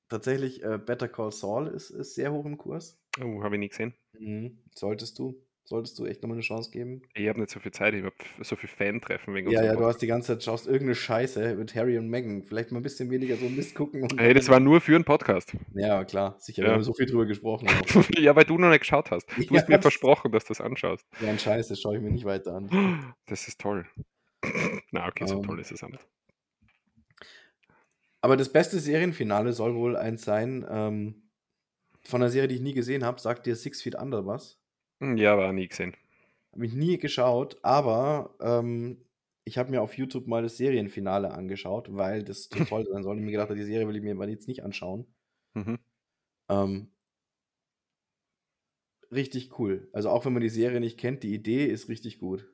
tatsächlich, 0.10 0.64
äh, 0.64 0.78
Better 0.78 1.08
Call 1.08 1.32
Saul 1.32 1.68
ist, 1.68 1.90
ist 1.90 2.16
sehr 2.16 2.32
hoch 2.32 2.46
im 2.46 2.58
Kurs. 2.58 3.00
Oh, 3.22 3.44
habe 3.44 3.56
ich 3.56 3.60
nie 3.60 3.70
gesehen. 3.70 3.94
Mhm. 4.18 4.60
Solltest 4.76 5.20
du, 5.20 5.36
solltest 5.66 6.00
du 6.00 6.06
echt 6.06 6.22
nochmal 6.22 6.36
eine 6.38 6.42
Chance 6.44 6.72
geben. 6.72 7.02
Ich 7.14 7.28
habe 7.28 7.40
nicht 7.40 7.52
so 7.52 7.60
viel 7.60 7.72
Zeit, 7.72 7.94
ich 7.94 8.04
habe 8.04 8.16
so 8.42 8.56
viel 8.56 8.70
Fan-Treffen 8.70 9.34
wegen 9.36 9.50
Ja, 9.52 9.62
ja, 9.62 9.72
du 9.72 9.78
Podcast. 9.78 9.94
hast 9.96 10.02
die 10.02 10.08
ganze 10.08 10.28
Zeit 10.34 10.44
schaust 10.44 10.66
irgendeine 10.68 10.96
Scheiße 10.96 11.56
mit 11.56 11.76
Harry 11.76 11.98
und 11.98 12.08
Meghan. 12.10 12.44
Vielleicht 12.44 12.72
mal 12.72 12.80
ein 12.80 12.84
bisschen 12.84 13.10
weniger 13.12 13.36
so 13.36 13.48
Mist 13.50 13.76
gucken. 13.76 14.08
Hey, 14.18 14.34
das 14.34 14.48
war 14.50 14.60
nur 14.60 14.82
für 14.82 14.96
einen 14.96 15.06
Podcast. 15.06 15.56
Ja, 15.74 16.04
klar, 16.06 16.36
sicher, 16.40 16.64
Ja. 16.64 16.70
wir 16.70 16.74
haben 16.76 16.84
so 16.84 16.94
viel 16.94 17.06
drüber 17.06 17.26
gesprochen. 17.26 17.68
ja, 18.18 18.36
weil 18.36 18.46
du 18.46 18.58
noch 18.58 18.70
nicht 18.70 18.82
geschaut 18.82 19.12
hast. 19.12 19.28
Du 19.38 19.42
Ja, 19.54 19.62
hast 19.62 19.70
mir 19.70 19.82
versprochen, 19.82 20.32
dass 20.32 20.46
du 20.46 20.50
das 20.50 20.62
anschaust. 20.62 21.06
ja, 21.22 21.30
ein 21.30 21.40
Scheiß, 21.40 21.68
das 21.68 21.80
schaue 21.82 21.98
ich 21.98 22.02
mir 22.02 22.12
nicht 22.12 22.26
weiter 22.26 22.56
an. 22.56 23.14
Das 23.28 23.48
ist 23.48 23.60
toll. 23.60 23.86
Na, 24.92 25.08
okay, 25.08 25.28
so 25.28 25.36
Ähm. 25.38 25.44
toll 25.44 25.60
ist 25.60 25.72
es 25.72 25.84
auch 25.84 25.90
nicht. 25.90 26.08
Aber 28.22 28.38
das 28.38 28.52
beste 28.52 28.80
Serienfinale 28.80 29.54
soll 29.54 29.76
wohl 29.76 29.96
eins 29.96 30.24
sein, 30.24 30.66
ähm, 30.70 31.30
von 32.04 32.22
einer 32.22 32.32
Serie, 32.32 32.48
die 32.48 32.56
ich 32.56 32.62
nie 32.62 32.74
gesehen 32.74 33.06
habe. 33.06 33.20
Sagt 33.20 33.46
dir 33.46 33.56
Six 33.56 33.82
Feet 33.82 33.96
Under 33.96 34.26
was? 34.26 34.60
Hm, 35.00 35.18
ja, 35.18 35.34
aber 35.34 35.52
nie 35.54 35.68
gesehen. 35.68 35.96
Habe 36.54 36.66
ich 36.66 36.74
nie 36.74 36.98
geschaut, 36.98 37.58
aber 37.64 38.36
ähm, 38.42 39.06
ich 39.46 39.58
habe 39.58 39.72
mir 39.72 39.82
auf 39.82 39.98
YouTube 39.98 40.28
mal 40.28 40.42
das 40.42 40.58
Serienfinale 40.58 41.32
angeschaut, 41.32 41.96
weil 41.96 42.24
das 42.24 42.44
so 42.52 42.64
toll 42.66 42.86
sein 42.92 43.04
soll. 43.04 43.18
Und 43.18 43.24
mir 43.24 43.32
gedacht, 43.32 43.52
die 43.52 43.64
Serie 43.64 43.88
will 43.88 43.96
ich 43.96 44.04
mir 44.04 44.14
aber 44.14 44.28
jetzt 44.28 44.48
nicht 44.48 44.64
anschauen. 44.64 45.06
Mhm. 45.54 45.80
Ähm, 46.50 46.92
richtig 49.12 49.60
cool. 49.60 49.90
Also 49.94 50.10
auch 50.10 50.26
wenn 50.26 50.34
man 50.34 50.42
die 50.42 50.50
Serie 50.50 50.80
nicht 50.80 50.98
kennt, 51.00 51.24
die 51.24 51.34
Idee 51.34 51.66
ist 51.66 51.90
richtig 51.90 52.20
gut. 52.20 52.48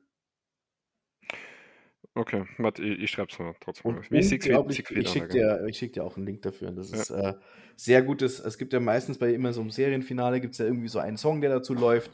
Okay, 2.16 2.46
warte, 2.60 2.82
ich, 2.82 3.00
ich 3.04 3.12
schreibe 3.12 3.32
es 3.32 3.40
mal 3.40 3.54
trotzdem. 3.60 3.98
Und 3.98 4.06
Feet 4.06 4.24
ich 4.24 5.10
schicke 5.10 5.28
dir, 5.28 5.66
ich 5.68 5.78
schick 5.78 5.94
dir 5.94 6.04
auch 6.06 6.16
einen 6.16 6.26
Link 6.26 6.42
dafür. 6.44 6.70
Und 6.70 6.78
das 6.78 6.92
Ja. 6.92 7.00
ist 7.00 7.10
äh, 7.10 7.34
sehr 7.76 8.04
gutes. 8.04 8.40
Es 8.40 8.58
gibt 8.58 8.72
ja 8.72 8.80
meistens 8.80 9.18
bei 9.18 9.34
immer 9.34 9.52
so 9.52 9.62
einem 9.62 9.70
Serienfinale 9.70 10.40
gibt 10.40 10.54
es 10.54 10.60
ja 10.60 10.66
irgendwie 10.66 10.88
so 10.88 11.00
einen 11.00 11.18
Song, 11.18 11.42
der 11.42 11.50
dazu 11.50 11.74
läuft. 11.74 12.12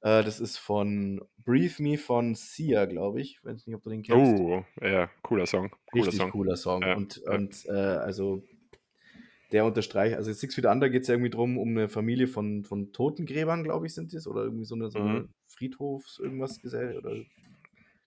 Äh, 0.00 0.24
das 0.24 0.40
ist 0.40 0.56
von 0.56 1.20
Breathe 1.44 1.82
Me 1.82 1.98
von 1.98 2.34
Sia, 2.34 2.86
glaube 2.86 3.20
ich. 3.20 3.32
Ich 3.38 3.44
weiß 3.44 3.66
nicht, 3.66 3.76
ob 3.76 3.82
du 3.82 3.90
den 3.90 4.02
kennst. 4.02 4.32
Oh, 4.32 4.64
ja, 4.80 5.08
cooler 5.22 5.46
Song. 5.46 5.70
Cooler 5.92 6.06
Richtig 6.06 6.20
Song. 6.20 6.32
cooler 6.32 6.56
Song. 6.56 6.82
Ja, 6.82 6.96
Und, 6.96 7.18
und 7.18 7.66
äh, 7.66 7.72
also 7.72 8.42
der 9.52 9.64
unterstreicht, 9.64 10.16
also 10.16 10.32
Six 10.32 10.54
Feet 10.54 10.66
Under 10.66 10.90
geht 10.90 11.02
es 11.02 11.08
ja 11.08 11.14
irgendwie 11.14 11.30
drum, 11.30 11.56
um 11.56 11.68
eine 11.70 11.88
Familie 11.88 12.26
von, 12.26 12.64
von 12.64 12.92
Totengräbern, 12.92 13.62
glaube 13.62 13.86
ich, 13.86 13.94
sind 13.94 14.12
es. 14.12 14.26
Oder 14.26 14.42
irgendwie 14.42 14.64
so 14.64 14.74
eine, 14.74 14.90
so 14.90 14.98
eine 14.98 15.24
Mhm. 15.24 15.28
Friedhofs, 15.46 16.18
irgendwas 16.18 16.60
oder 16.64 17.12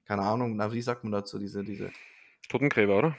keine 0.09 0.23
Ahnung, 0.23 0.55
na, 0.55 0.73
wie 0.73 0.81
sagt 0.81 1.03
man 1.03 1.11
dazu, 1.11 1.37
diese, 1.37 1.63
diese. 1.63 1.91
Totengräber, 2.49 2.97
oder? 2.97 3.15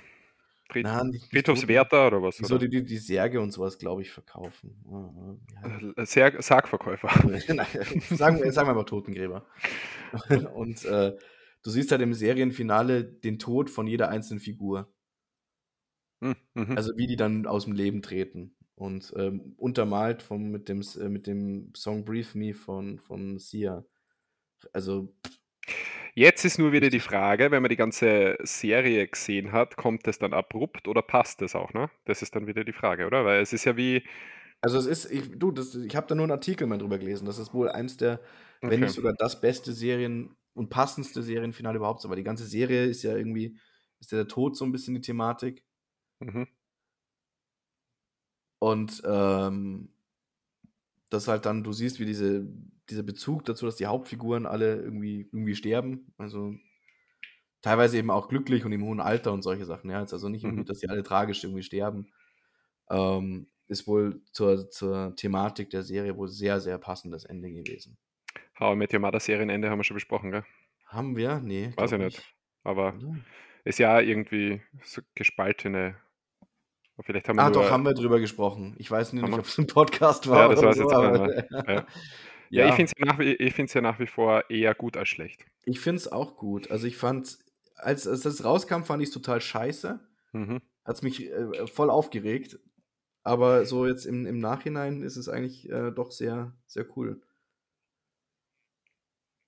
Fried 0.69 0.83
Na, 0.83 1.05
nicht, 1.05 1.13
nicht 1.13 1.47
Toten, 1.47 1.61
Friedhofswärter 1.61 2.09
oder 2.09 2.21
was? 2.21 2.39
die 2.39 2.45
so 2.45 2.59
die, 2.59 2.69
die, 2.69 2.83
die 2.83 2.99
Särge 2.99 3.41
und 3.41 3.53
sowas, 3.53 3.79
glaube 3.79 4.03
ich, 4.03 4.11
verkaufen. 4.11 4.75
Ja, 4.91 5.71
heißt 5.71 5.99
Äh, 5.99 6.05
Sehr 6.05 6.43
Sargverkäufer. 6.43 7.09
Nein, 7.49 7.67
sagen, 8.11 8.43
wir, 8.43 8.53
sagen 8.53 8.69
wir 8.69 8.75
mal 8.75 8.83
Totengräber. 8.83 9.47
Und 10.55 10.85
äh, 10.85 11.17
du 11.63 11.71
siehst 11.71 11.93
halt 11.93 12.03
im 12.03 12.13
Serienfinale 12.13 13.05
den 13.05 13.39
Tod 13.39 13.71
von 13.71 13.87
jeder 13.87 14.09
einzelnen 14.09 14.41
Figur. 14.41 14.93
Hm, 16.21 16.35
mhm. 16.55 16.77
Also 16.77 16.97
wie 16.97 17.07
die 17.07 17.17
dann 17.17 17.47
aus 17.47 17.67
dem 17.67 17.75
Leben 17.75 18.03
treten. 18.03 18.57
Und 18.75 19.13
ähm, 19.17 19.55
untermalt 19.59 20.23
vom, 20.23 20.51
mit, 20.51 20.69
dem, 20.69 20.83
äh, 20.99 21.09
mit 21.09 21.29
dem 21.29 21.73
Song 21.77 22.05
Breathe 22.05 22.37
Me 22.37 22.53
von, 22.53 22.99
von 22.99 23.39
Sia. 23.39 23.85
Also, 24.73 25.15
Jetzt 26.15 26.45
ist 26.45 26.59
nur 26.59 26.73
wieder 26.73 26.91
die. 26.91 27.01
Frage, 27.01 27.51
wenn 27.51 27.63
man 27.63 27.69
die 27.71 27.77
ganze 27.77 28.37
Serie 28.43 29.07
gesehen 29.09 29.53
hat, 29.53 29.77
kommt 29.77 30.07
es 30.07 30.19
dann 30.19 30.33
abrupt 30.33 30.87
oder 30.89 31.03
passt 31.03 31.43
es 31.43 31.55
auch, 31.55 31.73
ne? 31.73 31.91
Das 32.05 32.23
ist 32.23 32.35
dann 32.37 32.47
wieder 32.47 32.65
die 32.65 32.73
Frage, 32.73 33.07
oder? 33.07 33.25
Weil 33.25 33.41
es 33.43 33.53
ist 33.53 33.65
ja 33.65 33.77
wie, 33.77 34.05
Also 34.63 34.79
es 34.79 34.87
ist, 34.87 35.11
ich, 35.11 35.39
du, 35.39 35.53
das, 35.53 35.75
ich 35.75 35.97
habe 35.97 36.07
da 36.07 36.15
nur 36.15 36.25
einen 36.25 36.33
Artikel 36.33 36.67
mal 36.67 36.79
drüber 36.79 36.99
gelesen. 36.99 37.25
Das 37.27 37.39
ist 37.39 37.55
wohl 37.55 37.69
eins 37.71 37.97
der, 37.97 38.21
wenn 38.67 38.81
nicht 38.81 38.91
okay, 38.91 38.95
sogar 38.95 39.15
das 39.15 39.41
beste 39.41 39.73
Serien- 39.73 40.37
und 40.55 40.69
passendste 40.71 41.23
Serienfinale 41.23 41.79
überhaupt. 41.79 42.05
Aber 42.05 42.17
die 42.17 42.25
ganze 42.25 42.45
Serie 42.45 42.85
ist 42.85 43.03
ja 43.03 43.17
irgendwie, 43.17 43.59
ist 44.01 44.13
ja 44.13 44.19
der 44.19 44.29
Tod 44.29 44.57
so 44.57 44.65
ein 44.65 44.73
bisschen 44.73 44.95
die 44.95 45.01
Thematik. 45.01 45.65
mhm. 46.21 46.47
Und 48.59 49.03
ähm, 49.05 49.89
das 51.09 51.29
halt 51.29 51.47
dann, 51.47 51.65
du 51.65 51.73
siehst, 51.73 51.99
wie 51.99 52.05
diese, 52.05 52.47
dieser 52.91 53.03
Bezug 53.03 53.45
dazu, 53.45 53.67
dass 53.67 53.77
die 53.77 53.87
Hauptfiguren 53.87 54.47
alle 54.47 54.77
irgendwie, 54.77 55.29
irgendwie 55.33 55.55
sterben. 55.55 56.13
Also 56.19 56.55
teilweise 57.63 57.99
eben 57.99 58.11
auch 58.11 58.29
glücklich 58.29 58.65
und 58.65 58.73
im 58.73 58.85
hohen 58.85 59.01
Alter 59.01 59.33
und 59.33 59.43
solche 59.43 59.65
Sachen. 59.67 59.91
Ja, 59.91 60.01
jetzt 60.01 60.13
also 60.13 60.29
nicht 60.29 60.45
irgendwie, 60.45 60.63
Mhm. 60.63 60.67
dass 60.67 60.79
die 60.81 60.89
alle 60.89 61.03
tragisch 61.03 61.43
irgendwie 61.45 61.63
sterben. 61.63 62.13
Ähm, 62.91 63.49
ist 63.69 63.87
wohl 63.87 64.21
zur, 64.33 64.69
zur 64.71 65.15
Thematik 65.15 65.71
der 65.71 65.83
Serie 65.85 66.17
wohl 66.17 66.29
sehr, 66.29 66.61
sehr 66.61 66.79
passendes 66.79 67.25
Ende 67.25 67.51
gewesen. 67.53 67.97
How 68.59 68.75
I 68.75 68.77
Met 68.77 68.93
Your 68.93 69.01
Mother 69.01 69.21
Serienende 69.21 69.71
haben 69.71 69.79
wir 69.79 69.85
schon 69.85 69.95
besprochen, 69.95 70.31
gell? 70.33 70.45
Haben 70.87 71.17
wir? 71.17 71.39
Nee, 71.39 71.73
Weiß 71.77 71.93
ich 71.93 71.99
nicht. 71.99 72.17
nicht. 72.19 72.35
Aber 72.65 72.95
Oder? 72.95 73.17
ist 73.65 73.79
ja 73.79 74.01
irgendwie 74.01 74.61
so 74.83 75.03
gespaltene. 75.15 75.97
Vielleicht 77.03 77.29
haben 77.29 77.37
wir 77.37 77.45
Ah, 77.45 77.51
doch, 77.51 77.71
haben 77.71 77.85
wir 77.85 77.95
drüber 77.95 78.21
gesprochen. 78.21 78.75
Ich 78.79 78.91
weiß 78.91 79.13
nicht, 79.15 79.25
ob 79.25 79.39
es 79.47 79.57
ein 79.57 79.67
Podcast 79.67 80.27
Ja, 80.27 80.33
war 80.33 80.49
das 80.51 80.59
oder 80.59 80.69
weiß 80.69 80.77
ich 80.77 80.83
so, 80.83 80.89
jetzt 80.91 80.95
aber 80.95 81.27
mehr. 81.67 81.87
Ja, 82.51 82.67
ja 82.67 82.69
ich 82.69 82.75
finde 82.75 82.93
es 82.93 82.99
ja, 82.99 83.05
nach 83.07 83.19
wie- 83.19 83.35
ich 83.35 83.55
find's 83.55 83.75
ja 83.75 83.81
nach 83.81 83.99
wie 83.99 84.07
vor 84.07 84.49
eher 84.51 84.75
gut 84.75 84.97
als 84.97 85.09
schlecht. 85.09 85.45
ich 85.65 85.81
finde 85.81 85.97
es 85.99 86.11
auch 86.11 86.37
gut. 86.37 86.71
Also 86.71 86.87
ich 86.87 86.97
fand, 86.97 87.39
als, 87.77 88.07
als 88.07 88.23
das 88.23 88.45
rauskam, 88.45 88.83
fand 88.85 89.03
ich 89.03 89.09
es 89.09 89.15
total 89.15 89.41
scheiße. 89.41 90.01
Mhm. 90.33 90.61
Hat 90.85 90.97
es 90.97 91.03
mich 91.03 91.31
äh, 91.31 91.67
voll 91.69 91.91
aufgeregt. 91.91 92.59
Aber 93.23 93.67
so 93.67 93.87
jetzt 93.87 94.07
im, 94.07 94.27
im 94.27 94.39
Nachhinein 94.41 95.03
ist 95.03 95.17
es 95.17 95.29
eigentlich 95.29 95.69
äh, 95.71 95.91
doch 95.93 96.11
sehr, 96.11 96.57
sehr 96.67 96.87
cool. 96.97 97.21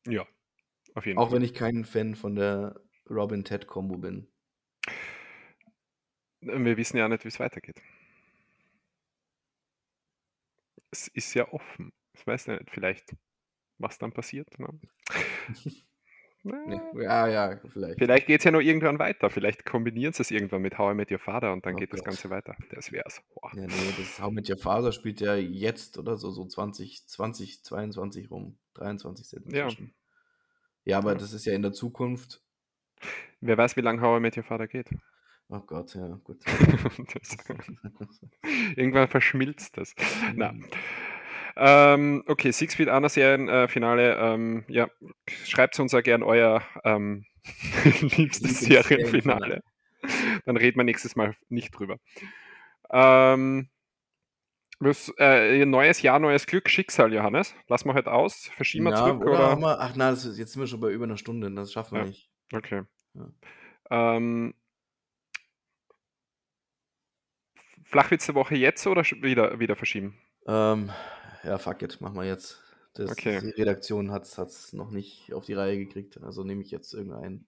Ja, 0.07 0.27
auf 0.95 1.07
jeden 1.07 1.19
Auch 1.19 1.29
Fall. 1.31 1.37
wenn 1.37 1.43
ich 1.45 1.55
kein 1.55 1.85
Fan 1.85 2.15
von 2.15 2.35
der 2.35 2.81
Robin-Ted-Kombo 3.09 3.97
bin. 3.99 4.29
Wir 6.41 6.77
wissen 6.77 6.97
ja 6.99 7.09
nicht, 7.09 7.25
wie 7.25 7.29
es 7.29 7.41
weitergeht. 7.41 7.81
Es 10.91 11.09
ist 11.09 11.35
ja 11.35 11.49
offen. 11.53 11.93
Ich 12.15 12.27
weiß 12.27 12.49
nicht, 12.49 12.71
vielleicht, 12.71 13.15
was 13.79 13.99
dann 13.99 14.13
passiert. 14.13 14.59
Ne? 14.59 14.69
Ja, 16.45 17.29
ja, 17.29 17.61
vielleicht. 17.69 17.99
Vielleicht 17.99 18.27
geht 18.27 18.41
es 18.41 18.45
ja 18.45 18.51
noch 18.51 18.61
irgendwann 18.61 18.99
weiter. 18.99 19.31
Vielleicht 19.31 19.65
kombinieren 19.65 20.13
sie 20.13 20.23
es 20.23 20.31
irgendwann 20.33 20.63
mit 20.63 20.77
How 20.77 20.93
I 20.93 20.97
Met 20.97 21.13
Your 21.13 21.21
Father 21.21 21.53
und 21.53 21.65
dann 21.65 21.75
Oh 21.75 21.79
geht 21.79 21.93
das 21.93 22.01
Gott. 22.01 22.07
Ganze 22.07 22.31
weiter. 22.31 22.57
Das 22.71 22.91
wär's. 22.91 23.23
Boah. 23.33 23.53
Ja, 23.55 23.63
nee, 23.67 23.95
das 23.97 24.21
How 24.21 24.33
mit 24.33 24.51
Your 24.51 24.59
Father 24.59 24.91
spielt 24.91 25.21
ja 25.21 25.37
jetzt 25.37 25.99
oder 25.99 26.17
so, 26.17 26.33
so 26.33 26.45
20, 26.45 27.07
20, 27.07 27.63
22 27.63 28.31
rum. 28.31 28.59
23 28.75 29.27
sind 29.27 29.53
Ja. 29.53 29.69
Ja, 30.85 30.99
aber 30.99 31.13
ja. 31.13 31.19
das 31.19 31.33
ist 31.33 31.45
ja 31.45 31.53
in 31.53 31.63
der 31.63 31.73
Zukunft. 31.73 32.43
Wer 33.41 33.57
weiß, 33.57 33.77
wie 33.77 33.81
lange 33.83 34.01
How 34.01 34.19
I 34.19 34.21
Met 34.21 34.37
Your 34.37 34.43
Father 34.43 34.67
geht. 34.67 34.91
Oh 35.49 35.61
Gott, 35.61 35.95
ja, 35.95 36.09
gut. 36.25 36.39
das, 37.15 37.37
irgendwann 38.77 39.07
verschmilzt 39.07 39.77
das. 39.77 39.95
Na. 40.35 40.55
Ähm, 41.57 42.23
okay, 42.27 42.51
Six 42.51 42.75
Feet 42.75 42.89
Under 42.89 43.09
Serienfinale. 43.09 43.65
Äh, 43.65 43.69
Finale, 43.69 44.17
ähm, 44.17 44.65
ja, 44.69 44.89
schreibt 45.45 45.79
uns 45.79 45.95
auch 45.95 46.03
gern 46.03 46.23
euer 46.23 46.63
ähm, 46.85 47.25
liebstes. 48.01 48.61
Serienfinale. 48.61 49.63
Dann 50.47 50.57
reden 50.57 50.79
wir 50.79 50.85
nächstes 50.85 51.15
Mal 51.17 51.37
nicht 51.49 51.71
drüber. 51.79 51.99
Ähm, 52.91 53.69
was, 54.81 55.13
äh, 55.19 55.65
neues 55.65 56.03
Jahr, 56.03 56.19
neues 56.19 56.47
Glück, 56.47 56.69
Schicksal, 56.69 57.13
Johannes. 57.13 57.55
Lassen 57.69 57.89
wir 57.89 57.95
heute 57.95 58.11
aus. 58.13 58.51
Verschieben 58.57 58.85
wir 58.85 58.91
Ja, 58.93 58.97
zurück 58.97 59.21
oder 59.23 59.33
oder? 59.55 59.57
wir. 59.61 59.81
Ach 59.81 59.93
na, 59.95 60.11
das 60.11 60.25
ist, 60.25 60.39
jetzt 60.39 60.53
sind 60.53 60.61
wir 60.63 60.67
schon 60.67 60.81
bei 60.81 60.91
über 60.91 61.05
einer 61.05 61.17
Stunde. 61.17 61.51
Das 61.53 61.73
schaffen 61.73 61.95
wir 61.95 62.01
Ja, 62.03 62.09
nicht. 62.09 62.31
okay. 62.53 62.83
Ja. 63.15 64.17
Ähm, 64.17 64.55
Flachwitz 67.85 68.27
der 68.27 68.35
Woche 68.35 68.57
jetzt 68.57 68.87
oder 68.87 69.03
wieder, 69.05 69.61
wieder 69.61 69.77
verschieben? 69.77 70.19
Ähm, 70.49 70.91
ja, 71.45 71.59
fuck 71.59 71.83
it, 71.83 72.01
machen 72.01 72.17
wir 72.17 72.25
jetzt. 72.25 72.63
Das, 72.95 73.11
Okay. 73.11 73.41
Die 73.41 73.51
Redaktion 73.51 74.11
hat 74.13 74.25
es 74.25 74.73
noch 74.73 74.91
nicht 74.91 75.33
auf 75.33 75.45
die 75.47 75.55
Reihe 75.55 75.79
gekriegt. 75.79 76.19
Also 76.23 76.45
nehme 76.45 76.63
ich 76.63 76.71
jetzt 76.71 76.93
irgendeinen. 76.95 77.47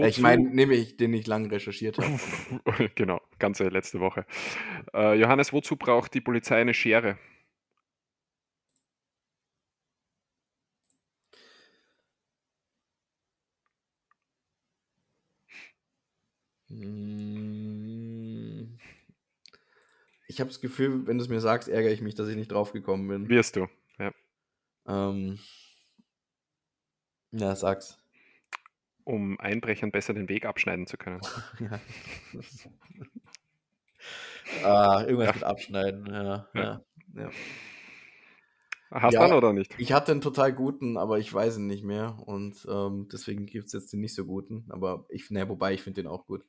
Äh, 0.00 0.08
Ich 0.08 0.16
Wozu? 0.16 0.22
meine, 0.22 0.48
nehme 0.50 0.74
ich, 0.74 0.96
den 0.96 1.12
ich 1.14 1.26
lang 1.26 1.46
recherchiert 1.50 1.98
habe. 1.98 2.20
genau, 2.94 3.20
ganze 3.38 3.68
letzte 3.68 4.00
Woche. 4.00 4.26
Äh, 4.94 5.14
Johannes, 5.20 5.52
wozu 5.52 5.76
braucht 5.76 6.14
die 6.14 6.20
Polizei 6.20 6.60
eine 6.60 6.74
Schere? 6.74 7.18
Mm. 16.70 17.69
Ich 20.30 20.38
habe 20.38 20.48
das 20.48 20.60
Gefühl, 20.60 21.08
wenn 21.08 21.18
du 21.18 21.24
es 21.24 21.28
mir 21.28 21.40
sagst, 21.40 21.68
ärgere 21.68 21.90
ich 21.90 22.02
mich, 22.02 22.14
dass 22.14 22.28
ich 22.28 22.36
nicht 22.36 22.52
drauf 22.52 22.72
gekommen 22.72 23.08
bin. 23.08 23.28
Wirst 23.28 23.56
du. 23.56 23.66
Ja. 23.98 24.12
Ähm, 24.86 25.40
ja, 27.32 27.56
sag's. 27.56 27.98
Um 29.02 29.40
Einbrechern 29.40 29.90
besser 29.90 30.14
den 30.14 30.28
Weg 30.28 30.46
abschneiden 30.46 30.86
zu 30.86 30.96
können. 30.96 31.20
ja. 31.58 31.80
ah, 34.62 35.02
irgendwas 35.02 35.26
Ja. 35.26 35.32
mit 35.34 35.42
Abschneiden. 35.44 36.06
Ja, 36.06 36.48
Ja. 36.54 36.84
ja. 37.14 37.30
Hast 38.92 39.14
Ja, 39.14 39.26
du 39.26 39.34
oder 39.34 39.52
nicht? 39.52 39.74
Ich 39.78 39.92
hatte 39.92 40.12
einen 40.12 40.20
total 40.20 40.52
guten, 40.52 40.96
aber 40.96 41.18
ich 41.18 41.32
weiß 41.34 41.58
ihn 41.58 41.66
nicht 41.66 41.82
mehr. 41.82 42.18
Und 42.24 42.64
ähm, 42.70 43.08
deswegen 43.12 43.46
gibt 43.46 43.66
es 43.66 43.72
jetzt 43.72 43.92
den 43.92 44.00
nicht 44.00 44.14
so 44.14 44.24
guten. 44.24 44.66
Aber 44.70 45.06
ich, 45.08 45.28
ne, 45.30 45.48
wobei 45.48 45.74
ich 45.74 45.82
finde 45.82 46.02
den 46.02 46.08
auch 46.10 46.24
gut. 46.26 46.44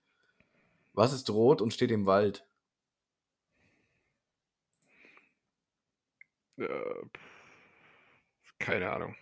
Was 0.93 1.13
ist 1.13 1.31
rot 1.31 1.63
und 1.63 1.73
steht 1.73 1.89
im 1.89 2.05
Wald? 2.05 2.45
Äh, 6.57 6.67
keine 8.59 8.91
Ahnung. 8.91 9.15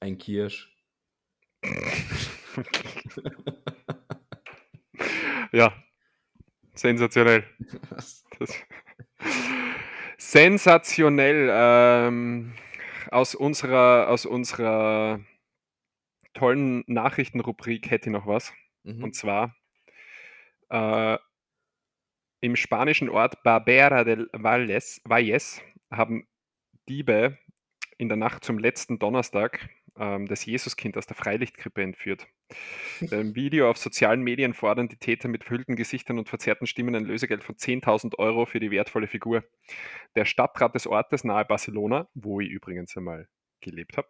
Ein 0.00 0.18
Kirsch. 0.18 0.70
ja. 5.52 5.72
sensationell. 6.74 7.44
Sensationell. 10.18 11.48
Ähm, 11.52 12.52
aus, 13.10 13.34
unserer, 13.34 14.08
aus 14.08 14.26
unserer 14.26 15.20
tollen 16.34 16.84
Nachrichtenrubrik 16.86 17.90
hätte 17.90 18.10
ich 18.10 18.12
noch 18.12 18.26
was. 18.26 18.52
Mhm. 18.82 19.04
Und 19.04 19.14
zwar 19.14 19.56
äh, 20.70 21.18
im 22.40 22.56
spanischen 22.56 23.08
Ort 23.08 23.42
Barbera 23.42 24.04
del 24.04 24.28
Valles, 24.32 25.00
Valles 25.04 25.62
haben 25.90 26.26
Diebe 26.88 27.38
in 27.98 28.08
der 28.08 28.16
Nacht 28.16 28.44
zum 28.44 28.58
letzten 28.58 28.98
Donnerstag 28.98 29.68
ähm, 29.96 30.26
das 30.26 30.44
Jesuskind 30.44 30.96
aus 30.96 31.06
der 31.06 31.16
Freilichtkrippe 31.16 31.82
entführt. 31.82 32.26
Beim 33.00 33.34
Video 33.34 33.70
auf 33.70 33.78
sozialen 33.78 34.22
Medien 34.22 34.54
fordern 34.54 34.88
die 34.88 34.96
Täter 34.96 35.28
mit 35.28 35.44
verhüllten 35.44 35.76
Gesichtern 35.76 36.18
und 36.18 36.28
verzerrten 36.28 36.66
Stimmen 36.66 36.94
ein 36.94 37.04
Lösegeld 37.04 37.44
von 37.44 37.54
10.000 37.54 38.18
Euro 38.18 38.46
für 38.46 38.60
die 38.60 38.70
wertvolle 38.70 39.06
Figur. 39.06 39.44
Der 40.16 40.24
Stadtrat 40.24 40.74
des 40.74 40.86
Ortes 40.86 41.24
nahe 41.24 41.44
Barcelona, 41.44 42.08
wo 42.14 42.40
ich 42.40 42.50
übrigens 42.50 42.96
einmal 42.96 43.28
gelebt 43.60 43.96
habe, 43.96 44.08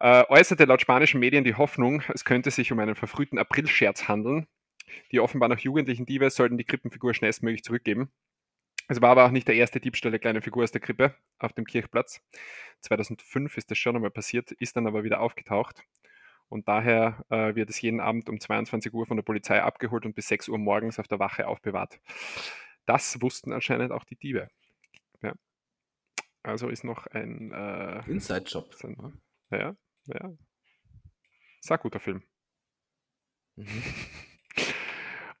äh, 0.00 0.24
äußerte 0.28 0.64
laut 0.64 0.80
spanischen 0.80 1.20
Medien 1.20 1.44
die 1.44 1.54
Hoffnung, 1.54 2.02
es 2.12 2.24
könnte 2.24 2.50
sich 2.50 2.72
um 2.72 2.78
einen 2.80 2.94
verfrühten 2.94 3.38
Aprilscherz 3.38 4.08
handeln. 4.08 4.46
Die 5.10 5.20
offenbar 5.20 5.48
noch 5.48 5.58
jugendlichen 5.58 6.06
Diebe 6.06 6.28
sollten 6.30 6.58
die 6.58 6.64
Krippenfigur 6.64 7.14
schnellstmöglich 7.14 7.64
zurückgeben. 7.64 8.10
Es 8.88 9.00
war 9.00 9.10
aber 9.10 9.24
auch 9.26 9.30
nicht 9.30 9.48
der 9.48 9.56
erste 9.56 9.80
Diebstahl 9.80 10.12
der 10.12 10.20
kleinen 10.20 10.42
Figur 10.42 10.62
aus 10.62 10.70
der 10.70 10.80
Krippe 10.80 11.14
auf 11.38 11.52
dem 11.52 11.64
Kirchplatz. 11.64 12.20
2005 12.82 13.56
ist 13.56 13.70
das 13.70 13.78
schon 13.78 13.96
einmal 13.96 14.10
passiert, 14.12 14.52
ist 14.52 14.76
dann 14.76 14.86
aber 14.86 15.02
wieder 15.04 15.20
aufgetaucht. 15.20 15.82
Und 16.48 16.68
daher 16.68 17.24
äh, 17.30 17.56
wird 17.56 17.70
es 17.70 17.80
jeden 17.80 17.98
Abend 18.00 18.28
um 18.28 18.38
22 18.38 18.92
Uhr 18.92 19.04
von 19.06 19.16
der 19.16 19.24
Polizei 19.24 19.60
abgeholt 19.60 20.06
und 20.06 20.14
bis 20.14 20.28
6 20.28 20.48
Uhr 20.48 20.58
morgens 20.58 21.00
auf 21.00 21.08
der 21.08 21.18
Wache 21.18 21.48
aufbewahrt. 21.48 21.98
Das 22.86 23.20
wussten 23.20 23.52
anscheinend 23.52 23.90
auch 23.90 24.04
die 24.04 24.14
Diebe. 24.14 24.48
Ja. 25.22 25.32
Also 26.44 26.68
ist 26.68 26.84
noch 26.84 27.08
ein 27.08 27.50
äh, 27.52 28.08
Inside-Job. 28.08 28.72
ein- 28.84 29.20
ja, 29.50 29.74
ja. 30.06 30.30
Ist 31.60 31.72
ein 31.72 31.78
guter 31.80 31.98
Film. 31.98 32.22
Mhm. 33.56 33.82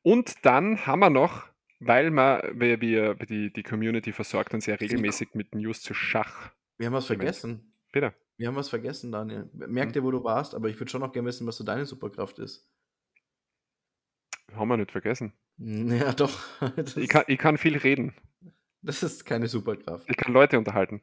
Und 0.02 0.44
dann 0.44 0.86
haben 0.86 1.00
wir 1.00 1.10
noch, 1.10 1.44
weil 1.80 2.10
wir, 2.10 2.52
wir, 2.54 2.80
wir 2.80 3.14
die, 3.14 3.52
die 3.52 3.62
Community 3.62 4.12
versorgt 4.12 4.54
uns 4.54 4.66
ja 4.66 4.74
regelmäßig 4.76 5.30
mit 5.34 5.54
News 5.54 5.82
zu 5.82 5.94
Schach. 5.94 6.50
Wir 6.78 6.86
haben 6.86 6.94
was 6.94 7.06
vergessen. 7.06 7.72
Bitte. 7.92 8.14
Wir 8.36 8.48
haben 8.48 8.56
was 8.56 8.68
vergessen, 8.68 9.12
Daniel. 9.12 9.48
Merk 9.52 9.92
dir, 9.92 10.02
wo 10.02 10.10
du 10.10 10.22
warst, 10.22 10.54
aber 10.54 10.68
ich 10.68 10.78
würde 10.78 10.90
schon 10.90 11.00
noch 11.00 11.12
gerne 11.12 11.28
wissen, 11.28 11.46
was 11.46 11.56
so 11.56 11.64
deine 11.64 11.86
Superkraft 11.86 12.38
ist. 12.38 12.68
Haben 14.54 14.68
wir 14.68 14.76
nicht 14.76 14.92
vergessen. 14.92 15.32
Ja, 15.58 16.12
doch. 16.12 16.38
Ich 16.96 17.08
kann, 17.08 17.24
ich 17.26 17.38
kann 17.38 17.56
viel 17.58 17.76
reden. 17.76 18.14
das 18.82 19.02
ist 19.02 19.24
keine 19.24 19.48
Superkraft. 19.48 20.08
Ich 20.08 20.16
kann 20.16 20.32
Leute 20.32 20.58
unterhalten. 20.58 21.02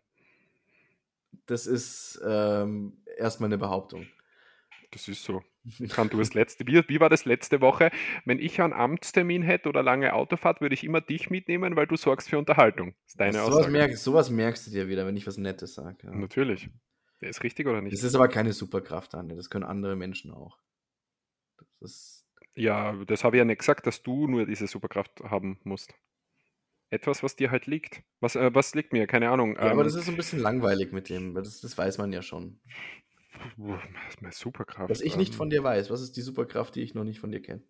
Das 1.48 1.66
ist 1.66 2.22
ähm, 2.26 3.04
erstmal 3.18 3.48
eine 3.48 3.58
Behauptung. 3.58 4.08
Das 4.92 5.08
ist 5.08 5.24
so. 5.24 5.44
Ich 5.80 5.92
kann 5.92 6.10
du 6.10 6.18
das 6.18 6.34
letzte. 6.34 6.68
Wie, 6.68 6.84
wie 6.90 7.00
war 7.00 7.10
das 7.10 7.26
letzte 7.26 7.62
Woche? 7.62 7.90
Wenn 8.26 8.40
ich 8.40 8.60
einen 8.62 8.74
Amtstermin 8.74 9.44
hätte 9.44 9.70
oder 9.70 9.82
lange 9.82 10.14
Autofahrt, 10.14 10.60
würde 10.60 10.76
ich 10.76 10.84
immer 10.84 11.00
dich 11.02 11.30
mitnehmen, 11.30 11.76
weil 11.76 11.88
du 11.88 11.96
sorgst 11.96 12.30
für 12.30 12.38
Unterhaltung. 12.38 12.94
Das 13.04 13.14
ist 13.14 13.20
deine 13.20 13.34
sowas, 13.34 13.50
Aussage. 13.50 13.72
merkst, 13.72 14.04
sowas 14.04 14.30
merkst 14.30 14.68
du 14.68 14.72
dir 14.72 14.88
wieder, 14.90 15.06
wenn 15.06 15.16
ich 15.16 15.26
was 15.26 15.38
Nettes 15.38 15.76
sage. 15.76 15.98
Ja. 16.04 16.12
Natürlich. 16.12 16.70
Der 17.22 17.30
ist 17.30 17.44
richtig 17.44 17.68
oder 17.68 17.82
nicht? 17.82 17.94
Das 17.94 18.04
ist 18.04 18.16
aber 18.16 18.28
keine 18.28 18.52
Superkraft, 18.52 19.14
Daniel. 19.14 19.38
Das 19.38 19.50
können 19.50 19.64
andere 19.64 19.96
Menschen 19.96 20.32
auch. 20.32 20.58
Das 21.80 22.28
Ja, 22.56 22.94
das 23.06 23.24
habe 23.24 23.38
ich 23.38 23.40
ja 23.40 23.46
nicht 23.46 23.60
gesagt, 23.60 23.88
dass 23.88 24.04
du 24.04 24.28
nur 24.28 24.46
diese 24.46 24.68
Superkraft 24.68 25.22
haben 25.22 25.60
musst. 25.64 25.94
Etwas, 26.90 27.24
was 27.24 27.36
dir 27.36 27.50
halt 27.50 27.66
liegt. 27.66 28.04
Was, 28.20 28.36
äh, 28.36 28.54
was 28.54 28.76
liegt 28.76 28.94
mir? 28.94 29.08
Keine 29.08 29.30
Ahnung. 29.32 29.56
ja, 29.56 29.62
aber 29.62 29.82
Ähm, 29.82 29.84
das 29.86 29.96
ist 29.96 30.06
so 30.06 30.12
ein 30.12 30.18
bisschen 30.18 30.40
langweilig 30.40 30.92
mit 30.92 31.10
dem. 31.10 31.34
Das, 31.34 31.62
das 31.62 31.78
weiß 31.78 31.98
man 31.98 32.12
ja 32.14 32.22
schon. 32.22 32.60
Was 33.58 33.82
ist 34.10 34.22
meine 34.22 34.34
Superkraft? 34.34 34.90
Was 34.90 35.02
ich 35.02 35.18
nicht 35.18 35.36
von 35.36 35.50
dir 35.50 35.64
weiß. 35.64 35.90
Was 35.90 36.02
ist 36.02 36.16
die 36.18 36.22
Superkraft, 36.22 36.76
die 36.76 36.82
ich 36.82 36.94
noch 36.94 37.04
nicht 37.04 37.20
von 37.20 37.32
dir 37.32 37.42
kenne? 37.42 37.64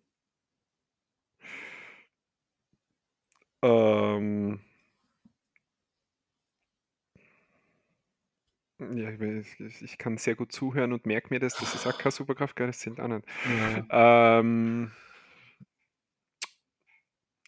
Ähm, 3.62 4.60
ja, 8.78 9.10
ich, 9.10 9.82
ich, 9.82 9.98
kann 9.98 10.18
sehr 10.18 10.34
gut 10.34 10.52
zuhören 10.52 10.92
und 10.92 11.06
merke 11.06 11.32
mir 11.32 11.40
das. 11.40 11.54
Das 11.56 11.74
ist 11.74 11.86
auch 11.86 11.96
keine 11.96 12.12
Superkraft, 12.12 12.58
das 12.60 12.80
zählt 12.80 13.00
auch 13.00 13.08
nicht. 13.08 13.26
Ähm, 13.90 14.92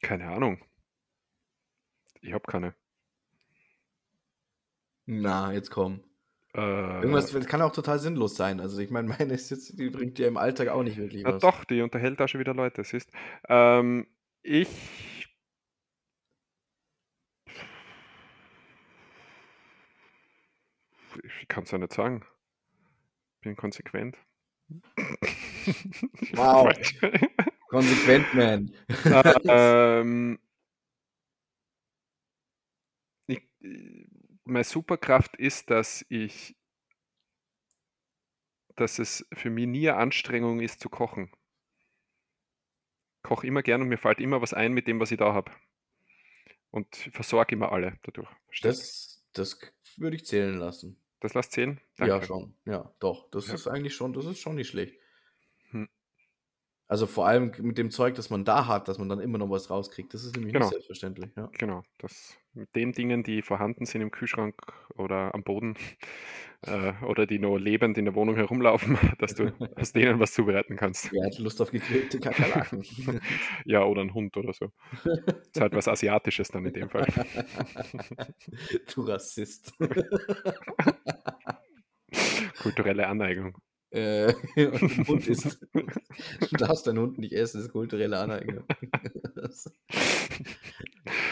keine 0.01 0.29
Ahnung. 0.29 0.65
Ich 2.23 2.33
habe 2.33 2.45
keine. 2.47 2.75
Na, 5.07 5.53
jetzt 5.53 5.71
komm. 5.71 6.06
Äh, 6.57 7.01
Irgendwas 7.03 7.31
das 7.33 7.47
kann 7.47 7.61
auch 7.61 7.73
total 7.73 7.99
sinnlos 7.99 8.35
sein. 8.35 8.61
Also 8.61 8.79
ich 8.81 8.91
meine, 8.91 9.09
meine 9.19 9.35
ist 9.35 9.51
jetzt, 9.51 9.79
die 9.79 9.91
bringt 9.91 10.17
dir 10.19 10.27
im 10.27 10.39
Alltag 10.39 10.69
auch 10.69 10.83
nicht 10.83 10.97
wirklich 10.97 11.25
was. 11.25 11.43
doch, 11.43 11.65
die 11.65 11.83
unterhält 11.83 12.19
da 12.19 12.27
schon 12.27 12.41
wieder 12.41 12.55
Leute, 12.55 12.83
siehst. 12.83 13.11
Ähm, 13.49 14.07
ich. 14.43 14.69
Ich 21.41 21.49
kann 21.49 21.65
es 21.65 21.71
ja 21.71 21.79
nicht 21.79 21.93
sagen. 21.93 22.25
Bin 23.43 23.57
konsequent. 23.57 24.19
Wow. 26.33 26.73
Konsequent, 27.69 28.35
man. 28.35 28.73
ähm, 29.49 30.39
ich, 33.27 33.43
meine 34.47 34.65
Superkraft 34.65 35.37
ist, 35.37 35.71
dass 35.71 36.05
ich, 36.09 36.57
dass 38.77 38.99
es 38.99 39.27
für 39.33 39.51
mich 39.51 39.67
nie 39.67 39.89
eine 39.89 39.99
Anstrengung 39.99 40.61
ist 40.61 40.81
zu 40.81 40.89
kochen. 40.89 41.33
Koche 43.23 43.47
immer 43.47 43.63
gern 43.63 43.83
und 43.83 43.89
mir 43.89 43.99
fällt 43.99 44.21
immer 44.21 44.41
was 44.41 44.55
ein 44.55 44.73
mit 44.73 44.87
dem, 44.87 45.01
was 45.01 45.11
ich 45.11 45.19
da 45.19 45.33
habe. 45.35 45.51
Und 46.71 46.95
versorge 47.13 47.55
immer 47.55 47.73
alle 47.73 47.99
dadurch. 48.03 48.29
Das, 48.63 49.25
das 49.33 49.59
würde 49.97 50.17
ich 50.17 50.27
zählen 50.27 50.57
lassen. 50.57 51.03
Das 51.21 51.35
lasst 51.35 51.53
zählen? 51.53 51.81
Ja, 51.99 52.07
Danke. 52.07 52.27
schon. 52.27 52.57
Ja, 52.67 52.95
doch. 53.01 53.31
Das 53.31 53.49
Ja. 53.49 53.55
ist 53.55 53.67
eigentlich 53.67 53.95
schon, 53.95 54.13
das 54.13 54.27
ist 54.27 54.39
schon 54.41 54.55
nicht 54.55 54.69
schlecht. 54.69 55.01
Also 56.89 57.07
vor 57.07 57.27
allem 57.27 57.51
mit 57.63 57.79
dem 57.79 57.91
Zeug, 57.91 58.15
das 58.15 58.31
man 58.31 58.45
da 58.45 58.69
hat, 58.69 58.87
dass 58.87 58.99
man 58.99 59.09
dann 59.09 59.19
immer 59.19 59.39
noch 59.39 59.51
was 59.51 59.71
rauskriegt. 59.71 60.15
Das 60.15 60.25
ist 60.25 60.37
nämlich 60.37 60.53
Genau. 60.53 60.67
nicht 60.67 60.73
selbstverständlich. 60.73 61.31
Ja. 61.37 61.49
Genau, 61.59 61.83
das 61.99 62.37
mit 62.55 62.75
den 62.77 62.93
Dingen, 62.93 63.23
die 63.25 63.43
vorhanden 63.43 63.87
sind 63.87 64.01
im 64.03 64.11
Kühlschrank 64.13 64.55
oder 64.95 65.35
am 65.35 65.43
Boden 65.43 65.75
äh, 66.63 66.93
oder 67.05 67.27
die 67.27 67.41
nur 67.41 67.59
lebend 67.59 67.99
in 67.99 68.05
der 68.05 68.15
Wohnung 68.15 68.37
herumlaufen, 68.37 68.97
dass 69.19 69.35
du 69.35 69.53
aus 69.77 69.93
denen 69.93 70.21
was 70.21 70.33
zubereiten 70.33 70.77
kannst. 70.77 71.11
Wer 71.13 71.27
hat 71.27 71.39
Lust 71.39 71.61
auf 71.61 71.73
gegrillte 71.73 72.21
Kakerlaken? 72.21 72.85
Ja, 73.65 73.85
oder 73.85 74.03
ein 74.03 74.15
Hund 74.15 74.37
oder 74.37 74.53
so. 74.53 74.71
Ist 75.53 75.61
halt 75.61 75.75
was 75.75 75.89
Asiatisches 75.89 76.49
dann 76.49 76.65
in 76.67 76.73
dem 76.73 76.89
Fall. 76.89 77.07
du 78.95 79.01
Rassist. 79.03 79.73
Kulturelle 82.63 83.07
Aneignung. 83.09 83.57
Äh, 83.91 84.33
und 84.57 85.09
Hund 85.09 85.27
isst. 85.29 85.67
Du 85.73 86.57
darfst 86.57 86.87
deinen 86.87 86.99
Hund 86.99 87.19
nicht 87.19 87.33
essen, 87.33 87.59
das 87.59 87.67
ist 87.67 87.73
kulturelle. 87.73 88.67
Das 89.35 89.67
ist 89.67 89.73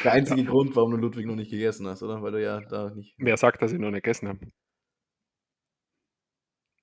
der 0.04 0.12
einzige 0.12 0.44
Grund, 0.44 0.76
warum 0.76 0.92
du 0.92 0.96
Ludwig 0.96 1.26
noch 1.26 1.36
nicht 1.36 1.50
gegessen 1.50 1.86
hast, 1.86 2.02
oder? 2.02 2.22
Weil 2.22 2.32
du 2.32 2.42
ja 2.42 2.60
da 2.60 2.90
nicht. 2.90 3.14
Wer 3.18 3.36
sagt, 3.36 3.62
dass 3.62 3.72
ich 3.72 3.78
noch 3.78 3.90
nicht 3.90 4.04
gegessen 4.04 4.28
habe? 4.28 4.38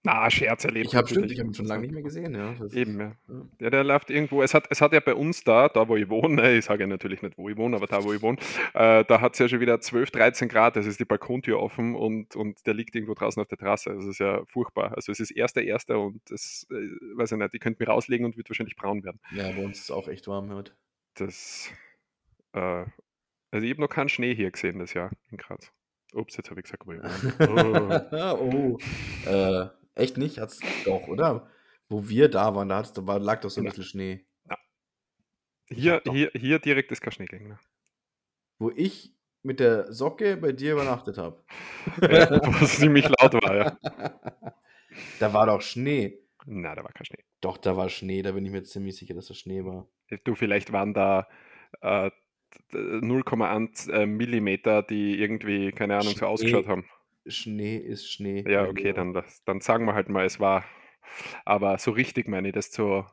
Na, 0.03 0.31
Scherz 0.31 0.65
erlebt. 0.65 0.87
Ich 0.87 0.95
habe 0.95 1.13
ihn 1.13 1.53
schon 1.53 1.65
lange 1.65 1.83
nicht 1.83 1.93
mehr 1.93 2.01
gesehen, 2.01 2.33
ja. 2.33 2.55
Das 2.59 2.73
Eben, 2.73 2.99
ja. 2.99 3.15
Ja. 3.59 3.69
Der 3.69 3.83
läuft 3.83 4.09
irgendwo. 4.09 4.41
Es 4.41 4.55
hat, 4.55 4.65
es 4.71 4.81
hat 4.81 4.93
ja 4.93 4.99
bei 4.99 5.13
uns 5.13 5.43
da, 5.43 5.69
da 5.69 5.87
wo 5.87 5.95
ich 5.95 6.09
wohne, 6.09 6.57
ich 6.57 6.65
sage 6.65 6.81
ja 6.81 6.87
natürlich 6.87 7.21
nicht, 7.21 7.37
wo 7.37 7.49
ich 7.49 7.57
wohne, 7.57 7.75
aber 7.75 7.85
da, 7.85 8.03
wo 8.03 8.11
ich 8.11 8.21
wohne, 8.21 8.37
äh, 8.73 9.05
da 9.05 9.21
hat 9.21 9.33
es 9.33 9.39
ja 9.39 9.47
schon 9.47 9.59
wieder 9.59 9.79
12, 9.79 10.09
13 10.09 10.49
Grad. 10.49 10.75
Es 10.75 10.87
ist 10.87 10.99
die 10.99 11.05
Balkontür 11.05 11.59
offen 11.59 11.95
und, 11.95 12.35
und 12.35 12.65
der 12.65 12.73
liegt 12.73 12.95
irgendwo 12.95 13.13
draußen 13.13 13.39
auf 13.39 13.47
der 13.47 13.59
Terrasse. 13.59 13.93
Das 13.93 14.05
ist 14.05 14.19
ja 14.19 14.43
furchtbar. 14.45 14.95
Also 14.95 15.11
es 15.11 15.19
ist 15.19 15.31
erster, 15.31 15.61
erster 15.61 15.99
und 15.99 16.19
das, 16.29 16.65
äh, 16.71 16.73
weiß 17.15 17.33
ich 17.33 17.37
nicht, 17.37 17.53
ich 17.53 17.61
könnte 17.61 17.83
mir 17.83 17.91
rauslegen 17.91 18.25
und 18.25 18.37
wird 18.37 18.49
wahrscheinlich 18.49 18.75
braun 18.75 19.03
werden. 19.03 19.19
ja, 19.35 19.51
bei 19.51 19.63
uns 19.63 19.77
ist 19.77 19.83
es 19.83 19.91
auch 19.91 20.07
echt 20.07 20.27
warm 20.27 20.51
heute. 20.51 20.73
Das, 21.13 21.69
äh, 22.53 22.85
also 23.51 23.65
ich 23.65 23.71
habe 23.71 23.81
noch 23.81 23.89
keinen 23.89 24.09
Schnee 24.09 24.33
hier 24.33 24.49
gesehen 24.49 24.79
das 24.79 24.95
Jahr 24.95 25.11
in 25.29 25.37
Graz. 25.37 25.71
Ups, 26.13 26.37
jetzt 26.37 26.49
habe 26.49 26.59
ich 26.59 26.63
gesagt, 26.65 26.87
wo 26.87 26.93
ich 26.93 26.99
wohne. 26.99 28.09
Oh. 28.21 28.77
oh. 29.25 29.29
Äh, 29.29 29.69
echt 29.95 30.17
nicht? 30.17 30.37
Hat's 30.39 30.59
doch, 30.85 31.07
oder? 31.07 31.49
Wo 31.89 32.07
wir 32.07 32.29
da 32.29 32.55
waren, 32.55 32.69
da, 32.69 32.77
hat's, 32.77 32.93
da 32.93 33.01
lag 33.17 33.41
doch 33.41 33.49
so 33.49 33.61
ein 33.61 33.65
Ja. 33.65 33.69
bisschen 33.69 33.83
Schnee. 33.83 34.25
Hier, 35.69 35.93
hab 35.95 36.03
doch- 36.03 36.13
hier, 36.13 36.31
hier 36.33 36.59
direkt 36.59 36.91
ist 36.91 37.01
kein 37.01 37.11
Schnee 37.13 37.25
gegangen. 37.25 37.59
Wo 38.59 38.71
ich 38.75 39.13
mit 39.43 39.59
der 39.59 39.91
Socke 39.91 40.37
bei 40.37 40.51
dir 40.51 40.73
übernachtet 40.73 41.17
habe. 41.17 41.43
Ja, 42.01 42.29
wo 42.45 42.63
es 42.65 42.77
ziemlich 42.77 43.07
laut 43.09 43.33
war, 43.33 43.55
ja. 43.55 43.77
Da 45.19 45.33
war 45.33 45.45
doch 45.47 45.61
Schnee. 45.61 46.19
Na, 46.45 46.75
da 46.75 46.83
war 46.83 46.91
kein 46.91 47.05
Schnee. 47.05 47.23
Doch, 47.39 47.57
da 47.57 47.75
war 47.77 47.89
Schnee, 47.89 48.21
da 48.21 48.33
bin 48.33 48.45
ich 48.45 48.51
mir 48.51 48.63
ziemlich 48.63 48.95
sicher, 48.97 49.13
dass 49.15 49.27
da 49.27 49.33
Schnee 49.33 49.63
war. 49.65 49.87
Du, 50.25 50.35
vielleicht 50.35 50.71
waren 50.73 50.93
da, 50.93 51.27
äh, 51.81 52.11
0,1 52.73 53.89
äh, 53.91 54.05
Millimeter, 54.05 54.83
die 54.83 55.19
irgendwie, 55.19 55.71
keine 55.71 55.97
Ahnung, 55.97 56.13
so 56.15 56.25
ausgeschaut 56.25 56.67
haben. 56.67 56.85
Schnee 57.27 57.77
ist 57.77 58.11
Schnee. 58.11 58.43
Ja, 58.47 58.61
mein 58.61 58.71
okay, 58.71 58.81
Lieber. 58.87 58.93
dann, 58.93 59.13
das, 59.13 59.43
dann 59.43 59.61
sagen 59.61 59.85
wir 59.85 59.93
halt 59.93 60.09
mal, 60.09 60.25
es 60.25 60.39
war. 60.39 60.65
Aber 61.45 61.77
so 61.77 61.91
richtig 61.91 62.27
meine 62.27 62.47
ich, 62.49 62.53
dass 62.53 62.71
du 62.71 63.05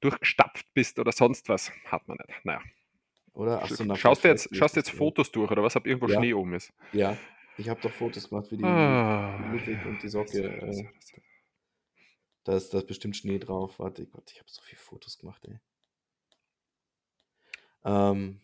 durchgestapft 0.00 0.66
bist 0.74 0.98
oder 0.98 1.12
sonst 1.12 1.48
was, 1.48 1.72
hat 1.86 2.06
man 2.08 2.18
nicht. 2.26 2.44
Naja. 2.44 2.60
Oder? 3.32 3.62
Ach 3.62 3.68
so, 3.68 3.84
na, 3.84 3.96
Schaust 3.96 4.24
du 4.24 4.28
jetzt, 4.28 4.54
schaust 4.54 4.76
jetzt 4.76 4.90
Fotos 4.90 5.30
durch 5.32 5.50
oder 5.50 5.62
was, 5.62 5.76
ob 5.76 5.86
irgendwo 5.86 6.08
Ja. 6.08 6.18
Schnee 6.18 6.34
oben 6.34 6.54
ist? 6.54 6.72
Ja, 6.92 7.16
ich 7.58 7.68
habe 7.68 7.80
doch 7.80 7.92
Fotos 7.92 8.28
gemacht 8.28 8.46
für 8.48 8.56
die 8.56 8.64
Ah, 8.64 9.50
Ludwig 9.52 9.84
und 9.86 10.02
die 10.02 10.08
Socke. 10.08 10.42
das- 10.42 10.60
das- 10.60 10.78
Äh, 10.80 10.84
das- 10.94 11.20
da, 12.44 12.56
ist, 12.56 12.74
da 12.74 12.78
ist 12.78 12.86
bestimmt 12.86 13.16
Schnee 13.16 13.38
drauf. 13.38 13.78
Warte, 13.78 14.06
Gott, 14.06 14.30
ich 14.30 14.38
habe 14.38 14.48
so 14.50 14.62
viele 14.62 14.78
Fotos 14.78 15.18
gemacht, 15.18 15.44
ey. 15.46 15.58
Ähm, 17.84 18.40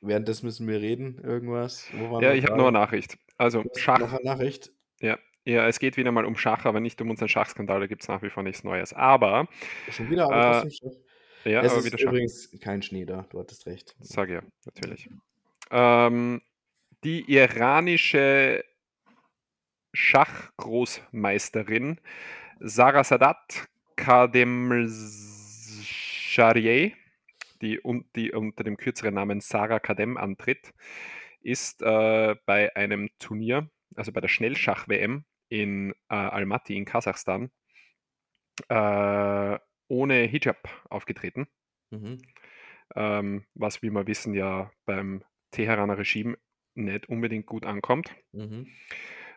währenddessen 0.00 0.46
müssen 0.46 0.66
wir 0.68 0.80
reden, 0.80 1.18
irgendwas. 1.22 1.88
Ja, 2.20 2.32
ich 2.32 2.44
habe 2.44 2.56
noch 2.56 2.68
eine 2.68 2.78
Nachricht. 2.78 3.18
Also, 3.38 3.64
Schach. 3.76 3.98
Noch 3.98 4.12
eine 4.12 4.24
Nachricht. 4.24 4.72
Ja, 5.00 5.18
ja, 5.44 5.66
es 5.68 5.78
geht 5.78 5.96
wieder 5.96 6.10
mal 6.12 6.24
um 6.24 6.36
Schach, 6.36 6.64
aber 6.64 6.80
nicht 6.80 7.00
um 7.00 7.10
unseren 7.10 7.28
Schachskandal, 7.28 7.80
da 7.80 7.86
gibt 7.86 8.02
es 8.02 8.08
nach 8.08 8.22
wie 8.22 8.30
vor 8.30 8.42
nichts 8.42 8.64
Neues. 8.64 8.92
Aber, 8.92 9.48
Schon 9.90 10.10
wieder, 10.10 10.24
aber 10.30 10.66
Äh, 10.66 10.70
Schach. 10.70 10.90
ja, 11.44 11.60
es 11.62 11.70
aber 11.70 11.80
ist 11.80 11.86
wieder 11.86 11.98
Schach. 11.98 12.08
übrigens 12.12 12.50
kein 12.60 12.82
Schnee 12.82 13.04
da, 13.04 13.26
du 13.30 13.38
hattest 13.38 13.66
recht. 13.66 13.94
Sag 14.00 14.28
ja, 14.30 14.42
natürlich. 14.64 15.08
Ähm, 15.70 16.40
die 17.04 17.30
iranische 17.32 18.64
Schachgroßmeisterin 19.92 22.00
Sarah 22.60 23.04
Sadat 23.04 23.68
Kademsharieh, 23.96 26.94
die, 27.60 27.80
un- 27.82 28.04
die 28.14 28.32
unter 28.32 28.64
dem 28.64 28.76
kürzeren 28.76 29.14
Namen 29.14 29.40
Sarah 29.40 29.80
Kadem 29.80 30.16
antritt, 30.16 30.72
ist 31.46 31.82
äh, 31.82 32.34
bei 32.46 32.74
einem 32.76 33.08
Turnier, 33.18 33.70
also 33.96 34.12
bei 34.12 34.20
der 34.20 34.28
Schnellschach-WM 34.28 35.24
in 35.48 35.92
äh, 36.08 36.14
Almaty 36.14 36.76
in 36.76 36.84
Kasachstan, 36.84 37.50
äh, 38.68 39.58
ohne 39.88 40.14
Hijab 40.24 40.68
aufgetreten 40.90 41.46
Mhm. 41.92 42.18
ähm, 42.96 43.46
was, 43.54 43.82
wie 43.82 43.90
wir 43.90 44.06
wissen, 44.08 44.34
ja 44.34 44.72
beim 44.86 45.24
Teheraner 45.52 45.98
Regime 45.98 46.36
nicht 46.74 47.08
unbedingt 47.08 47.46
gut 47.46 47.64
ankommt. 47.64 48.14
Mhm. 48.32 48.68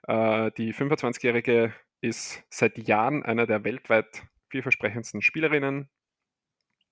Äh, 0.07 0.51
die 0.57 0.73
25-Jährige 0.73 1.73
ist 2.01 2.43
seit 2.49 2.77
Jahren 2.87 3.23
einer 3.23 3.45
der 3.45 3.63
weltweit 3.63 4.23
vielversprechendsten 4.49 5.21
Spielerinnen. 5.21 5.89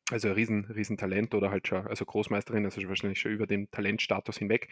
Also 0.09 0.29
ein 0.29 0.35
riesen, 0.35 0.65
riesen 0.65 0.95
Talent 0.95 1.35
oder 1.35 1.51
halt 1.51 1.67
schon, 1.67 1.85
also 1.85 2.05
Großmeisterin, 2.05 2.63
also 2.63 2.81
wahrscheinlich 2.87 3.19
schon 3.19 3.33
über 3.33 3.45
den 3.45 3.69
Talentstatus 3.71 4.37
hinweg. 4.37 4.69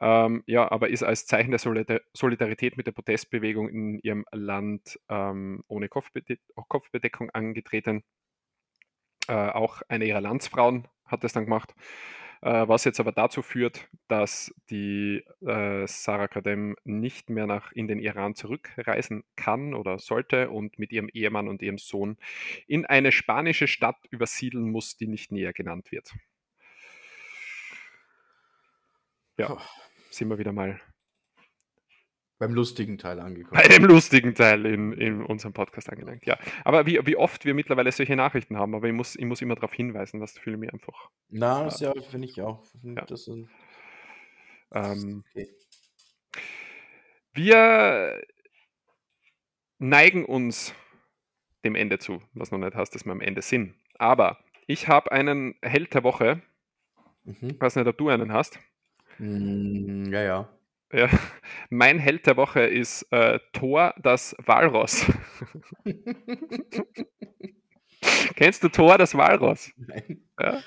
Ähm, 0.00 0.42
ja, 0.46 0.70
aber 0.70 0.90
ist 0.90 1.02
als 1.02 1.26
Zeichen 1.26 1.50
der 1.50 1.58
Solida- 1.58 2.00
Solidarität 2.12 2.76
mit 2.76 2.86
der 2.86 2.92
Protestbewegung 2.92 3.70
in 3.70 3.98
ihrem 4.00 4.26
Land 4.30 5.00
ähm, 5.08 5.64
ohne 5.68 5.88
Kopfbede 5.88 6.38
Kopfbedeckung 6.68 7.30
angetreten. 7.30 8.04
Äh, 9.26 9.32
auch 9.32 9.80
eine 9.88 10.04
ihrer 10.04 10.20
Landsfrauen 10.20 10.86
hat 11.06 11.24
das 11.24 11.32
dann 11.32 11.44
gemacht, 11.44 11.74
was 12.40 12.84
jetzt 12.84 13.00
aber 13.00 13.12
dazu 13.12 13.42
führt, 13.42 13.88
dass 14.06 14.54
die 14.70 15.24
äh, 15.44 15.86
Sarah 15.86 16.28
Kadem 16.28 16.76
nicht 16.84 17.30
mehr 17.30 17.46
nach 17.46 17.72
in 17.72 17.88
den 17.88 17.98
Iran 17.98 18.34
zurückreisen 18.34 19.24
kann 19.36 19.74
oder 19.74 19.98
sollte 19.98 20.50
und 20.50 20.78
mit 20.78 20.92
ihrem 20.92 21.08
Ehemann 21.08 21.48
und 21.48 21.62
ihrem 21.62 21.78
Sohn 21.78 22.16
in 22.66 22.86
eine 22.86 23.12
spanische 23.12 23.66
Stadt 23.66 23.98
übersiedeln 24.10 24.70
muss, 24.70 24.96
die 24.96 25.08
nicht 25.08 25.32
näher 25.32 25.52
genannt 25.52 25.90
wird. 25.90 26.14
Ja, 29.36 29.56
sind 30.10 30.28
wir 30.28 30.38
wieder 30.38 30.52
mal 30.52 30.80
Beim 32.38 32.54
lustigen 32.54 32.98
Teil 32.98 33.18
angekommen. 33.18 33.60
bei 33.60 33.66
dem 33.66 33.84
lustigen 33.84 34.34
Teil 34.34 34.64
in, 34.64 34.92
in 34.92 35.24
unserem 35.24 35.52
Podcast 35.52 35.90
angelangt. 35.90 36.24
Ja, 36.24 36.38
aber 36.64 36.86
wie, 36.86 37.04
wie 37.04 37.16
oft 37.16 37.44
wir 37.44 37.52
mittlerweile 37.54 37.90
solche 37.90 38.14
Nachrichten 38.14 38.56
haben, 38.56 38.74
aber 38.76 38.86
ich 38.86 38.94
muss, 38.94 39.16
ich 39.16 39.24
muss 39.24 39.42
immer 39.42 39.56
darauf 39.56 39.72
hinweisen, 39.72 40.20
das 40.20 40.38
fühle 40.38 40.56
mich 40.56 40.72
einfach. 40.72 41.10
Na, 41.28 41.64
das 41.64 41.80
ja, 41.80 41.92
finde 42.00 42.28
ich 42.28 42.40
auch. 42.40 42.64
Find 42.64 42.96
Ja. 42.96 43.04
Das 43.06 43.24
sind, 43.24 43.48
Ähm, 44.72 45.24
okay. 45.30 45.48
Wir 47.32 48.22
neigen 49.78 50.24
uns 50.24 50.74
dem 51.64 51.74
Ende 51.74 51.98
zu, 51.98 52.22
was 52.34 52.50
noch 52.50 52.58
nicht 52.58 52.74
heißt, 52.74 52.94
dass 52.94 53.04
wir 53.04 53.12
am 53.12 53.20
Ende 53.20 53.42
sind. 53.42 53.74
Aber 53.98 54.38
ich 54.66 54.88
habe 54.88 55.10
einen 55.12 55.54
Held 55.62 55.94
der 55.94 56.04
Woche. 56.04 56.42
Mhm. 57.24 57.50
Ich 57.50 57.60
weiß 57.60 57.76
nicht, 57.76 57.86
ob 57.86 57.98
du 57.98 58.08
einen 58.08 58.32
hast. 58.32 58.58
Mm, 59.18 60.04
ja, 60.12 60.22
ja. 60.22 60.57
Ja. 60.92 61.08
Mein 61.70 61.98
Held 61.98 62.26
der 62.26 62.36
Woche 62.36 62.60
ist 62.60 63.02
äh, 63.12 63.38
Thor 63.52 63.94
das 64.02 64.34
Walross. 64.44 65.04
Kennst 68.36 68.62
du 68.62 68.68
Thor 68.68 68.96
das 68.96 69.14
Walross? 69.14 69.72
Nein. 69.76 70.22
Ja. 70.40 70.62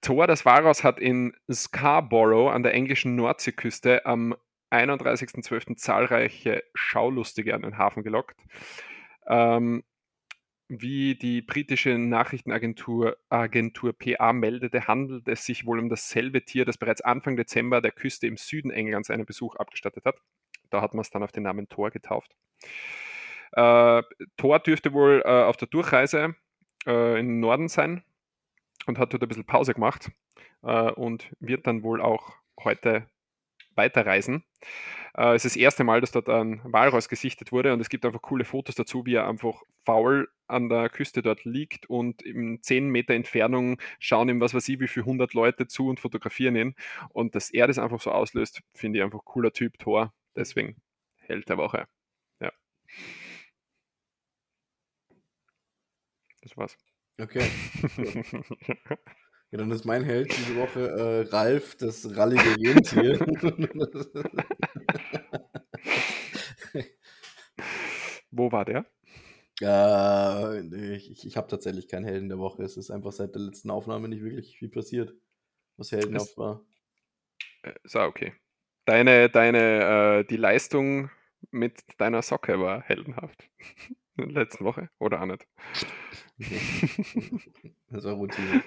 Thor 0.00 0.26
das 0.26 0.44
Walross 0.44 0.84
hat 0.84 1.00
in 1.00 1.34
Scarborough 1.52 2.50
an 2.52 2.62
der 2.62 2.72
englischen 2.74 3.16
Nordseeküste 3.16 4.06
am 4.06 4.34
31.12. 4.70 5.76
zahlreiche 5.76 6.62
Schaulustige 6.74 7.54
an 7.54 7.62
den 7.62 7.78
Hafen 7.78 8.02
gelockt. 8.02 8.38
Ähm, 9.26 9.82
wie 10.68 11.14
die 11.14 11.42
britische 11.42 11.96
Nachrichtenagentur 11.96 13.16
Agentur 13.28 13.92
PA 13.92 14.32
meldete, 14.32 14.86
handelt 14.86 15.28
es 15.28 15.44
sich 15.44 15.66
wohl 15.66 15.78
um 15.78 15.88
dasselbe 15.88 16.44
Tier, 16.44 16.64
das 16.64 16.78
bereits 16.78 17.00
Anfang 17.00 17.36
Dezember 17.36 17.80
der 17.80 17.92
Küste 17.92 18.26
im 18.26 18.36
Süden 18.36 18.70
Englands 18.70 19.10
einen 19.10 19.26
Besuch 19.26 19.56
abgestattet 19.56 20.04
hat. 20.04 20.16
Da 20.70 20.82
hat 20.82 20.94
man 20.94 21.02
es 21.02 21.10
dann 21.10 21.22
auf 21.22 21.32
den 21.32 21.44
Namen 21.44 21.68
Thor 21.68 21.90
getauft. 21.90 22.34
Äh, 23.52 24.02
Thor 24.36 24.58
dürfte 24.58 24.92
wohl 24.92 25.22
äh, 25.24 25.28
auf 25.28 25.56
der 25.56 25.68
Durchreise 25.68 26.34
äh, 26.86 27.20
im 27.20 27.38
Norden 27.38 27.68
sein 27.68 28.02
und 28.86 28.98
hat 28.98 29.12
dort 29.12 29.22
ein 29.22 29.28
bisschen 29.28 29.46
Pause 29.46 29.74
gemacht 29.74 30.10
äh, 30.62 30.90
und 30.90 31.30
wird 31.38 31.66
dann 31.66 31.82
wohl 31.82 32.00
auch 32.00 32.34
heute 32.62 33.08
weiterreisen. 33.76 34.44
Äh, 35.16 35.34
es 35.34 35.44
ist 35.44 35.56
das 35.56 35.60
erste 35.60 35.84
Mal, 35.84 36.00
dass 36.00 36.12
dort 36.12 36.28
ein 36.28 36.60
Walross 36.64 37.08
gesichtet 37.08 37.52
wurde 37.52 37.72
und 37.72 37.80
es 37.80 37.88
gibt 37.88 38.04
einfach 38.04 38.22
coole 38.22 38.44
Fotos 38.44 38.74
dazu, 38.74 39.06
wie 39.06 39.14
er 39.14 39.28
einfach 39.28 39.62
faul 39.84 40.28
an 40.46 40.68
der 40.68 40.88
Küste 40.88 41.22
dort 41.22 41.44
liegt 41.44 41.86
und 41.90 42.22
in 42.22 42.62
10 42.62 42.88
Meter 42.88 43.14
Entfernung 43.14 43.80
schauen 43.98 44.28
ihm, 44.28 44.40
was 44.40 44.54
weiß 44.54 44.68
ich, 44.68 44.80
wie 44.80 44.88
viele 44.88 45.06
100 45.06 45.34
Leute 45.34 45.66
zu 45.66 45.88
und 45.88 46.00
fotografieren 46.00 46.56
ihn. 46.56 46.74
Und 47.10 47.34
dass 47.34 47.50
er 47.50 47.66
das 47.66 47.78
einfach 47.78 48.00
so 48.00 48.12
auslöst, 48.12 48.62
finde 48.74 48.98
ich 48.98 49.04
einfach 49.04 49.24
cooler 49.24 49.52
Typ, 49.52 49.78
Tor. 49.78 50.12
Deswegen 50.36 50.76
Held 51.26 51.48
der 51.48 51.58
Woche. 51.58 51.88
Ja. 52.40 52.52
Das 56.42 56.56
war's. 56.56 56.76
Okay. 57.20 57.50
Ja, 59.50 59.58
dann 59.58 59.70
ist 59.70 59.84
mein 59.84 60.02
Held 60.04 60.36
diese 60.36 60.56
Woche 60.56 60.88
äh, 60.88 61.28
Ralf, 61.34 61.76
das 61.76 62.16
rallige 62.16 62.56
Rentier. 62.56 63.18
Wo 68.30 68.52
war 68.52 68.64
der? 68.64 68.86
äh, 69.60 70.62
nee, 70.62 70.96
ich 70.96 71.26
ich 71.26 71.36
habe 71.36 71.48
tatsächlich 71.48 71.88
keinen 71.88 72.04
Helden 72.04 72.28
der 72.28 72.38
Woche. 72.38 72.62
Es 72.62 72.76
ist 72.76 72.90
einfach 72.90 73.12
seit 73.12 73.34
der 73.34 73.42
letzten 73.42 73.70
Aufnahme 73.70 74.08
nicht 74.08 74.22
wirklich 74.22 74.56
viel 74.58 74.68
passiert, 74.68 75.14
was 75.76 75.92
heldenhaft 75.92 76.36
war. 76.38 76.64
Äh, 77.62 77.74
So, 77.84 78.00
okay. 78.02 78.34
Deine, 78.86 79.28
deine, 79.30 80.20
äh, 80.20 80.24
die 80.24 80.36
Leistung 80.36 81.10
mit 81.50 81.82
deiner 81.98 82.22
Socke 82.22 82.60
war 82.60 82.82
heldenhaft. 82.82 83.48
In 84.16 84.32
der 84.34 84.44
letzten 84.44 84.64
Woche? 84.64 84.88
Oder 84.98 85.20
auch 85.22 85.26
nicht? 85.26 85.46
Das 87.90 88.04
war 88.04 88.14
Routine. 88.14 88.62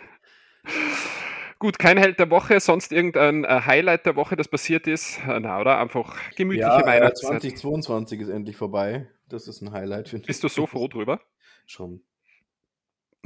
Gut, 1.60 1.78
kein 1.78 1.98
Held 1.98 2.20
der 2.20 2.30
Woche, 2.30 2.62
sonst 2.62 2.94
irgendein 2.94 3.44
äh, 3.44 3.62
Highlight 3.66 4.06
der 4.06 4.16
Woche, 4.16 4.38
das 4.38 4.48
passiert 4.48 4.88
ist. 4.88 5.20
Na, 5.26 5.60
oder? 5.60 5.78
Einfach 5.78 6.18
gemütliche 6.36 6.70
Ja, 6.70 6.80
äh, 6.80 6.86
Weihnachtszeit. 6.86 7.42
2022 7.42 8.22
ist 8.22 8.30
endlich 8.30 8.56
vorbei. 8.56 9.10
Das 9.28 9.48
ist 9.50 9.62
ein 9.62 9.72
Highlight, 9.72 10.08
finde 10.08 10.24
ich. 10.24 10.28
Bist 10.28 10.44
du 10.44 10.48
so 10.48 10.66
froh 10.66 10.88
drüber? 10.88 11.22
Schon. 11.66 12.02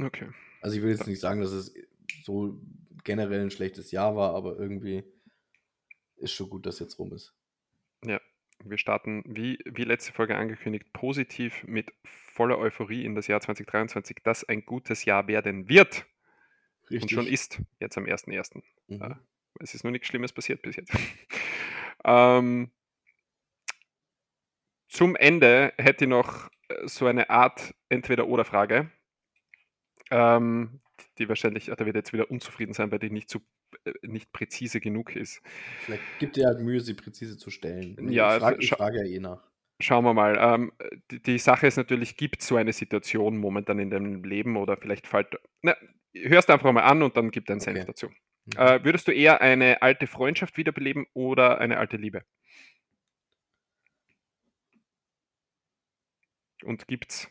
Okay. 0.02 0.28
Also 0.60 0.76
ich 0.76 0.82
will 0.82 0.90
jetzt 0.90 1.06
nicht 1.06 1.20
sagen, 1.20 1.40
dass 1.40 1.52
es 1.52 1.72
so 2.24 2.60
generell 3.04 3.42
ein 3.42 3.50
schlechtes 3.52 3.92
Jahr 3.92 4.16
war, 4.16 4.34
aber 4.34 4.58
irgendwie 4.58 5.04
ist 6.16 6.32
schon 6.32 6.50
gut, 6.50 6.66
dass 6.66 6.80
jetzt 6.80 6.98
rum 6.98 7.12
ist. 7.12 7.34
Ja, 8.04 8.20
wir 8.64 8.78
starten, 8.78 9.22
wie, 9.26 9.58
wie 9.64 9.84
letzte 9.84 10.12
Folge 10.12 10.36
angekündigt, 10.36 10.92
positiv 10.92 11.62
mit 11.64 11.92
voller 12.02 12.58
Euphorie 12.58 13.04
in 13.04 13.14
das 13.14 13.28
Jahr 13.28 13.40
2023, 13.40 14.16
das 14.24 14.42
ein 14.42 14.64
gutes 14.64 15.04
Jahr 15.04 15.28
werden 15.28 15.68
wird 15.68 16.06
und 16.90 17.10
schon 17.10 17.26
ist, 17.26 17.60
jetzt 17.80 17.96
am 17.98 18.06
1.1. 18.06 18.62
Mhm. 18.88 18.98
Ja. 19.00 19.20
Es 19.60 19.74
ist 19.74 19.84
nur 19.84 19.92
nichts 19.92 20.08
Schlimmes 20.08 20.32
passiert 20.32 20.62
bis 20.62 20.76
jetzt. 20.76 20.92
ähm, 22.04 22.70
zum 24.88 25.16
Ende 25.16 25.72
hätte 25.78 26.04
ich 26.04 26.08
noch 26.08 26.50
äh, 26.68 26.86
so 26.86 27.06
eine 27.06 27.30
Art 27.30 27.74
Entweder-Oder-Frage. 27.88 28.90
Ähm, 30.10 30.80
die 31.18 31.28
wahrscheinlich, 31.28 31.66
da 31.66 31.86
wird 31.86 31.96
jetzt 31.96 32.12
wieder 32.12 32.30
unzufrieden 32.30 32.72
sein, 32.74 32.90
weil 32.92 32.98
die 32.98 33.10
nicht, 33.10 33.28
zu, 33.28 33.40
äh, 33.84 33.92
nicht 34.02 34.32
präzise 34.32 34.80
genug 34.80 35.16
ist. 35.16 35.42
Vielleicht 35.76 36.18
gibt 36.18 36.36
dir 36.36 36.46
halt 36.46 36.60
Mühe, 36.60 36.80
sie 36.80 36.94
präzise 36.94 37.36
zu 37.38 37.50
stellen. 37.50 38.00
Ich 38.08 38.10
Ja, 38.10 38.38
frage 38.38 38.62
scha 38.62 38.76
frag 38.76 38.94
ja 38.94 39.04
eh 39.04 39.18
nach. 39.20 39.50
schauen 39.80 40.04
wir 40.04 40.14
mal. 40.14 40.36
Ähm, 40.38 40.72
die, 41.10 41.22
die 41.22 41.38
Sache 41.38 41.66
ist 41.66 41.76
natürlich, 41.76 42.16
gibt 42.16 42.42
es 42.42 42.48
so 42.48 42.56
eine 42.56 42.72
Situation 42.72 43.38
momentan 43.38 43.78
in 43.78 43.90
deinem 43.90 44.24
Leben 44.24 44.56
oder 44.56 44.76
vielleicht 44.76 45.06
fällt. 45.06 45.34
Na, 45.62 45.76
hörst 46.14 46.50
einfach 46.50 46.72
mal 46.72 46.82
an 46.82 47.02
und 47.02 47.16
dann 47.16 47.30
gib 47.30 47.46
deinen 47.46 47.60
Senf 47.60 47.84
Okay. 47.84 47.86
dazu. 47.86 48.08
Mhm. 48.46 48.56
Äh, 48.56 48.84
würdest 48.84 49.08
du 49.08 49.12
eher 49.12 49.40
eine 49.40 49.82
alte 49.82 50.06
Freundschaft 50.06 50.56
wiederbeleben 50.56 51.06
oder 51.14 51.58
eine 51.58 51.78
alte 51.78 51.96
Liebe? 51.96 52.24
Und 56.64 56.88
gibt 56.88 57.12
es 57.12 57.28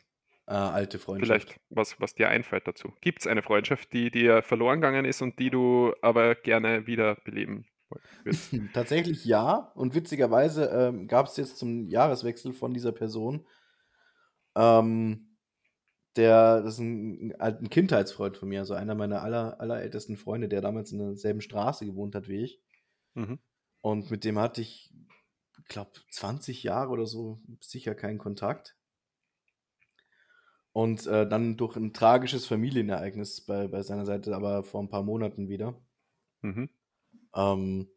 Äh, 0.47 0.53
alte 0.53 0.99
Freundschaft. 0.99 1.49
vielleicht 1.49 1.60
was, 1.69 1.99
was 1.99 2.14
dir 2.15 2.30
einfällt 2.30 2.68
dazu? 2.68 2.93
Gibt 3.01 3.22
es 3.22 3.27
eine 3.27 3.41
Freundschaft, 3.43 3.93
die 3.93 4.11
dir 4.11 4.43
verloren 4.43 4.81
gegangen 4.81 5.05
ist 5.05 5.22
und 5.22 5.39
die 5.39 5.49
du 5.49 5.93
aber 6.01 6.35
gerne 6.35 6.88
wiederbeleben 6.88 7.65
würdest? 7.89 8.18
Tatsächlich 8.73 9.26
ja. 9.26 9.72
Und 9.76 9.95
witzigerweise 9.95 10.65
ähm, 10.65 11.07
gab 11.07 11.27
es 11.27 11.38
jetzt 11.38 11.57
zum 11.57 11.88
Jahreswechsel 11.88 12.53
von 12.53 12.73
dieser 12.73 12.91
Person, 12.91 13.45
ähm, 14.55 15.32
der, 16.15 16.61
das 16.61 16.76
ist 16.76 16.80
ein, 16.80 17.34
ein 17.40 17.69
Kindheitsfreund 17.69 18.38
von 18.38 18.49
mir, 18.49 18.60
also 18.60 18.73
einer 18.73 18.95
meiner 18.95 19.23
aller, 19.23 19.60
allerältesten 19.60 20.18
Freunde, 20.18 20.48
der 20.48 20.61
damals 20.61 20.91
in 20.91 20.99
derselben 20.99 21.41
Straße 21.41 21.85
gewohnt 21.85 22.15
hat 22.15 22.27
wie 22.27 22.44
ich. 22.44 22.61
Mhm. 23.15 23.40
Und 23.81 24.11
mit 24.11 24.23
dem 24.23 24.40
hatte 24.40 24.61
ich, 24.61 24.94
glaube 25.68 25.91
20 26.11 26.64
Jahre 26.64 26.91
oder 26.91 27.06
so 27.06 27.41
sicher 27.60 27.95
keinen 27.95 28.18
Kontakt. 28.18 28.76
Und 30.72 31.06
äh, 31.06 31.27
dann 31.27 31.56
durch 31.56 31.76
ein 31.76 31.94
tragisches 31.94 32.48
Familienereignis 32.48 33.41
bei, 33.41 33.68
bei 33.68 33.84
seiner 33.84 34.06
Seite, 34.06 34.35
aber 34.35 34.64
vor 34.64 34.81
ein 34.81 34.90
paar 34.90 35.03
Monaten 35.03 35.48
wieder. 35.48 35.80
Mhm. 36.41 36.69
Ähm, 37.35 37.90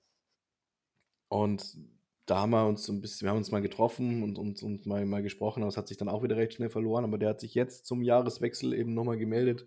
und 1.29 1.77
da 2.27 2.39
haben 2.41 2.51
wir 2.51 2.67
uns 2.67 2.85
so 2.85 2.93
ein 2.93 3.01
bisschen, 3.01 3.27
wir 3.27 3.31
haben 3.31 3.39
uns 3.39 3.51
mal 3.53 3.63
getroffen 3.63 4.23
und, 4.23 4.37
und, 4.39 4.63
und 4.63 4.85
mal, 4.87 5.07
mal 5.07 5.23
gesprochen, 5.23 5.63
aber 5.63 5.69
es 5.69 5.77
hat 5.77 5.89
sich 5.89 5.97
dann 5.97 6.09
auch 6.09 6.23
wieder 6.23 6.37
recht 6.37 6.55
schnell 6.55 6.71
verloren. 6.71 7.05
Aber 7.05 7.19
der 7.19 7.31
hat 7.31 7.41
sich 7.41 7.55
jetzt 7.55 7.87
zum 7.87 8.03
Jahreswechsel 8.03 8.75
eben 8.75 8.95
nochmal 8.95 9.17
gemeldet 9.17 9.67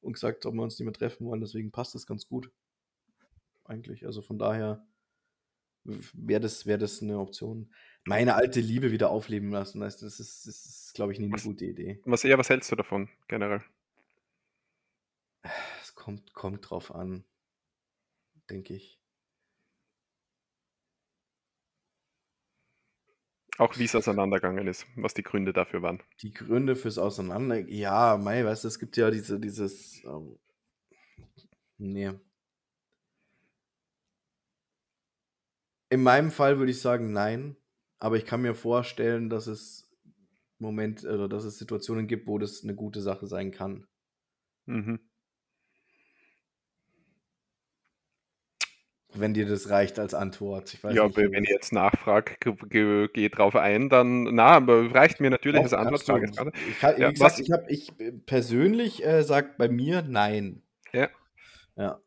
und 0.00 0.12
gesagt, 0.12 0.46
ob 0.46 0.54
wir 0.54 0.62
uns 0.62 0.78
nicht 0.78 0.84
mehr 0.84 0.92
treffen 0.92 1.26
wollen. 1.26 1.40
Deswegen 1.40 1.72
passt 1.72 1.94
das 1.94 2.06
ganz 2.06 2.28
gut. 2.28 2.50
Eigentlich. 3.64 4.06
Also 4.06 4.22
von 4.22 4.38
daher 4.38 4.86
wäre 5.84 6.40
das, 6.40 6.64
wär 6.64 6.78
das 6.78 7.02
eine 7.02 7.18
Option. 7.18 7.70
Meine 8.04 8.34
alte 8.34 8.60
Liebe 8.60 8.90
wieder 8.92 9.10
aufleben 9.10 9.50
lassen. 9.50 9.80
Das 9.80 10.02
ist, 10.02 10.20
das 10.20 10.46
ist 10.46 10.92
glaube 10.94 11.12
ich, 11.12 11.18
nie 11.18 11.26
eine 11.26 11.34
Was- 11.34 11.44
gute 11.44 11.64
Idee. 11.64 12.00
Was 12.04 12.24
eher, 12.24 12.38
was 12.38 12.50
hältst 12.50 12.70
du 12.70 12.76
davon 12.76 13.08
generell? 13.28 13.62
Es 15.82 15.94
kommt, 15.94 16.32
kommt 16.34 16.70
drauf 16.70 16.94
an, 16.94 17.24
denke 18.48 18.74
ich. 18.74 18.98
Auch 23.58 23.78
wie 23.78 23.84
es 23.84 23.94
auseinandergegangen 23.94 24.66
ist, 24.66 24.86
was 24.96 25.14
die 25.14 25.22
Gründe 25.22 25.52
dafür 25.52 25.82
waren. 25.82 26.02
Die 26.22 26.32
Gründe 26.32 26.74
fürs 26.74 26.98
Auseinander, 26.98 27.58
ja, 27.68 28.16
Mai, 28.16 28.44
weißt 28.44 28.64
du, 28.64 28.68
es 28.68 28.80
gibt 28.80 28.96
ja 28.96 29.10
diese, 29.10 29.38
dieses, 29.38 30.02
ähm, 30.04 30.38
nee. 31.78 32.10
In 35.90 36.02
meinem 36.02 36.32
Fall 36.32 36.58
würde 36.58 36.72
ich 36.72 36.80
sagen, 36.80 37.12
nein, 37.12 37.56
aber 37.98 38.16
ich 38.16 38.26
kann 38.26 38.42
mir 38.42 38.54
vorstellen, 38.54 39.30
dass 39.30 39.46
es 39.46 39.84
Moment, 40.58 41.04
oder 41.04 41.28
dass 41.28 41.44
es 41.44 41.58
Situationen 41.58 42.06
gibt, 42.06 42.26
wo 42.26 42.38
das 42.38 42.64
eine 42.64 42.74
gute 42.74 43.00
Sache 43.00 43.26
sein 43.26 43.52
kann. 43.52 43.86
Mhm. 44.66 44.98
Wenn 49.16 49.32
dir 49.34 49.46
das 49.46 49.70
reicht 49.70 49.98
als 49.98 50.12
Antwort. 50.14 50.74
Ich 50.74 50.82
weiß 50.82 50.94
Ja, 50.94 51.04
nicht, 51.06 51.16
wenn 51.16 51.44
ich 51.44 51.50
jetzt 51.50 51.72
nachfrage, 51.72 52.34
ge- 52.40 52.56
ge- 52.68 53.08
gehe 53.08 53.30
drauf 53.30 53.54
ein, 53.56 53.88
dann, 53.88 54.24
na, 54.34 54.46
aber 54.46 54.92
reicht 54.94 55.20
mir 55.20 55.30
natürlich 55.30 55.62
als 55.62 55.72
Antwort. 55.72 56.02
Ich, 56.02 56.78
kann, 56.80 57.00
Ja, 57.00 57.10
gesagt, 57.10 57.20
was- 57.20 57.38
ich, 57.38 57.50
hab, 57.52 57.70
ich 57.70 58.00
äh, 58.00 58.12
persönlich 58.12 59.04
äh, 59.04 59.22
sag 59.22 59.56
bei 59.56 59.68
mir 59.68 60.02
nein. 60.02 60.62
Ja. 60.92 61.08
Ja. 61.76 62.00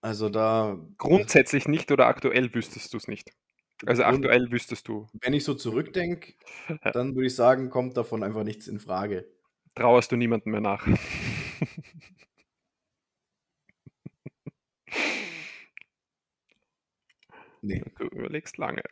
Also 0.00 0.28
da, 0.28 0.78
Grundsätzlich 0.98 1.68
nicht 1.68 1.90
oder 1.92 2.06
aktuell 2.06 2.52
wüsstest 2.54 2.92
du 2.92 2.96
es 2.98 3.08
nicht. 3.08 3.30
Also 3.86 4.04
aktuell 4.04 4.50
wüsstest 4.52 4.86
du, 4.88 5.06
wenn 5.20 5.32
ich 5.32 5.44
so 5.44 5.54
zurückdenke, 5.54 6.34
dann 6.92 7.14
würde 7.14 7.26
ich 7.26 7.34
sagen, 7.34 7.70
kommt 7.70 7.96
davon 7.96 8.22
einfach 8.22 8.44
nichts 8.44 8.66
in 8.68 8.78
Frage. 8.80 9.26
trauerst 9.74 10.12
du 10.12 10.16
niemandem 10.16 10.52
mehr 10.52 10.60
nach. 10.60 10.86
Nee. 17.62 17.82
Du 17.98 18.04
überlegst 18.08 18.58
lange. 18.58 18.82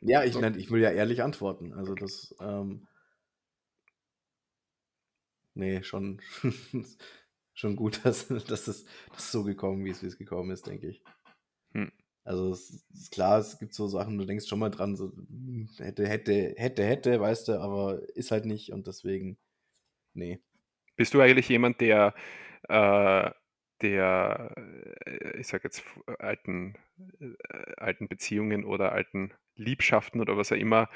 Ja, 0.00 0.22
ich, 0.22 0.38
nein, 0.38 0.58
ich 0.58 0.70
will 0.70 0.82
ja 0.82 0.90
ehrlich 0.90 1.22
antworten. 1.22 1.72
Also 1.72 1.94
das, 1.94 2.34
ähm, 2.40 2.86
nee, 5.54 5.82
schon, 5.82 6.20
schon 7.54 7.74
gut, 7.74 8.00
dass, 8.04 8.28
dass 8.28 8.68
es 8.68 8.84
das 9.10 9.24
ist 9.24 9.32
so 9.32 9.44
gekommen, 9.44 9.86
es, 9.86 10.02
wie 10.02 10.06
es 10.06 10.18
gekommen 10.18 10.50
ist, 10.50 10.66
denke 10.66 10.88
ich. 10.88 11.02
Hm. 11.72 11.90
Also 12.24 12.52
es 12.52 12.84
ist 12.92 13.10
klar, 13.10 13.38
es 13.38 13.58
gibt 13.58 13.72
so 13.72 13.88
Sachen, 13.88 14.18
du 14.18 14.26
denkst 14.26 14.46
schon 14.46 14.58
mal 14.58 14.68
dran, 14.68 14.96
so 14.96 15.10
hätte, 15.78 16.06
hätte, 16.06 16.54
hätte, 16.58 16.84
hätte, 16.84 17.20
weißt 17.20 17.48
du, 17.48 17.58
aber 17.58 18.02
ist 18.14 18.30
halt 18.30 18.44
nicht 18.44 18.70
und 18.72 18.86
deswegen, 18.86 19.38
nee. 20.12 20.38
Bist 20.96 21.14
du 21.14 21.20
eigentlich 21.22 21.48
jemand, 21.48 21.80
der, 21.80 22.14
äh, 22.68 23.30
der, 23.82 24.52
äh, 25.06 25.38
ich 25.40 25.46
sag 25.48 25.64
jetzt, 25.64 25.80
f- 25.80 26.00
alten, 26.18 26.74
äh, 27.20 27.34
alten 27.76 28.08
Beziehungen 28.08 28.64
oder 28.64 28.92
alten 28.92 29.32
Liebschaften 29.56 30.20
oder 30.20 30.36
was 30.36 30.52
auch 30.52 30.56
immer, 30.56 30.88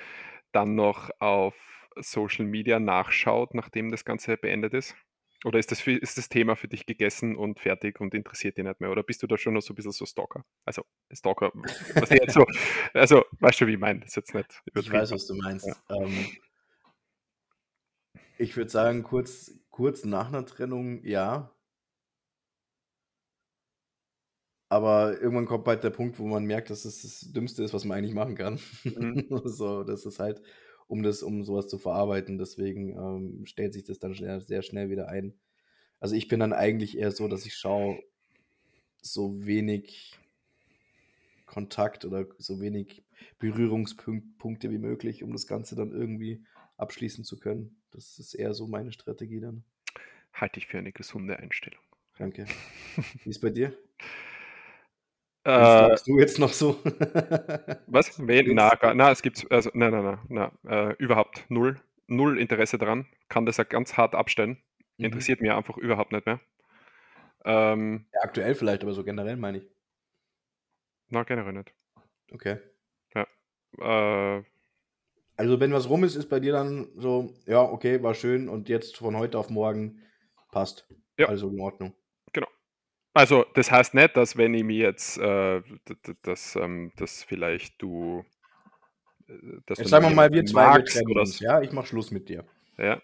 dann 0.52 0.74
noch 0.74 1.10
auf 1.20 1.88
Social 1.96 2.46
Media 2.46 2.78
nachschaut, 2.80 3.54
nachdem 3.54 3.90
das 3.90 4.04
Ganze 4.04 4.36
beendet 4.36 4.74
ist? 4.74 4.96
Oder 5.44 5.58
ist 5.58 5.72
das, 5.72 5.80
für, 5.80 5.92
ist 5.92 6.18
das 6.18 6.28
Thema 6.28 6.54
für 6.54 6.68
dich 6.68 6.86
gegessen 6.86 7.34
und 7.36 7.58
fertig 7.58 8.00
und 8.00 8.14
interessiert 8.14 8.58
dich 8.58 8.64
nicht 8.64 8.80
mehr? 8.80 8.90
Oder 8.92 9.02
bist 9.02 9.22
du 9.22 9.26
da 9.26 9.36
schon 9.36 9.54
noch 9.54 9.60
so 9.60 9.72
ein 9.72 9.76
bisschen 9.76 9.90
so 9.92 10.06
Stalker? 10.06 10.44
Also, 10.64 10.84
Stalker, 11.12 11.50
was 11.96 12.10
ich 12.12 12.20
jetzt 12.20 12.34
so, 12.34 12.46
also, 12.94 13.24
weißt 13.40 13.60
du, 13.60 13.66
wie 13.66 13.72
ich 13.72 13.78
meine? 13.78 14.00
Das 14.00 14.10
ist 14.10 14.16
jetzt 14.16 14.34
nicht 14.34 14.62
Ich 14.76 14.92
weiß, 14.92 15.10
was 15.10 15.26
du 15.26 15.34
meinst. 15.34 15.82
Ähm, 15.90 16.28
ich 18.38 18.56
würde 18.56 18.70
sagen, 18.70 19.02
kurz, 19.02 19.52
kurz 19.70 20.04
nach 20.04 20.28
einer 20.28 20.44
Trennung, 20.46 21.04
ja. 21.04 21.50
Aber 24.72 25.20
irgendwann 25.20 25.44
kommt 25.44 25.64
bald 25.64 25.84
der 25.84 25.90
Punkt, 25.90 26.18
wo 26.18 26.26
man 26.26 26.46
merkt, 26.46 26.70
dass 26.70 26.86
es 26.86 27.02
das 27.02 27.30
Dümmste 27.30 27.62
ist, 27.62 27.74
was 27.74 27.84
man 27.84 27.98
eigentlich 27.98 28.14
machen 28.14 28.36
kann. 28.36 28.58
Mhm. 28.84 29.26
so, 29.44 29.84
das 29.84 30.06
ist 30.06 30.18
halt, 30.18 30.40
um 30.86 31.02
das, 31.02 31.22
um 31.22 31.44
sowas 31.44 31.68
zu 31.68 31.76
verarbeiten. 31.76 32.38
Deswegen 32.38 32.96
ähm, 32.96 33.44
stellt 33.44 33.74
sich 33.74 33.84
das 33.84 33.98
dann 33.98 34.14
schnell, 34.14 34.40
sehr 34.40 34.62
schnell 34.62 34.88
wieder 34.88 35.10
ein. 35.10 35.34
Also 36.00 36.14
ich 36.14 36.26
bin 36.26 36.40
dann 36.40 36.54
eigentlich 36.54 36.96
eher 36.96 37.10
so, 37.10 37.28
dass 37.28 37.44
ich 37.44 37.54
schaue, 37.54 38.02
so 39.02 39.44
wenig 39.44 40.18
Kontakt 41.44 42.06
oder 42.06 42.24
so 42.38 42.58
wenig 42.62 43.04
Berührungspunkte 43.40 44.70
wie 44.70 44.78
möglich, 44.78 45.22
um 45.22 45.32
das 45.32 45.46
Ganze 45.46 45.76
dann 45.76 45.92
irgendwie 45.92 46.46
abschließen 46.78 47.24
zu 47.24 47.38
können. 47.38 47.76
Das 47.90 48.18
ist 48.18 48.32
eher 48.32 48.54
so 48.54 48.66
meine 48.66 48.92
Strategie 48.92 49.40
dann. 49.40 49.64
Halte 50.32 50.60
ich 50.60 50.66
für 50.66 50.78
eine 50.78 50.92
gesunde 50.92 51.36
Einstellung. 51.36 51.82
Danke. 52.16 52.46
Wie 53.24 53.28
ist 53.28 53.42
bei 53.42 53.50
dir? 53.50 53.76
Äh, 55.44 55.50
Was 55.50 56.04
du 56.04 56.18
jetzt 56.18 56.38
noch 56.38 56.52
so? 56.52 56.78
Was? 57.86 58.10
Wen? 58.26 58.54
Na, 58.54 58.70
gar, 58.74 58.94
na, 58.94 59.10
es 59.10 59.22
gibt, 59.22 59.50
also, 59.50 59.70
nein, 59.74 59.90
nein, 59.92 60.04
nein, 60.04 60.52
na, 60.64 60.90
äh, 60.90 60.94
überhaupt 60.98 61.44
null, 61.48 61.80
null 62.06 62.38
Interesse 62.38 62.78
daran. 62.78 63.06
Kann 63.28 63.46
das 63.46 63.56
ja 63.56 63.64
ganz 63.64 63.96
hart 63.96 64.14
abstellen. 64.14 64.62
Mhm. 64.98 65.04
Interessiert 65.06 65.40
mir 65.40 65.56
einfach 65.56 65.76
überhaupt 65.78 66.12
nicht 66.12 66.26
mehr. 66.26 66.40
Ähm, 67.44 68.06
Ja, 68.14 68.20
aktuell 68.22 68.54
vielleicht, 68.54 68.82
aber 68.82 68.94
so 68.94 69.04
generell 69.04 69.36
meine 69.36 69.58
ich. 69.58 69.70
na, 71.10 71.22
generell 71.24 71.52
nicht. 71.52 71.72
Okay. 72.32 72.58
Äh, 73.78 74.42
Also 75.36 75.60
wenn 75.60 75.72
was 75.72 75.88
rum 75.90 76.04
ist, 76.04 76.14
ist 76.14 76.28
bei 76.28 76.40
dir 76.40 76.52
dann 76.52 76.88
so, 76.96 77.34
ja, 77.46 77.60
okay, 77.62 78.02
war 78.02 78.14
schön 78.14 78.48
und 78.48 78.68
jetzt 78.68 78.96
von 78.96 79.16
heute 79.16 79.38
auf 79.38 79.50
morgen 79.50 80.00
passt. 80.52 80.86
Ja. 81.18 81.28
Also 81.28 81.48
in 81.50 81.60
Ordnung. 81.60 81.94
Also, 83.14 83.44
das 83.54 83.70
heißt 83.70 83.94
nicht, 83.94 84.16
dass 84.16 84.36
wenn 84.36 84.54
ich 84.54 84.64
mir 84.64 84.76
jetzt, 84.78 85.18
äh, 85.18 85.62
dass, 86.22 86.56
ähm, 86.56 86.92
dass 86.96 87.22
vielleicht 87.24 87.80
du, 87.82 88.24
äh, 89.28 89.32
dass 89.66 89.78
Jetzt 89.78 89.86
du 89.86 89.88
sagen 89.90 90.08
wir 90.08 90.14
mal, 90.14 90.32
wir 90.32 90.44
zwei 90.44 90.62
wir 90.62 90.68
magst 90.78 90.94
trennen 90.94 91.10
oder 91.10 91.20
uns. 91.20 91.38
so, 91.38 91.44
Ja, 91.44 91.60
ich 91.60 91.72
mach 91.72 91.86
Schluss 91.86 92.10
mit 92.10 92.28
dir. 92.28 92.44
ja, 92.78 93.00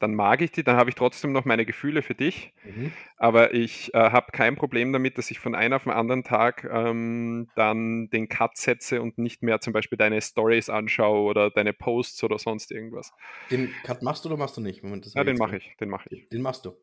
dann 0.00 0.14
mag 0.14 0.40
ich 0.40 0.50
die, 0.50 0.64
dann 0.64 0.76
habe 0.76 0.88
ich 0.88 0.96
trotzdem 0.96 1.32
noch 1.32 1.44
meine 1.44 1.66
Gefühle 1.66 2.00
für 2.00 2.14
dich. 2.14 2.54
Mhm. 2.64 2.90
Aber 3.18 3.52
ich 3.52 3.92
äh, 3.92 3.98
habe 3.98 4.32
kein 4.32 4.56
Problem 4.56 4.94
damit, 4.94 5.18
dass 5.18 5.30
ich 5.30 5.38
von 5.38 5.54
einem 5.54 5.74
auf 5.74 5.82
den 5.84 5.92
anderen 5.92 6.24
Tag 6.24 6.64
ähm, 6.64 7.48
dann 7.54 8.08
den 8.08 8.30
Cut 8.30 8.56
setze 8.56 9.02
und 9.02 9.18
nicht 9.18 9.42
mehr 9.42 9.60
zum 9.60 9.74
Beispiel 9.74 9.98
deine 9.98 10.22
Stories 10.22 10.70
anschaue 10.70 11.20
oder 11.28 11.50
deine 11.50 11.74
Posts 11.74 12.24
oder 12.24 12.38
sonst 12.38 12.72
irgendwas. 12.72 13.12
Den 13.50 13.70
Cut 13.84 14.02
machst 14.02 14.24
du 14.24 14.30
oder 14.30 14.38
machst 14.38 14.56
du 14.56 14.62
nicht? 14.62 14.82
Moment, 14.82 15.04
das 15.04 15.12
Ja, 15.12 15.22
den 15.22 15.34
jetzt 15.34 15.38
mache 15.38 15.58
ich, 15.58 15.76
den 15.78 15.90
mache 15.90 16.08
ich. 16.10 16.26
Den 16.30 16.40
machst 16.40 16.64
du. 16.64 16.74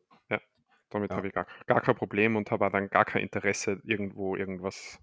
Damit 0.90 1.10
Ja. 1.10 1.16
habe 1.16 1.28
ich 1.28 1.34
gar, 1.34 1.46
gar 1.66 1.80
kein 1.80 1.94
Problem 1.96 2.36
und 2.36 2.50
habe 2.50 2.70
dann 2.70 2.88
gar 2.88 3.04
kein 3.04 3.22
Interesse, 3.22 3.80
irgendwo 3.84 4.36
irgendwas. 4.36 4.98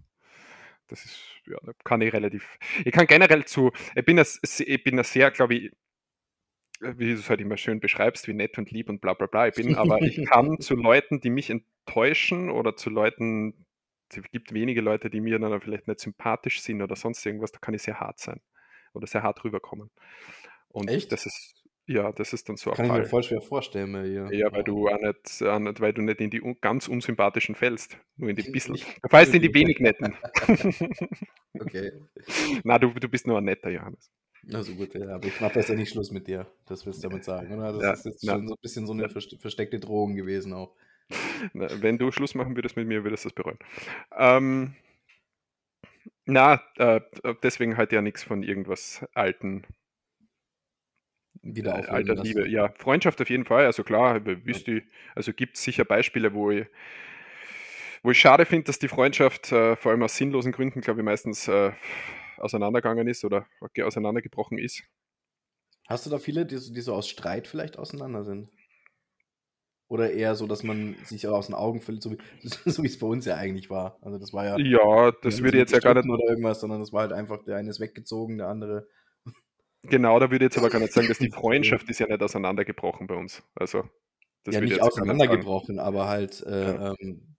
Das 0.88 1.04
ist, 1.04 1.20
ja, 1.46 1.58
kann 1.84 2.00
ich 2.00 2.12
relativ. 2.12 2.58
Ich 2.84 2.92
kann 2.92 3.06
generell 3.06 3.44
zu. 3.44 3.72
Ich 3.94 4.04
bin 4.04 4.16
das, 4.16 4.40
ich 4.60 4.84
bin 4.84 4.96
das 4.96 5.12
sehr, 5.12 5.30
glaube 5.30 5.54
ich, 5.54 5.72
wie 6.80 7.06
du 7.06 7.14
es 7.14 7.30
halt 7.30 7.40
immer 7.40 7.56
schön 7.56 7.80
beschreibst, 7.80 8.28
wie 8.28 8.34
nett 8.34 8.58
und 8.58 8.70
lieb 8.70 8.88
und 8.88 9.00
bla 9.00 9.14
bla 9.14 9.26
bla 9.26 9.48
ich 9.48 9.54
bin, 9.54 9.74
aber 9.74 10.02
ich 10.02 10.22
kann 10.24 10.58
zu 10.60 10.74
Leuten, 10.74 11.20
die 11.20 11.30
mich 11.30 11.50
enttäuschen 11.50 12.50
oder 12.50 12.76
zu 12.76 12.90
Leuten, 12.90 13.66
es 14.10 14.22
gibt 14.30 14.52
wenige 14.52 14.80
Leute, 14.82 15.10
die 15.10 15.20
mir 15.20 15.38
dann 15.38 15.60
vielleicht 15.60 15.88
nicht 15.88 16.00
sympathisch 16.00 16.60
sind 16.60 16.82
oder 16.82 16.94
sonst 16.94 17.24
irgendwas, 17.24 17.52
da 17.52 17.58
kann 17.58 17.74
ich 17.74 17.82
sehr 17.82 17.98
hart 17.98 18.20
sein 18.20 18.40
oder 18.92 19.06
sehr 19.06 19.22
hart 19.22 19.42
rüberkommen. 19.44 19.90
Und 20.68 20.90
Echt? 20.90 21.12
das 21.12 21.26
ist, 21.26 21.65
ja, 21.86 22.10
das 22.12 22.32
ist 22.32 22.48
dann 22.48 22.56
so 22.56 22.70
ein 22.70 22.76
Kann 22.76 22.86
ich 22.86 22.92
mir 22.92 22.98
Fall. 22.98 23.06
voll 23.06 23.22
schwer 23.22 23.40
vorstellen 23.40 23.92
bei 23.92 24.02
dir. 24.02 24.28
Ja, 24.32 24.52
weil 24.52 24.64
du 24.64 24.88
auch 24.88 25.00
nicht, 25.00 25.42
auch 25.42 25.58
nicht, 25.58 25.80
weil 25.80 25.92
du 25.92 26.02
nicht 26.02 26.20
in 26.20 26.30
die 26.30 26.42
un- 26.42 26.56
ganz 26.60 26.88
unsympathischen 26.88 27.54
fällst, 27.54 27.96
nur 28.16 28.28
in 28.30 28.36
die 28.36 28.50
bisschen. 28.50 28.74
Du 28.74 29.08
fällst 29.08 29.34
in 29.34 29.42
die 29.42 29.54
wenig 29.54 29.78
netten. 29.80 30.14
Okay. 31.58 31.92
Na, 32.64 32.78
du, 32.78 32.90
du 32.90 33.08
bist 33.08 33.26
nur 33.26 33.38
ein 33.38 33.44
netter 33.44 33.70
Johannes. 33.70 34.10
Na 34.42 34.62
so 34.62 34.74
gut, 34.74 34.94
ja, 34.94 35.08
aber 35.14 35.26
ich 35.26 35.40
mache 35.40 35.54
das 35.54 35.68
ja 35.68 35.74
nicht 35.74 35.90
Schluss 35.90 36.10
mit 36.10 36.26
dir. 36.28 36.46
Das 36.66 36.84
willst 36.86 37.02
du 37.02 37.08
damit 37.08 37.24
sagen, 37.24 37.52
oder? 37.54 37.72
Das 37.72 37.82
Ja, 37.82 37.92
ist 37.92 38.04
jetzt 38.04 38.22
ja. 38.24 38.32
schon 38.34 38.46
so 38.46 38.54
ein 38.54 38.60
bisschen 38.60 38.86
so 38.86 38.92
eine 38.92 39.06
verste- 39.08 39.40
versteckte 39.40 39.80
Drohung 39.80 40.14
gewesen 40.14 40.52
auch. 40.52 40.74
Na, 41.54 41.68
Wenn 41.80 41.98
du 41.98 42.10
Schluss 42.12 42.34
machen 42.34 42.54
würdest 42.56 42.76
mit 42.76 42.86
mir, 42.86 43.04
würdest 43.04 43.24
du 43.24 43.28
das 43.30 43.34
bereuen. 43.34 43.58
Ähm, 44.16 44.74
na, 46.26 46.60
äh, 46.76 47.00
deswegen 47.42 47.76
halt 47.76 47.92
ja 47.92 48.02
nichts 48.02 48.22
von 48.22 48.42
irgendwas 48.42 49.04
alten, 49.14 49.64
Wieder 51.54 51.74
aufleben 51.74 51.94
alter 51.94 52.14
lassen. 52.14 52.26
Liebe. 52.28 52.48
Ja, 52.48 52.72
Freundschaft 52.76 53.20
auf 53.20 53.30
jeden 53.30 53.44
Fall. 53.44 53.66
Also 53.66 53.84
klar, 53.84 54.20
wisst 54.24 54.66
ihr, 54.68 54.82
also 55.14 55.32
gibt 55.32 55.56
es 55.56 55.62
sicher 55.62 55.84
Beispiele, 55.84 56.34
wo 56.34 56.50
ich, 56.50 56.66
wo 58.02 58.10
ich 58.10 58.18
schade 58.20 58.46
finde, 58.46 58.64
dass 58.64 58.78
die 58.78 58.88
Freundschaft 58.88 59.52
äh, 59.52 59.76
vor 59.76 59.92
allem 59.92 60.02
aus 60.02 60.16
sinnlosen 60.16 60.52
Gründen, 60.52 60.80
glaube 60.80 61.00
ich, 61.00 61.04
meistens 61.04 61.48
äh, 61.48 61.72
auseinandergegangen 62.38 63.08
ist 63.08 63.24
oder 63.24 63.46
ge- 63.74 63.84
auseinandergebrochen 63.84 64.58
ist. 64.58 64.82
Hast 65.88 66.06
du 66.06 66.10
da 66.10 66.18
viele, 66.18 66.46
die, 66.46 66.56
so- 66.56 66.72
die 66.72 66.80
so 66.80 66.94
aus 66.94 67.08
Streit 67.08 67.46
vielleicht 67.46 67.78
auseinander 67.78 68.24
sind? 68.24 68.50
Oder 69.88 70.10
eher 70.12 70.34
so, 70.34 70.48
dass 70.48 70.64
man 70.64 70.96
sich 71.04 71.28
aus 71.28 71.46
den 71.46 71.54
Augen 71.54 71.80
verliert, 71.80 72.02
so 72.02 72.10
wie 72.10 72.18
so 72.70 72.82
es 72.82 72.98
bei 72.98 73.06
uns 73.06 73.24
ja 73.24 73.36
eigentlich 73.36 73.70
war. 73.70 73.98
Also 74.02 74.18
das 74.18 74.32
war 74.32 74.44
ja. 74.44 74.58
Ja, 74.58 75.12
das 75.22 75.40
würde 75.42 75.58
jetzt 75.58 75.72
ja 75.72 75.78
gar 75.78 75.94
nicht, 75.94 76.08
Oder 76.08 76.24
irgendwas, 76.28 76.60
sondern 76.60 76.80
das 76.80 76.92
war 76.92 77.02
halt 77.02 77.12
einfach, 77.12 77.44
der 77.44 77.56
eine 77.56 77.70
ist 77.70 77.78
weggezogen, 77.78 78.38
der 78.38 78.48
andere. 78.48 78.88
Genau, 79.88 80.18
da 80.18 80.30
würde 80.30 80.44
ich 80.44 80.52
jetzt 80.52 80.58
aber 80.58 80.70
gar 80.70 80.80
nicht 80.80 80.92
sagen, 80.92 81.08
dass 81.08 81.18
die 81.18 81.30
Freundschaft 81.32 81.88
ist 81.88 81.98
ja 81.98 82.06
nicht 82.06 82.22
auseinandergebrochen 82.22 83.06
bei 83.06 83.14
uns. 83.14 83.42
Also, 83.54 83.84
das 84.44 84.54
ja, 84.54 84.60
nicht 84.60 84.80
auseinandergebrochen, 84.80 85.78
aber 85.78 86.08
halt, 86.08 86.42
äh, 86.42 86.92
ähm, 86.92 87.36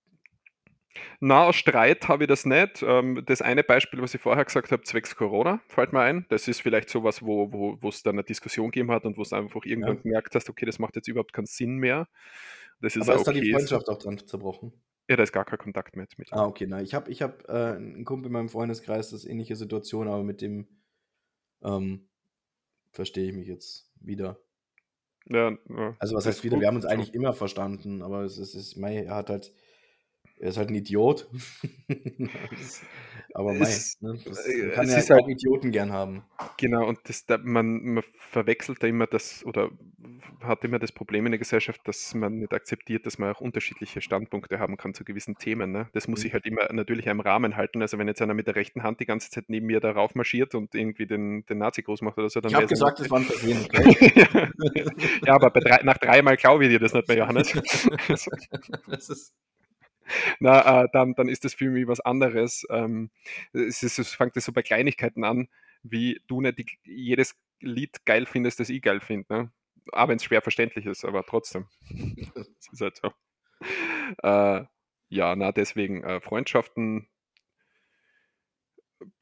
Na, 1.19 1.45
aus 1.47 1.55
Streit 1.55 2.07
habe 2.07 2.23
ich 2.23 2.27
das 2.27 2.45
nicht. 2.45 2.83
Ähm, 2.83 3.23
das 3.25 3.41
eine 3.41 3.63
Beispiel, 3.63 4.01
was 4.01 4.13
ich 4.13 4.21
vorher 4.21 4.43
gesagt 4.45 4.71
habe, 4.71 4.83
zwecks 4.83 5.15
Corona, 5.15 5.61
fällt 5.67 5.93
mir 5.93 6.01
ein. 6.01 6.25
Das 6.29 6.47
ist 6.47 6.61
vielleicht 6.61 6.89
sowas, 6.89 7.21
wo 7.23 7.51
wo 7.51 7.77
wo 7.81 7.89
es 7.89 8.03
dann 8.03 8.15
eine 8.15 8.23
Diskussion 8.23 8.71
gegeben 8.71 8.91
hat 8.91 9.05
und 9.05 9.17
wo 9.17 9.21
es 9.21 9.33
einfach 9.33 9.63
irgendwann 9.65 9.97
Ja. 9.97 10.01
gemerkt 10.01 10.35
hast, 10.35 10.49
okay, 10.49 10.65
das 10.65 10.79
macht 10.79 10.95
jetzt 10.95 11.07
überhaupt 11.07 11.33
keinen 11.33 11.45
Sinn 11.45 11.77
mehr. 11.77 12.07
Das 12.81 12.95
ist 12.95 13.07
aber 13.07 13.15
ist 13.15 13.27
da 13.27 13.31
die. 13.31 13.51
Freundschaft 13.51 13.89
auch 13.89 13.97
dran 13.97 14.17
zerbrochen? 14.17 14.73
Ja, 15.09 15.15
da 15.15 15.23
ist 15.23 15.31
gar 15.31 15.45
kein 15.45 15.57
Kontakt 15.57 15.95
mehr 15.95 16.05
mit. 16.17 16.33
Ah, 16.33 16.45
okay, 16.45 16.65
na, 16.67 16.81
ich 16.81 16.93
habe 16.93 17.09
ich 17.09 17.21
hab, 17.21 17.47
äh, 17.47 17.75
einen 17.75 18.03
Kumpel 18.03 18.27
in 18.27 18.33
meinem 18.33 18.49
Freundeskreis, 18.49 19.09
das 19.11 19.23
ist 19.23 19.29
ähnliche 19.29 19.55
Situation, 19.55 20.07
aber 20.07 20.23
mit 20.23 20.41
dem 20.41 20.67
ähm, 21.63 22.09
verstehe 22.97 23.29
ich 23.29 23.35
mich 23.35 23.47
jetzt 23.47 23.91
wieder. 23.99 24.39
Ja, 25.29 25.51
ja, 25.69 25.95
Also 25.99 26.15
was 26.15 26.25
heißt 26.25 26.43
wieder, 26.43 26.59
wir 26.59 26.67
haben 26.67 26.77
uns 26.77 26.85
eigentlich 26.85 27.13
immer 27.13 27.33
verstanden, 27.33 28.01
aber 28.01 28.23
es 28.23 28.39
ist, 28.39 28.55
es 28.55 28.75
er 29.05 29.15
hat 29.15 29.29
halt, 29.29 29.53
er 30.39 30.49
ist 30.49 30.57
halt 30.57 30.69
ein 30.69 30.75
Idiot. 30.75 31.27
Das- 31.87 32.81
aber 33.33 33.53
mei, 33.53 33.65
Es- 33.67 33.97
ne, 34.01 34.17
das, 34.25 34.45
äh, 34.47 34.57
man 34.67 34.71
kann 34.71 34.85
es 34.85 34.91
ja 34.91 34.97
ist 34.99 35.11
auch 35.11 35.15
halt- 35.15 35.27
Idioten 35.29 35.71
gern 35.71 35.91
haben. 35.91 36.23
Genau, 36.57 36.87
und 36.87 36.99
das, 37.05 37.25
da, 37.25 37.37
man, 37.37 37.83
man 37.83 38.03
verwechselt 38.17 38.81
da 38.81 38.87
immer 38.87 39.05
das 39.07 39.45
oder 39.45 39.69
hat 40.41 40.63
immer 40.63 40.79
das 40.79 40.91
Problem 40.91 41.25
in 41.25 41.31
der 41.33 41.39
Gesellschaft, 41.39 41.81
dass 41.85 42.13
man 42.15 42.39
nicht 42.39 42.53
akzeptiert, 42.53 43.05
dass 43.05 43.17
man 43.17 43.33
auch 43.33 43.41
unterschiedliche 43.41 44.01
Standpunkte 44.01 44.59
haben 44.59 44.77
kann 44.77 44.93
zu 44.93 45.03
gewissen 45.03 45.35
Themen. 45.37 45.71
Ne? 45.71 45.87
Das 45.93 46.07
muss 46.07 46.19
Mhm. 46.19 46.23
sich 46.23 46.33
halt 46.33 46.45
immer 46.45 46.71
natürlich 46.71 47.09
einem 47.09 47.19
Rahmen 47.19 47.55
halten. 47.55 47.81
Also 47.81 47.97
wenn 47.97 48.07
jetzt 48.07 48.21
einer 48.21 48.33
mit 48.33 48.47
der 48.47 48.55
rechten 48.55 48.83
Hand 48.83 48.99
die 48.99 49.05
ganze 49.05 49.29
Zeit 49.29 49.45
neben 49.49 49.65
mir 49.67 49.79
darauf 49.79 50.15
marschiert 50.15 50.55
und 50.55 50.73
irgendwie 50.75 51.05
den, 51.07 51.45
den 51.47 51.57
Nazi 51.59 51.81
groß 51.81 52.01
macht 52.01 52.17
oder 52.17 52.29
so, 52.29 52.39
dann 52.41 52.49
Ich 52.51 52.55
habe 52.55 52.67
gesagt, 52.67 52.99
immer- 52.99 53.05
es 53.05 53.11
war 53.11 53.19
ein 53.19 53.25
Versehen, 53.25 53.65
okay? 53.65 54.45
ja, 55.25 55.33
aber 55.33 55.49
drei, 55.51 55.81
nach 55.83 55.97
dreimal 55.97 56.37
glaube 56.37 56.63
ich 56.65 56.69
dir 56.69 56.79
das 56.79 56.93
nicht 56.93 57.07
mehr, 57.07 57.17
Johannes. 57.17 57.51
das 58.87 59.09
ist, 59.09 59.33
Na, 60.39 60.83
äh, 60.83 60.87
dann, 60.93 61.13
dann 61.15 61.29
ist 61.29 61.45
das 61.45 61.53
für 61.53 61.69
mich 61.69 61.87
was 61.87 61.99
anderes. 61.99 62.65
Ähm, 62.69 63.09
es, 63.53 63.83
ist, 63.83 63.99
es 63.99 64.13
fängt 64.13 64.35
das 64.35 64.45
so 64.45 64.51
bei 64.51 64.63
Kleinigkeiten 64.63 65.23
an, 65.23 65.47
wie 65.83 66.21
du 66.27 66.41
nicht 66.41 66.59
die, 66.59 66.65
jedes 66.83 67.35
Lied 67.59 68.05
geil 68.05 68.25
findest, 68.25 68.59
das 68.59 68.69
ich 68.69 68.81
geil 68.81 68.99
finde. 69.01 69.33
Ne? 69.33 69.51
Auch 69.91 70.07
wenn 70.07 70.17
es 70.17 70.23
schwer 70.23 70.41
verständlich 70.41 70.85
ist, 70.85 71.05
aber 71.05 71.23
trotzdem. 71.23 71.67
Das 72.35 72.73
ist 72.73 72.81
halt 72.81 72.97
so. 72.97 73.11
Äh, 74.23 74.65
ja, 75.09 75.35
na, 75.35 75.51
deswegen 75.51 76.03
äh, 76.03 76.21
Freundschaften. 76.21 77.07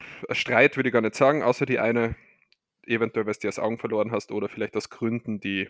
Pff, 0.02 0.24
Streit 0.36 0.76
würde 0.76 0.88
ich 0.88 0.92
gar 0.92 1.02
nicht 1.02 1.14
sagen, 1.14 1.42
außer 1.42 1.66
die 1.66 1.78
eine, 1.78 2.16
eventuell, 2.86 3.26
weil 3.26 3.34
du 3.34 3.40
die 3.40 3.48
aus 3.48 3.58
Augen 3.58 3.78
verloren 3.78 4.12
hast 4.12 4.32
oder 4.32 4.48
vielleicht 4.48 4.76
aus 4.76 4.90
Gründen, 4.90 5.40
die 5.40 5.68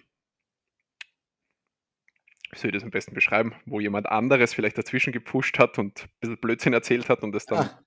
wie 2.51 2.59
soll 2.59 2.71
ich 2.71 2.75
das 2.75 2.85
am 2.85 2.91
besten 2.91 3.15
beschreiben, 3.15 3.55
wo 3.67 3.81
jemand 3.81 4.07
anderes 4.07 4.55
vielleicht 4.55 4.79
dazwischen 4.79 5.13
gepusht 5.13 5.59
hat 5.59 5.79
und 5.79 6.03
ein 6.05 6.09
bisschen 6.21 6.39
Blödsinn 6.39 6.73
erzählt 6.73 7.09
hat 7.09 7.23
und 7.23 7.35
es 7.35 7.47
dann 7.47 7.69
ah, 7.69 7.81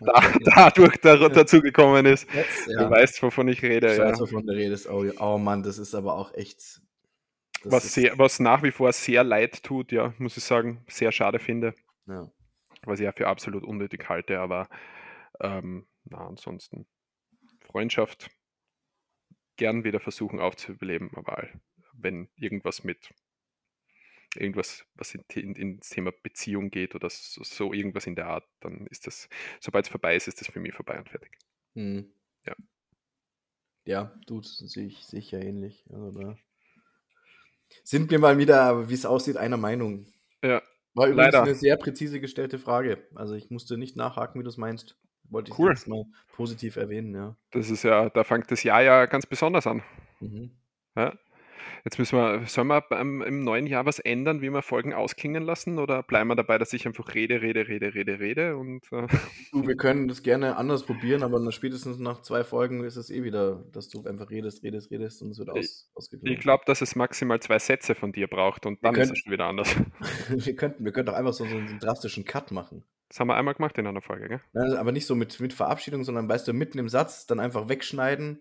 da, 0.00 0.22
dadurch 0.54 0.96
da, 1.00 1.16
dazu 1.28 1.60
gekommen 1.60 2.06
ist. 2.06 2.26
Du 2.66 2.72
ja. 2.72 2.90
weißt, 2.90 3.22
wovon 3.22 3.48
ich 3.48 3.62
rede. 3.62 3.92
Ich 3.92 3.98
Ja. 3.98 4.06
weiß, 4.06 4.20
wovon 4.20 4.46
du 4.46 4.52
redest. 4.54 4.88
Oh, 4.88 5.04
oh 5.18 5.38
Mann, 5.38 5.62
das 5.62 5.78
ist 5.78 5.94
aber 5.94 6.14
auch 6.14 6.32
echt. 6.34 6.80
Was, 7.64 7.92
sehr, 7.92 8.18
was 8.18 8.40
nach 8.40 8.62
wie 8.62 8.70
vor 8.70 8.90
sehr 8.92 9.22
leid 9.22 9.62
tut, 9.62 9.92
ja, 9.92 10.14
muss 10.16 10.36
ich 10.36 10.44
sagen, 10.44 10.82
sehr 10.88 11.12
schade 11.12 11.38
finde, 11.38 11.74
Ja. 12.06 12.30
was 12.84 13.00
ich 13.00 13.04
ja 13.04 13.12
für 13.12 13.26
absolut 13.28 13.64
unnötig 13.64 14.08
halte, 14.08 14.40
aber 14.40 14.68
ähm, 15.40 15.86
na, 16.04 16.26
ansonsten 16.26 16.86
Freundschaft 17.60 18.30
gern 19.56 19.84
wieder 19.84 20.00
versuchen 20.00 20.40
aufzuleben, 20.40 21.10
aber 21.14 21.48
wenn 21.92 22.30
irgendwas 22.36 22.82
mit 22.82 23.10
irgendwas, 24.36 24.84
was 24.94 25.14
in, 25.14 25.24
in, 25.34 25.54
ins 25.54 25.88
Thema 25.88 26.12
Beziehung 26.22 26.70
geht 26.70 26.94
oder 26.94 27.10
so, 27.10 27.42
so 27.42 27.72
irgendwas 27.72 28.06
in 28.06 28.14
der 28.16 28.26
Art, 28.26 28.48
dann 28.60 28.86
ist 28.86 29.06
das, 29.06 29.28
sobald 29.60 29.86
es 29.86 29.90
vorbei 29.90 30.16
ist, 30.16 30.28
ist 30.28 30.40
das 30.40 30.48
für 30.48 30.60
mich 30.60 30.74
vorbei 30.74 30.98
und 30.98 31.08
fertig. 31.08 31.36
Hm. 31.74 32.12
Ja. 32.46 32.54
Ja, 33.84 34.14
du, 34.26 34.40
das 34.40 34.58
sehe 34.58 34.86
ich, 34.86 35.04
sehe 35.04 35.20
ich 35.20 35.30
ja 35.30 35.40
ähnlich. 35.40 35.84
Also 35.90 36.10
da 36.12 36.36
sind 37.84 38.10
wir 38.10 38.18
mal 38.18 38.38
wieder, 38.38 38.88
wie 38.88 38.94
es 38.94 39.06
aussieht, 39.06 39.36
einer 39.36 39.56
Meinung. 39.56 40.06
Ja, 40.42 40.62
War 40.94 41.06
übrigens 41.06 41.32
Leider. 41.32 41.42
eine 41.42 41.54
sehr 41.54 41.76
präzise 41.76 42.20
gestellte 42.20 42.58
Frage. 42.58 43.06
Also 43.14 43.34
ich 43.34 43.50
musste 43.50 43.76
nicht 43.78 43.96
nachhaken, 43.96 44.40
wie 44.40 44.44
du 44.44 44.48
es 44.50 44.56
meinst. 44.56 44.96
Wollte 45.24 45.52
ich 45.52 45.58
Cool. 45.58 45.70
jetzt 45.70 45.86
mal 45.86 46.04
positiv 46.32 46.76
erwähnen, 46.76 47.14
ja. 47.14 47.36
das 47.52 47.70
ist 47.70 47.84
ja, 47.84 48.10
da 48.10 48.24
fängt 48.24 48.50
das 48.50 48.64
Jahr 48.64 48.82
ja 48.82 49.06
ganz 49.06 49.26
besonders 49.26 49.66
an. 49.66 49.82
Mhm. 50.18 50.50
Ja. 50.96 51.16
Jetzt 51.84 51.98
müssen 51.98 52.18
wir, 52.18 52.46
sollen 52.46 52.68
wir 52.68 52.80
beim, 52.80 53.22
im 53.22 53.44
neuen 53.44 53.66
Jahr 53.66 53.86
was 53.86 53.98
ändern, 53.98 54.42
wie 54.42 54.50
wir 54.50 54.62
Folgen 54.62 54.92
ausklingen 54.92 55.42
lassen? 55.42 55.78
Oder 55.78 56.02
bleiben 56.02 56.28
wir 56.28 56.36
dabei, 56.36 56.58
dass 56.58 56.72
ich 56.72 56.86
einfach 56.86 57.14
rede, 57.14 57.40
rede, 57.42 57.68
rede, 57.68 57.94
rede, 57.94 58.18
rede 58.18 58.56
und 58.56 58.84
äh, 58.92 59.06
Du, 59.52 59.66
wir 59.66 59.76
können 59.76 60.08
das 60.08 60.22
gerne 60.22 60.56
anders 60.56 60.84
probieren, 60.84 61.22
aber 61.22 61.50
spätestens 61.52 61.98
nach 61.98 62.22
zwei 62.22 62.44
Folgen 62.44 62.84
ist 62.84 62.96
es 62.96 63.10
eh 63.10 63.22
wieder, 63.22 63.64
dass 63.72 63.88
du 63.88 64.04
einfach 64.04 64.30
redest, 64.30 64.62
redest, 64.62 64.90
redest 64.90 65.22
und 65.22 65.30
es 65.30 65.38
wird 65.38 65.50
aus, 65.50 65.90
ausgeglichen. 65.94 66.36
ich 66.36 66.40
glaube, 66.40 66.64
dass 66.66 66.82
es 66.82 66.96
maximal 66.96 67.40
zwei 67.40 67.58
Sätze 67.58 67.94
von 67.94 68.12
dir 68.12 68.28
braucht 68.28 68.66
und 68.66 68.84
dann 68.84 68.94
ist 68.94 69.12
es 69.12 69.18
schon 69.18 69.32
wieder 69.32 69.46
anders. 69.46 69.74
wir 70.28 70.56
könnten, 70.56 70.84
wir 70.84 70.92
könnten 70.92 71.12
doch 71.12 71.18
einfach 71.18 71.32
so, 71.32 71.44
so 71.44 71.56
einen 71.56 71.78
drastischen 71.78 72.24
Cut 72.24 72.50
machen. 72.50 72.84
Das 73.10 73.18
haben 73.18 73.26
wir 73.26 73.34
einmal 73.34 73.54
gemacht 73.54 73.76
in 73.76 73.88
einer 73.88 74.00
Folge, 74.00 74.28
gell? 74.28 74.40
Nein, 74.52 74.74
aber 74.74 74.92
nicht 74.92 75.04
so 75.04 75.16
mit, 75.16 75.40
mit 75.40 75.52
Verabschiedung, 75.52 76.04
sondern 76.04 76.28
weißt 76.28 76.46
du, 76.46 76.52
mitten 76.52 76.78
im 76.78 76.88
Satz 76.88 77.26
dann 77.26 77.40
einfach 77.40 77.68
wegschneiden. 77.68 78.40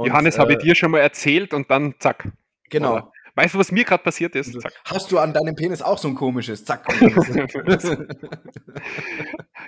Und, 0.00 0.08
Johannes, 0.08 0.38
habe 0.38 0.52
ich 0.52 0.58
äh, 0.60 0.62
dir 0.62 0.74
schon 0.74 0.90
mal 0.90 0.98
erzählt 1.00 1.52
und 1.54 1.70
dann 1.70 1.94
zack. 1.98 2.28
Genau. 2.70 2.92
Oder? 2.94 3.12
Weißt 3.36 3.54
du, 3.54 3.58
was 3.58 3.70
mir 3.70 3.84
gerade 3.84 4.02
passiert 4.02 4.34
ist? 4.34 4.48
Also, 4.48 4.60
Zack. 4.60 4.74
Hast 4.84 5.12
du 5.12 5.18
an 5.18 5.32
deinem 5.32 5.54
Penis 5.54 5.82
auch 5.82 5.98
so 5.98 6.08
ein 6.08 6.14
komisches? 6.14 6.64
Zack. 6.64 6.86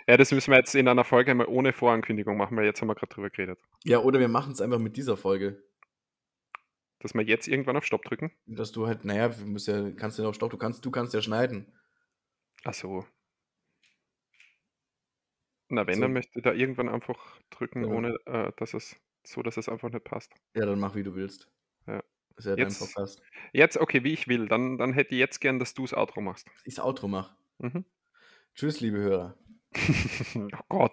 Ja, 0.09 0.17
das 0.17 0.33
müssen 0.33 0.51
wir 0.51 0.59
jetzt 0.59 0.75
in 0.75 0.89
einer 0.89 1.05
Folge 1.05 1.35
mal 1.35 1.47
ohne 1.47 1.73
Vorankündigung 1.73 2.37
machen, 2.37 2.57
weil 2.57 2.65
jetzt 2.65 2.81
haben 2.81 2.89
wir 2.89 2.95
gerade 2.97 3.15
drüber 3.15 3.31
geredet. 3.31 3.59
ja, 3.85 3.99
oder 3.99 4.19
wir 4.19 4.29
machen 4.29 4.53
es 4.53 4.61
einfach 4.61 4.79
mit 4.81 4.97
dieser 4.97 5.17
Folge. 5.17 5.63
Dass 6.99 7.15
wir 7.15 7.23
jetzt 7.23 7.47
irgendwann 7.49 7.77
auf 7.77 7.85
Stopp 7.85 8.03
drücken. 8.03 8.33
Dass 8.47 8.73
du 8.73 8.87
halt, 8.87 9.05
naja, 9.05 9.29
du 9.29 9.47
musst 9.47 9.69
ja, 9.69 9.91
kannst 9.93 10.19
ja 10.19 10.25
noch 10.25 10.35
Stopp, 10.35 10.51
du 10.51 10.57
kannst, 10.57 10.85
du 10.85 10.91
kannst 10.91 11.15
ja 11.15 11.23
schneiden. 11.23 11.73
Ach 12.65 12.75
so. 12.75 13.05
Na, 15.69 15.87
wenn, 15.87 15.95
So. 15.97 16.01
dann 16.03 16.13
möchte 16.13 16.33
ich 16.39 16.43
da 16.43 16.53
irgendwann 16.53 16.89
einfach 16.89 17.19
drücken, 17.51 17.85
Ja. 17.85 17.91
ohne 17.91 18.17
äh, 18.27 18.53
dass 18.57 18.75
es 18.75 18.97
so, 19.27 19.43
dass 19.43 19.57
es 19.57 19.69
einfach 19.69 19.91
nicht 19.91 20.05
passt. 20.05 20.33
Ja, 20.55 20.67
dann 20.67 20.79
mach 20.81 20.95
wie 20.95 21.03
du 21.03 21.15
willst. 21.15 21.49
Das 21.87 22.47
ist 22.47 22.51
ja 22.51 22.57
Jetzt, 22.57 22.79
Podcast. 22.79 23.23
jetzt, 23.53 23.77
okay, 23.79 24.05
wie 24.05 24.13
ich 24.13 24.27
will. 24.29 24.49
Dann, 24.49 24.79
dann 24.79 24.93
hätte 24.95 25.15
ich 25.15 25.19
jetzt 25.21 25.41
gern, 25.41 25.59
dass 25.59 25.75
du 25.75 25.83
das 25.83 25.93
Outro 25.95 26.21
machst. 26.23 26.49
Ich 26.65 26.77
das 26.77 26.85
Outro 26.85 27.09
mache. 27.09 27.37
Mhm. 27.59 27.85
Tschüss, 28.55 28.81
liebe 28.81 28.99
Hörer. 28.99 29.37
oh 30.37 30.49
Gott, 30.69 30.93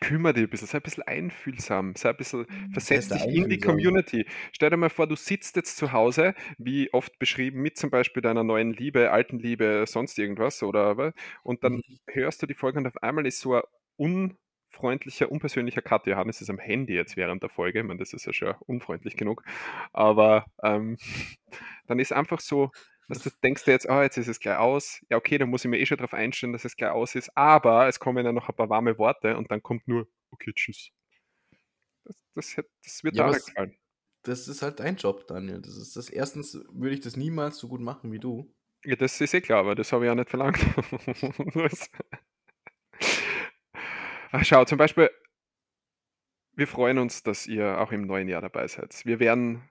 kümmere 0.00 0.32
dich 0.34 0.44
ein 0.44 0.50
bisschen, 0.50 0.66
sei 0.68 0.78
ein 0.78 0.82
bisschen 0.82 1.02
einfühlsam, 1.02 1.94
sei 1.94 2.10
ein 2.10 2.16
bisschen, 2.16 2.46
versetz 2.72 2.90
Wer 2.90 2.98
ist 2.98 3.10
da 3.10 3.16
dich 3.16 3.36
in 3.36 3.48
die? 3.48 3.58
Community. 3.58 4.26
Stell 4.52 4.70
dir 4.70 4.78
mal 4.78 4.88
vor, 4.88 5.06
du 5.06 5.14
sitzt 5.16 5.56
jetzt 5.56 5.76
zu 5.76 5.92
Hause, 5.92 6.34
wie 6.56 6.92
oft 6.94 7.18
beschrieben, 7.18 7.60
mit 7.60 7.76
zum 7.76 7.90
Beispiel 7.90 8.22
deiner 8.22 8.42
neuen 8.42 8.72
Liebe, 8.72 9.10
alten 9.10 9.38
Liebe, 9.38 9.84
sonst 9.86 10.18
irgendwas, 10.18 10.62
oder 10.62 10.96
was, 10.96 11.12
und 11.42 11.64
dann 11.64 11.82
Mhm. 11.88 11.98
hörst 12.06 12.42
du 12.42 12.46
die 12.46 12.54
Folge 12.54 12.78
und 12.78 12.86
auf 12.86 13.02
einmal 13.02 13.26
ist 13.26 13.40
so 13.40 13.60
ein 13.98 14.38
unfreundlicher, 14.74 15.30
unpersönlicher 15.30 15.82
Cut. 15.82 16.06
Johannes 16.06 16.40
ist 16.40 16.50
am 16.50 16.58
Handy 16.58 16.94
jetzt 16.94 17.16
während 17.16 17.42
der 17.42 17.50
Folge, 17.50 17.80
ich 17.80 17.84
meine, 17.84 17.98
das 17.98 18.12
ist 18.12 18.26
ja 18.26 18.32
schon 18.32 18.54
unfreundlich 18.66 19.16
genug, 19.16 19.44
aber 19.92 20.46
ähm, 20.62 20.96
dann 21.86 21.98
ist 21.98 22.12
einfach 22.12 22.40
so, 22.40 22.70
dass 23.08 23.22
du 23.22 23.30
denkst 23.42 23.64
dir 23.64 23.72
jetzt, 23.72 23.88
ah, 23.88 24.02
jetzt 24.02 24.16
ist 24.16 24.28
es 24.28 24.40
gleich 24.40 24.56
aus. 24.56 25.04
Ja, 25.10 25.18
okay, 25.18 25.36
dann 25.36 25.50
muss 25.50 25.64
ich 25.64 25.70
mir 25.70 25.78
eh 25.78 25.84
schon 25.84 25.98
darauf 25.98 26.14
einstellen, 26.14 26.54
dass 26.54 26.64
es 26.64 26.74
gleich 26.74 26.90
aus 26.90 27.14
ist. 27.14 27.36
Aber 27.36 27.86
es 27.86 28.00
kommen 28.00 28.24
ja 28.24 28.32
noch 28.32 28.48
ein 28.48 28.56
paar 28.56 28.70
warme 28.70 28.96
Worte 28.96 29.36
und 29.36 29.50
dann 29.50 29.62
kommt 29.62 29.86
nur, 29.86 30.08
okay, 30.30 30.52
tschüss. 30.54 30.90
Das, 32.04 32.16
das, 32.34 32.56
das 32.82 33.04
wird 33.04 33.14
Ja, 33.14 33.26
da 33.26 33.32
gefallen. 33.36 33.76
Das 34.22 34.48
ist 34.48 34.62
halt 34.62 34.80
dein 34.80 34.96
Job, 34.96 35.26
Daniel. 35.26 35.60
Das 35.60 35.76
ist 35.76 35.96
das. 35.96 36.08
Erstens 36.08 36.54
würde 36.72 36.94
ich 36.94 37.00
das 37.00 37.14
niemals 37.14 37.58
so 37.58 37.68
gut 37.68 37.82
machen 37.82 38.10
wie 38.10 38.18
du. 38.18 38.50
Ja, 38.82 38.96
das 38.96 39.20
ist 39.20 39.34
eh 39.34 39.42
klar, 39.42 39.60
aber 39.60 39.74
das 39.74 39.92
habe 39.92 40.06
ich 40.06 40.08
ja 40.08 40.14
nicht 40.14 40.30
verlangt. 40.30 40.58
Ach, 44.36 44.44
schau, 44.44 44.64
zum 44.64 44.78
Beispiel, 44.78 45.10
wir 46.56 46.66
freuen 46.66 46.98
uns, 46.98 47.22
dass 47.22 47.46
ihr 47.46 47.78
auch 47.80 47.92
im 47.92 48.02
neuen 48.04 48.26
Jahr 48.28 48.40
dabei 48.40 48.66
seid. 48.66 49.00
Wir 49.04 49.20
werden, 49.20 49.68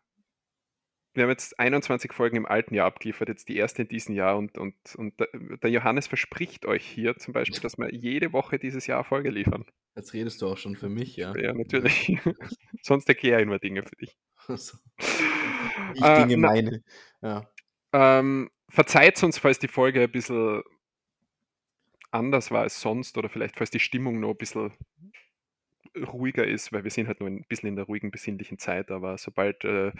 wir 1.13 1.23
haben 1.23 1.31
jetzt 1.31 1.59
21 1.59 2.13
Folgen 2.13 2.37
im 2.37 2.45
alten 2.45 2.73
Jahr 2.73 2.87
abgeliefert, 2.87 3.27
jetzt 3.27 3.49
die 3.49 3.57
erste 3.57 3.81
in 3.81 3.89
diesem 3.89 4.15
Jahr 4.15 4.37
und, 4.37 4.57
und, 4.57 4.75
und 4.95 5.13
der, 5.19 5.69
Johannes 5.69 6.07
verspricht 6.07 6.65
euch 6.65 6.85
hier 6.85 7.17
zum 7.17 7.33
Beispiel, 7.33 7.59
dass 7.59 7.77
wir 7.77 7.93
jede 7.93 8.31
Woche 8.31 8.57
dieses 8.57 8.87
Jahr 8.87 9.03
Folge 9.03 9.31
liefern. 9.31 9.65
Jetzt 9.97 10.13
redest 10.13 10.41
du 10.41 10.47
auch 10.47 10.57
schon 10.57 10.77
für 10.77 10.87
mich, 10.87 11.17
ja. 11.17 11.35
Ja, 11.35 11.53
natürlich. 11.53 12.17
Sonst 12.83 13.09
erkläre 13.09 13.41
ich 13.41 13.47
nur 13.47 13.59
Dinge 13.59 13.83
für 13.83 13.95
dich. 13.97 14.15
So. 14.47 14.77
Ich 15.93 16.01
Äh, 16.01 16.25
Dinge 16.25 16.37
na- 16.37 16.47
meine. 16.47 16.83
Ja. 17.21 17.49
Ähm, 17.93 18.49
verzeiht 18.69 19.21
uns, 19.23 19.37
falls 19.37 19.59
die 19.59 19.67
Folge 19.67 20.01
ein 20.01 20.11
bisschen 20.11 20.63
anders 22.13 22.51
war 22.51 22.61
als 22.61 22.79
sonst 22.81 23.17
oder 23.17 23.29
vielleicht 23.29 23.57
falls 23.57 23.71
die 23.71 23.79
Stimmung 23.79 24.19
noch 24.19 24.31
ein 24.31 24.37
bisschen 24.37 24.71
ruhiger 25.95 26.45
ist, 26.47 26.73
weil 26.73 26.83
wir 26.83 26.89
sind 26.89 27.07
halt 27.07 27.19
nur 27.19 27.29
ein 27.29 27.43
bisschen 27.47 27.69
in 27.69 27.75
der 27.75 27.85
ruhigen, 27.85 28.09
besinnlichen 28.09 28.57
Zeit, 28.57 28.89
aber 28.89 29.17
sobald 29.19 29.63
äh, 29.63 29.91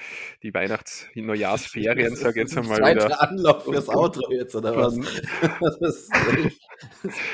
die 0.41 0.52
Weihnachts-, 0.53 1.07
Neujahrsferien, 1.14 2.15
sage 2.15 2.41
ich 2.41 2.48
jetzt 2.48 2.57
einmal 2.57 2.84
ein 2.84 2.95
wieder, 2.95 3.22
Anlauf 3.22 3.64
fürs 3.65 3.90
Outro 3.95 4.31
jetzt, 4.31 4.56
oder 4.56 4.76
was? 4.76 4.98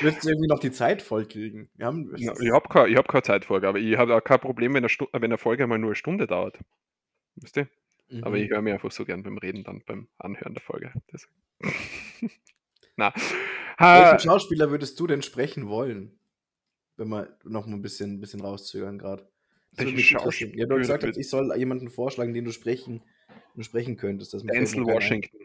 Das, 0.02 0.24
irgendwie 0.26 0.46
noch 0.46 0.58
die 0.58 0.70
Zeit 0.70 1.00
voll 1.02 1.26
kriegen. 1.26 1.70
Wir 1.74 1.86
haben, 1.86 2.12
Na, 2.18 2.34
ich 2.38 2.52
habe 2.52 2.68
keine, 2.68 2.94
hab 2.96 3.08
keine 3.08 3.22
Zeitfolge, 3.22 3.66
aber 3.66 3.78
ich 3.78 3.96
habe 3.96 4.14
auch 4.14 4.22
kein 4.22 4.40
Problem, 4.40 4.72
wenn 4.74 4.78
eine, 4.78 4.88
Stu- 4.88 5.08
wenn 5.12 5.24
eine 5.24 5.38
Folge 5.38 5.66
mal 5.66 5.78
nur 5.78 5.90
eine 5.90 5.94
Stunde 5.96 6.26
dauert. 6.26 6.58
Wisst 7.36 7.56
ihr? 7.56 7.68
Mhm. 8.10 8.24
Aber 8.24 8.36
ich 8.36 8.50
höre 8.50 8.60
mir 8.62 8.74
einfach 8.74 8.92
so 8.92 9.04
gern 9.04 9.22
beim 9.22 9.38
Reden 9.38 9.64
dann, 9.64 9.82
beim 9.86 10.08
Anhören 10.18 10.54
der 10.54 10.62
Folge. 10.62 10.92
Na. 12.96 13.12
Welchen 13.14 13.78
Ha, 13.78 14.18
Schauspieler 14.18 14.70
würdest 14.70 14.98
du 15.00 15.06
denn 15.06 15.22
sprechen 15.22 15.68
wollen? 15.68 16.18
Wenn 16.96 17.08
wir 17.08 17.38
noch 17.44 17.66
mal 17.66 17.76
ein 17.76 17.82
bisschen, 17.82 18.14
ein 18.14 18.20
bisschen 18.20 18.42
rauszögern 18.42 18.98
gerade. 18.98 19.26
Ja, 19.78 19.84
du 19.84 19.94
hast 19.94 20.78
gesagt, 20.78 21.16
ich 21.16 21.30
soll 21.30 21.56
jemanden 21.56 21.90
vorschlagen, 21.90 22.34
den 22.34 22.44
du 22.44 22.50
sprechen, 22.52 23.02
du 23.54 23.62
sprechen 23.62 23.96
könntest. 23.96 24.34
Das 24.34 24.42
Denzel. 24.42 24.84
Washington. 24.84 25.38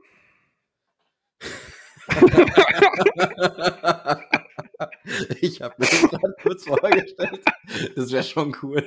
ich 5.41 5.61
habe 5.61 5.76
mir 5.77 5.85
das 5.85 6.09
gerade 6.09 6.35
kurz 6.41 6.65
vorgestellt. 6.65 7.45
Das 7.95 8.11
wäre 8.11 8.23
schon 8.23 8.57
cool. 8.63 8.84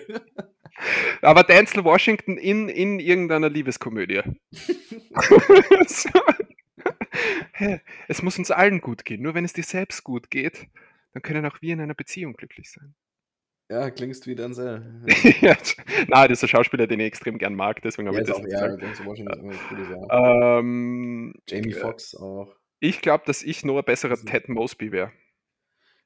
Aber 1.23 1.43
Denzel 1.43 1.85
Washington 1.85 2.37
in, 2.37 2.69
in 2.69 3.01
irgendeiner 3.01 3.49
Liebeskomödie. 3.49 4.21
So. 5.87 6.11
Es 8.09 8.23
muss 8.23 8.39
uns 8.39 8.51
allen 8.51 8.81
gut 8.81 9.05
gehen. 9.05 9.23
Nur 9.23 9.35
wenn 9.35 9.45
es 9.45 9.53
dir 9.53 9.65
selbst 9.65 10.05
gut 10.05 10.31
geht, 10.31 10.67
dann 11.13 11.23
können 11.23 11.45
auch 11.47 11.61
wir 11.63 11.73
in 11.73 11.81
einer 11.81 11.95
Beziehung 11.95 12.35
glücklich 12.35 12.71
sein. 12.71 12.95
Ja, 13.71 13.91
klingst 13.91 14.27
wie 14.27 14.35
Denzel. 14.35 15.05
ja, 15.43 15.57
na, 16.09 16.27
das 16.27 16.39
ist 16.39 16.45
ein 16.45 16.49
Schauspieler, 16.49 16.87
den 16.87 17.01
ich 17.01 17.07
extrem 17.07 17.37
gern 17.37 17.55
mag, 17.55 17.83
deswegen 17.83 18.09
habe 18.09 18.17
Ja, 18.17 18.23
ich 18.23 18.29
ist 18.29 18.35
das 18.39 18.45
auch, 18.45 18.49
ja, 18.49 18.67
gesagt. 18.69 20.11
Jahr. 20.11 20.59
Ähm, 20.61 21.35
Jamie 21.47 21.73
äh, 21.73 21.81
Foxx 21.81 22.15
auch. 22.15 22.57
ich 22.81 23.03
glaube, 23.03 23.25
dass 23.27 23.43
ich 23.43 23.65
nur 23.67 23.79
ein 23.81 23.85
besserer 23.85 24.13
Also- 24.13 24.25
Ted 24.27 24.49
Mosby 24.49 24.91
wäre. 24.93 25.13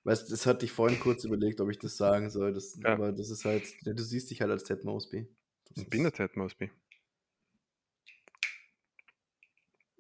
Weißt 0.05 0.27
du, 0.27 0.31
das 0.33 0.47
hatte 0.47 0.65
ich 0.65 0.73
vorhin 0.73 0.99
kurz 0.99 1.23
überlegt, 1.23 1.61
ob 1.61 1.71
ich 1.71 1.79
das 1.79 1.97
sagen 1.97 2.29
soll. 2.31 2.53
Das, 2.53 2.77
Ja. 2.83 2.95
Aber 2.95 3.13
das 3.13 3.31
ist 3.31 3.45
halt, 3.45 3.63
ja, 3.83 3.93
du 3.93 4.03
siehst 4.03 4.33
dich 4.33 4.41
halt 4.41 4.51
als 4.51 4.65
Ted 4.65 4.83
Mosby. 4.85 5.29
Das 5.69 5.85
Ich 5.85 5.89
bin 5.89 6.03
der 6.03 6.11
Ted 6.13 6.37
Mosby. 6.37 6.69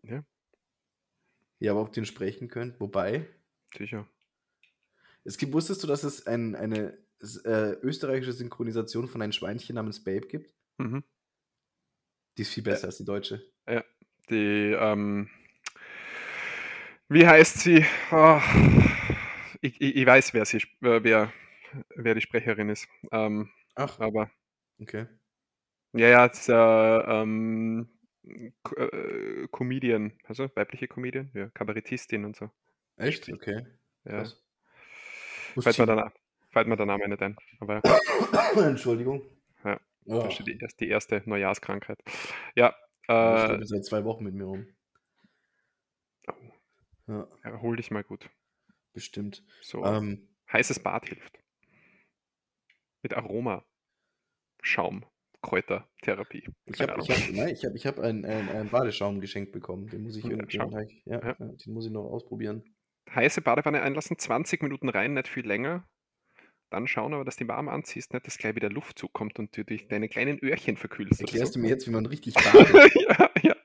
ja, 0.02 0.24
aber 1.70 1.82
ob 1.82 1.92
du 1.92 2.00
ihn 2.00 2.06
sprechen 2.06 2.48
könnt. 2.48 2.80
Wobei, 2.80 3.26
Sicher. 3.76 4.06
es 5.24 5.38
gibt, 5.38 5.52
wusstest 5.52 5.82
du, 5.82 5.86
dass 5.86 6.04
es 6.04 6.26
ein, 6.26 6.54
eine 6.54 6.98
äh, 7.44 7.72
österreichische 7.82 8.32
Synchronisation 8.32 9.08
von 9.08 9.22
einem 9.22 9.32
Schweinchen 9.32 9.76
namens 9.76 10.02
Babe 10.02 10.26
gibt? 10.26 10.54
Mhm. 10.78 11.04
Die 12.36 12.42
ist 12.42 12.52
viel 12.52 12.62
besser 12.62 12.86
als 12.86 12.96
die 12.96 13.04
deutsche. 13.04 13.44
Die, 14.30 14.72
ähm, 14.72 15.28
wie 17.08 17.26
heißt 17.26 17.60
sie? 17.60 17.84
Ah, 18.10 18.40
ich, 19.60 19.80
ich, 19.80 19.96
ich 19.96 20.06
weiß, 20.06 20.32
wer, 20.32 20.44
sie, 20.44 20.58
äh, 20.58 21.02
wer, 21.02 21.32
wer 21.96 22.14
die 22.14 22.20
Sprecherin 22.20 22.70
ist. 22.70 22.88
Ähm, 23.10 23.50
Ach, 23.74 24.00
aber 24.00 24.30
okay. 24.80 25.06
ja, 25.92 26.08
ja, 26.08 26.26
es 26.26 26.40
ist 26.40 26.48
äh, 26.48 26.54
ähm, 26.54 27.88
äh, 28.24 29.48
Comedian, 29.48 30.12
also 30.24 30.48
weibliche 30.54 30.88
Comedian, 30.88 31.30
ja, 31.34 31.48
Kabarettistin 31.50 32.24
und 32.24 32.36
so. 32.36 32.50
Echt? 32.96 33.32
Okay. 33.32 33.66
Ja. 34.04 34.22
Krass. 34.22 34.42
Fällt 35.60 35.78
mir, 35.78 35.86
Na- 35.86 36.12
fällt 36.50 36.68
mir 36.68 36.76
der 36.76 36.86
Name 36.86 37.08
nicht 37.08 37.22
ein. 37.22 37.36
Aber 37.60 37.80
Entschuldigung. 38.56 39.22
Ja. 39.64 39.80
Oh, 40.06 40.22
das 40.22 40.38
ist 40.40 40.46
die, 40.46 40.58
die 40.80 40.88
erste 40.88 41.22
Neujahrskrankheit. 41.26 41.98
Ja, 42.56 42.74
äh, 43.08 43.58
geht 43.58 43.68
seit 43.68 43.84
zwei 43.84 44.04
Wochen 44.04 44.24
mit 44.24 44.34
mir 44.34 44.44
rum. 44.44 44.66
Ja, 47.08 47.26
erhol 47.42 47.76
dich 47.76 47.90
mal 47.90 48.04
gut. 48.04 48.30
bestimmt. 48.92 49.44
So, 49.60 49.84
Ähm, 49.84 50.28
heißes 50.52 50.80
Bad 50.80 51.08
hilft. 51.08 51.38
Mit 53.02 53.14
Aroma, 53.14 53.64
Schaum, 54.62 55.04
Kräutertherapie. 55.42 56.44
ich 56.66 56.80
habe 56.80 57.02
ich 57.02 57.10
hab, 57.10 57.32
nein, 57.32 57.48
ich 57.48 57.64
hab, 57.64 57.74
ich 57.74 57.86
hab 57.86 57.98
einen, 57.98 58.24
einen, 58.24 58.48
einen 58.48 58.70
Badeschaum 58.70 59.20
geschenkt 59.20 59.52
bekommen. 59.52 59.88
Den 59.88 60.02
muss 60.02 60.16
ich 60.16 60.24
irgendwie, 60.24 60.56
ja, 60.56 60.68
ja, 61.04 61.20
Ja. 61.20 61.34
den 61.34 61.72
muss 61.72 61.84
ich 61.84 61.92
noch 61.92 62.04
ausprobieren. 62.04 62.62
Heiße 63.14 63.42
Badewanne 63.42 63.82
einlassen, 63.82 64.16
20 64.18 64.62
Minuten 64.62 64.88
rein, 64.88 65.14
nicht 65.14 65.28
viel 65.28 65.46
länger. 65.46 65.86
Dann 66.70 66.86
schauen 66.86 67.12
aber, 67.12 67.24
dass 67.24 67.36
die 67.36 67.46
warm 67.48 67.68
anziehst, 67.68 68.14
nicht, 68.14 68.26
dass 68.26 68.38
gleich 68.38 68.54
wieder 68.54 68.70
Luft 68.70 68.98
zukommt 68.98 69.38
und 69.38 69.54
du 69.54 69.62
dich 69.64 69.88
deine 69.88 70.08
kleinen 70.08 70.38
Öhrchen 70.42 70.78
verkühlst. 70.78 71.20
Erklärst 71.20 71.52
so. 71.52 71.58
du 71.58 71.62
mir 71.62 71.68
jetzt, 71.68 71.86
wie 71.86 71.90
man 71.90 72.06
richtig 72.06 72.32
badet? 72.34 72.94
ja, 72.94 73.30
ja. 73.42 73.56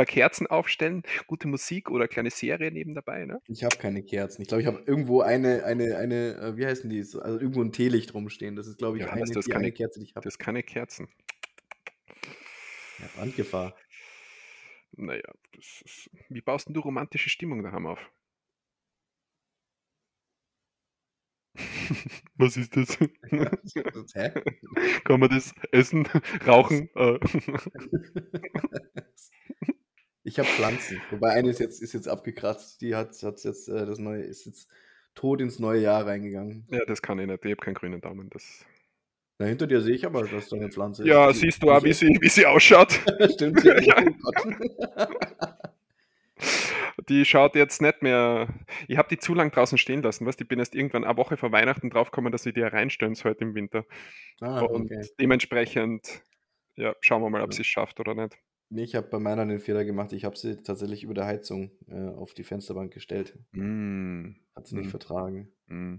Paar 0.00 0.06
Kerzen 0.06 0.46
aufstellen, 0.46 1.02
gute 1.26 1.46
Musik 1.46 1.90
oder 1.90 2.08
kleine 2.08 2.30
Serie 2.30 2.70
neben 2.72 2.94
dabei. 2.94 3.26
Ne? 3.26 3.38
Ich 3.48 3.64
habe 3.64 3.76
keine 3.76 4.02
Kerzen. 4.02 4.40
Ich 4.40 4.48
glaube, 4.48 4.62
ich 4.62 4.66
habe 4.66 4.82
irgendwo 4.86 5.20
eine, 5.20 5.64
eine, 5.64 5.98
eine, 5.98 6.36
äh, 6.36 6.56
wie 6.56 6.64
heißen 6.64 6.88
die? 6.88 7.02
So, 7.02 7.20
Also 7.20 7.38
irgendwo 7.38 7.60
ein 7.62 7.70
Teelicht 7.70 8.14
rumstehen. 8.14 8.56
Das 8.56 8.66
ist, 8.66 8.78
glaube 8.78 8.96
ich, 8.96 9.04
Ja, 9.04 9.10
eine, 9.10 9.20
das- 9.20 9.30
das 9.32 9.44
die 9.44 9.50
kann 9.50 9.60
eine 9.60 9.72
Kerze, 9.72 10.00
die 10.00 10.06
ich 10.06 10.14
habe. 10.14 10.24
Das 10.24 10.32
ist 10.34 10.38
keine 10.38 10.62
Kerzen. 10.62 11.08
Ja, 12.98 13.06
Brandgefahr. 13.14 13.76
Naja, 14.92 15.22
ist, 15.58 16.08
wie 16.30 16.40
baust 16.40 16.66
denn 16.68 16.74
du 16.74 16.80
romantische 16.80 17.28
Stimmung 17.28 17.62
daheim 17.62 17.86
auf? 17.86 18.10
Was 22.36 22.56
ist 22.56 22.74
das? 22.74 22.98
Hä? 24.14 24.32
Kann 25.04 25.20
man 25.20 25.28
das 25.28 25.52
essen, 25.72 26.06
rauchen? 26.46 26.88
Ich 30.22 30.38
habe 30.38 30.48
Pflanzen. 30.48 31.00
Wobei 31.10 31.30
eine 31.30 31.48
ist 31.50 31.60
jetzt, 31.60 31.80
ist 31.82 31.92
jetzt 31.94 32.08
abgekratzt. 32.08 32.80
Die 32.82 32.94
hat, 32.94 33.10
hat 33.22 33.42
jetzt 33.42 33.68
äh, 33.68 33.86
das 33.86 33.98
neue, 33.98 34.22
ist 34.22 34.44
jetzt 34.46 34.68
tot 35.14 35.40
ins 35.40 35.58
neue 35.58 35.80
Jahr 35.80 36.06
reingegangen. 36.06 36.66
ja, 36.70 36.84
das 36.86 37.00
kann 37.02 37.18
ich 37.18 37.26
nicht. 37.26 37.44
Ich 37.44 37.50
habe 37.50 37.60
keinen 37.64 37.74
grünen 37.74 38.00
Daumen. 38.00 38.28
Das 38.30 38.64
Na, 39.38 39.46
hinter 39.46 39.66
dir 39.66 39.80
sehe 39.80 39.94
ich 39.94 40.04
aber, 40.06 40.26
dass 40.26 40.48
da 40.50 40.56
eine 40.56 40.68
Pflanze 40.70 41.06
ja, 41.06 41.30
ist. 41.30 41.36
Die- 41.40 41.46
siehst 41.46 41.62
du 41.62 41.70
auch, 41.70 41.82
wie 41.84 41.92
sie, 41.94 42.18
wie 42.20 42.28
sie 42.28 42.44
ausschaut. 42.46 42.92
Stimmt. 43.34 43.64
Ja. 43.64 43.80
Ja. 43.80 44.04
Die 47.08 47.24
schaut 47.24 47.54
jetzt 47.56 47.80
nicht 47.82 48.02
mehr. 48.02 48.48
Ich 48.86 48.98
habe 48.98 49.08
die 49.08 49.18
zu 49.18 49.34
lang 49.34 49.50
draußen 49.50 49.78
stehen 49.78 50.02
lassen. 50.02 50.26
Weißt? 50.26 50.40
Ich 50.40 50.46
bin 50.48 50.58
erst 50.58 50.74
irgendwann 50.74 51.04
eine 51.04 51.16
Woche 51.16 51.36
vor 51.36 51.50
Weihnachten 51.50 51.90
draufgekommen, 51.90 52.30
dass 52.30 52.46
ich 52.46 52.54
die 52.54 52.60
reinstellen 52.62 53.14
sollte 53.14 53.42
im 53.44 53.54
Winter. 53.54 53.84
Ah, 54.40 54.60
Und 54.60 54.92
okay. 54.92 55.06
dementsprechend, 55.18 56.22
ja, 56.76 56.94
schauen 57.00 57.22
wir 57.22 57.30
mal, 57.30 57.42
ob 57.42 57.50
Ja. 57.50 57.56
sie 57.56 57.62
es 57.62 57.66
schafft 57.68 58.00
oder 58.00 58.14
nicht. 58.14 58.36
Ne, 58.72 58.84
ich 58.84 58.94
habe 58.94 59.08
bei 59.08 59.18
meiner 59.18 59.44
den 59.44 59.58
Fehler 59.58 59.84
gemacht, 59.84 60.12
ich 60.12 60.24
habe 60.24 60.36
sie 60.36 60.62
tatsächlich 60.62 61.02
über 61.02 61.14
der 61.14 61.26
Heizung, 61.26 61.72
äh, 61.88 62.08
auf 62.08 62.34
die 62.34 62.44
Fensterbank 62.44 62.92
gestellt. 62.94 63.36
Mm, 63.52 64.32
Hat 64.54 64.68
sie 64.68 64.76
nicht 64.76 64.86
mm, 64.86 64.90
vertragen. 64.90 65.52
mm. 65.66 65.96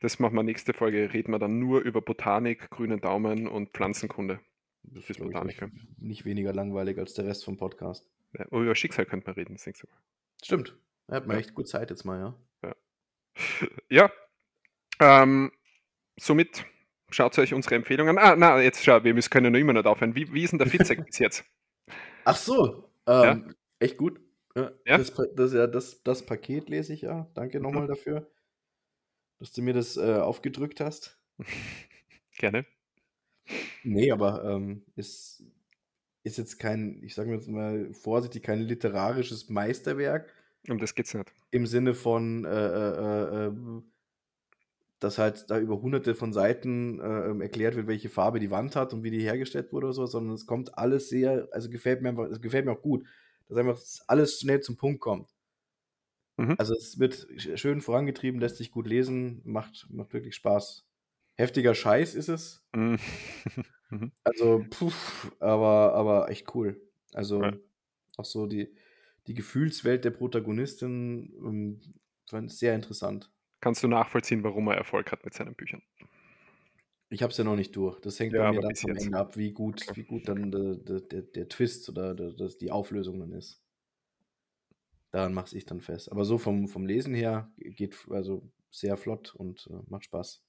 Das 0.00 0.18
machen 0.18 0.34
wir 0.34 0.42
nächste 0.42 0.72
Folge, 0.72 1.12
reden 1.12 1.30
wir 1.32 1.38
dann 1.38 1.58
nur 1.58 1.80
über 1.82 2.00
Botanik, 2.00 2.70
grünen 2.70 3.00
Daumen 3.00 3.46
und 3.46 3.70
Pflanzenkunde. 3.70 4.40
Das 4.82 5.04
ist, 5.04 5.10
nicht, 5.10 5.20
Botaniker. 5.20 5.70
nicht 5.98 6.24
weniger 6.24 6.52
langweilig 6.54 6.98
als 6.98 7.14
der 7.14 7.26
Rest 7.26 7.44
vom 7.44 7.56
Podcast. 7.56 8.08
Ja, 8.36 8.46
oh, 8.50 8.62
über 8.62 8.74
Schicksal 8.74 9.04
könnte 9.06 9.26
man 9.26 9.34
reden, 9.34 9.54
das 9.54 9.66
nächste 9.66 9.86
Mal. 9.86 9.96
Stimmt. 10.42 10.76
Er 11.08 11.16
hat 11.16 11.26
mir 11.26 11.34
Ja. 11.34 11.40
echt 11.40 11.54
gut 11.54 11.68
Zeit 11.68 11.90
jetzt 11.90 12.04
mal, 12.04 12.18
ja. 12.18 12.74
Ja, 13.90 14.10
ähm, 15.00 15.52
somit 16.18 16.64
schaut 17.10 17.38
euch 17.38 17.54
unsere 17.54 17.74
Empfehlungen 17.76 18.18
an. 18.18 18.24
Ah, 18.24 18.36
na, 18.36 18.60
jetzt 18.62 18.84
schau, 18.84 19.02
wir 19.04 19.14
müssen, 19.14 19.30
können 19.30 19.46
ja 19.46 19.50
noch 19.50 19.58
immer 19.58 19.72
nicht 19.72 19.86
aufhören. 19.86 20.14
Wie, 20.14 20.32
wie 20.32 20.44
ist 20.44 20.50
denn 20.52 20.58
der 20.58 20.68
Fitzek 20.68 21.04
bis 21.06 21.18
jetzt? 21.18 21.44
Ach 22.24 22.36
so, 22.36 22.90
Ja. 23.06 23.32
ähm, 23.32 23.54
echt 23.78 23.96
gut. 23.96 24.20
Ja, 24.56 24.72
Ja. 24.86 24.98
Das, 24.98 25.12
das, 25.34 25.52
ja, 25.52 25.66
das, 25.66 26.02
das 26.02 26.26
Paket 26.26 26.68
lese 26.68 26.92
ich 26.92 27.02
ja. 27.02 27.30
Danke 27.34 27.60
nochmal 27.60 27.84
Mhm. 27.84 27.88
dafür, 27.88 28.30
dass 29.38 29.52
du 29.52 29.62
mir 29.62 29.74
das 29.74 29.96
äh, 29.96 30.14
aufgedrückt 30.14 30.80
hast. 30.80 31.18
Gerne. 32.38 32.66
Nee, 33.82 34.10
aber 34.12 34.44
ähm, 34.44 34.84
ist, 34.96 35.42
ist 36.24 36.38
jetzt 36.38 36.58
kein, 36.58 37.02
ich 37.02 37.14
sage 37.14 37.32
jetzt 37.32 37.48
mal 37.48 37.92
vorsichtig, 37.94 38.42
kein 38.42 38.60
literarisches 38.60 39.48
Meisterwerk 39.48 40.32
Um 40.68 40.78
das 40.78 40.94
geht's 40.94 41.14
nicht. 41.14 41.32
im 41.50 41.66
Sinne 41.66 41.94
von, 41.94 42.44
äh, 42.44 42.48
äh, 42.50 43.46
äh, 43.46 43.52
dass 45.00 45.18
halt 45.18 45.50
da 45.50 45.58
über 45.58 45.80
hunderte 45.80 46.14
von 46.14 46.32
Seiten 46.32 47.00
äh, 47.00 47.30
ähm, 47.30 47.40
erklärt 47.40 47.76
wird, 47.76 47.86
welche 47.86 48.08
Farbe 48.08 48.40
die 48.40 48.50
Wand 48.50 48.76
hat 48.76 48.92
und 48.92 49.04
wie 49.04 49.10
die 49.10 49.20
hergestellt 49.22 49.72
wurde 49.72 49.86
oder 49.86 49.94
so, 49.94 50.06
sondern 50.06 50.34
es 50.34 50.46
kommt 50.46 50.76
alles 50.78 51.08
sehr, 51.08 51.48
also 51.52 51.70
gefällt 51.70 52.02
mir 52.02 52.10
einfach, 52.10 52.24
es 52.26 52.40
gefällt 52.40 52.66
mir 52.66 52.72
auch 52.72 52.82
gut, 52.82 53.06
dass 53.48 53.58
einfach 53.58 53.80
alles 54.08 54.40
schnell 54.40 54.60
zum 54.60 54.76
Punkt 54.76 55.00
kommt. 55.00 55.28
Mhm. 56.38 56.56
Also 56.56 56.74
es 56.74 56.98
wird 56.98 57.14
sch- 57.36 57.56
schön 57.56 57.80
vorangetrieben, 57.80 58.40
lässt 58.40 58.56
sich 58.56 58.70
gut 58.70 58.86
lesen, 58.86 59.40
macht, 59.44 59.86
macht 59.90 60.12
wirklich 60.12 60.34
Spaß. 60.34 60.86
Heftiger 61.34 61.74
Scheiß 61.74 62.14
ist 62.14 62.28
es, 62.28 62.64
Mm. 62.74 62.96
Mhm. 63.90 64.12
also, 64.24 64.66
puh, 64.70 64.92
aber, 65.40 65.94
aber 65.94 66.30
echt 66.30 66.54
cool. 66.54 66.80
Also, 67.14 67.42
Ja. 67.42 67.58
auch 68.16 68.24
so 68.24 68.46
die, 68.46 68.74
die 69.26 69.34
Gefühlswelt 69.34 70.04
der 70.04 70.10
Protagonistin 70.12 71.32
ähm, 71.44 71.80
fand 72.28 72.52
ich 72.52 72.58
sehr 72.58 72.74
interessant. 72.74 73.32
Kannst 73.60 73.82
du 73.82 73.88
nachvollziehen, 73.88 74.44
warum 74.44 74.68
er 74.68 74.76
Erfolg 74.76 75.10
hat 75.10 75.24
mit 75.24 75.34
seinen 75.34 75.54
Büchern? 75.54 75.82
Ich 77.10 77.22
habe 77.22 77.30
es 77.30 77.38
ja 77.38 77.44
noch 77.44 77.56
nicht 77.56 77.74
durch. 77.74 77.98
Das 78.00 78.20
hängt 78.20 78.34
Ja, 78.34 78.50
bei 78.50 78.52
mir 78.52 78.60
dann 78.60 78.70
jetzt. 78.70 78.84
Ende 78.86 79.18
ab, 79.18 79.36
wie 79.36 79.52
gut, 79.52 79.84
wie 79.94 80.04
gut 80.04 80.28
dann 80.28 80.50
der, 80.50 81.00
der, 81.00 81.22
der, 81.22 81.48
Twist 81.48 81.88
oder 81.88 82.14
der, 82.14 82.32
das, 82.32 82.58
die 82.58 82.70
Auflösung 82.70 83.18
dann 83.18 83.32
ist. 83.32 83.62
Daran 85.10 85.32
mache 85.32 85.56
ich 85.56 85.64
dann 85.64 85.80
fest. 85.80 86.12
Aber 86.12 86.24
so 86.24 86.36
vom, 86.36 86.68
vom 86.68 86.84
Lesen 86.86 87.14
her 87.14 87.50
geht 87.56 87.96
also 88.10 88.50
sehr 88.70 88.98
flott 88.98 89.34
und 89.34 89.66
äh, 89.70 89.80
macht 89.88 90.04
Spaß. 90.04 90.44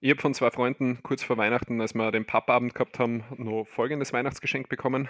Ich 0.00 0.10
habe 0.10 0.20
von 0.20 0.34
zwei 0.34 0.50
Freunden 0.50 1.02
kurz 1.02 1.22
vor 1.22 1.36
Weihnachten, 1.36 1.80
als 1.80 1.94
wir 1.94 2.10
den 2.12 2.26
Pappabend 2.26 2.74
gehabt 2.74 2.98
haben, 2.98 3.24
noch 3.36 3.66
folgendes 3.66 4.12
Weihnachtsgeschenk 4.12 4.68
bekommen. 4.68 5.08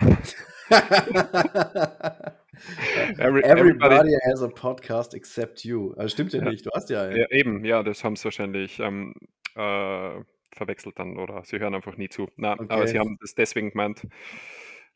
Every, 3.18 3.42
everybody, 3.44 3.94
Everybody 3.94 4.16
has 4.30 4.42
a 4.42 4.48
podcast 4.48 5.14
except 5.14 5.64
you. 5.64 5.92
Also 5.96 6.08
stimmt 6.14 6.32
ja 6.32 6.42
Ja. 6.42 6.50
nicht, 6.50 6.66
du 6.66 6.70
hast 6.74 6.90
ja 6.90 7.02
einen. 7.04 7.16
ja, 7.16 7.30
eben, 7.30 7.64
ja, 7.64 7.82
das 7.82 8.02
haben 8.04 8.16
sie 8.16 8.24
wahrscheinlich 8.24 8.78
ähm, 8.80 9.14
äh, 9.54 10.20
verwechselt 10.54 10.98
dann 10.98 11.16
oder 11.18 11.44
sie 11.44 11.58
hören 11.58 11.74
einfach 11.74 11.96
nie 11.96 12.08
zu. 12.08 12.28
Na, 12.36 12.52
aber 12.52 12.86
sie 12.86 12.98
Okay. 12.98 13.06
haben 13.06 13.16
das 13.20 13.34
deswegen 13.34 13.70
gemeint, 13.70 14.02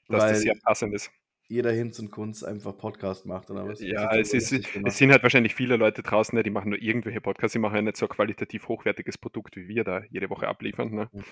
dass 0.08 0.24
das 0.30 0.40
sehr 0.40 0.54
Weil 0.54 0.60
passend 0.64 0.94
ist. 0.94 1.10
jeder 1.48 1.70
Hinz 1.70 1.98
und 2.00 2.10
Kunz 2.10 2.42
einfach 2.42 2.76
Podcast 2.76 3.26
macht 3.26 3.50
oder 3.50 3.66
was? 3.68 3.80
Ja, 3.80 4.08
Das 4.08 4.34
es, 4.34 4.50
ist, 4.52 4.76
es 4.84 4.96
sind 4.98 5.12
halt 5.12 5.22
wahrscheinlich 5.22 5.54
viele 5.54 5.76
Leute 5.76 6.02
draußen, 6.02 6.34
ne, 6.36 6.42
die 6.42 6.50
machen 6.50 6.70
nur 6.70 6.82
irgendwelche 6.82 7.20
Podcasts, 7.20 7.52
die 7.52 7.58
machen 7.60 7.76
ja 7.76 7.82
nicht 7.82 7.96
so 7.96 8.06
ein 8.06 8.10
qualitativ 8.10 8.66
hochwertiges 8.68 9.18
Produkt, 9.18 9.56
wie 9.56 9.68
wir 9.68 9.84
da 9.84 10.02
jede 10.10 10.28
Woche 10.30 10.48
abliefern. 10.48 10.90
Ne? 10.92 11.08
Mhm. 11.12 11.24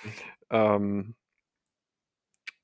Ähm, 0.51 1.15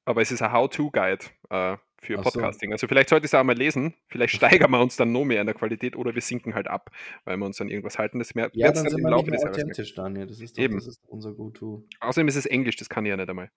aber 0.06 0.22
es 0.22 0.30
ist 0.32 0.40
ein 0.40 0.52
How-To-Guide 0.52 1.24
äh, 1.50 1.76
für 2.00 2.18
Ach 2.18 2.24
so. 2.24 2.30
Podcasting. 2.30 2.72
Also 2.72 2.86
vielleicht 2.88 3.08
sollte 3.10 3.26
ich 3.26 3.30
es 3.30 3.34
auch 3.34 3.44
mal 3.44 3.56
lesen. 3.56 3.94
Vielleicht 4.08 4.34
steigern 4.36 4.70
wir 4.70 4.80
uns 4.80 4.96
dann 4.96 5.12
noch 5.12 5.24
mehr 5.24 5.40
in 5.40 5.46
der 5.46 5.54
Qualität 5.54 5.96
oder 5.96 6.14
wir 6.14 6.22
sinken 6.22 6.54
halt 6.54 6.68
ab, 6.68 6.90
weil 7.24 7.36
wir 7.36 7.44
uns 7.44 7.60
an 7.60 7.68
irgendwas 7.68 7.98
halten. 7.98 8.18
Das 8.18 8.34
mehr, 8.34 8.50
Ja, 8.54 8.68
dann 8.72 8.84
dann 8.84 8.90
sind 8.92 9.02
wir 9.02 9.10
Laufe 9.10 9.30
nicht 9.30 9.42
mehr 9.42 9.50
authentisch, 9.50 9.94
Daniel. 9.94 10.26
Das 10.26 10.40
ist 10.40 10.56
doch, 10.56 10.62
Eben. 10.62 10.76
das 10.76 10.86
ist 10.86 11.00
unser 11.08 11.34
Go-To. 11.34 11.84
Außerdem 12.00 12.28
ist 12.28 12.36
es 12.36 12.46
Englisch, 12.46 12.76
das 12.76 12.88
kann 12.88 13.04
ich 13.04 13.10
ja 13.10 13.16
nicht 13.16 13.28
einmal. 13.28 13.50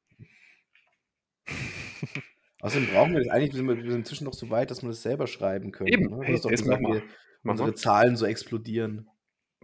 Außerdem 2.61 2.89
brauchen 2.89 3.13
wir 3.13 3.19
das 3.19 3.30
eigentlich, 3.30 3.53
sind 3.53 3.67
wir, 3.67 3.77
wir 3.77 3.84
sind 3.91 3.99
inzwischen 4.01 4.26
noch 4.26 4.34
so 4.34 4.49
weit, 4.49 4.69
dass 4.71 4.81
wir 4.81 4.89
das 4.89 5.01
selber 5.01 5.27
schreiben 5.27 5.71
können. 5.71 5.88
Eben, 5.88 6.03
Ne? 6.05 6.17
Du 6.17 6.23
hey, 6.23 6.34
hast 6.34 6.43
doch 6.45 6.51
das 6.51 6.61
gesagt, 6.61 6.81
wir. 6.81 7.03
unsere. 7.43 7.73
Zahlen 7.76 8.15
so 8.17 8.26
explodieren. 8.26 9.07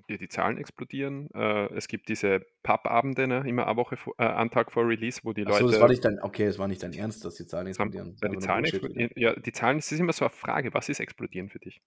Die, 0.07 0.17
die 0.19 0.27
Zahlen 0.27 0.57
explodieren. 0.57 1.29
Äh, 1.33 1.73
es 1.73 1.87
gibt 1.87 2.09
diese 2.09 2.41
Pub-Abende, 2.61 3.27
ne, 3.27 3.43
immer 3.47 3.65
eine 3.65 3.75
Woche, 3.75 3.97
äh, 4.19 4.23
einen 4.23 4.51
Tag 4.51 4.71
vor 4.71 4.87
Release, 4.87 5.19
wo 5.23 5.33
die 5.33 5.45
Achso, 5.47 5.63
das 5.65 5.71
Leute 5.71 5.81
war 5.81 5.89
nicht 5.89 6.05
dein, 6.05 6.21
okay, 6.21 6.45
das 6.45 6.59
war 6.59 6.67
nicht 6.67 6.83
dein 6.83 6.93
Ernst, 6.93 7.25
dass 7.25 7.35
die 7.35 7.47
Zahlen 7.47 7.67
explodieren. 7.67 8.15
Ja, 8.21 8.29
die 8.29 8.37
Zahlen 8.37 8.65
explodieren. 8.65 9.09
Ja, 9.15 9.35
die 9.35 9.51
Zahlen, 9.51 9.77
das 9.79 9.91
ist 9.91 9.99
immer 9.99 10.13
so 10.13 10.25
eine 10.25 10.29
Frage. 10.29 10.73
Was 10.75 10.89
ist 10.89 10.99
explodieren 10.99 11.49
für 11.49 11.59
dich? 11.59 11.81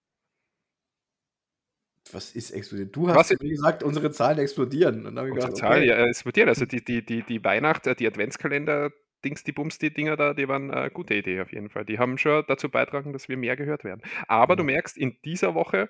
Was 2.11 2.31
ist 2.35 2.51
explodiert? 2.51 2.95
Du 2.95 3.07
hast 3.09 3.31
ist- 3.31 3.39
gesagt, 3.39 3.83
unsere 3.83 4.11
Zahlen 4.11 4.39
explodieren. 4.39 5.05
Und 5.05 5.17
Unsere 5.17 5.29
gedacht, 5.31 5.57
Zahlen, 5.57 5.83
okay. 5.83 5.87
ja, 5.89 6.05
explodieren. 6.07 6.49
Also 6.49 6.65
die, 6.65 6.83
die, 6.83 7.05
die, 7.05 7.23
die 7.23 7.43
Weihnacht, 7.43 7.85
äh, 7.87 7.95
die 7.95 8.07
Adventskalender, 8.07 8.91
Dings, 9.23 9.43
die 9.43 9.51
Bums, 9.51 9.77
die 9.77 9.93
Dinger 9.93 10.15
da, 10.15 10.33
die 10.33 10.47
waren 10.47 10.71
eine 10.71 10.89
gute 10.89 11.13
Idee 11.13 11.41
auf 11.41 11.51
jeden 11.51 11.69
Fall. 11.69 11.85
Die 11.85 11.99
haben 11.99 12.17
schon 12.17 12.43
dazu 12.47 12.69
beitragen, 12.69 13.13
dass 13.13 13.29
wir 13.29 13.37
mehr 13.37 13.55
gehört 13.57 13.83
werden. 13.83 14.01
Aber 14.27 14.55
du 14.55 14.63
Ja. 14.63 14.67
merkst 14.67 14.97
in 14.97 15.17
dieser 15.23 15.53
Woche 15.53 15.89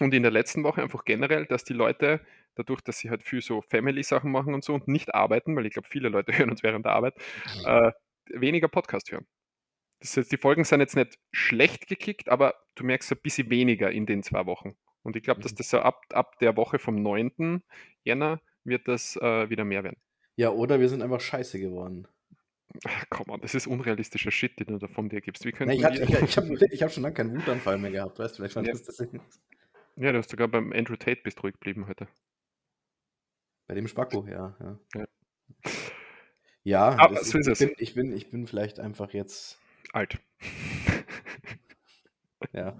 und 0.00 0.12
in 0.14 0.22
der 0.22 0.32
letzten 0.32 0.64
Woche 0.64 0.82
einfach 0.82 1.04
generell, 1.04 1.46
dass 1.46 1.64
die 1.64 1.72
Leute, 1.72 2.20
dadurch, 2.56 2.80
dass 2.82 2.98
sie 2.98 3.10
halt 3.10 3.22
viel 3.22 3.40
so 3.42 3.62
Family-Sachen 3.62 4.30
machen 4.30 4.54
und 4.54 4.64
so 4.64 4.74
und 4.74 4.88
nicht 4.88 5.14
arbeiten, 5.14 5.54
weil 5.56 5.66
ich 5.66 5.72
glaube, 5.72 5.88
viele 5.88 6.08
Leute 6.08 6.32
hören 6.38 6.50
uns 6.50 6.62
während 6.62 6.84
der 6.86 6.92
Arbeit, 6.92 7.14
äh, 7.64 7.92
weniger 8.28 8.68
Podcast 8.68 9.10
hören. 9.12 9.26
Das 10.00 10.14
jetzt, 10.16 10.32
die 10.32 10.36
Folgen 10.36 10.64
sind 10.64 10.80
jetzt 10.80 10.96
nicht 10.96 11.18
schlecht 11.32 11.86
gekickt, 11.86 12.28
aber 12.28 12.54
du 12.74 12.84
merkst 12.84 13.08
so 13.08 13.14
ein 13.14 13.20
bisschen 13.22 13.48
weniger 13.50 13.90
in 13.90 14.06
den 14.06 14.22
zwei 14.22 14.44
Wochen. 14.46 14.76
Und 15.02 15.16
ich 15.16 15.22
glaube, 15.22 15.40
dass 15.40 15.52
Mhm. 15.52 15.56
das 15.56 15.70
so 15.70 15.78
ab, 15.80 16.02
ab 16.12 16.38
der 16.40 16.56
Woche 16.56 16.78
vom 16.78 16.96
9. 17.02 17.62
Jänner 18.04 18.40
wird 18.64 18.88
das 18.88 19.16
äh, 19.16 19.48
wieder 19.50 19.64
mehr 19.64 19.84
werden. 19.84 19.96
Ja, 20.36 20.50
oder 20.50 20.80
wir 20.80 20.88
sind 20.88 21.02
einfach 21.02 21.20
scheiße 21.20 21.60
geworden. 21.60 22.08
Ach, 22.86 23.04
komm 23.08 23.28
on, 23.30 23.40
das 23.40 23.54
ist 23.54 23.66
unrealistischer 23.68 24.30
Shit, 24.32 24.58
den 24.58 24.66
du 24.66 24.78
da 24.78 24.88
von 24.88 25.08
dir 25.08 25.20
gibst. 25.20 25.44
Wie 25.44 25.48
Nee, 25.50 25.52
könnten 25.54 25.72
ich 25.74 25.84
habe 26.36 26.66
ich 26.70 26.82
hab 26.82 26.90
schon 26.92 27.02
lange 27.04 27.14
keinen 27.14 27.36
Wutanfall 27.36 27.78
mehr 27.78 27.90
gehabt, 27.92 28.18
weißt 28.18 28.34
du, 28.34 28.42
vielleicht 28.42 28.56
war 28.56 28.64
Ja. 28.64 28.72
das 28.72 28.82
deswegen. 28.82 29.20
Ja, 29.96 30.12
du 30.12 30.18
hast 30.18 30.30
sogar 30.30 30.48
beim 30.48 30.72
Andrew 30.72 30.96
Tate 30.96 31.20
bist 31.22 31.42
ruhig 31.42 31.54
geblieben 31.54 31.86
heute. 31.86 32.08
Bei 33.66 33.74
dem 33.74 33.88
Spacko, 33.88 34.26
ja. 34.26 34.56
Ja, 34.60 34.78
Ja. 34.94 35.06
ja 36.62 36.98
Aber 36.98 37.14
das 37.16 37.30
so 37.30 37.38
ist 37.38 37.48
ich. 37.48 37.58
Bin, 37.58 37.74
ich, 37.78 37.94
bin, 37.94 38.12
ich 38.12 38.30
bin 38.30 38.46
vielleicht 38.46 38.80
einfach 38.80 39.12
jetzt, 39.12 39.58
Alt. 39.92 40.18
ja. 42.52 42.78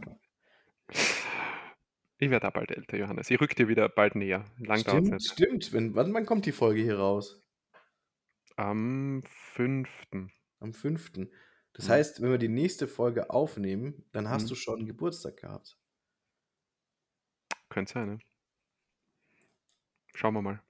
Ich 2.18 2.30
werde 2.30 2.48
auch 2.48 2.52
bald 2.52 2.70
älter, 2.70 2.96
Johannes. 2.96 3.30
Ich 3.30 3.40
rück 3.40 3.54
dir 3.56 3.68
wieder 3.68 3.88
bald 3.88 4.14
näher. 4.14 4.44
Lang 4.58 4.78
Stimmt, 4.80 5.10
nicht. 5.10 5.32
stimmt. 5.32 5.72
Wenn, 5.72 5.94
wann, 5.94 6.14
wann 6.14 6.26
kommt 6.26 6.46
die 6.46 6.52
Folge 6.52 6.80
hier 6.82 6.98
raus? 6.98 7.42
Am 8.56 9.22
5. 9.26 9.88
Am 10.60 10.72
5. 10.72 11.10
Das 11.72 11.88
Mhm. 11.88 11.92
heißt, 11.92 12.22
wenn 12.22 12.30
wir 12.30 12.38
die 12.38 12.48
nächste 12.48 12.86
Folge 12.86 13.30
aufnehmen, 13.30 14.04
dann 14.12 14.28
hast 14.28 14.44
Mhm. 14.44 14.48
du 14.48 14.54
schon 14.54 14.86
Geburtstag 14.86 15.38
gehabt. 15.38 15.76
Könnte 17.74 17.92
sein, 17.92 18.08
ne? 18.08 18.18
Schauen 20.14 20.32
wir 20.34 20.42
mal. 20.42 20.62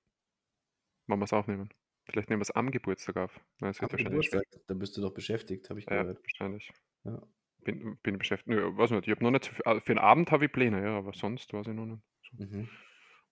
Wann 1.07 1.19
wir 1.19 1.25
es 1.27 1.35
aufnehmen. 1.35 1.69
Vielleicht 2.07 2.31
nehmen 2.31 2.41
wir 2.41 2.45
es 2.45 2.51
am 2.51 2.71
Geburtstag 2.71 3.19
auf. 3.19 3.39
Nein, 3.61 3.73
es 3.73 3.81
wird 3.83 3.93
Am 3.93 3.99
wahrscheinlich 3.99 4.27
schwer. 4.29 4.41
Geburtstag, 4.41 4.67
da 4.69 4.75
bist 4.75 4.97
du 4.97 5.03
doch 5.03 5.13
beschäftigt, 5.13 5.69
habe 5.69 5.81
ich 5.81 5.87
Ja, 5.87 6.01
gehört. 6.03 6.23
wahrscheinlich. 6.23 6.73
Ja. 7.05 7.23
Bin, 7.59 7.99
bin 7.99 8.17
beschäftigt. 8.17 8.49
Nö, 8.49 8.75
weiß 8.75 8.91
nicht. 8.93 9.07
Ich 9.07 9.11
habe 9.11 9.23
noch 9.23 9.31
nicht 9.33 9.45
so 9.45 9.53
viel. 9.53 9.63
ah, 9.67 9.81
Für 9.81 9.95
den 9.95 9.99
Abend 9.99 10.31
habe 10.31 10.47
ich 10.47 10.53
Pläne, 10.53 10.83
ja, 10.83 10.97
aber 10.97 11.13
sonst 11.13 11.53
weiß 11.53 11.67
ich 11.67 11.75
noch 11.75 11.85
nicht. 11.85 12.03
So, 12.23 12.43
Mhm. 12.43 12.69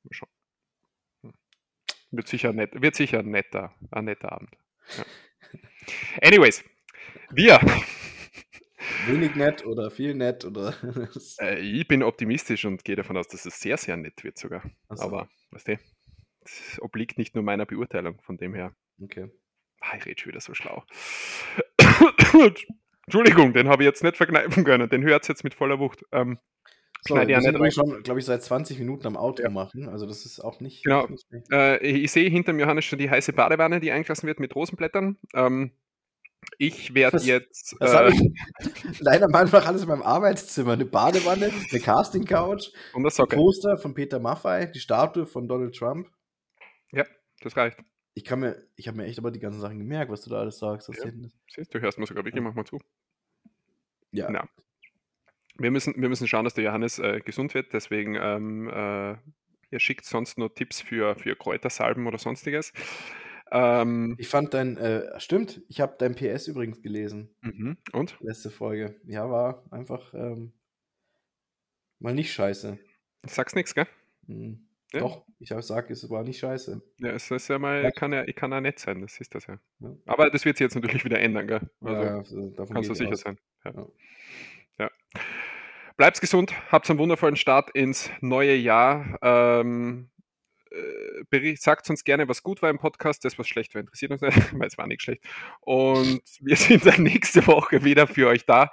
mal 0.03 0.11
schauen. 0.13 0.29
Hm. 1.23 1.33
Wird 2.11 2.29
sicher 2.29 2.53
nett, 2.53 2.71
wird 2.83 2.95
sicher 2.95 3.21
ein 3.21 3.31
netter, 3.31 3.75
ein 3.91 4.05
netter 4.05 4.33
Abend. 4.33 4.51
Ja. 4.99 5.05
Anyways, 6.23 6.63
wir. 7.31 7.59
Wenig 9.07 9.35
nett 9.35 9.65
oder 9.67 9.91
viel 9.91 10.15
nett 10.15 10.45
oder. 10.45 10.75
Äh, 11.41 11.59
ich 11.61 11.87
bin 11.89 12.03
optimistisch 12.03 12.65
und 12.65 12.85
gehe 12.85 12.97
davon 12.97 13.17
aus, 13.17 13.29
dass 13.29 13.45
es 13.47 13.59
sehr, 13.61 13.77
sehr 13.77 13.97
nett 13.97 14.23
wird 14.25 14.39
sogar. 14.39 14.63
Ach 14.89 14.97
so, 14.97 15.05
Aber, 15.05 15.29
weißt 15.51 15.69
du, 15.69 15.79
das 16.41 16.81
obliegt 16.81 17.19
nicht 17.19 17.35
nur 17.35 17.43
meiner 17.45 17.67
Beurteilung, 17.67 18.21
von 18.23 18.37
dem 18.37 18.55
her. 18.55 18.75
okay. 19.03 19.29
Ah, 19.81 19.97
ich 19.97 20.07
rede 20.07 20.21
schon 20.21 20.31
wieder 20.31 20.41
so 20.41 20.55
schlau. 20.55 20.85
Entschuldigung, 23.07 23.53
den 23.53 23.69
habe 23.69 23.83
ich 23.83 23.87
jetzt 23.87 24.03
nicht 24.05 24.17
verkneifen 24.17 24.65
können. 24.65 24.89
Den 24.89 25.03
hört 25.03 25.27
jetzt 25.29 25.43
mit 25.45 25.55
voller 25.55 25.79
Wucht. 25.81 26.05
Ähm, 26.13 26.39
So, 27.05 27.17
wir 27.17 27.41
sind 27.41 27.57
übrigens 27.57 27.75
schon, 27.75 28.01
glaube 28.05 28.21
ich, 28.21 28.27
seit 28.27 28.43
20 28.45 28.79
Minuten 28.79 29.07
am 29.09 29.17
Outro 29.17 29.43
Ja. 29.45 29.51
machen. 29.51 29.89
Also 29.89 30.07
das 30.07 30.25
ist 30.25 30.39
auch 30.39 30.61
nicht, 30.61 30.85
Genau. 30.85 31.09
Äh, 31.51 31.85
ich 31.85 32.13
sehe 32.13 32.31
hinter 32.31 32.53
mir 32.53 32.63
Johannes 32.63 32.85
schon 32.85 33.01
die 33.01 33.11
heiße 33.11 33.33
Badewanne, 33.33 33.81
die 33.81 33.91
eingelassen 33.91 34.29
wird 34.29 34.39
mit 34.39 34.55
Rosenblättern. 34.55 35.19
Ähm, 35.35 35.73
ich 36.59 36.95
werde 36.95 37.19
jetzt. 37.19 37.77
Das 37.81 37.93
Äh, 37.93 38.11
ich 38.11 39.01
leider 39.01 39.27
am 39.27 39.35
Anfang 39.35 39.63
alles 39.65 39.83
in 39.83 39.89
meinem 39.89 40.03
Arbeitszimmer. 40.03 40.73
Eine 40.73 40.85
Badewanne, 40.85 41.51
eine 41.71 41.81
Casting-Couch, 41.81 42.71
ein. 42.95 43.03
Poster 43.29 43.77
von 43.79 43.95
Peter 43.95 44.19
Maffei, 44.19 44.67
die 44.67 44.81
Statue 44.81 45.27
von 45.27 45.49
Donald 45.49 45.75
Trump. 45.77 46.09
Das 47.43 47.57
reicht. 47.57 47.79
Ich 48.15 48.25
kann 48.25 48.41
mir, 48.41 48.63
ich 48.77 48.87
habe 48.89 48.99
mir 48.99 49.05
echt 49.07 49.19
aber 49.19 49.31
die 49.31 49.41
ganzen 49.41 49.61
Sachen 49.61 49.79
gemerkt, 49.79 50.11
was 50.11 50.23
du 50.23 50.31
da 50.31 50.39
alles 50.41 50.59
sagst. 50.59 50.89
Ja. 50.89 51.11
Siehst, 51.51 51.75
du 51.75 51.81
hörst 51.81 51.99
mir 51.99 52.07
sogar 52.07 52.25
wirklich 52.25 52.37
Ja. 52.37 52.43
manchmal 52.43 52.67
zu. 52.67 52.79
ja. 54.13 54.31
Ja. 54.31 54.49
Wir 55.59 55.71
müssen, 55.71 55.95
wir 56.01 56.09
müssen 56.09 56.27
schauen, 56.27 56.45
dass 56.45 56.55
der 56.55 56.65
Johannes 56.65 56.99
äh, 56.99 57.21
gesund 57.21 57.53
wird. 57.55 57.73
Deswegen, 57.73 58.15
ähm, 58.15 58.69
äh, 58.69 59.17
ihr 59.71 59.81
schickt 59.81 60.05
sonst 60.05 60.39
nur 60.39 60.55
Tipps 60.55 60.81
für, 60.81 61.15
für 61.15 61.37
Kräutersalben 61.37 62.07
oder 62.07 62.19
sonstiges. 62.19 62.73
Ähm, 63.53 64.17
Ich 64.19 64.29
fand 64.29 64.55
dein, 64.55 64.77
äh, 64.79 65.21
stimmt, 65.21 65.63
ich 65.69 65.81
habe 65.81 65.95
dein 65.99 66.15
PS 66.15 66.49
übrigens 66.49 66.81
gelesen, 66.83 67.35
mhm. 67.43 67.77
Und? 67.93 68.17
letzte 68.21 68.51
Folge. 68.51 68.97
Ja, 69.05 69.31
war 69.31 69.65
einfach 69.71 70.15
ähm, 70.15 70.53
mal 71.99 72.15
nicht 72.15 72.33
scheiße. 72.33 72.79
Sag's 73.25 73.55
nichts, 73.55 73.75
gell? 73.75 73.87
Hm. 74.27 74.67
Ja. 74.93 75.01
Doch, 75.01 75.25
ich 75.39 75.49
sage, 75.49 75.93
es 75.93 76.11
war 76.11 76.23
nicht 76.23 76.39
scheiße. 76.39 76.83
Ja, 76.99 77.11
es 77.13 77.31
ist 77.31 77.49
ja 77.49 77.59
mal, 77.59 77.83
Ja. 77.83 77.91
kann 77.91 78.13
ja, 78.13 78.25
kann 78.33 78.53
ja 78.53 78.61
nett 78.61 78.79
sein, 78.79 79.01
das 79.01 79.19
ist 79.21 79.35
das 79.35 79.47
ja. 79.47 79.59
Ja. 79.81 79.95
Aber 80.07 80.29
das 80.31 80.45
wird 80.45 80.57
sich 80.59 80.65
jetzt 80.67 80.75
natürlich 80.75 81.05
wieder 81.05 81.19
ändern, 81.19 81.47
gell? 81.47 81.71
Also, 81.81 82.03
ja, 82.03 82.17
also 82.19 82.51
davon 82.51 82.75
kannst 82.75 82.89
du 82.89 82.93
ich 82.93 82.99
sicher 82.99 83.13
aus. 83.13 83.21
sein. 83.21 83.39
Ja. 83.65 83.73
Ja. 83.75 83.87
Ja. 84.79 84.91
Bleibt 85.97 86.21
gesund, 86.21 86.53
habt 86.71 86.89
einen 86.91 86.99
wundervollen 86.99 87.37
Start 87.37 87.71
ins 87.71 88.11
neue 88.21 88.55
Jahr. 88.55 89.19
Ähm, 89.23 90.11
äh, 90.73 91.57
sagt 91.57 91.89
uns 91.91 92.05
gerne, 92.05 92.29
was 92.29 92.43
gut 92.43 92.63
war 92.63 92.71
im 92.71 92.79
Podcast. 92.79 93.25
Das, 93.25 93.39
was 93.39 93.49
schlecht 93.49 93.75
war, 93.75 93.81
interessiert 93.81 94.13
uns 94.13 94.21
nicht, 94.23 94.37
weil 94.59 94.69
es 94.69 94.79
war 94.79 94.87
nicht 94.87 95.03
schlecht. 95.03 95.23
Und 95.61 96.23
wir 96.41 96.57
sind 96.57 96.87
dann 96.87 97.03
nächste 97.03 97.47
Woche 97.47 97.85
wieder 97.85 98.07
für 98.07 98.29
euch 98.29 98.45
da. 98.47 98.71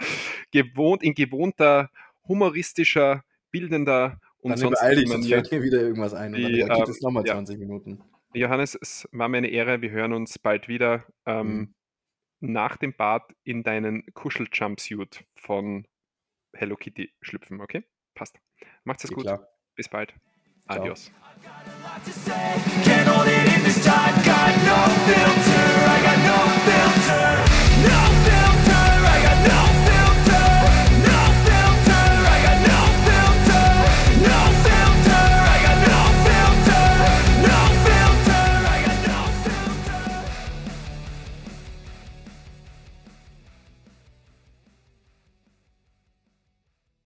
Gewohnt, 0.51 1.03
in 1.03 1.13
gewohnter, 1.13 1.89
humoristischer, 2.27 3.23
bildender 3.51 4.19
und 4.41 4.51
Dann 4.51 4.57
sonst 4.59 4.81
dich, 4.81 5.09
sonst 5.09 5.27
fällt 5.27 5.51
mir 5.51 5.63
wieder 5.63 5.81
irgendwas 5.81 6.13
ein. 6.13 6.33
Und 6.33 6.41
dann 6.41 6.51
Die, 6.51 6.59
geht 6.59 6.69
ähm, 6.69 6.83
es 6.83 7.01
nochmal 7.01 7.25
ja. 7.25 7.33
20 7.33 7.59
Minuten. 7.59 8.01
Johannes, 8.33 8.77
es 8.79 9.07
war 9.11 9.27
mir 9.27 9.37
eine 9.37 9.49
Ehre. 9.49 9.81
Wir 9.81 9.91
hören 9.91 10.13
uns 10.13 10.37
bald 10.39 10.67
wieder 10.67 11.05
ähm, 11.25 11.47
Mhm. 11.47 11.75
nach 12.39 12.77
dem 12.77 12.93
Bad 12.95 13.35
in 13.43 13.63
deinen 13.63 14.05
Kuschel-Jumpsuit 14.13 15.25
von 15.35 15.87
Hello 16.53 16.75
Kitty 16.75 17.11
schlüpfen, 17.21 17.59
okay? 17.61 17.83
Passt. 18.13 18.39
Macht's 18.83 19.03
es 19.03 19.11
gut. 19.11 19.23
klar. 19.23 19.47
Bis 19.75 19.89
bald. 19.89 20.13
Adios. 20.69 21.11